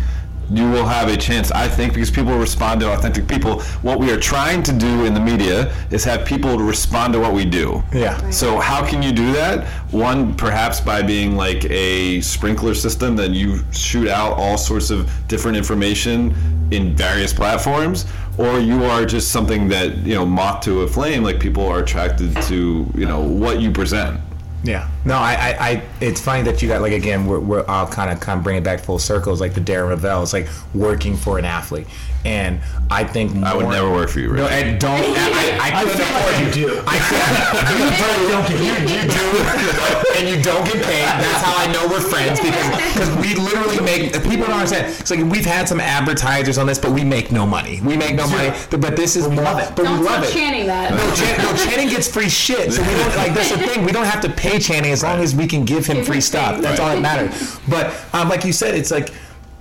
you 0.51 0.71
will 0.71 0.85
have 0.85 1.09
a 1.09 1.17
chance. 1.17 1.51
I 1.51 1.67
think 1.67 1.95
because 1.95 2.11
people 2.11 2.37
respond 2.37 2.81
to 2.81 2.93
authentic 2.93 3.27
people. 3.27 3.63
What 3.83 3.99
we 3.99 4.11
are 4.11 4.21
trying 4.21 4.63
to 4.65 4.73
do 4.73 5.05
in 5.05 5.15
the 5.15 5.21
media 5.21 5.75
is 5.91 6.05
have 6.05 6.27
people 6.27 6.59
to 6.59 6.63
respond 6.63 7.15
to 7.15 7.21
what 7.21 7.33
we 7.33 7.45
do. 7.45 7.83
Yeah. 7.93 8.31
So 8.31 8.59
how 8.59 8.87
can 8.87 9.03
you 9.03 9.13
do 9.13 9.33
that? 9.33 9.67
One, 9.93 10.35
perhaps 10.35 10.81
by 10.81 11.03
being 11.03 11.37
like 11.37 11.65
a 11.71 12.21
sprinkler 12.21 12.75
system 12.75 13.17
that 13.17 13.31
you 13.31 13.61
shoot 13.73 14.09
out 14.09 14.35
all 14.35 14.59
sorts 14.59 14.91
of 14.91 15.11
different 15.29 15.57
information 15.57 16.35
in 16.71 16.95
various 16.97 17.33
platforms, 17.33 18.07
or 18.39 18.59
you 18.59 18.85
are 18.85 19.05
just 19.05 19.31
something 19.31 19.69
that 19.69 19.97
you 19.99 20.15
know 20.15 20.27
moth 20.27 20.63
to 20.65 20.83
a 20.83 20.89
flame. 20.89 21.23
Like 21.23 21.41
people 21.41 21.67
are 21.67 21.81
attracted 21.81 22.35
to 22.43 22.87
you 22.95 23.07
know 23.07 23.21
what 23.21 23.61
you 23.61 23.71
present. 23.71 24.21
Yeah. 24.65 24.89
No, 25.05 25.15
I, 25.15 25.33
I, 25.33 25.69
I 25.69 25.83
it's 26.01 26.21
funny 26.21 26.43
that 26.43 26.63
you 26.63 26.69
got 26.69 26.81
like 26.81 26.93
again, 26.93 27.27
we're, 27.27 27.41
we're 27.41 27.65
I'll 27.69 27.87
kind 27.89 28.11
of 28.11 28.21
kind 28.21 28.39
of 28.39 28.45
bring 28.45 28.57
it 28.57 28.63
back 28.65 28.81
full 28.81 28.99
circle. 29.01 29.33
It's 29.33 29.41
like 29.41 29.55
the 29.55 29.61
Darren 29.61 29.89
Rovell. 29.97 30.23
It's 30.23 30.33
like 30.33 30.49
working 30.75 31.17
for 31.17 31.39
an 31.39 31.45
athlete, 31.45 31.89
and 32.25 32.61
I 32.89 33.03
think 33.05 33.35
more, 33.35 33.49
I 33.49 33.55
would 33.57 33.69
never 33.69 33.91
work 33.91 34.11
for 34.11 34.21
you, 34.21 34.29
No, 34.33 34.45
Rich. 34.45 34.53
and 34.53 34.81
don't. 34.81 34.93
I, 35.01 35.59
I, 35.61 35.81
I 35.81 35.85
couldn't 35.85 35.97
feel 35.99 36.15
like 36.15 36.23
afford 36.23 36.57
you 36.57 36.63
you. 36.63 36.75
do. 36.77 36.83
I 36.87 36.99
could, 37.03 37.83
you 38.23 38.29
don't 38.31 38.49
get 38.49 38.61
you, 38.63 38.95
you 38.95 39.03
do, 39.11 40.19
and 40.19 40.29
you 40.29 40.43
don't 40.43 40.65
get 40.67 40.85
paid. 40.85 41.03
That's 41.03 41.43
how 41.43 41.57
I 41.57 41.73
know 41.73 41.89
we're 41.89 42.01
friends 42.01 42.39
because 42.39 42.71
because 42.95 43.11
we 43.17 43.35
literally 43.35 43.81
make 43.81 44.13
people 44.23 44.47
don't 44.47 44.53
understand. 44.53 44.95
It's 45.01 45.11
like 45.11 45.21
we've 45.21 45.45
had 45.47 45.69
some 45.69 45.81
advertisers 45.81 46.59
on 46.59 46.67
this, 46.67 46.79
but 46.79 46.93
we 46.93 47.03
make 47.03 47.33
no 47.33 47.45
money. 47.45 47.81
We 47.81 47.97
make 47.97 48.15
no 48.15 48.29
money. 48.29 48.53
But 48.71 48.95
this 48.95 49.17
is 49.17 49.27
more. 49.27 49.43
love 49.43 49.59
it. 49.59 49.75
But 49.75 49.83
Don't 49.85 49.99
we 50.01 50.05
love 50.07 50.21
tell 50.23 50.31
it. 50.31 50.33
Channing 50.33 50.67
that. 50.69 50.91
No, 50.93 51.15
Chan, 51.17 51.39
no, 51.43 51.57
Channing 51.65 51.89
gets 51.89 52.07
free 52.07 52.29
shit. 52.29 52.73
So 52.73 52.83
we 52.83 52.89
don't 52.95 53.17
like 53.17 53.35
that's 53.35 53.51
the 53.51 53.59
thing. 53.59 53.85
We 53.85 53.91
don't 53.91 54.05
have 54.07 54.21
to 54.23 54.31
pay 54.31 54.59
Channing 54.61 54.92
as 54.93 55.03
long 55.03 55.21
as 55.21 55.35
we 55.35 55.47
can 55.47 55.65
give 55.65 55.87
him 55.87 56.05
free 56.05 56.17
him 56.17 56.21
stuff. 56.21 56.61
That's 56.61 56.79
all 56.79 56.89
that 56.89 57.01
matters. 57.01 57.59
But 57.69 57.93
um, 58.13 58.29
like 58.29 58.45
you 58.45 58.53
said, 58.53 58.75
it's 58.75 58.91
like 58.91 59.11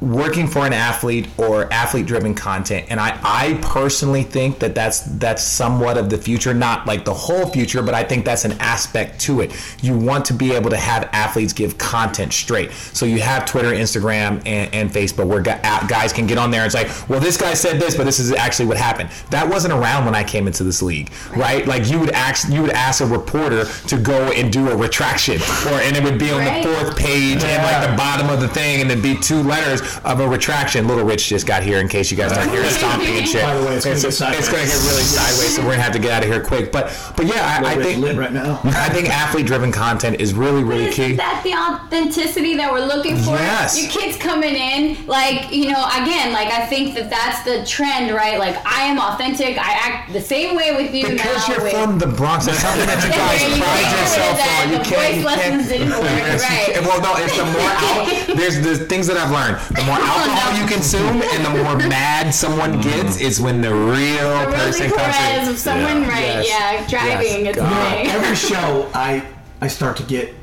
working 0.01 0.47
for 0.47 0.65
an 0.65 0.73
athlete 0.73 1.27
or 1.37 1.71
athlete 1.71 2.07
driven 2.07 2.33
content 2.33 2.87
and 2.89 2.99
I, 2.99 3.19
I 3.23 3.59
personally 3.61 4.23
think 4.23 4.57
that 4.57 4.73
that's 4.73 5.01
that's 5.01 5.43
somewhat 5.43 5.95
of 5.95 6.09
the 6.09 6.17
future 6.17 6.55
not 6.55 6.87
like 6.87 7.05
the 7.05 7.13
whole 7.13 7.45
future 7.45 7.83
but 7.83 7.93
i 7.93 8.03
think 8.03 8.25
that's 8.25 8.43
an 8.43 8.53
aspect 8.53 9.21
to 9.21 9.41
it. 9.41 9.53
You 9.83 9.95
want 9.95 10.25
to 10.25 10.33
be 10.33 10.53
able 10.53 10.71
to 10.71 10.77
have 10.77 11.07
athletes 11.13 11.53
give 11.53 11.77
content 11.77 12.33
straight. 12.33 12.71
So 12.71 13.05
you 13.05 13.19
have 13.19 13.45
twitter 13.45 13.73
instagram 13.73 14.41
and, 14.47 14.73
and 14.73 14.89
facebook 14.91 15.27
where 15.27 15.39
guys 15.41 16.11
can 16.11 16.25
get 16.25 16.39
on 16.39 16.49
there 16.49 16.63
and 16.63 16.71
say 16.71 16.89
well 17.07 17.19
this 17.19 17.37
guy 17.37 17.53
said 17.53 17.79
this 17.79 17.95
but 17.95 18.05
this 18.05 18.19
is 18.19 18.31
actually 18.33 18.65
what 18.65 18.77
happened. 18.77 19.09
That 19.29 19.47
wasn't 19.47 19.73
around 19.73 20.05
when 20.05 20.15
i 20.15 20.23
came 20.23 20.47
into 20.47 20.63
this 20.63 20.81
league 20.81 21.11
right? 21.35 21.67
Like 21.67 21.87
you 21.91 21.99
would 21.99 22.11
ask 22.11 22.49
you 22.49 22.63
would 22.63 22.71
ask 22.71 23.01
a 23.01 23.05
reporter 23.05 23.65
to 23.65 23.97
go 23.99 24.31
and 24.31 24.51
do 24.51 24.69
a 24.69 24.75
retraction 24.75 25.35
or 25.67 25.79
and 25.81 25.95
it 25.95 26.03
would 26.03 26.17
be 26.17 26.31
on 26.31 26.39
Right. 26.39 26.63
the 26.63 26.73
fourth 26.73 26.97
page 26.97 27.43
and 27.43 27.61
like 27.63 27.87
the 27.87 27.95
bottom 27.95 28.29
of 28.29 28.39
the 28.41 28.47
thing 28.47 28.81
and 28.81 28.89
it'd 28.89 29.03
be 29.03 29.15
two 29.15 29.43
letters 29.43 29.81
of 30.05 30.19
a 30.19 30.27
retraction. 30.27 30.87
Little 30.87 31.03
Rich 31.05 31.27
just 31.29 31.45
got 31.47 31.63
here 31.63 31.79
in 31.79 31.87
case 31.87 32.11
you 32.11 32.17
guys 32.17 32.31
aren't 32.33 32.51
hearing 32.51 32.69
stomping 32.69 33.17
and 33.17 33.27
shit. 33.27 33.41
By 33.43 33.55
the 33.57 33.65
way, 33.65 33.75
it's 33.75 33.85
gonna 33.85 33.95
get 33.99 34.05
it's 34.09 34.19
gonna 34.49 34.63
get 34.65 34.81
really 34.87 35.03
sideways, 35.03 35.55
so 35.55 35.61
we're 35.63 35.71
gonna 35.71 35.81
have 35.83 35.93
to 35.93 35.99
get 35.99 36.11
out 36.11 36.23
of 36.23 36.29
here 36.29 36.41
quick. 36.43 36.71
But 36.71 36.91
but 37.15 37.25
yeah, 37.25 37.61
I, 37.63 37.73
I 37.73 37.75
think 37.81 37.99
lit 38.01 38.15
right 38.17 38.31
now. 38.31 38.59
I 38.63 38.89
think 38.89 39.09
athlete 39.23 39.45
driven 39.45 39.71
content 39.71 40.19
is 40.21 40.33
really 40.33 40.63
really 40.63 40.85
Isn't 40.87 41.09
key. 41.11 41.15
that 41.17 41.41
the 41.43 41.53
authenticity 41.53 42.55
that 42.55 42.71
we're 42.71 42.85
looking 42.85 43.17
for? 43.17 43.31
Yes. 43.35 43.79
Your 43.81 43.89
kids 43.91 44.17
coming 44.17 44.55
in, 44.55 45.05
like, 45.07 45.51
you 45.51 45.71
know, 45.71 45.83
again, 46.01 46.31
like, 46.33 46.47
I 46.49 46.65
think 46.67 46.95
that 46.95 47.09
that's 47.09 47.43
the 47.43 47.65
trend, 47.65 48.13
right? 48.13 48.37
Like, 48.39 48.55
I 48.65 48.83
am 48.85 48.99
authentic. 48.99 49.57
I 49.57 49.71
act 49.73 50.13
the 50.13 50.21
same 50.21 50.55
way 50.55 50.75
with 50.75 50.93
you 50.93 51.07
Because 51.09 51.47
now. 51.47 51.53
you're 51.55 51.63
with, 51.63 51.73
from 51.73 51.97
the 51.99 52.07
Bronx, 52.07 52.45
that's 52.45 52.59
something 52.59 52.85
that 52.85 53.01
you 53.03 53.11
guys 53.15 53.41
Yeah, 53.41 53.55
you 53.55 53.61
pride 53.61 53.83
can't 53.83 53.99
yourself 54.01 54.21
get 54.21 54.31
rid 54.31 54.31
of 54.31 54.37
that. 54.37 54.61
on. 54.61 54.71
You 54.71 54.79
can't. 54.83 55.15
You 55.17 55.27
can't. 55.27 55.67
didn't 55.67 55.91
work, 55.91 56.41
right. 56.49 56.81
Well, 56.85 56.99
no, 57.01 57.11
it's 57.21 57.35
the 57.37 57.45
more 57.45 57.73
out. 57.81 58.37
There's 58.37 58.57
the 58.61 58.85
things 58.85 59.07
that 59.07 59.17
I've 59.17 59.31
learned. 59.31 59.57
The 59.81 59.87
more 59.87 59.97
alcohol 59.97 60.61
you 60.61 60.67
consume, 60.67 61.23
and 61.23 61.43
the 61.43 61.63
more 61.63 61.75
mad 61.89 62.31
someone 62.35 62.73
mm. 62.73 62.83
gets, 62.83 63.19
is 63.19 63.41
when 63.41 63.61
the 63.61 63.73
real 63.73 64.45
the 64.45 64.55
person 64.55 64.91
Rosie 64.91 64.95
comes 64.95 65.17
Perez 65.17 65.47
in. 65.47 65.53
of 65.53 65.59
someone, 65.59 66.01
Yeah. 66.03 66.09
right? 66.09 66.45
Yes. 66.45 66.91
Yeah, 66.91 66.99
driving. 66.99 67.45
Yes. 67.45 67.55
It's 67.55 67.57
God. 67.57 68.05
every 68.05 68.35
show 68.51 68.91
I 68.93 69.25
I 69.59 69.67
start 69.67 69.97
to 69.97 70.03
get 70.03 70.35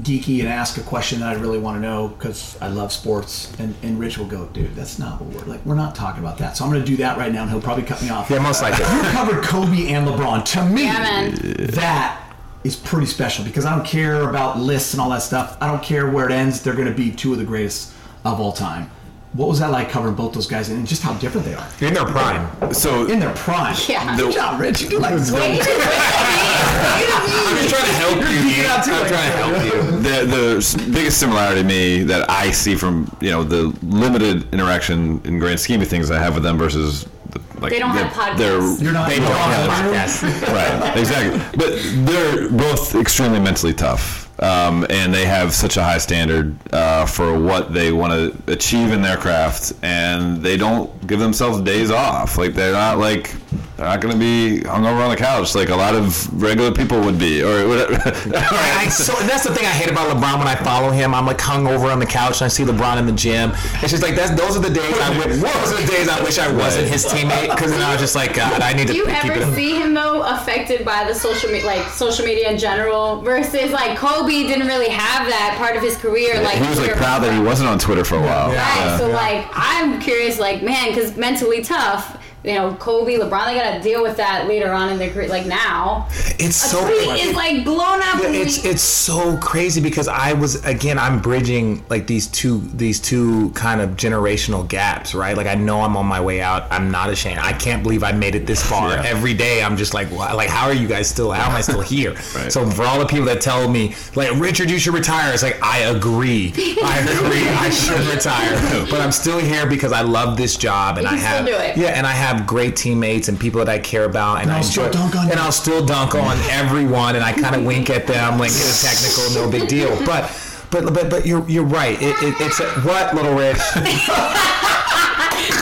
geeky 0.00 0.40
and 0.40 0.48
ask 0.48 0.78
a 0.78 0.82
question 0.82 1.20
that 1.20 1.36
I 1.36 1.38
really 1.38 1.58
want 1.58 1.76
to 1.76 1.80
know 1.82 2.08
because 2.08 2.56
I 2.62 2.68
love 2.68 2.90
sports 2.90 3.52
and, 3.58 3.74
and 3.82 4.00
Rich 4.00 4.16
will 4.16 4.26
go, 4.26 4.46
dude, 4.46 4.74
that's 4.74 4.98
not 4.98 5.20
what 5.20 5.34
we're 5.34 5.52
like. 5.52 5.64
We're 5.66 5.74
not 5.74 5.94
talking 5.94 6.22
about 6.22 6.38
that. 6.38 6.56
So 6.56 6.64
I'm 6.64 6.70
going 6.70 6.82
to 6.82 6.86
do 6.86 6.96
that 6.96 7.18
right 7.18 7.32
now 7.32 7.42
and 7.42 7.50
he'll 7.50 7.60
probably 7.60 7.84
cut 7.84 8.00
me 8.02 8.08
off. 8.08 8.30
Yeah, 8.30 8.38
most 8.38 8.62
likely. 8.62 8.84
You 8.84 9.02
covered 9.12 9.44
Kobe 9.44 9.88
and 9.92 10.06
LeBron. 10.06 10.44
To 10.52 10.64
me, 10.66 10.84
Yeah, 10.84 11.30
that 11.70 12.34
is 12.64 12.76
pretty 12.76 13.06
special 13.06 13.44
because 13.44 13.64
I 13.66 13.74
don't 13.74 13.86
care 13.86 14.28
about 14.28 14.58
lists 14.58 14.92
and 14.92 15.00
all 15.02 15.10
that 15.10 15.22
stuff. 15.22 15.56
I 15.60 15.66
don't 15.66 15.82
care 15.82 16.10
where 16.10 16.26
it 16.26 16.32
ends. 16.32 16.62
They're 16.62 16.74
going 16.74 16.88
to 16.88 16.94
be 16.94 17.10
two 17.10 17.32
of 17.32 17.38
the 17.38 17.44
greatest 17.44 17.92
of 18.34 18.40
all 18.40 18.52
time. 18.52 18.90
What 19.32 19.48
was 19.48 19.58
that 19.58 19.70
like 19.70 19.90
covering 19.90 20.14
both 20.14 20.32
those 20.32 20.46
guys 20.46 20.70
and 20.70 20.86
just 20.86 21.02
how 21.02 21.12
different 21.14 21.44
they 21.46 21.52
are 21.54 21.66
In 21.82 21.92
their 21.92 22.06
prime. 22.06 22.72
So 22.72 23.06
in 23.06 23.20
their 23.20 23.34
prime? 23.34 23.76
Yeah. 23.86 24.16
Good 24.16 24.32
job, 24.32 24.58
Rich. 24.58 24.80
You 24.82 24.88
do 24.88 24.98
like 24.98 25.14
this. 25.18 25.30
Wait, 25.30 25.60
wait, 25.60 25.60
I'm 25.60 27.56
just 27.56 27.68
trying 27.68 27.86
to 27.86 27.92
help 27.92 28.16
you. 28.16 28.24
geeking 28.24 28.64
out 28.66 28.88
I'm 28.88 29.06
trying 29.08 29.30
to 29.30 29.36
help 29.36 29.64
you. 29.64 29.90
the 30.00 30.26
the 30.26 30.90
biggest 30.92 31.18
similarity 31.20 31.62
to 31.62 31.66
me 31.68 32.02
that 32.04 32.30
I 32.30 32.50
see 32.50 32.76
from 32.76 33.14
you 33.20 33.30
know 33.30 33.44
the 33.44 33.76
limited 33.82 34.52
interaction 34.54 35.20
in 35.24 35.38
grand 35.38 35.60
scheme 35.60 35.82
of 35.82 35.88
things 35.88 36.10
I 36.10 36.18
have 36.18 36.34
with 36.34 36.42
them 36.42 36.56
versus 36.56 37.06
the, 37.30 37.40
like 37.60 37.72
They 37.72 37.78
don't 37.78 37.94
the- 37.94 38.04
have 38.04 38.12
podcasts. 38.12 38.38
They're, 38.38 38.84
You're 38.84 38.92
not. 38.92 39.08
They 39.08 39.18
don't 39.18 39.30
have 39.32 39.70
podcasts. 39.70 40.22
right, 40.52 40.96
exactly. 40.98 41.40
But 41.58 41.78
they're 42.06 42.48
both 42.50 42.94
extremely 42.94 43.40
mentally 43.40 43.74
tough, 43.74 44.25
um, 44.38 44.86
and 44.90 45.12
they 45.14 45.24
have 45.24 45.52
such 45.52 45.76
a 45.76 45.82
high 45.82 45.98
standard 45.98 46.54
uh, 46.72 47.06
for 47.06 47.38
what 47.38 47.72
they 47.72 47.92
want 47.92 48.12
to 48.12 48.52
achieve 48.52 48.92
in 48.92 49.02
their 49.02 49.16
craft, 49.16 49.72
and 49.82 50.42
they 50.42 50.56
don't 50.56 51.06
give 51.06 51.20
themselves 51.20 51.60
days 51.62 51.90
off. 51.90 52.36
Like 52.36 52.54
they're 52.54 52.72
not 52.72 52.98
like 52.98 53.34
they're 53.76 53.86
not 53.86 54.00
going 54.00 54.14
to 54.14 54.18
be 54.18 54.62
hung 54.62 54.86
over 54.86 55.00
on 55.02 55.10
the 55.10 55.16
couch 55.16 55.54
like 55.54 55.68
a 55.68 55.76
lot 55.76 55.94
of 55.94 56.42
regular 56.42 56.72
people 56.72 57.00
would 57.00 57.18
be, 57.18 57.42
or 57.42 57.66
whatever. 57.68 57.94
I, 58.36 58.84
I, 58.84 58.88
so 58.88 59.12
that's 59.26 59.44
the 59.44 59.54
thing 59.54 59.64
I 59.66 59.70
hate 59.70 59.90
about 59.90 60.14
LeBron 60.16 60.38
when 60.38 60.48
I 60.48 60.54
follow 60.56 60.90
him. 60.90 61.14
I'm 61.14 61.26
like 61.26 61.40
hung 61.40 61.66
over 61.66 61.88
on 61.90 61.98
the 61.98 62.06
couch 62.06 62.40
and 62.40 62.46
I 62.46 62.48
see 62.48 62.64
LeBron 62.64 62.98
in 62.98 63.06
the 63.06 63.12
gym. 63.12 63.52
It's 63.82 63.90
just 63.90 64.02
like 64.02 64.14
that's 64.14 64.30
those 64.38 64.56
are 64.56 64.60
the 64.60 64.70
days 64.70 64.94
I 64.98 65.10
wish, 65.18 65.36
those 65.40 65.72
are 65.72 65.80
the 65.80 65.86
days 65.86 66.08
I 66.08 66.22
wish 66.22 66.38
I 66.38 66.52
wasn't 66.52 66.88
his 66.88 67.04
teammate 67.06 67.50
because 67.50 67.70
then 67.70 67.82
I 67.82 67.92
was 67.92 68.00
just 68.00 68.14
like 68.14 68.34
God, 68.34 68.60
I 68.60 68.72
need 68.72 68.86
to 68.88 68.92
Do 68.92 68.98
you 68.98 69.06
keep 69.06 69.24
ever 69.24 69.50
it. 69.50 69.54
see 69.54 69.76
him 69.80 69.94
though 69.94 70.22
affected 70.22 70.84
by 70.84 71.04
the 71.04 71.14
social 71.14 71.50
media, 71.50 71.66
like 71.66 71.86
social 71.90 72.24
media 72.24 72.50
in 72.50 72.58
general, 72.58 73.20
versus 73.22 73.72
like 73.72 73.96
Kobe 73.98 74.46
didn't 74.46 74.66
really 74.66 74.88
have 74.88 75.26
that 75.28 75.54
part 75.58 75.76
of 75.76 75.82
his 75.82 75.96
career. 75.96 76.40
Like 76.42 76.58
he 76.58 76.68
was 76.68 76.80
like 76.80 76.92
proud 76.96 77.22
that 77.22 77.32
he 77.32 77.40
wasn't 77.40 77.68
on 77.68 77.78
Twitter 77.78 78.04
for 78.04 78.16
a 78.16 78.20
while. 78.20 78.48
Right. 78.48 78.54
Yeah. 78.56 78.98
So 78.98 79.08
like, 79.08 79.46
I'm 79.52 80.00
curious, 80.00 80.38
like, 80.38 80.62
man, 80.62 80.88
because 80.88 81.16
mentally 81.16 81.62
tough. 81.62 82.22
You 82.46 82.54
know, 82.54 82.74
Kobe, 82.74 83.16
LeBron, 83.18 83.46
they 83.46 83.54
gotta 83.56 83.82
deal 83.82 84.02
with 84.02 84.16
that 84.18 84.46
later 84.46 84.72
on 84.72 84.88
in 84.90 84.98
their 84.98 85.10
career. 85.10 85.28
Like 85.28 85.46
now, 85.46 86.06
It's 86.38 86.64
a 86.64 86.68
so 86.68 86.80
tweet 86.86 87.20
is 87.26 87.34
like 87.34 87.64
blown 87.64 88.00
up. 88.00 88.22
Yeah, 88.22 88.28
it's 88.30 88.62
we- 88.62 88.70
it's 88.70 88.82
so 88.82 89.36
crazy 89.38 89.80
because 89.80 90.06
I 90.06 90.32
was 90.32 90.64
again 90.64 90.98
I'm 90.98 91.20
bridging 91.20 91.84
like 91.88 92.06
these 92.06 92.28
two 92.28 92.60
these 92.74 93.00
two 93.00 93.50
kind 93.50 93.80
of 93.80 93.90
generational 93.96 94.66
gaps 94.68 95.14
right 95.14 95.36
like 95.36 95.46
I 95.48 95.54
know 95.56 95.80
I'm 95.80 95.96
on 95.96 96.06
my 96.06 96.20
way 96.20 96.40
out 96.40 96.66
I'm 96.70 96.90
not 96.90 97.10
ashamed 97.10 97.38
I 97.40 97.52
can't 97.52 97.82
believe 97.82 98.02
I 98.04 98.12
made 98.12 98.34
it 98.34 98.46
this 98.46 98.62
far 98.62 98.90
Yeah. 98.90 99.02
every 99.04 99.34
day 99.34 99.62
I'm 99.62 99.76
just 99.76 99.92
like 99.94 100.08
wha- 100.10 100.32
like 100.34 100.48
how 100.48 100.66
are 100.66 100.72
you 100.74 100.86
guys 100.86 101.08
still 101.08 101.30
how 101.32 101.50
am 101.50 101.56
I 101.56 101.60
still 101.62 101.80
here 101.94 102.12
Right. 102.34 102.52
so 102.52 102.68
for 102.70 102.84
all 102.84 102.98
the 103.00 103.06
people 103.06 103.26
that 103.26 103.40
tell 103.40 103.68
me 103.68 103.94
like 104.14 104.30
Richard 104.38 104.70
you 104.70 104.78
should 104.78 104.94
retire 104.94 105.32
it's 105.32 105.42
like 105.42 105.58
I 105.62 105.78
agree 105.80 106.52
I 106.56 106.98
agree 107.18 107.48
I 107.48 107.70
should 107.70 108.00
retire 108.14 108.86
but 108.90 109.00
I'm 109.00 109.12
still 109.12 109.38
here 109.38 109.66
because 109.66 109.92
I 109.92 110.02
love 110.02 110.36
this 110.36 110.56
job 110.56 110.98
and 110.98 111.06
You 111.06 111.14
I 111.14 111.16
can 111.16 111.20
still 111.20 111.36
have 111.36 111.46
do 111.46 111.54
it. 111.54 111.76
yeah 111.76 111.96
and 111.96 112.06
I 112.06 112.12
have 112.12 112.35
great 112.44 112.76
teammates 112.76 113.28
and 113.28 113.38
people 113.38 113.64
that 113.64 113.68
I 113.68 113.78
care 113.78 114.04
about 114.04 114.42
and, 114.42 114.50
I'll 114.50 114.58
I 114.58 114.62
still 114.62 114.90
dunk 114.90 115.14
on 115.14 115.30
and 115.30 115.34
you. 115.34 115.40
I'll 115.40 115.52
still 115.52 115.84
dunk 115.84 116.14
on 116.14 116.36
everyone 116.50 117.14
and 117.16 117.24
I 117.24 117.32
kind 117.32 117.54
of 117.54 117.64
wink 117.64 117.88
at 117.90 118.06
them 118.06 118.38
like 118.38 118.50
it's 118.50 118.82
technical 118.82 119.30
no 119.42 119.50
big 119.50 119.68
deal 119.68 119.96
but 120.04 120.30
but 120.70 120.92
but 120.92 121.08
but 121.10 121.26
you're 121.26 121.48
you're 121.48 121.64
right 121.64 122.00
it, 122.02 122.16
it, 122.22 122.34
it's 122.40 122.60
a, 122.60 122.66
what 122.80 123.14
little 123.14 123.34
rich 123.34 123.56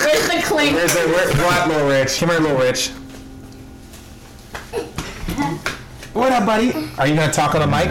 where's 0.04 0.28
the 0.28 0.40
clink? 0.44 0.74
Where's 0.74 0.94
the, 0.94 1.00
where, 1.00 1.28
what 1.44 1.68
little 1.68 1.88
rich 1.88 2.18
come 2.18 2.30
here 2.30 2.40
little 2.40 2.58
rich 2.58 2.90
What 6.14 6.30
up, 6.30 6.46
buddy? 6.46 6.72
Are 6.96 7.08
you 7.08 7.16
gonna 7.16 7.32
talk 7.32 7.56
on 7.56 7.60
the 7.60 7.66
mic? 7.66 7.88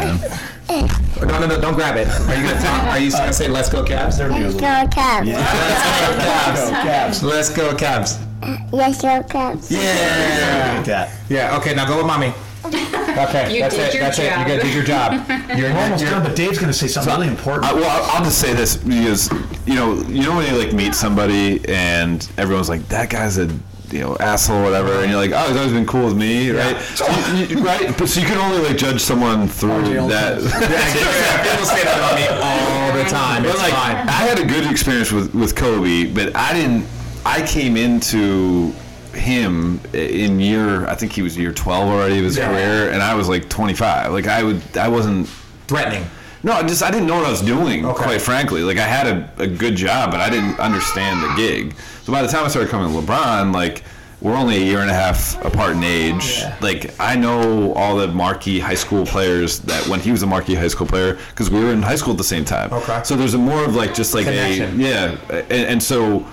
No, 1.27 1.39
no, 1.39 1.45
no, 1.45 1.59
don't 1.59 1.73
grab 1.75 1.97
it. 1.97 2.07
Are 2.07 2.35
you 2.35 2.47
gonna 2.47 2.61
talk? 2.61 2.83
Are 2.85 2.97
you 2.97 3.11
gonna 3.11 3.33
say 3.33 3.49
"Let's 3.49 3.67
go 3.69 3.83
Cavs"? 3.83 4.17
There 4.17 4.29
we 4.29 4.39
go. 4.39 4.45
Let's 4.47 4.55
go 4.55 5.01
Cubs. 5.01 5.27
Let's 5.27 5.99
go 5.99 6.23
Cavs. 6.23 6.71
Cavs. 6.71 7.23
Let's 7.23 7.49
go 7.49 7.75
Cavs. 7.75 8.32
Let's 8.71 9.01
go 9.01 9.23
Cubs. 9.23 9.71
Yeah. 9.71 10.83
Cat. 10.83 11.09
Yeah. 11.29 11.57
Okay. 11.57 11.73
Now 11.75 11.87
go 11.87 11.97
with 11.97 12.05
mommy. 12.07 12.33
Okay. 12.65 13.53
You 13.55 13.61
that's 13.61 13.75
did 13.75 13.89
it. 13.89 13.93
your 13.93 14.03
that's 14.03 14.19
it. 14.19 14.23
You 14.23 14.29
job. 14.29 14.47
gotta 14.47 14.61
do 14.61 14.69
your 14.69 14.83
job. 14.83 15.13
You're, 15.57 15.69
We're 15.71 15.77
almost 15.79 16.01
you're- 16.03 16.13
done, 16.15 16.23
but 16.23 16.35
Dave's 16.35 16.57
gonna 16.57 16.73
say 16.73 16.87
something 16.87 17.13
really 17.13 17.27
important. 17.27 17.65
I, 17.65 17.73
well, 17.73 17.89
I'll- 17.89 18.17
I'll 18.17 18.23
just 18.23 18.39
say 18.39 18.53
this 18.53 18.75
because 18.77 19.29
you 19.67 19.75
know, 19.75 19.93
you 20.03 20.23
know 20.23 20.35
when 20.35 20.47
you 20.51 20.57
like 20.59 20.73
meet 20.73 20.95
somebody 20.95 21.61
and 21.69 22.27
everyone's 22.37 22.69
like, 22.69 22.87
"That 22.87 23.09
guy's 23.09 23.37
a 23.37 23.45
you 23.91 23.99
know 23.99 24.17
asshole," 24.19 24.57
or 24.61 24.63
whatever, 24.63 24.93
and 25.01 25.11
you're 25.11 25.19
like, 25.19 25.31
"Oh, 25.31 25.47
he's 25.47 25.57
always 25.57 25.73
been 25.73 25.85
cool 25.85 26.05
with 26.05 26.17
me," 26.17 26.49
right? 26.51 26.75
So 26.95 27.05
you, 27.35 27.45
you- 27.57 27.63
right? 27.63 27.95
But 27.95 28.07
so 28.09 28.19
you 28.19 28.25
can 28.25 28.37
only 28.39 28.67
like 28.67 28.77
judge 28.77 29.01
someone 29.01 29.47
through 29.47 29.83
that. 30.07 30.41
yeah, 30.41 31.43
people 31.43 31.65
say 31.67 31.83
that 31.83 31.97
about 31.99 32.15
me 32.17 32.25
all 32.41 32.97
the 32.97 33.07
time. 33.09 33.43
But 33.43 33.51
It's 33.51 33.59
like, 33.61 33.73
fine. 33.73 33.95
I 34.07 34.11
had 34.25 34.39
a 34.39 34.45
good 34.45 34.65
experience 34.71 35.11
with 35.11 35.33
with 35.35 35.55
Kobe, 35.55 36.05
but 36.05 36.35
I 36.35 36.53
didn't. 36.53 36.85
I 37.25 37.41
came 37.45 37.77
into 37.77 38.73
him 39.13 39.79
in 39.93 40.39
year. 40.39 40.85
I 40.87 40.95
think 40.95 41.11
he 41.13 41.21
was 41.21 41.37
year 41.37 41.51
twelve 41.53 41.87
already 41.89 42.17
of 42.19 42.23
his 42.25 42.37
Yeah. 42.37 42.47
career, 42.49 42.91
and 42.91 43.01
I 43.01 43.15
was 43.15 43.29
like 43.29 43.49
twenty 43.49 43.73
five. 43.73 44.11
Like 44.11 44.27
I 44.27 44.43
would, 44.43 44.61
I 44.77 44.87
wasn't. 44.87 45.27
Threatening. 45.67 46.05
No, 46.43 46.51
I 46.51 46.63
just 46.63 46.83
I 46.83 46.91
didn't 46.91 47.07
know 47.07 47.15
what 47.15 47.25
I 47.25 47.31
was 47.31 47.41
doing. 47.41 47.85
Okay. 47.85 48.03
Quite 48.03 48.21
frankly, 48.21 48.61
like 48.63 48.77
I 48.77 48.85
had 48.85 49.07
a, 49.07 49.43
a 49.43 49.47
good 49.47 49.75
job, 49.77 50.11
but 50.11 50.19
I 50.19 50.29
didn't 50.29 50.59
understand 50.59 51.23
the 51.23 51.33
gig. 51.35 51.73
So 52.03 52.11
by 52.11 52.21
the 52.21 52.27
time 52.27 52.43
I 52.43 52.49
started 52.49 52.69
coming 52.69 52.91
to 52.93 52.99
LeBron, 53.07 53.53
like 53.53 53.83
we're 54.19 54.35
only 54.35 54.57
a 54.57 54.65
year 54.65 54.79
and 54.79 54.89
a 54.89 54.93
half 54.93 55.41
apart 55.45 55.77
in 55.77 55.83
age. 55.83 56.41
Like 56.59 56.93
I 56.99 57.15
know 57.15 57.73
all 57.75 57.95
the 57.95 58.09
marquee 58.09 58.59
high 58.59 58.73
school 58.75 59.05
players 59.05 59.59
that 59.61 59.87
when 59.87 60.01
he 60.01 60.11
was 60.11 60.21
a 60.23 60.27
marquee 60.27 60.55
high 60.55 60.67
school 60.67 60.85
player 60.87 61.17
because 61.29 61.49
we 61.49 61.61
were 61.63 61.71
in 61.71 61.81
high 61.81 61.95
school 61.95 62.11
at 62.11 62.17
the 62.17 62.23
same 62.25 62.43
time. 62.43 62.73
Okay. 62.73 63.01
So 63.05 63.15
there's 63.15 63.35
a 63.35 63.37
more 63.37 63.63
of 63.63 63.75
like 63.75 63.93
just 63.93 64.13
like 64.13 64.25
Connection. 64.25 64.81
a 64.81 64.83
yeah, 64.83 65.17
and, 65.29 65.51
and 65.51 65.83
so 65.83 66.25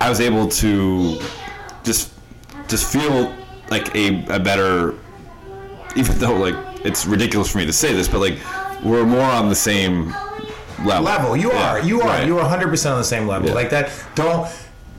I 0.00 0.08
was 0.08 0.20
able 0.20 0.48
to 0.48 1.20
just 1.84 2.12
just 2.68 2.90
feel 2.90 3.34
like 3.70 3.94
a, 3.94 4.24
a 4.26 4.38
better 4.40 4.94
even 5.96 6.18
though 6.18 6.36
like 6.36 6.54
it's 6.84 7.04
ridiculous 7.06 7.50
for 7.50 7.58
me 7.58 7.66
to 7.66 7.72
say 7.72 7.92
this, 7.92 8.08
but 8.08 8.18
like 8.20 8.38
we're 8.82 9.04
more 9.04 9.20
on 9.20 9.48
the 9.48 9.54
same 9.54 10.14
level. 10.84 11.02
level. 11.04 11.36
You 11.36 11.52
Yeah, 11.52 11.70
are. 11.72 11.80
You 11.80 12.00
are. 12.00 12.06
right. 12.08 12.26
You 12.26 12.34
are 12.38 12.42
100 12.42 12.68
percent 12.68 12.92
on 12.94 12.98
the 12.98 13.04
same 13.04 13.26
level. 13.26 13.48
Yeah. 13.48 13.54
Like 13.54 13.70
that. 13.70 13.90
Don't 14.14 14.48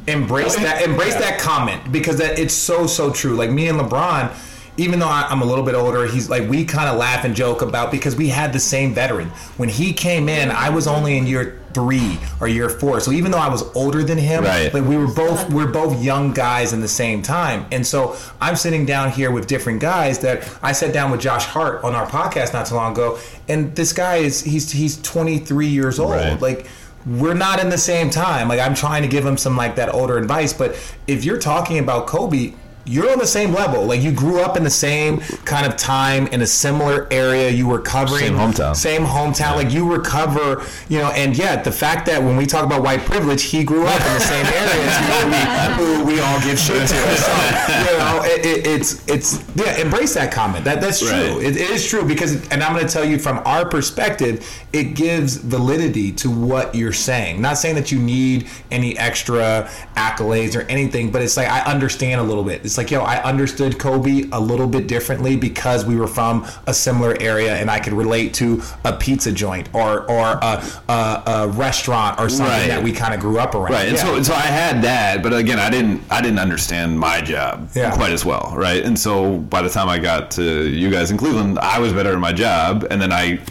embrace 0.08 0.56
that. 0.58 0.84
Embrace 0.84 1.16
that 1.16 1.40
comment 1.40 1.92
because 1.92 2.18
that 2.18 2.38
it's 2.38 2.54
so 2.54 2.86
so 2.88 3.12
true. 3.12 3.34
Like 3.36 3.50
me 3.50 3.68
and 3.68 3.80
LeBron. 3.80 4.32
Even 4.78 5.00
though 5.00 5.08
I- 5.10 5.28
I'm 5.30 5.42
a 5.42 5.46
little 5.46 5.66
bit 5.66 5.76
older, 5.76 6.06
he's 6.08 6.30
like 6.30 6.48
we 6.50 6.64
kind 6.66 6.88
of 6.90 6.98
laugh 6.98 7.26
and 7.26 7.36
joke 7.36 7.62
about 7.62 7.92
because 7.92 8.16
we 8.16 8.30
had 8.30 8.54
the 8.54 8.60
same 8.60 8.94
veteran. 8.94 9.28
When 9.58 9.68
he 9.70 9.92
came 9.94 10.30
in, 10.30 10.50
I 10.52 10.70
was 10.70 10.88
only 10.88 11.18
in 11.18 11.28
year 11.28 11.60
three 11.74 12.18
or 12.40 12.48
year 12.48 12.70
four. 12.70 13.00
So 13.00 13.12
even 13.12 13.32
though 13.32 13.38
I 13.38 13.50
was 13.50 13.64
older 13.76 14.04
than 14.04 14.18
him, 14.18 14.44
Right. 14.44 14.74
like 14.74 14.84
we 14.86 14.98
were 14.98 15.08
both 15.14 15.50
we're 15.52 15.68
both 15.72 16.02
young 16.02 16.34
guys 16.34 16.74
in 16.74 16.82
the 16.82 16.88
same 16.88 17.22
time. 17.22 17.66
And 17.72 17.86
so 17.86 18.16
I'm 18.40 18.56
sitting 18.56 18.86
down 18.86 19.12
here 19.12 19.32
with 19.32 19.48
different 19.48 19.80
guys 19.80 20.20
that 20.20 20.48
I 20.62 20.72
sat 20.72 20.94
down 20.94 21.12
with 21.12 21.22
Josh 21.22 21.46
Hart 21.46 21.84
on 21.84 21.96
our 21.96 22.06
podcast 22.08 22.54
not 22.54 22.66
too 22.66 22.76
long 22.76 22.94
ago, 22.94 23.18
and 23.48 23.76
this 23.76 23.94
guy 23.94 24.18
is 24.18 24.42
he's 24.44 24.72
he's 24.72 25.02
23 25.02 25.68
years 25.68 26.00
old. 26.00 26.12
Right. 26.12 26.40
Like 26.42 26.68
we're 27.06 27.34
not 27.34 27.60
in 27.60 27.70
the 27.70 27.78
same 27.80 28.10
time. 28.12 28.48
Like 28.48 28.60
I'm 28.60 28.76
trying 28.76 29.02
to 29.02 29.08
give 29.08 29.26
him 29.26 29.36
some 29.38 29.58
like 29.58 29.76
that 29.78 29.94
older 29.94 30.18
advice, 30.18 30.54
but 30.54 30.76
if 31.08 31.26
you're 31.26 31.40
talking 31.40 31.80
about 31.80 32.06
Kobe, 32.06 32.54
you're 32.86 33.12
on 33.12 33.20
the 33.20 33.28
same 33.28 33.54
level. 33.54 33.86
Like 33.86 34.02
you 34.02 34.12
grew 34.12 34.40
up 34.42 34.58
in 34.58 34.64
the 34.64 34.70
same 34.70 35.20
kind 35.46 35.66
of 35.66 35.78
time 35.78 36.28
in 36.28 36.42
a 36.42 36.48
similar 36.48 37.08
area. 37.12 37.50
You 37.50 37.68
were 37.68 37.80
covering 37.80 38.22
Same 38.22 38.36
hometown. 38.36 38.76
Same 38.76 39.04
hometown. 39.04 39.56
Like 39.56 39.72
you 39.72 39.92
recover, 39.92 40.66
you 40.90 41.00
know, 41.00 41.12
and 41.12 41.38
yet 41.38 41.64
the 41.64 41.72
fact 41.72 42.06
that 42.08 42.22
when 42.22 42.38
we 42.38 42.46
talk 42.46 42.66
about 42.66 42.82
white 42.82 43.02
privilege, 43.02 43.44
he 43.44 43.64
grew 43.64 43.86
up 43.86 44.02
in 44.02 44.14
the 44.14 44.20
same 44.20 44.46
areas 44.46 44.98
who, 44.98 45.86
we, 45.92 46.00
who 46.00 46.06
we 46.06 46.20
all 46.20 46.40
give 46.42 46.58
shit 46.60 46.82
to. 46.82 46.88
So, 46.88 47.32
you 47.68 47.98
know, 47.98 48.22
it, 48.24 48.46
it, 48.46 48.68
it's 48.68 49.08
it's 49.08 49.44
yeah. 49.56 49.78
Embrace 49.78 50.14
that 50.16 50.32
comment. 50.32 50.66
That 50.66 50.82
that's 50.82 51.00
true. 51.00 51.10
Right. 51.10 51.44
It, 51.44 51.58
it 51.58 51.70
is 51.70 51.88
true 51.88 52.04
because, 52.04 52.48
and 52.50 52.64
I'm 52.64 52.74
going 52.74 52.86
to 52.86 52.92
tell 52.92 53.06
you 53.06 53.20
from 53.20 53.40
our 53.46 53.68
perspective, 53.68 54.48
it 54.74 54.96
gives 54.96 55.38
validity 55.38 56.12
to 56.14 56.32
what 56.32 56.74
you're 56.74 56.94
saying. 56.94 57.42
Not 57.42 57.58
saying 57.58 57.76
that 57.76 57.92
you 57.92 58.00
need 58.00 58.48
any 58.72 58.98
extra 58.98 59.70
accolades 59.96 60.56
or 60.56 60.62
anything, 60.70 61.12
but 61.12 61.22
it's 61.22 61.38
like 61.38 61.48
I 61.48 61.62
understand 61.62 62.22
a 62.22 62.24
little 62.24 62.44
bit. 62.44 62.64
It's 62.72 62.78
like 62.78 62.90
yo, 62.90 63.02
I 63.02 63.22
understood 63.24 63.78
Kobe 63.78 64.30
a 64.32 64.40
little 64.40 64.66
bit 64.66 64.88
differently 64.88 65.36
because 65.36 65.84
we 65.86 65.98
were 65.98 66.08
from 66.08 66.48
a 66.68 66.74
similar 66.74 67.18
area, 67.20 67.54
and 67.58 67.70
I 67.70 67.82
could 67.82 67.92
relate 67.92 68.34
to 68.36 68.62
a 68.86 68.94
pizza 68.94 69.30
joint 69.34 69.68
or 69.76 70.10
or 70.10 70.40
a, 70.42 70.64
a, 70.88 71.24
a 71.26 71.48
restaurant 71.50 72.18
or 72.18 72.30
something 72.30 72.48
Right. 72.48 72.68
that 72.70 72.82
we 72.82 72.94
kind 72.94 73.14
of 73.14 73.20
grew 73.20 73.40
up 73.40 73.56
around. 73.56 73.74
Right, 73.74 73.90
and 73.90 73.98
Yeah. 73.98 74.04
so 74.06 74.24
so 74.24 74.34
I 74.34 74.44
had 74.48 74.82
that, 74.86 75.22
but 75.22 75.34
again, 75.34 75.60
I 75.60 75.70
didn't 75.70 76.02
I 76.10 76.22
didn't 76.22 76.40
understand 76.40 76.98
my 76.98 77.20
job 77.20 77.68
Yeah. 77.76 77.92
quite 77.94 78.14
as 78.14 78.24
well, 78.24 78.54
right? 78.56 78.82
And 78.86 78.98
so 78.98 79.40
by 79.40 79.62
the 79.62 79.70
time 79.70 79.90
I 79.90 80.00
got 80.00 80.32
to 80.32 80.70
you 80.70 80.90
guys 80.90 81.12
in 81.12 81.18
Cleveland, 81.18 81.60
I 81.60 81.78
was 81.80 81.92
better 81.92 82.14
at 82.14 82.20
my 82.20 82.32
job, 82.32 82.88
and 82.90 83.02
then 83.02 83.12
I, 83.12 83.42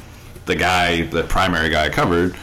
the 0.47 0.55
guy, 0.55 1.03
the 1.03 1.25
primary 1.25 1.69
guy 1.69 1.85
I 1.85 1.89
covered, 1.91 2.35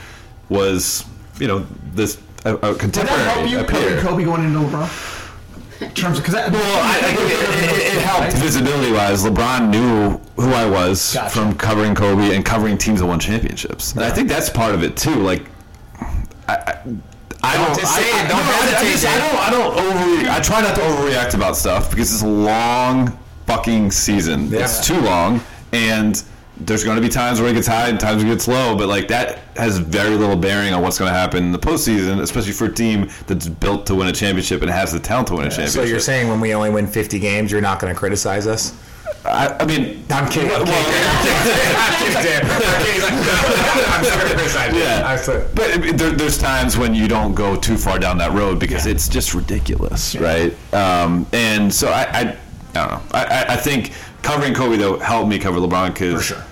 was 0.50 1.04
you 1.40 1.48
know 1.48 1.66
this 1.96 2.20
a, 2.46 2.54
a 2.54 2.58
Did 2.60 2.62
that 2.62 2.80
contemporary, 2.80 3.24
help 3.50 3.50
you, 3.50 3.64
Kobe. 3.66 4.02
Kobe 4.04 4.24
going 4.26 4.44
into 4.46 4.60
LeBron? 4.60 5.16
In 5.80 5.92
terms 5.92 6.18
of 6.18 6.26
because 6.26 6.34
Well, 6.52 6.84
I, 6.84 7.00
I, 7.04 7.10
it, 7.12 7.94
it, 7.94 7.96
it 7.98 8.02
helped 8.02 8.34
visibility 8.38 8.92
wise. 8.92 9.24
LeBron 9.24 9.70
knew 9.70 10.18
who 10.42 10.52
I 10.52 10.66
was 10.68 11.14
Gotcha. 11.14 11.30
from 11.30 11.56
covering 11.56 11.94
Kobe 11.94 12.36
and 12.36 12.44
covering 12.44 12.78
teams 12.78 13.00
that 13.00 13.06
won 13.06 13.20
championships. 13.20 13.92
And 13.94 14.04
I 14.04 14.10
think 14.10 14.28
that's 14.30 14.50
part 14.50 14.74
of 14.74 14.84
it 14.84 14.98
too. 14.98 15.16
Like, 15.16 15.46
I, 16.48 16.54
I, 16.56 16.80
I 17.44 17.58
don't, 17.58 17.80
Just 17.80 17.96
say 17.96 18.12
I, 18.12 18.26
it. 18.26 18.28
Don't 18.28 18.40
I- 18.40 18.50
I, 18.50 18.84
hesitate, 18.84 19.10
I 19.10 19.20
don't. 19.20 19.38
I 19.40 19.50
don't 19.52 19.80
over. 19.80 20.30
I 20.32 20.40
try 20.40 20.62
not 20.62 20.76
to 20.76 20.82
overreact 20.82 21.36
about 21.36 21.56
stuff 21.56 21.90
because 21.92 22.12
it's 22.12 22.24
a 22.24 22.28
long 22.28 23.18
fucking 23.46 23.92
season. 23.92 24.52
It's 24.54 24.86
too 24.86 25.00
long, 25.02 25.42
and 25.74 26.24
there's 26.60 26.84
going 26.84 26.96
to 26.96 27.02
be 27.02 27.10
times 27.10 27.40
where 27.40 27.50
it 27.50 27.54
gets 27.54 27.68
high 27.68 27.90
and 27.90 28.00
times 28.00 28.24
where 28.24 28.32
it 28.32 28.36
gets 28.36 28.48
low. 28.48 28.76
But 28.76 28.88
like 28.88 29.08
that 29.10 29.40
has 29.56 29.78
very 29.78 30.16
little 30.16 30.36
bearing 30.36 30.74
on 30.74 30.82
what's 30.82 30.98
going 30.98 31.12
to 31.12 31.18
happen 31.18 31.44
in 31.44 31.52
the 31.52 31.60
postseason, 31.60 32.22
especially 32.22 32.54
for 32.54 32.66
a 32.66 32.74
team 32.74 33.10
that's 33.28 33.48
built 33.48 33.86
to 33.88 33.96
win 33.96 34.08
a 34.08 34.12
championship 34.12 34.62
and 34.62 34.72
has 34.72 34.92
the 34.92 35.00
talent 35.00 35.28
to 35.30 35.36
win 35.36 35.46
a 35.46 35.50
championship. 35.50 35.74
So 35.74 35.84
you're 35.84 36.00
saying 36.00 36.28
when 36.28 36.40
we 36.40 36.54
only 36.54 36.70
win 36.70 36.88
50 36.88 37.20
games, 37.20 37.52
you're 37.52 37.62
not 37.62 37.80
going 37.80 37.94
to 37.94 37.98
criticize 37.98 38.48
us? 38.48 38.74
I, 39.26 39.58
I 39.60 39.66
mean, 39.66 40.06
I'm 40.10 40.30
kidding. 40.30 40.52
I'm 40.52 40.66
kidding. 40.66 40.74
I'm 41.78 42.24
kidding. 42.24 42.50
I'm 42.50 42.62
kidding. 42.82 43.04
I'm 43.88 44.04
still 44.04 44.18
gonna 44.18 44.36
criticize 44.36 44.74
you. 44.74 44.80
Yeah. 44.80 45.46
But 45.54 45.98
there, 45.98 46.12
there's 46.12 46.38
times 46.38 46.78
when 46.78 46.96
you 46.96 47.08
don't 47.08 47.34
go 47.34 47.56
too 47.56 47.78
far 47.78 48.00
down 48.00 48.18
that 48.20 48.32
road 48.32 48.60
because 48.60 48.86
it's 48.86 49.10
just 49.10 49.34
ridiculous, 49.34 50.16
right? 50.16 50.56
Um, 50.74 51.28
and 51.34 51.74
so 51.74 51.90
I, 51.90 52.04
I, 52.04 52.20
I 52.20 52.88
don't 52.88 52.92
know. 52.92 53.02
I, 53.12 53.26
I, 53.26 53.54
I 53.54 53.56
think 53.58 53.92
covering 54.22 54.54
Kobe 54.54 54.78
though 54.78 55.00
helped 55.00 55.30
me 55.30 55.40
cover 55.40 55.60
LeBron 55.60 55.94
because 55.94 56.24
sure. 56.24 56.44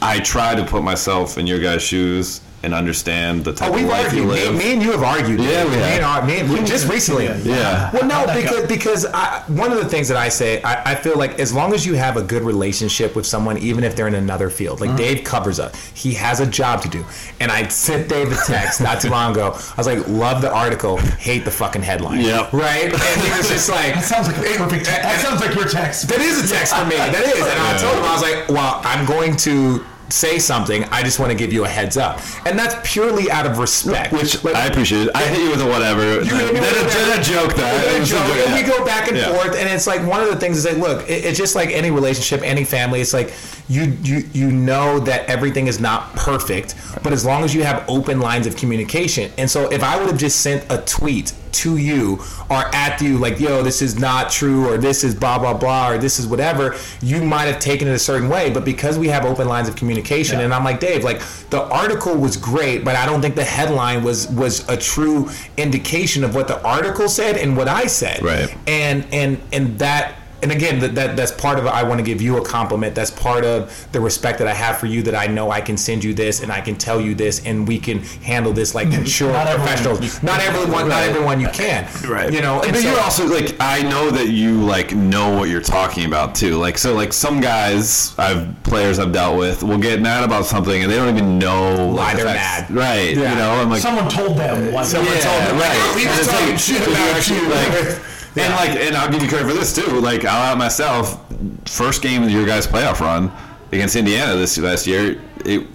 I 0.00 0.20
try 0.20 0.54
to 0.54 0.64
put 0.64 0.82
myself 0.82 1.38
in 1.38 1.46
your 1.46 1.60
guys' 1.60 1.82
shoes 1.82 2.40
and 2.64 2.74
understand 2.74 3.44
the 3.44 3.52
type 3.52 3.68
Oh, 3.68 3.72
of 3.74 3.76
we've 3.80 3.88
life 3.88 4.12
you 4.12 4.22
argued. 4.22 4.26
Me, 4.26 4.44
live. 4.48 4.54
me 4.56 4.72
and 4.72 4.82
you 4.82 4.90
have 4.92 5.02
argued. 5.04 5.38
Yeah, 5.40 5.64
we 5.64 5.70
me 5.70 5.76
have. 5.76 5.84
And, 5.94 6.04
our- 6.04 6.26
me 6.26 6.40
and, 6.40 6.50
we, 6.50 6.56
just 6.64 6.88
recently. 6.88 7.26
Yeah. 7.26 7.90
Well, 7.92 8.04
no, 8.06 8.26
because 8.34 8.66
because 8.66 9.06
I, 9.06 9.42
one 9.46 9.70
of 9.70 9.78
the 9.78 9.88
things 9.88 10.08
that 10.08 10.16
I 10.16 10.28
say, 10.28 10.60
I, 10.62 10.92
I 10.92 10.94
feel 10.96 11.16
like 11.16 11.38
as 11.38 11.52
long 11.54 11.72
as 11.72 11.86
you 11.86 11.94
have 11.94 12.16
a 12.16 12.22
good 12.22 12.42
relationship 12.42 13.14
with 13.14 13.26
someone, 13.26 13.58
even 13.58 13.84
if 13.84 13.94
they're 13.94 14.08
in 14.08 14.16
another 14.16 14.50
field, 14.50 14.82
Uh-huh. 14.82 14.90
like 14.90 14.98
Dave 14.98 15.24
covers 15.24 15.60
us, 15.60 15.72
he 15.94 16.12
has 16.14 16.40
a 16.40 16.46
job 16.46 16.82
to 16.82 16.88
do. 16.88 17.04
And 17.38 17.52
I 17.52 17.68
sent 17.68 18.08
Dave 18.08 18.32
a 18.32 18.36
text 18.44 18.80
not 18.80 19.00
too 19.00 19.10
long 19.10 19.32
ago. 19.32 19.52
I 19.54 19.74
was 19.76 19.86
like, 19.86 20.06
love 20.08 20.42
the 20.42 20.52
article, 20.52 20.96
hate 20.98 21.44
the 21.44 21.52
fucking 21.52 21.82
headline. 21.82 22.20
Yep. 22.22 22.52
Right? 22.52 22.92
And 22.92 23.20
he 23.22 23.30
was 23.38 23.48
just 23.48 23.68
like, 23.70 23.94
That 23.94 24.04
sounds 24.04 24.26
like 24.26 24.36
a 24.38 24.40
perfect. 24.58 24.84
Te- 24.84 24.90
that 24.90 25.20
sounds 25.24 25.40
like 25.40 25.54
your 25.54 25.68
text. 25.68 26.08
That 26.08 26.20
is 26.20 26.50
a 26.50 26.54
text 26.54 26.74
for 26.74 26.84
me. 26.86 26.96
That 26.98 27.24
is. 27.24 27.40
And 27.40 27.60
I 27.60 27.76
told 27.78 27.96
him, 27.96 28.04
I 28.04 28.12
was 28.12 28.22
like, 28.22 28.48
well, 28.48 28.80
I'm 28.84 29.06
going 29.06 29.36
to 29.38 29.84
say 30.10 30.38
something. 30.38 30.84
I 30.84 31.02
just 31.02 31.18
want 31.18 31.30
to 31.32 31.36
give 31.36 31.52
you 31.52 31.64
a 31.64 31.68
heads 31.68 31.96
up. 31.96 32.20
And 32.46 32.58
that's 32.58 32.74
purely 32.90 33.30
out 33.30 33.46
of 33.46 33.58
respect. 33.58 34.12
Which 34.12 34.42
Like, 34.42 34.54
I 34.54 34.66
appreciate. 34.66 35.08
I 35.14 35.22
hit 35.26 35.38
you 35.40 35.50
with 35.50 35.60
a 35.60 35.66
whatever. 35.66 36.02
You 36.22 36.34
hit 36.34 36.54
me 36.54 36.60
with 36.60 36.76
a, 36.76 36.84
a- 36.86 36.88
then 36.88 37.20
a 37.20 37.22
joke 37.22 37.54
that. 37.56 37.86
And 37.86 37.96
it 37.96 38.00
was 38.00 38.10
a 38.10 38.14
joke, 38.14 38.26
joke, 38.26 38.46
and 38.46 38.54
we 38.54 38.62
go 38.62 38.84
back 38.84 39.08
and 39.08 39.16
Yeah. 39.16 39.32
forth, 39.34 39.56
and 39.56 39.68
it's 39.68 39.86
like 39.86 40.04
one 40.06 40.20
of 40.22 40.28
the 40.30 40.36
things 40.36 40.56
is 40.58 40.64
like, 40.64 40.78
look, 40.78 41.08
it, 41.08 41.24
it's 41.24 41.38
just 41.38 41.54
like 41.54 41.70
any 41.70 41.90
relationship, 41.90 42.40
any 42.42 42.64
family. 42.64 43.00
It's 43.00 43.12
like 43.12 43.32
you 43.68 43.96
you 44.02 44.24
you 44.32 44.50
know 44.50 44.98
that 45.00 45.26
everything 45.26 45.66
is 45.66 45.78
not 45.78 46.14
perfect, 46.16 46.74
but 47.02 47.12
as 47.12 47.24
long 47.26 47.44
as 47.44 47.54
you 47.54 47.62
have 47.64 47.84
open 47.88 48.18
lines 48.20 48.46
of 48.46 48.56
communication, 48.56 49.30
and 49.36 49.50
so 49.50 49.70
if 49.70 49.82
I 49.82 49.98
would 49.98 50.06
have 50.08 50.18
just 50.18 50.40
sent 50.40 50.64
a 50.70 50.78
tweet 50.78 51.32
to 51.52 51.76
you 51.76 52.20
or 52.50 52.74
at 52.74 53.00
you 53.00 53.18
like, 53.18 53.40
yo, 53.40 53.62
this 53.62 53.82
is 53.82 53.98
not 53.98 54.30
true, 54.30 54.68
or 54.68 54.78
this 54.78 55.04
is 55.04 55.14
blah 55.14 55.38
blah 55.38 55.54
blah, 55.54 55.90
or 55.90 55.98
this 55.98 56.18
is 56.18 56.26
whatever, 56.26 56.76
you 57.00 57.22
might 57.22 57.44
have 57.44 57.60
taken 57.60 57.88
it 57.88 57.92
a 57.92 57.98
certain 57.98 58.28
way, 58.28 58.50
but 58.50 58.64
because 58.64 58.98
we 58.98 59.08
have 59.08 59.24
open 59.24 59.48
lines 59.48 59.68
of 59.68 59.76
communication, 59.76 60.40
and 60.40 60.52
I'm 60.54 60.64
like, 60.64 60.80
Dave, 60.80 61.04
like 61.04 61.20
the 61.50 61.62
article 61.62 62.16
was 62.16 62.36
great, 62.36 62.84
but 62.84 62.96
I 62.96 63.06
don't 63.06 63.20
think 63.20 63.34
the 63.34 63.44
headline 63.44 64.02
was 64.02 64.28
was 64.28 64.68
a 64.68 64.76
true 64.76 65.30
indication 65.56 66.24
of 66.24 66.34
what 66.34 66.48
the 66.48 66.62
article 66.62 67.08
said 67.08 67.36
and 67.36 67.56
what 67.56 67.68
I 67.68 67.86
said. 67.86 68.22
Right. 68.22 68.54
and 68.66 69.06
and 69.12 69.40
and 69.52 69.78
that 69.78 70.16
and 70.42 70.52
again, 70.52 70.78
that, 70.80 70.94
that 70.94 71.16
that's 71.16 71.32
part 71.32 71.58
of. 71.58 71.66
I 71.66 71.82
want 71.82 71.98
to 71.98 72.04
give 72.04 72.22
you 72.22 72.36
a 72.38 72.44
compliment. 72.44 72.94
That's 72.94 73.10
part 73.10 73.44
of 73.44 73.86
the 73.92 74.00
respect 74.00 74.38
that 74.38 74.46
I 74.48 74.54
have 74.54 74.78
for 74.78 74.86
you. 74.86 75.02
That 75.02 75.14
I 75.14 75.26
know 75.26 75.50
I 75.50 75.60
can 75.60 75.76
send 75.76 76.04
you 76.04 76.14
this, 76.14 76.42
and 76.42 76.52
I 76.52 76.60
can 76.60 76.76
tell 76.76 77.00
you 77.00 77.14
this, 77.14 77.44
and 77.44 77.66
we 77.66 77.78
can 77.78 77.98
handle 78.22 78.52
this 78.52 78.74
like 78.74 78.88
mature 78.98 79.32
Not 79.32 79.46
everyone- 79.46 79.66
professionals. 79.68 80.22
Not 80.22 80.40
everyone, 80.40 80.88
not 80.88 81.02
everyone 81.02 81.40
you 81.40 81.48
can. 81.48 81.88
Right. 82.08 82.32
You 82.32 82.40
know, 82.40 82.62
and 82.62 82.72
but 82.72 82.82
so- 82.82 82.88
you're 82.90 83.00
also 83.00 83.26
like 83.26 83.56
I 83.60 83.82
know 83.82 84.10
that 84.10 84.28
you 84.28 84.60
like 84.62 84.94
know 84.94 85.36
what 85.36 85.48
you're 85.48 85.60
talking 85.60 86.04
about 86.06 86.34
too. 86.34 86.56
Like 86.56 86.78
so, 86.78 86.94
like 86.94 87.12
some 87.12 87.40
guys, 87.40 88.14
I've 88.18 88.54
players 88.62 88.98
I've 88.98 89.12
dealt 89.12 89.38
with 89.38 89.62
will 89.62 89.78
get 89.78 90.00
mad 90.00 90.24
about 90.24 90.44
something 90.44 90.82
and 90.82 90.90
they 90.92 90.96
don't 90.96 91.14
even 91.16 91.38
know 91.38 91.88
Why 91.88 91.94
like, 92.08 92.16
they're 92.16 92.24
mad. 92.26 92.70
Right. 92.70 93.16
Yeah. 93.16 93.30
You 93.32 93.36
know, 93.38 93.50
I'm 93.62 93.70
like 93.70 93.82
Someone 93.82 94.08
told 94.08 94.36
them 94.36 94.72
one. 94.72 94.84
Someone 94.84 95.12
yeah, 95.14 95.20
told 95.20 95.42
them, 95.42 95.56
right. 95.58 95.92
"We 95.96 96.06
And 96.06 96.18
was 96.18 96.26
talking 96.28 96.48
like, 96.50 96.58
shit 96.58 96.86
about 96.86 97.28
you." 97.28 97.48
like- 97.48 98.00
Yeah. 98.38 98.44
And 98.46 98.54
like, 98.54 98.80
and 98.86 98.96
I'll 98.96 99.10
give 99.10 99.22
you 99.22 99.28
credit 99.28 99.48
for 99.48 99.54
this 99.54 99.74
too. 99.74 100.00
Like, 100.00 100.24
I'll 100.24 100.52
out 100.52 100.58
myself. 100.58 101.24
First 101.66 102.02
game 102.02 102.22
of 102.22 102.30
your 102.30 102.46
guys' 102.46 102.66
playoff 102.66 103.00
run 103.00 103.30
against 103.72 103.96
Indiana 103.96 104.34
this 104.36 104.56
last 104.58 104.86
year, 104.86 105.20
it 105.44 105.66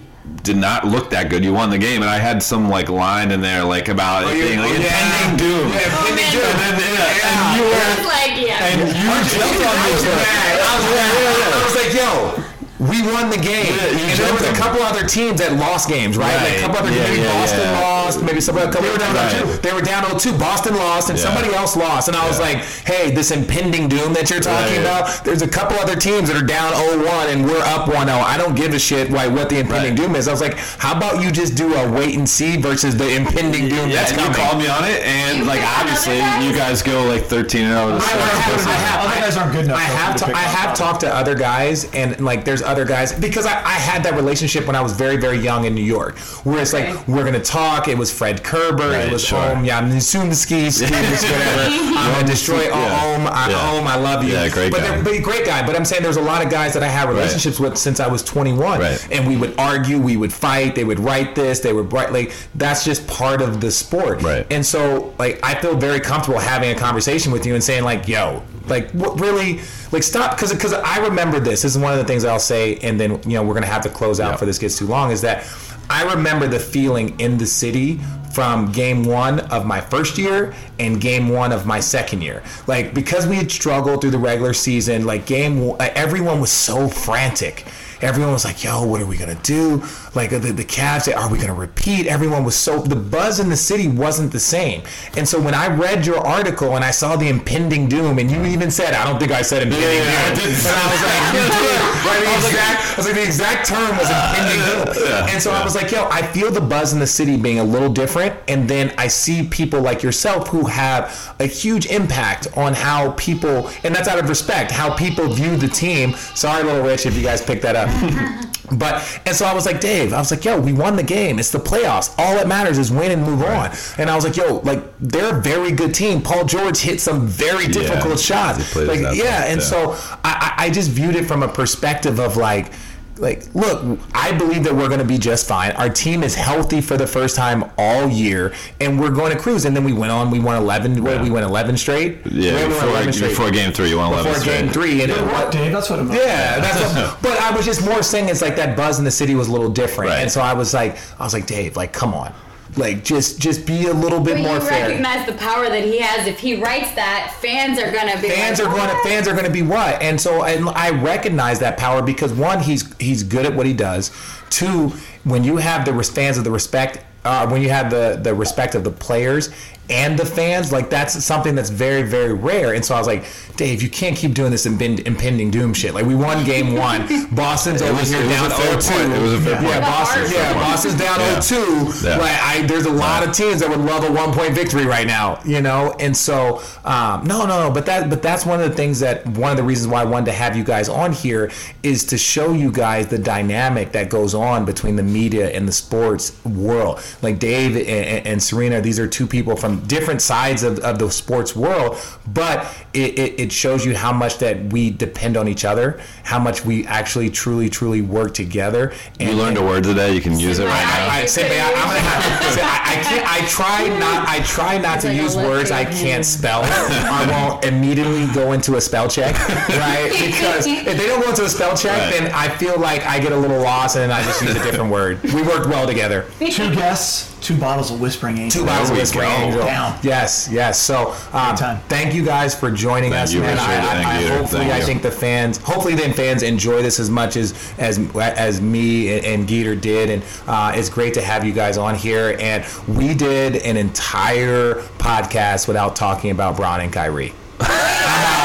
did 0.44 0.58
not 0.58 0.86
look 0.86 1.10
that 1.12 1.30
good. 1.30 1.44
You 1.44 1.54
won 1.54 1.70
the 1.70 1.78
game, 1.78 2.02
and 2.02 2.10
I 2.10 2.18
had 2.18 2.42
some 2.42 2.70
like 2.70 2.90
line 2.90 3.32
in 3.32 3.42
there 3.42 3.64
like 3.64 3.88
about 3.90 4.24
oh, 4.26 4.30
it 4.30 4.34
being 4.34 4.60
like 4.60 4.72
oh, 4.72 4.82
yeah. 4.82 4.88
impending 4.88 5.38
doom. 5.38 5.68
Yeah, 5.70 5.88
impending 5.88 6.04
oh, 6.04 6.16
man. 6.16 6.34
doom. 6.34 6.56
And 6.64 6.76
yeah, 6.80 7.12
Yeah. 7.14 7.28
and 7.30 7.40
you 7.56 7.64
were 7.64 8.08
like, 8.08 8.34
yeah. 8.40 8.68
and 8.68 8.80
you 8.88 9.10
jumped 9.36 9.62
on 9.64 9.76
I 9.76 9.84
me. 9.86 9.92
was 9.94 10.04
for 10.04 10.12
it. 10.12 10.24
mad. 10.24 10.56
I 10.60 10.72
was 10.74 10.86
mad. 10.96 11.52
I 11.54 11.60
was 11.64 11.76
like, 11.80 11.94
yo. 11.94 12.53
We 12.80 13.02
won 13.04 13.30
the 13.30 13.38
game, 13.38 13.70
Yeah, 13.70 13.86
you 13.94 14.02
and 14.10 14.20
there 14.20 14.34
was 14.34 14.42
a 14.50 14.54
couple 14.54 14.82
other 14.82 15.06
teams 15.08 15.40
that 15.40 15.54
lost 15.54 15.88
games, 15.88 16.18
right? 16.18 16.34
Like 16.42 16.58
a 16.58 16.62
couple 16.62 16.78
other 16.82 16.92
Yeah, 16.92 17.04
maybe 17.06 17.22
yeah, 17.22 17.32
Boston 17.40 17.60
yeah. 17.62 17.80
lost, 17.80 18.24
maybe 18.24 18.42
some 18.42 18.58
other 18.58 18.72
couple. 18.72 18.82
They 18.82 18.92
were 18.92 18.98
down 18.98 19.16
Right. 19.16 19.32
0 19.32 19.46
They 19.62 19.74
were 19.74 19.82
down 19.82 20.04
0-2. 20.06 20.34
Boston 20.40 20.76
lost, 20.76 21.10
and 21.10 21.18
Yeah. 21.20 21.24
somebody 21.26 21.54
else 21.54 21.76
lost, 21.78 22.08
and 22.08 22.18
I 22.18 22.28
was 22.28 22.40
like, 22.40 22.58
hey, 22.84 23.12
this 23.12 23.30
impending 23.30 23.88
doom 23.88 24.14
that 24.16 24.28
you're 24.32 24.40
talking 24.42 24.78
Right. 24.78 24.82
about. 24.82 25.24
There's 25.24 25.44
a 25.44 25.48
couple 25.48 25.78
other 25.80 25.96
teams 25.96 26.30
that 26.30 26.36
are 26.36 26.46
down 26.46 26.74
0-1, 26.74 27.30
and 27.30 27.46
we're 27.46 27.62
up 27.62 27.88
1-0. 27.88 28.24
I 28.26 28.38
don't 28.38 28.56
give 28.56 28.74
a 28.74 28.80
shit 28.80 29.12
like 29.12 29.30
what 29.32 29.50
the 29.50 29.60
impending 29.60 29.92
Right. 29.96 30.02
doom 30.08 30.16
is. 30.16 30.28
I 30.28 30.32
was 30.32 30.42
like, 30.42 30.58
how 30.80 30.94
about 30.98 31.22
you 31.22 31.32
just 31.32 31.54
do 31.54 31.76
a 31.76 31.88
wait 31.88 32.18
and 32.18 32.28
see 32.28 32.58
versus 32.58 32.98
the 32.98 33.08
impending 33.08 33.70
doom 33.70 33.90
Yeah, 33.92 33.98
that's 34.02 34.12
and 34.14 34.20
you 34.20 34.26
coming? 34.28 34.42
called 34.42 34.58
me 34.58 34.68
on 34.68 34.84
it, 34.84 35.04
and 35.06 35.38
You 35.38 35.44
like 35.46 35.62
obviously 35.80 36.18
guys? 36.18 36.44
you 36.44 36.52
guys 36.54 36.82
go 36.82 37.04
like 37.04 37.28
13 37.28 37.66
and 37.66 37.74
0. 37.74 37.94
I, 37.94 37.98
I 37.98 38.18
have, 38.18 38.68
I 38.68 38.72
have, 38.72 39.06
Other 39.06 39.22
guys 39.22 39.38
aren't 39.38 39.52
good 39.54 39.66
enough 39.66 39.78
I 39.78 39.84
have, 39.84 40.16
to 40.18 40.36
I 40.36 40.40
have 40.42 40.74
talked 40.76 41.02
to 41.02 41.16
other 41.16 41.36
guys, 41.36 41.86
and 41.94 42.20
like 42.20 42.44
there's 42.46 42.64
other 42.74 42.86
guys 42.86 43.14
because 43.14 43.46
I, 43.46 43.54
I 43.64 43.74
had 43.90 44.04
that 44.04 44.16
relationship 44.16 44.66
when 44.66 44.76
I 44.76 44.82
was 44.82 44.94
very, 44.94 45.18
very 45.18 45.38
young 45.38 45.66
in 45.66 45.76
New 45.76 45.84
York, 45.98 46.18
where 46.44 46.60
it's 46.62 46.74
like 46.74 47.08
we're 47.08 47.24
gonna 47.24 47.40
talk. 47.40 47.88
It 47.88 47.98
was 47.98 48.12
Fred 48.12 48.44
Kerber. 48.44 48.90
Right, 48.90 49.08
it 49.08 49.12
was 49.14 49.24
sure. 49.24 49.38
Ohm. 49.52 49.64
Yeah, 49.64 49.78
I'm 49.78 50.00
soon 50.02 50.30
to 50.30 50.36
ski, 50.36 50.72
ski, 50.72 50.86
whatever. 50.86 51.70
I'm 51.70 52.14
gonna 52.14 52.28
destroy 52.36 52.64
Yeah. 52.64 53.16
Ohm. 53.16 53.28
I, 53.28 53.50
Yeah. 53.52 53.72
Ohm. 53.80 53.88
I 53.88 53.96
love 53.96 54.24
you. 54.24 54.34
Yeah, 54.34 54.50
great 54.50 54.72
but 54.72 54.82
guy. 54.82 54.96
they're- 54.96 55.04
But 55.04 55.24
great 55.24 55.46
guy. 55.46 55.66
But 55.66 55.76
I'm 55.76 55.86
saying 55.86 56.02
there's 56.04 56.18
a 56.18 56.22
lot 56.22 56.44
of 56.44 56.50
guys 56.52 56.74
that 56.74 56.84
I 56.84 56.88
had 56.88 57.08
relationships 57.08 57.60
with 57.60 57.78
since 57.78 58.00
I 58.00 58.08
was 58.08 58.24
21, 58.24 58.80
Right. 58.80 59.08
and 59.12 59.28
we 59.28 59.38
would 59.38 59.54
argue, 59.60 60.00
we 60.00 60.18
would 60.18 60.34
fight. 60.34 60.76
They 60.76 60.84
would 60.84 61.00
write 61.00 61.36
this. 61.36 61.60
They 61.60 61.74
would 61.74 61.94
write 61.94 62.12
like 62.12 62.34
that's 62.56 62.84
just 62.84 63.06
part 63.08 63.42
of 63.42 63.62
the 63.62 63.70
sport. 63.72 64.22
Right. 64.24 64.46
And 64.52 64.66
so 64.66 65.14
like 65.20 65.40
I 65.44 65.54
feel 65.56 65.76
very 65.76 66.00
comfortable 66.00 66.40
having 66.40 66.72
a 66.72 66.76
conversation 66.76 67.32
with 67.32 67.46
you 67.46 67.54
and 67.54 67.64
saying 67.64 67.84
like, 67.84 68.08
yo, 68.08 68.42
like 68.68 68.92
what 68.92 69.20
really 69.20 69.60
like 69.92 70.04
stop 70.04 70.36
because 70.36 70.54
because 70.54 70.74
I 70.74 71.00
remember 71.00 71.40
this. 71.40 71.62
This 71.64 71.76
is 71.76 71.82
one 71.82 71.92
of 71.94 72.00
the 72.00 72.06
things 72.06 72.26
I'll 72.26 72.40
say, 72.40 72.78
and 72.78 73.00
then 73.00 73.12
you 73.24 73.34
know 73.36 73.44
we're 73.44 73.54
gonna 73.56 73.66
have 73.66 73.84
to 73.84 73.90
close 73.90 74.20
out 74.20 74.32
Yeah. 74.32 74.38
for 74.38 74.46
this 74.46 74.58
gets 74.60 74.78
too 74.78 74.88
long. 74.88 75.12
Is 75.12 75.22
that 75.22 75.46
I 75.90 76.04
remember 76.14 76.48
the 76.48 76.60
feeling 76.60 77.20
in 77.20 77.38
the 77.38 77.46
city 77.46 78.00
from 78.34 78.72
game 78.72 79.04
one 79.04 79.42
of 79.52 79.66
my 79.66 79.80
first 79.80 80.18
year 80.18 80.56
and 80.80 81.00
game 81.00 81.30
one 81.30 81.52
of 81.52 81.68
my 81.68 81.80
second 81.80 82.24
year. 82.24 82.42
Like 82.66 82.94
because 82.94 83.28
we 83.28 83.36
had 83.36 83.52
struggled 83.52 84.02
through 84.02 84.10
the 84.12 84.18
regular 84.18 84.54
season, 84.54 85.06
like 85.06 85.26
game 85.28 85.76
everyone 85.80 86.40
was 86.42 86.52
so 86.52 86.88
frantic. 86.88 87.66
Everyone 88.04 88.34
was 88.34 88.44
like, 88.44 88.64
"Yo, 88.64 88.86
what 88.86 89.02
are 89.02 89.06
we 89.06 89.16
gonna 89.18 89.40
do?" 89.44 89.82
Like 90.14 90.32
the, 90.32 90.40
the 90.40 90.66
Cavs, 90.66 91.08
are 91.16 91.30
we 91.30 91.38
gonna 91.38 91.54
repeat? 91.54 92.06
Everyone 92.06 92.44
was 92.44 92.56
so 92.56 92.80
the 92.80 92.96
buzz 92.96 93.40
in 93.40 93.50
the 93.50 93.56
city 93.56 93.88
wasn't 93.88 94.32
the 94.32 94.40
same. 94.40 94.84
And 95.16 95.28
so 95.28 95.40
when 95.40 95.54
I 95.54 95.68
read 95.74 96.06
your 96.06 96.20
article 96.20 96.76
and 96.76 96.84
I 96.84 96.92
saw 96.92 97.16
the 97.16 97.30
impending 97.30 97.88
doom, 97.88 98.20
and 98.20 98.30
you 98.30 98.44
even 98.46 98.70
said, 98.70 98.94
"I 98.94 99.06
don't 99.06 99.20
think 99.20 99.32
I 99.32 99.42
said 99.42 99.64
impending 99.64 99.90
Yeah, 99.90 100.04
yeah, 100.04 100.32
I 100.32 100.36
did. 100.36 100.46
and 100.68 100.76
I 100.76 100.92
was 100.92 101.02
like, 101.02 101.34
"You 101.34 101.46
did." 101.60 101.80
Right? 102.04 102.20
The 102.20 102.36
exact, 102.36 102.82
I 102.82 102.96
was 102.98 103.06
like, 103.06 103.16
the 103.16 103.24
exact 103.24 103.68
term 103.68 103.98
was 103.98 104.10
impending 104.10 104.60
doom. 104.66 105.08
Yeah, 105.08 105.32
and 105.32 105.42
so 105.42 105.52
I 105.52 105.64
was 105.64 105.74
like, 105.74 105.90
"Yo, 105.90 106.06
I 106.10 106.22
feel 106.22 106.52
the 106.52 106.62
buzz 106.62 106.92
in 106.92 107.00
the 107.00 107.08
city 107.08 107.38
being 107.38 107.60
a 107.60 107.64
little 107.64 107.90
different." 107.90 108.36
And 108.50 108.70
then 108.70 108.94
I 108.98 109.08
see 109.08 109.48
people 109.48 109.80
like 109.80 110.04
yourself 110.04 110.50
who 110.50 110.66
have 110.66 111.34
a 111.40 111.46
huge 111.46 111.86
impact 111.86 112.48
on 112.58 112.74
how 112.74 113.12
people, 113.14 113.70
and 113.84 113.96
that's 113.96 114.10
out 114.10 114.20
of 114.20 114.28
respect, 114.28 114.72
how 114.72 114.94
people 114.94 115.30
view 115.30 115.56
the 115.56 115.70
team. 115.70 116.14
Sorry, 116.36 116.64
little 116.64 116.84
Rich, 116.84 117.06
if 117.06 117.16
you 117.16 117.24
guys 117.24 117.42
picked 117.42 117.62
that 117.62 117.78
up. 117.78 117.93
But 118.72 119.22
and 119.26 119.36
so 119.36 119.46
I 119.46 119.54
was 119.54 119.66
like, 119.66 119.80
Dave, 119.80 120.14
I 120.14 120.20
was 120.20 120.32
like, 120.32 120.46
yo, 120.46 120.60
we 120.60 120.74
won 120.74 120.96
the 120.96 121.04
game. 121.04 121.40
It's 121.40 121.52
the 121.52 121.60
playoffs. 121.60 122.14
All 122.18 122.36
that 122.36 122.48
matters 122.48 122.78
is 122.78 122.92
win 122.92 123.12
and 123.12 123.22
move 123.22 123.44
on. 123.44 123.72
And 123.98 124.10
I 124.10 124.16
was 124.16 124.24
like, 124.24 124.38
yo, 124.38 124.60
like 124.60 124.82
they're 125.00 125.38
a 125.38 125.42
very 125.42 125.72
good 125.72 125.94
team. 125.94 126.22
Paul 126.22 126.46
George 126.46 126.80
hit 126.80 127.02
some 127.02 127.28
very 127.28 127.68
difficult 127.68 128.20
he 128.20 128.26
shots. 128.26 128.76
Like 128.76 129.02
yeah, 129.02 129.46
and 129.46 129.60
yeah. 129.60 129.68
so 129.68 129.96
I 130.24 130.54
I 130.58 130.70
just 130.70 130.92
viewed 130.92 131.16
it 131.16 131.26
from 131.26 131.44
a 131.44 131.48
perspective 131.48 132.20
of 132.20 132.38
like. 132.38 132.72
Like, 133.18 133.54
look, 133.54 134.00
I 134.16 134.32
believe 134.32 134.64
that 134.64 134.74
we're 134.74 134.88
going 134.88 135.00
to 135.00 135.06
be 135.06 135.20
just 135.20 135.48
fine. 135.48 135.72
Our 135.74 135.88
team 135.90 136.24
is 136.24 136.34
healthy 136.34 136.82
for 136.82 136.98
the 136.98 137.06
first 137.06 137.36
time 137.36 137.64
all 137.78 138.10
year, 138.10 138.54
and 138.82 139.00
we're 139.00 139.12
going 139.12 139.32
to 139.32 139.40
cruise. 139.40 139.66
And 139.66 139.76
then 139.76 139.84
we 139.84 139.94
went 139.94 140.12
on. 140.12 140.32
We 140.32 140.40
won 140.40 140.56
eleven. 140.56 141.04
What, 141.04 141.22
we 141.22 141.30
went 141.30 141.46
eleven 141.46 141.78
straight. 141.78 142.20
Yeah, 142.26 142.56
we 142.56 142.62
won 142.62 142.70
before, 142.70 142.90
11 142.90 143.14
straight. 143.14 143.30
before 143.30 143.52
game 143.52 143.72
three, 143.72 143.90
you 143.90 143.98
won 143.98 144.12
11 144.14 144.32
Before 144.34 144.46
game 144.46 144.70
three, 144.70 145.02
and 145.04 145.12
it, 145.12 145.16
Good 145.18 145.28
work, 145.32 145.52
Dave. 145.52 145.72
That's 145.72 145.90
what 145.90 146.00
I'm. 146.00 146.12
yeah, 146.12 146.60
that's 146.60 146.96
what, 146.96 147.18
but 147.22 147.40
I 147.40 147.56
was 147.56 147.66
just 147.66 147.86
more 147.86 148.02
saying 148.02 148.30
it's 148.30 148.42
like 148.42 148.56
that 148.56 148.76
buzz 148.76 148.98
in 148.98 149.06
the 149.06 149.12
city 149.12 149.36
was 149.36 149.48
a 149.48 149.52
little 149.52 149.70
different, 149.70 150.10
Right. 150.10 150.20
and 150.22 150.32
so 150.32 150.42
I 150.42 150.54
was 150.54 150.74
like, 150.74 150.98
I 151.20 151.24
was 151.24 151.34
like, 151.34 151.46
Dave, 151.46 151.76
like, 151.78 151.94
come 151.94 152.14
on, 152.16 152.34
like, 152.78 153.04
just 153.04 153.40
just 153.40 153.66
be 153.66 153.88
a 153.88 153.94
little 153.94 154.20
bit 154.20 154.36
But 154.36 154.44
more 154.44 154.56
you 154.56 154.62
fair. 154.62 154.88
recognize 154.88 155.26
the 155.26 155.34
power 155.34 155.70
that 155.70 155.84
he 155.84 156.00
has. 156.00 156.28
If 156.28 156.40
he 156.40 156.56
writes 156.62 156.94
that, 156.96 157.36
fans 157.42 157.80
are 157.80 157.92
gonna 157.92 158.20
be 158.22 158.30
Fans 158.30 158.60
like, 158.60 158.68
are 158.68 158.72
going 158.72 158.88
to 158.90 158.94
"What?" 158.96 159.04
fans 159.04 159.28
are 159.28 159.34
going 159.34 159.46
to 159.46 159.52
be 159.52 159.62
what, 159.62 160.02
and 160.02 160.20
so 160.20 160.44
and 160.44 160.70
I 160.70 160.90
recognize 160.92 161.60
that 161.60 161.78
power 161.78 162.02
because 162.02 162.34
one, 162.34 162.60
he's 162.62 162.94
he's 163.00 163.24
good 163.24 163.46
at 163.46 163.54
what 163.56 163.66
he 163.66 163.74
does. 163.74 164.12
Two, 164.50 164.94
when 165.24 165.44
you 165.44 165.58
have 165.58 165.86
the 165.86 166.04
fans 166.04 166.38
of 166.38 166.44
the 166.44 166.52
respect, 166.52 167.00
uh, 167.26 167.48
when 167.48 167.62
you 167.62 167.70
have 167.70 167.90
the 167.90 168.20
the 168.22 168.34
respect 168.34 168.76
of 168.76 168.84
the 168.84 168.92
players 168.92 169.50
and 169.90 170.18
the 170.18 170.26
fans, 170.26 170.72
like 170.72 170.90
that's 170.90 171.24
something 171.24 171.56
that's 171.56 171.70
very 171.70 172.04
very 172.04 172.34
rare. 172.34 172.74
And 172.74 172.84
so 172.84 172.96
I 172.96 172.98
was 173.00 173.08
like, 173.08 173.26
Dave, 173.56 173.84
you 173.84 173.90
can't 173.90 174.16
keep 174.18 174.34
doing 174.34 174.52
this 174.52 174.66
impend- 174.66 175.02
impending 175.02 175.52
doom 175.52 175.74
shit. 175.74 175.94
Like 175.94 176.06
we 176.06 176.16
won 176.16 176.44
game 176.46 176.74
one, 176.76 177.08
Boston's 177.36 177.82
over 177.82 177.94
was- 178.00 178.10
here 178.10 178.24
it 178.24 178.30
down 178.30 178.52
a 178.52 178.54
0-2. 178.56 179.16
It 179.16 179.22
was 179.22 179.34
a 179.34 179.42
fair 179.42 179.62
Yeah, 179.62 179.72
point. 179.72 179.82
Boston, 179.82 180.26
yeah. 180.32 180.54
Boston's 180.54 180.96
down 180.96 181.20
Yeah. 181.20 181.38
0-2. 181.38 182.04
Yeah. 182.04 182.18
Like 182.18 182.40
I, 182.42 182.66
there's 182.66 182.86
a 182.86 182.92
lot 182.92 183.28
of 183.28 183.34
teams 183.36 183.60
that 183.62 183.70
would 183.70 183.80
love 183.82 184.04
a 184.04 184.12
one 184.12 184.34
point 184.34 184.54
victory 184.54 184.86
right 184.86 185.06
now, 185.06 185.40
you 185.46 185.62
know. 185.62 185.96
And 186.00 186.16
so, 186.18 186.62
um, 186.84 187.26
no, 187.26 187.46
no, 187.46 187.68
no. 187.68 187.72
But 187.72 187.86
that, 187.86 188.10
but 188.10 188.22
that's 188.22 188.46
one 188.46 188.60
of 188.62 188.70
the 188.70 188.76
things 188.76 189.00
that 189.02 189.26
one 189.28 189.52
of 189.52 189.58
the 189.58 189.64
reasons 189.64 189.88
why 189.92 190.02
I 190.02 190.06
wanted 190.06 190.28
to 190.28 190.32
have 190.34 190.58
you 190.58 190.64
guys 190.64 190.90
on 190.90 191.12
here 191.14 191.52
is 191.84 192.04
to 192.06 192.18
show 192.18 192.54
you 192.54 192.72
guys 192.72 193.08
the 193.08 193.20
dynamic 193.20 193.92
that 193.92 194.10
goes 194.10 194.34
on 194.34 194.66
between 194.66 194.96
the 194.96 195.04
media 195.04 195.50
and 195.52 195.68
the 195.68 195.72
sports 195.72 196.44
world. 196.46 197.02
Like 197.22 197.40
Dave 197.40 197.76
and, 197.76 198.26
and 198.28 198.42
Sarina, 198.42 198.82
these 198.82 199.00
are 199.00 199.08
two 199.08 199.28
people 199.28 199.56
from 199.56 199.80
different 199.88 200.22
sides 200.22 200.64
of, 200.64 200.80
of 200.80 200.98
the 201.00 201.10
sports 201.12 201.56
world, 201.56 201.98
but 202.28 202.66
it, 202.94 203.18
it, 203.20 203.40
it 203.44 203.52
shows 203.52 203.86
you 203.86 203.94
how 203.94 204.14
much 204.14 204.38
that 204.38 204.72
we 204.72 204.90
depend 204.90 205.36
on 205.36 205.48
each 205.50 205.66
other, 205.66 206.00
how 206.24 206.40
much 206.40 206.64
we 206.66 206.86
actually 206.88 207.30
truly, 207.30 207.70
truly 207.70 208.02
work 208.02 208.34
together. 208.34 208.94
And, 209.20 209.30
You 209.30 209.36
learned 209.36 209.58
a 209.58 209.62
word 209.62 209.84
today. 209.84 210.14
You 210.16 210.22
can 210.22 210.40
use 210.40 210.60
it 210.60 210.66
right 210.66 210.84
now. 210.84 211.08
I, 211.14 211.22
I, 211.24 211.26
simply, 211.26 211.60
I, 211.60 211.68
I'm 211.68 211.74
gonna 211.74 212.00
have. 212.00 212.58
I, 212.60 213.00
I 213.00 213.04
can't. 213.04 213.26
I 213.44 213.48
try 213.48 213.88
not. 214.00 214.28
I 214.30 214.40
try 214.44 214.78
not 214.78 215.02
to 215.02 215.08
like 215.10 215.18
use 215.18 215.36
words 215.36 215.72
I 215.72 215.84
can't 215.84 216.26
spell. 216.26 216.62
I 216.66 217.28
won't 217.30 217.66
immediately 217.66 218.26
go 218.34 218.54
into 218.54 218.76
a 218.78 218.82
spell 218.82 219.08
check, 219.10 219.36
right? 219.70 220.12
Because 220.34 220.66
if 220.66 220.86
they 220.98 221.06
don't 221.08 221.22
go 221.22 221.30
into 221.30 221.44
a 221.44 221.50
spell 221.50 221.76
check, 221.76 222.00
Right. 222.00 222.12
then 222.24 222.32
I 222.34 222.48
feel 222.56 222.80
like 222.80 223.06
I 223.06 223.20
get 223.20 223.32
a 223.34 223.38
little 223.38 223.60
lost, 223.62 223.96
and 223.98 224.04
then 224.04 224.12
I 224.12 224.24
just 224.24 224.42
use 224.42 224.52
a 224.56 224.64
different 224.64 224.90
word. 224.92 225.22
We 225.24 225.42
worked 225.42 225.68
well 225.68 225.86
together. 225.86 226.26
Two 226.40 226.74
guests, 226.74 227.33
two 227.44 227.58
bottles 227.58 227.92
of 227.92 228.00
Whispering 228.00 228.38
Angel. 228.38 228.62
Two 228.62 228.66
bottles 228.66 228.90
of 228.90 228.98
Whispering 228.98 229.28
go. 229.28 229.36
Angel. 229.36 229.62
Down. 229.62 230.00
Yes, 230.02 230.50
yes. 230.52 230.80
So, 230.80 231.12
um, 231.34 231.56
thank 231.90 232.14
you 232.14 232.24
guys 232.26 232.58
for 232.58 232.72
joining 232.72 233.12
Thank 233.12 233.24
us, 233.24 233.34
you, 233.34 233.42
man. 233.42 233.60
I, 233.60 233.62
I, 233.62 233.82
Thank 233.82 234.08
I 234.08 234.20
you. 234.22 234.28
hopefully, 234.30 234.62
Thank 234.62 234.74
I 234.74 234.78
you. 234.80 234.86
think 234.86 235.02
the 235.02 235.12
fans, 235.12 235.58
hopefully, 235.58 235.96
then 235.96 236.14
fans 236.14 236.42
enjoy 236.44 236.82
this 236.82 237.00
as 237.00 237.10
much 237.10 237.36
as 237.36 237.54
as 237.78 238.00
as 238.16 238.62
me 238.62 239.14
and, 239.14 239.26
and 239.26 239.48
Geeter 239.48 239.80
did, 239.80 240.10
and 240.10 240.24
uh, 240.48 240.72
it's 240.74 240.90
great 240.90 241.14
to 241.16 241.22
have 241.22 241.44
you 241.44 241.54
guys 241.54 241.78
on 241.78 241.96
here. 241.96 242.36
And 242.40 242.66
we 242.88 243.14
did 243.14 243.58
an 243.58 243.78
entire 243.78 244.76
podcast 244.98 245.68
without 245.68 245.96
talking 245.96 246.32
about 246.32 246.56
Bron 246.56 246.82
and 246.82 246.92
Kyrie. 246.92 247.34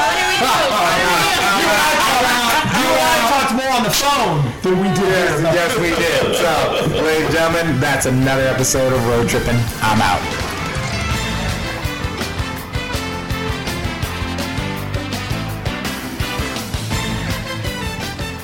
You 2.78 2.84
and 2.84 3.10
I 3.10 3.18
talked 3.28 3.54
more 3.58 3.67
on 3.78 3.84
the 3.84 3.90
phone 3.90 4.42
than 4.62 4.80
we 4.80 4.88
did. 4.88 4.98
Yes, 4.98 5.54
yes, 5.54 5.78
we 5.78 5.90
did. 5.90 6.34
So, 6.34 7.00
ladies 7.00 7.26
and 7.26 7.32
gentlemen, 7.32 7.80
that's 7.80 8.06
another 8.06 8.42
episode 8.42 8.92
of 8.92 9.06
Road 9.06 9.28
Trippin'. 9.28 9.54
I'm 9.80 10.02
out. 10.02 10.18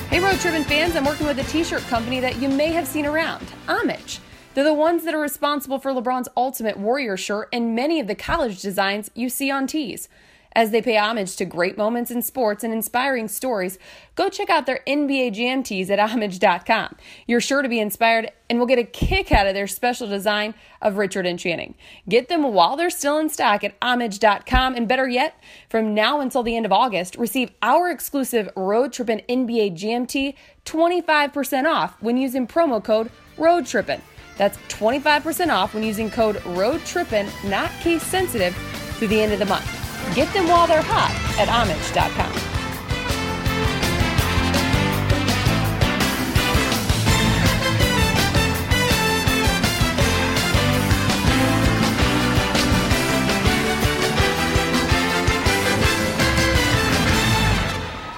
Hey, 0.09 0.21
Road 0.21 0.39
Trippin' 0.39 0.63
fans, 0.63 0.95
I'm 0.95 1.03
working 1.03 1.27
with 1.27 1.37
a 1.39 1.43
t 1.43 1.65
shirt 1.65 1.81
company 1.83 2.21
that 2.21 2.37
you 2.37 2.47
may 2.47 2.67
have 2.67 2.87
seen 2.87 3.05
around 3.05 3.45
Homage. 3.67 4.21
They're 4.53 4.63
the 4.63 4.73
ones 4.73 5.03
that 5.03 5.13
are 5.13 5.19
responsible 5.19 5.79
for 5.79 5.91
LeBron's 5.91 6.29
Ultimate 6.37 6.77
Warrior 6.77 7.17
shirt 7.17 7.49
and 7.51 7.75
many 7.75 7.99
of 7.99 8.07
the 8.07 8.15
college 8.15 8.61
designs 8.61 9.11
you 9.13 9.27
see 9.27 9.51
on 9.51 9.67
tees. 9.67 10.07
As 10.55 10.71
they 10.71 10.81
pay 10.81 10.95
homage 10.95 11.35
to 11.35 11.43
great 11.43 11.77
moments 11.77 12.09
in 12.09 12.21
sports 12.21 12.63
and 12.63 12.73
inspiring 12.73 13.27
stories, 13.27 13.77
go 14.15 14.29
check 14.29 14.49
out 14.49 14.65
their 14.65 14.79
NBA 14.87 15.65
tees 15.65 15.89
at 15.89 15.99
homage.com. 15.99 16.95
You're 17.27 17.41
sure 17.41 17.61
to 17.61 17.67
be 17.67 17.81
inspired 17.81 18.31
and 18.49 18.57
will 18.57 18.65
get 18.65 18.79
a 18.79 18.85
kick 18.85 19.33
out 19.33 19.47
of 19.47 19.53
their 19.53 19.67
special 19.67 20.07
design 20.07 20.53
of 20.81 20.95
Richard 20.95 21.25
and 21.25 21.37
Channing. 21.37 21.75
Get 22.07 22.29
them 22.29 22.43
while 22.53 22.77
they're 22.77 22.89
still 22.89 23.17
in 23.17 23.29
stock 23.29 23.65
at 23.65 23.75
homage.com. 23.81 24.75
And 24.75 24.87
better 24.87 25.09
yet, 25.09 25.37
from 25.67 25.93
now 25.93 26.21
until 26.21 26.41
the 26.41 26.55
end 26.55 26.65
of 26.65 26.71
August, 26.71 27.17
receive 27.17 27.51
our 27.61 27.89
exclusive 27.89 28.49
Road 28.55 28.93
Trippin' 28.93 29.23
NBA 29.27 30.07
tee 30.07 30.35
25% 30.63 31.65
off 31.65 32.01
when 32.01 32.15
using 32.15 32.47
promo 32.47 32.81
code 32.81 33.11
Road 33.37 33.65
Trippin'. 33.65 34.01
That's 34.37 34.57
25% 34.69 35.49
off 35.49 35.73
when 35.73 35.83
using 35.83 36.09
code 36.09 36.43
Road 36.45 36.79
Trippin', 36.85 37.27
not 37.43 37.71
case 37.81 38.03
sensitive, 38.03 38.55
through 38.95 39.09
the 39.09 39.21
end 39.21 39.33
of 39.33 39.39
the 39.39 39.45
month. 39.45 39.84
Get 40.13 40.31
them 40.33 40.47
while 40.47 40.67
they're 40.67 40.83
hot 40.83 41.11
at 41.39 41.49
homage.com. 41.49 42.54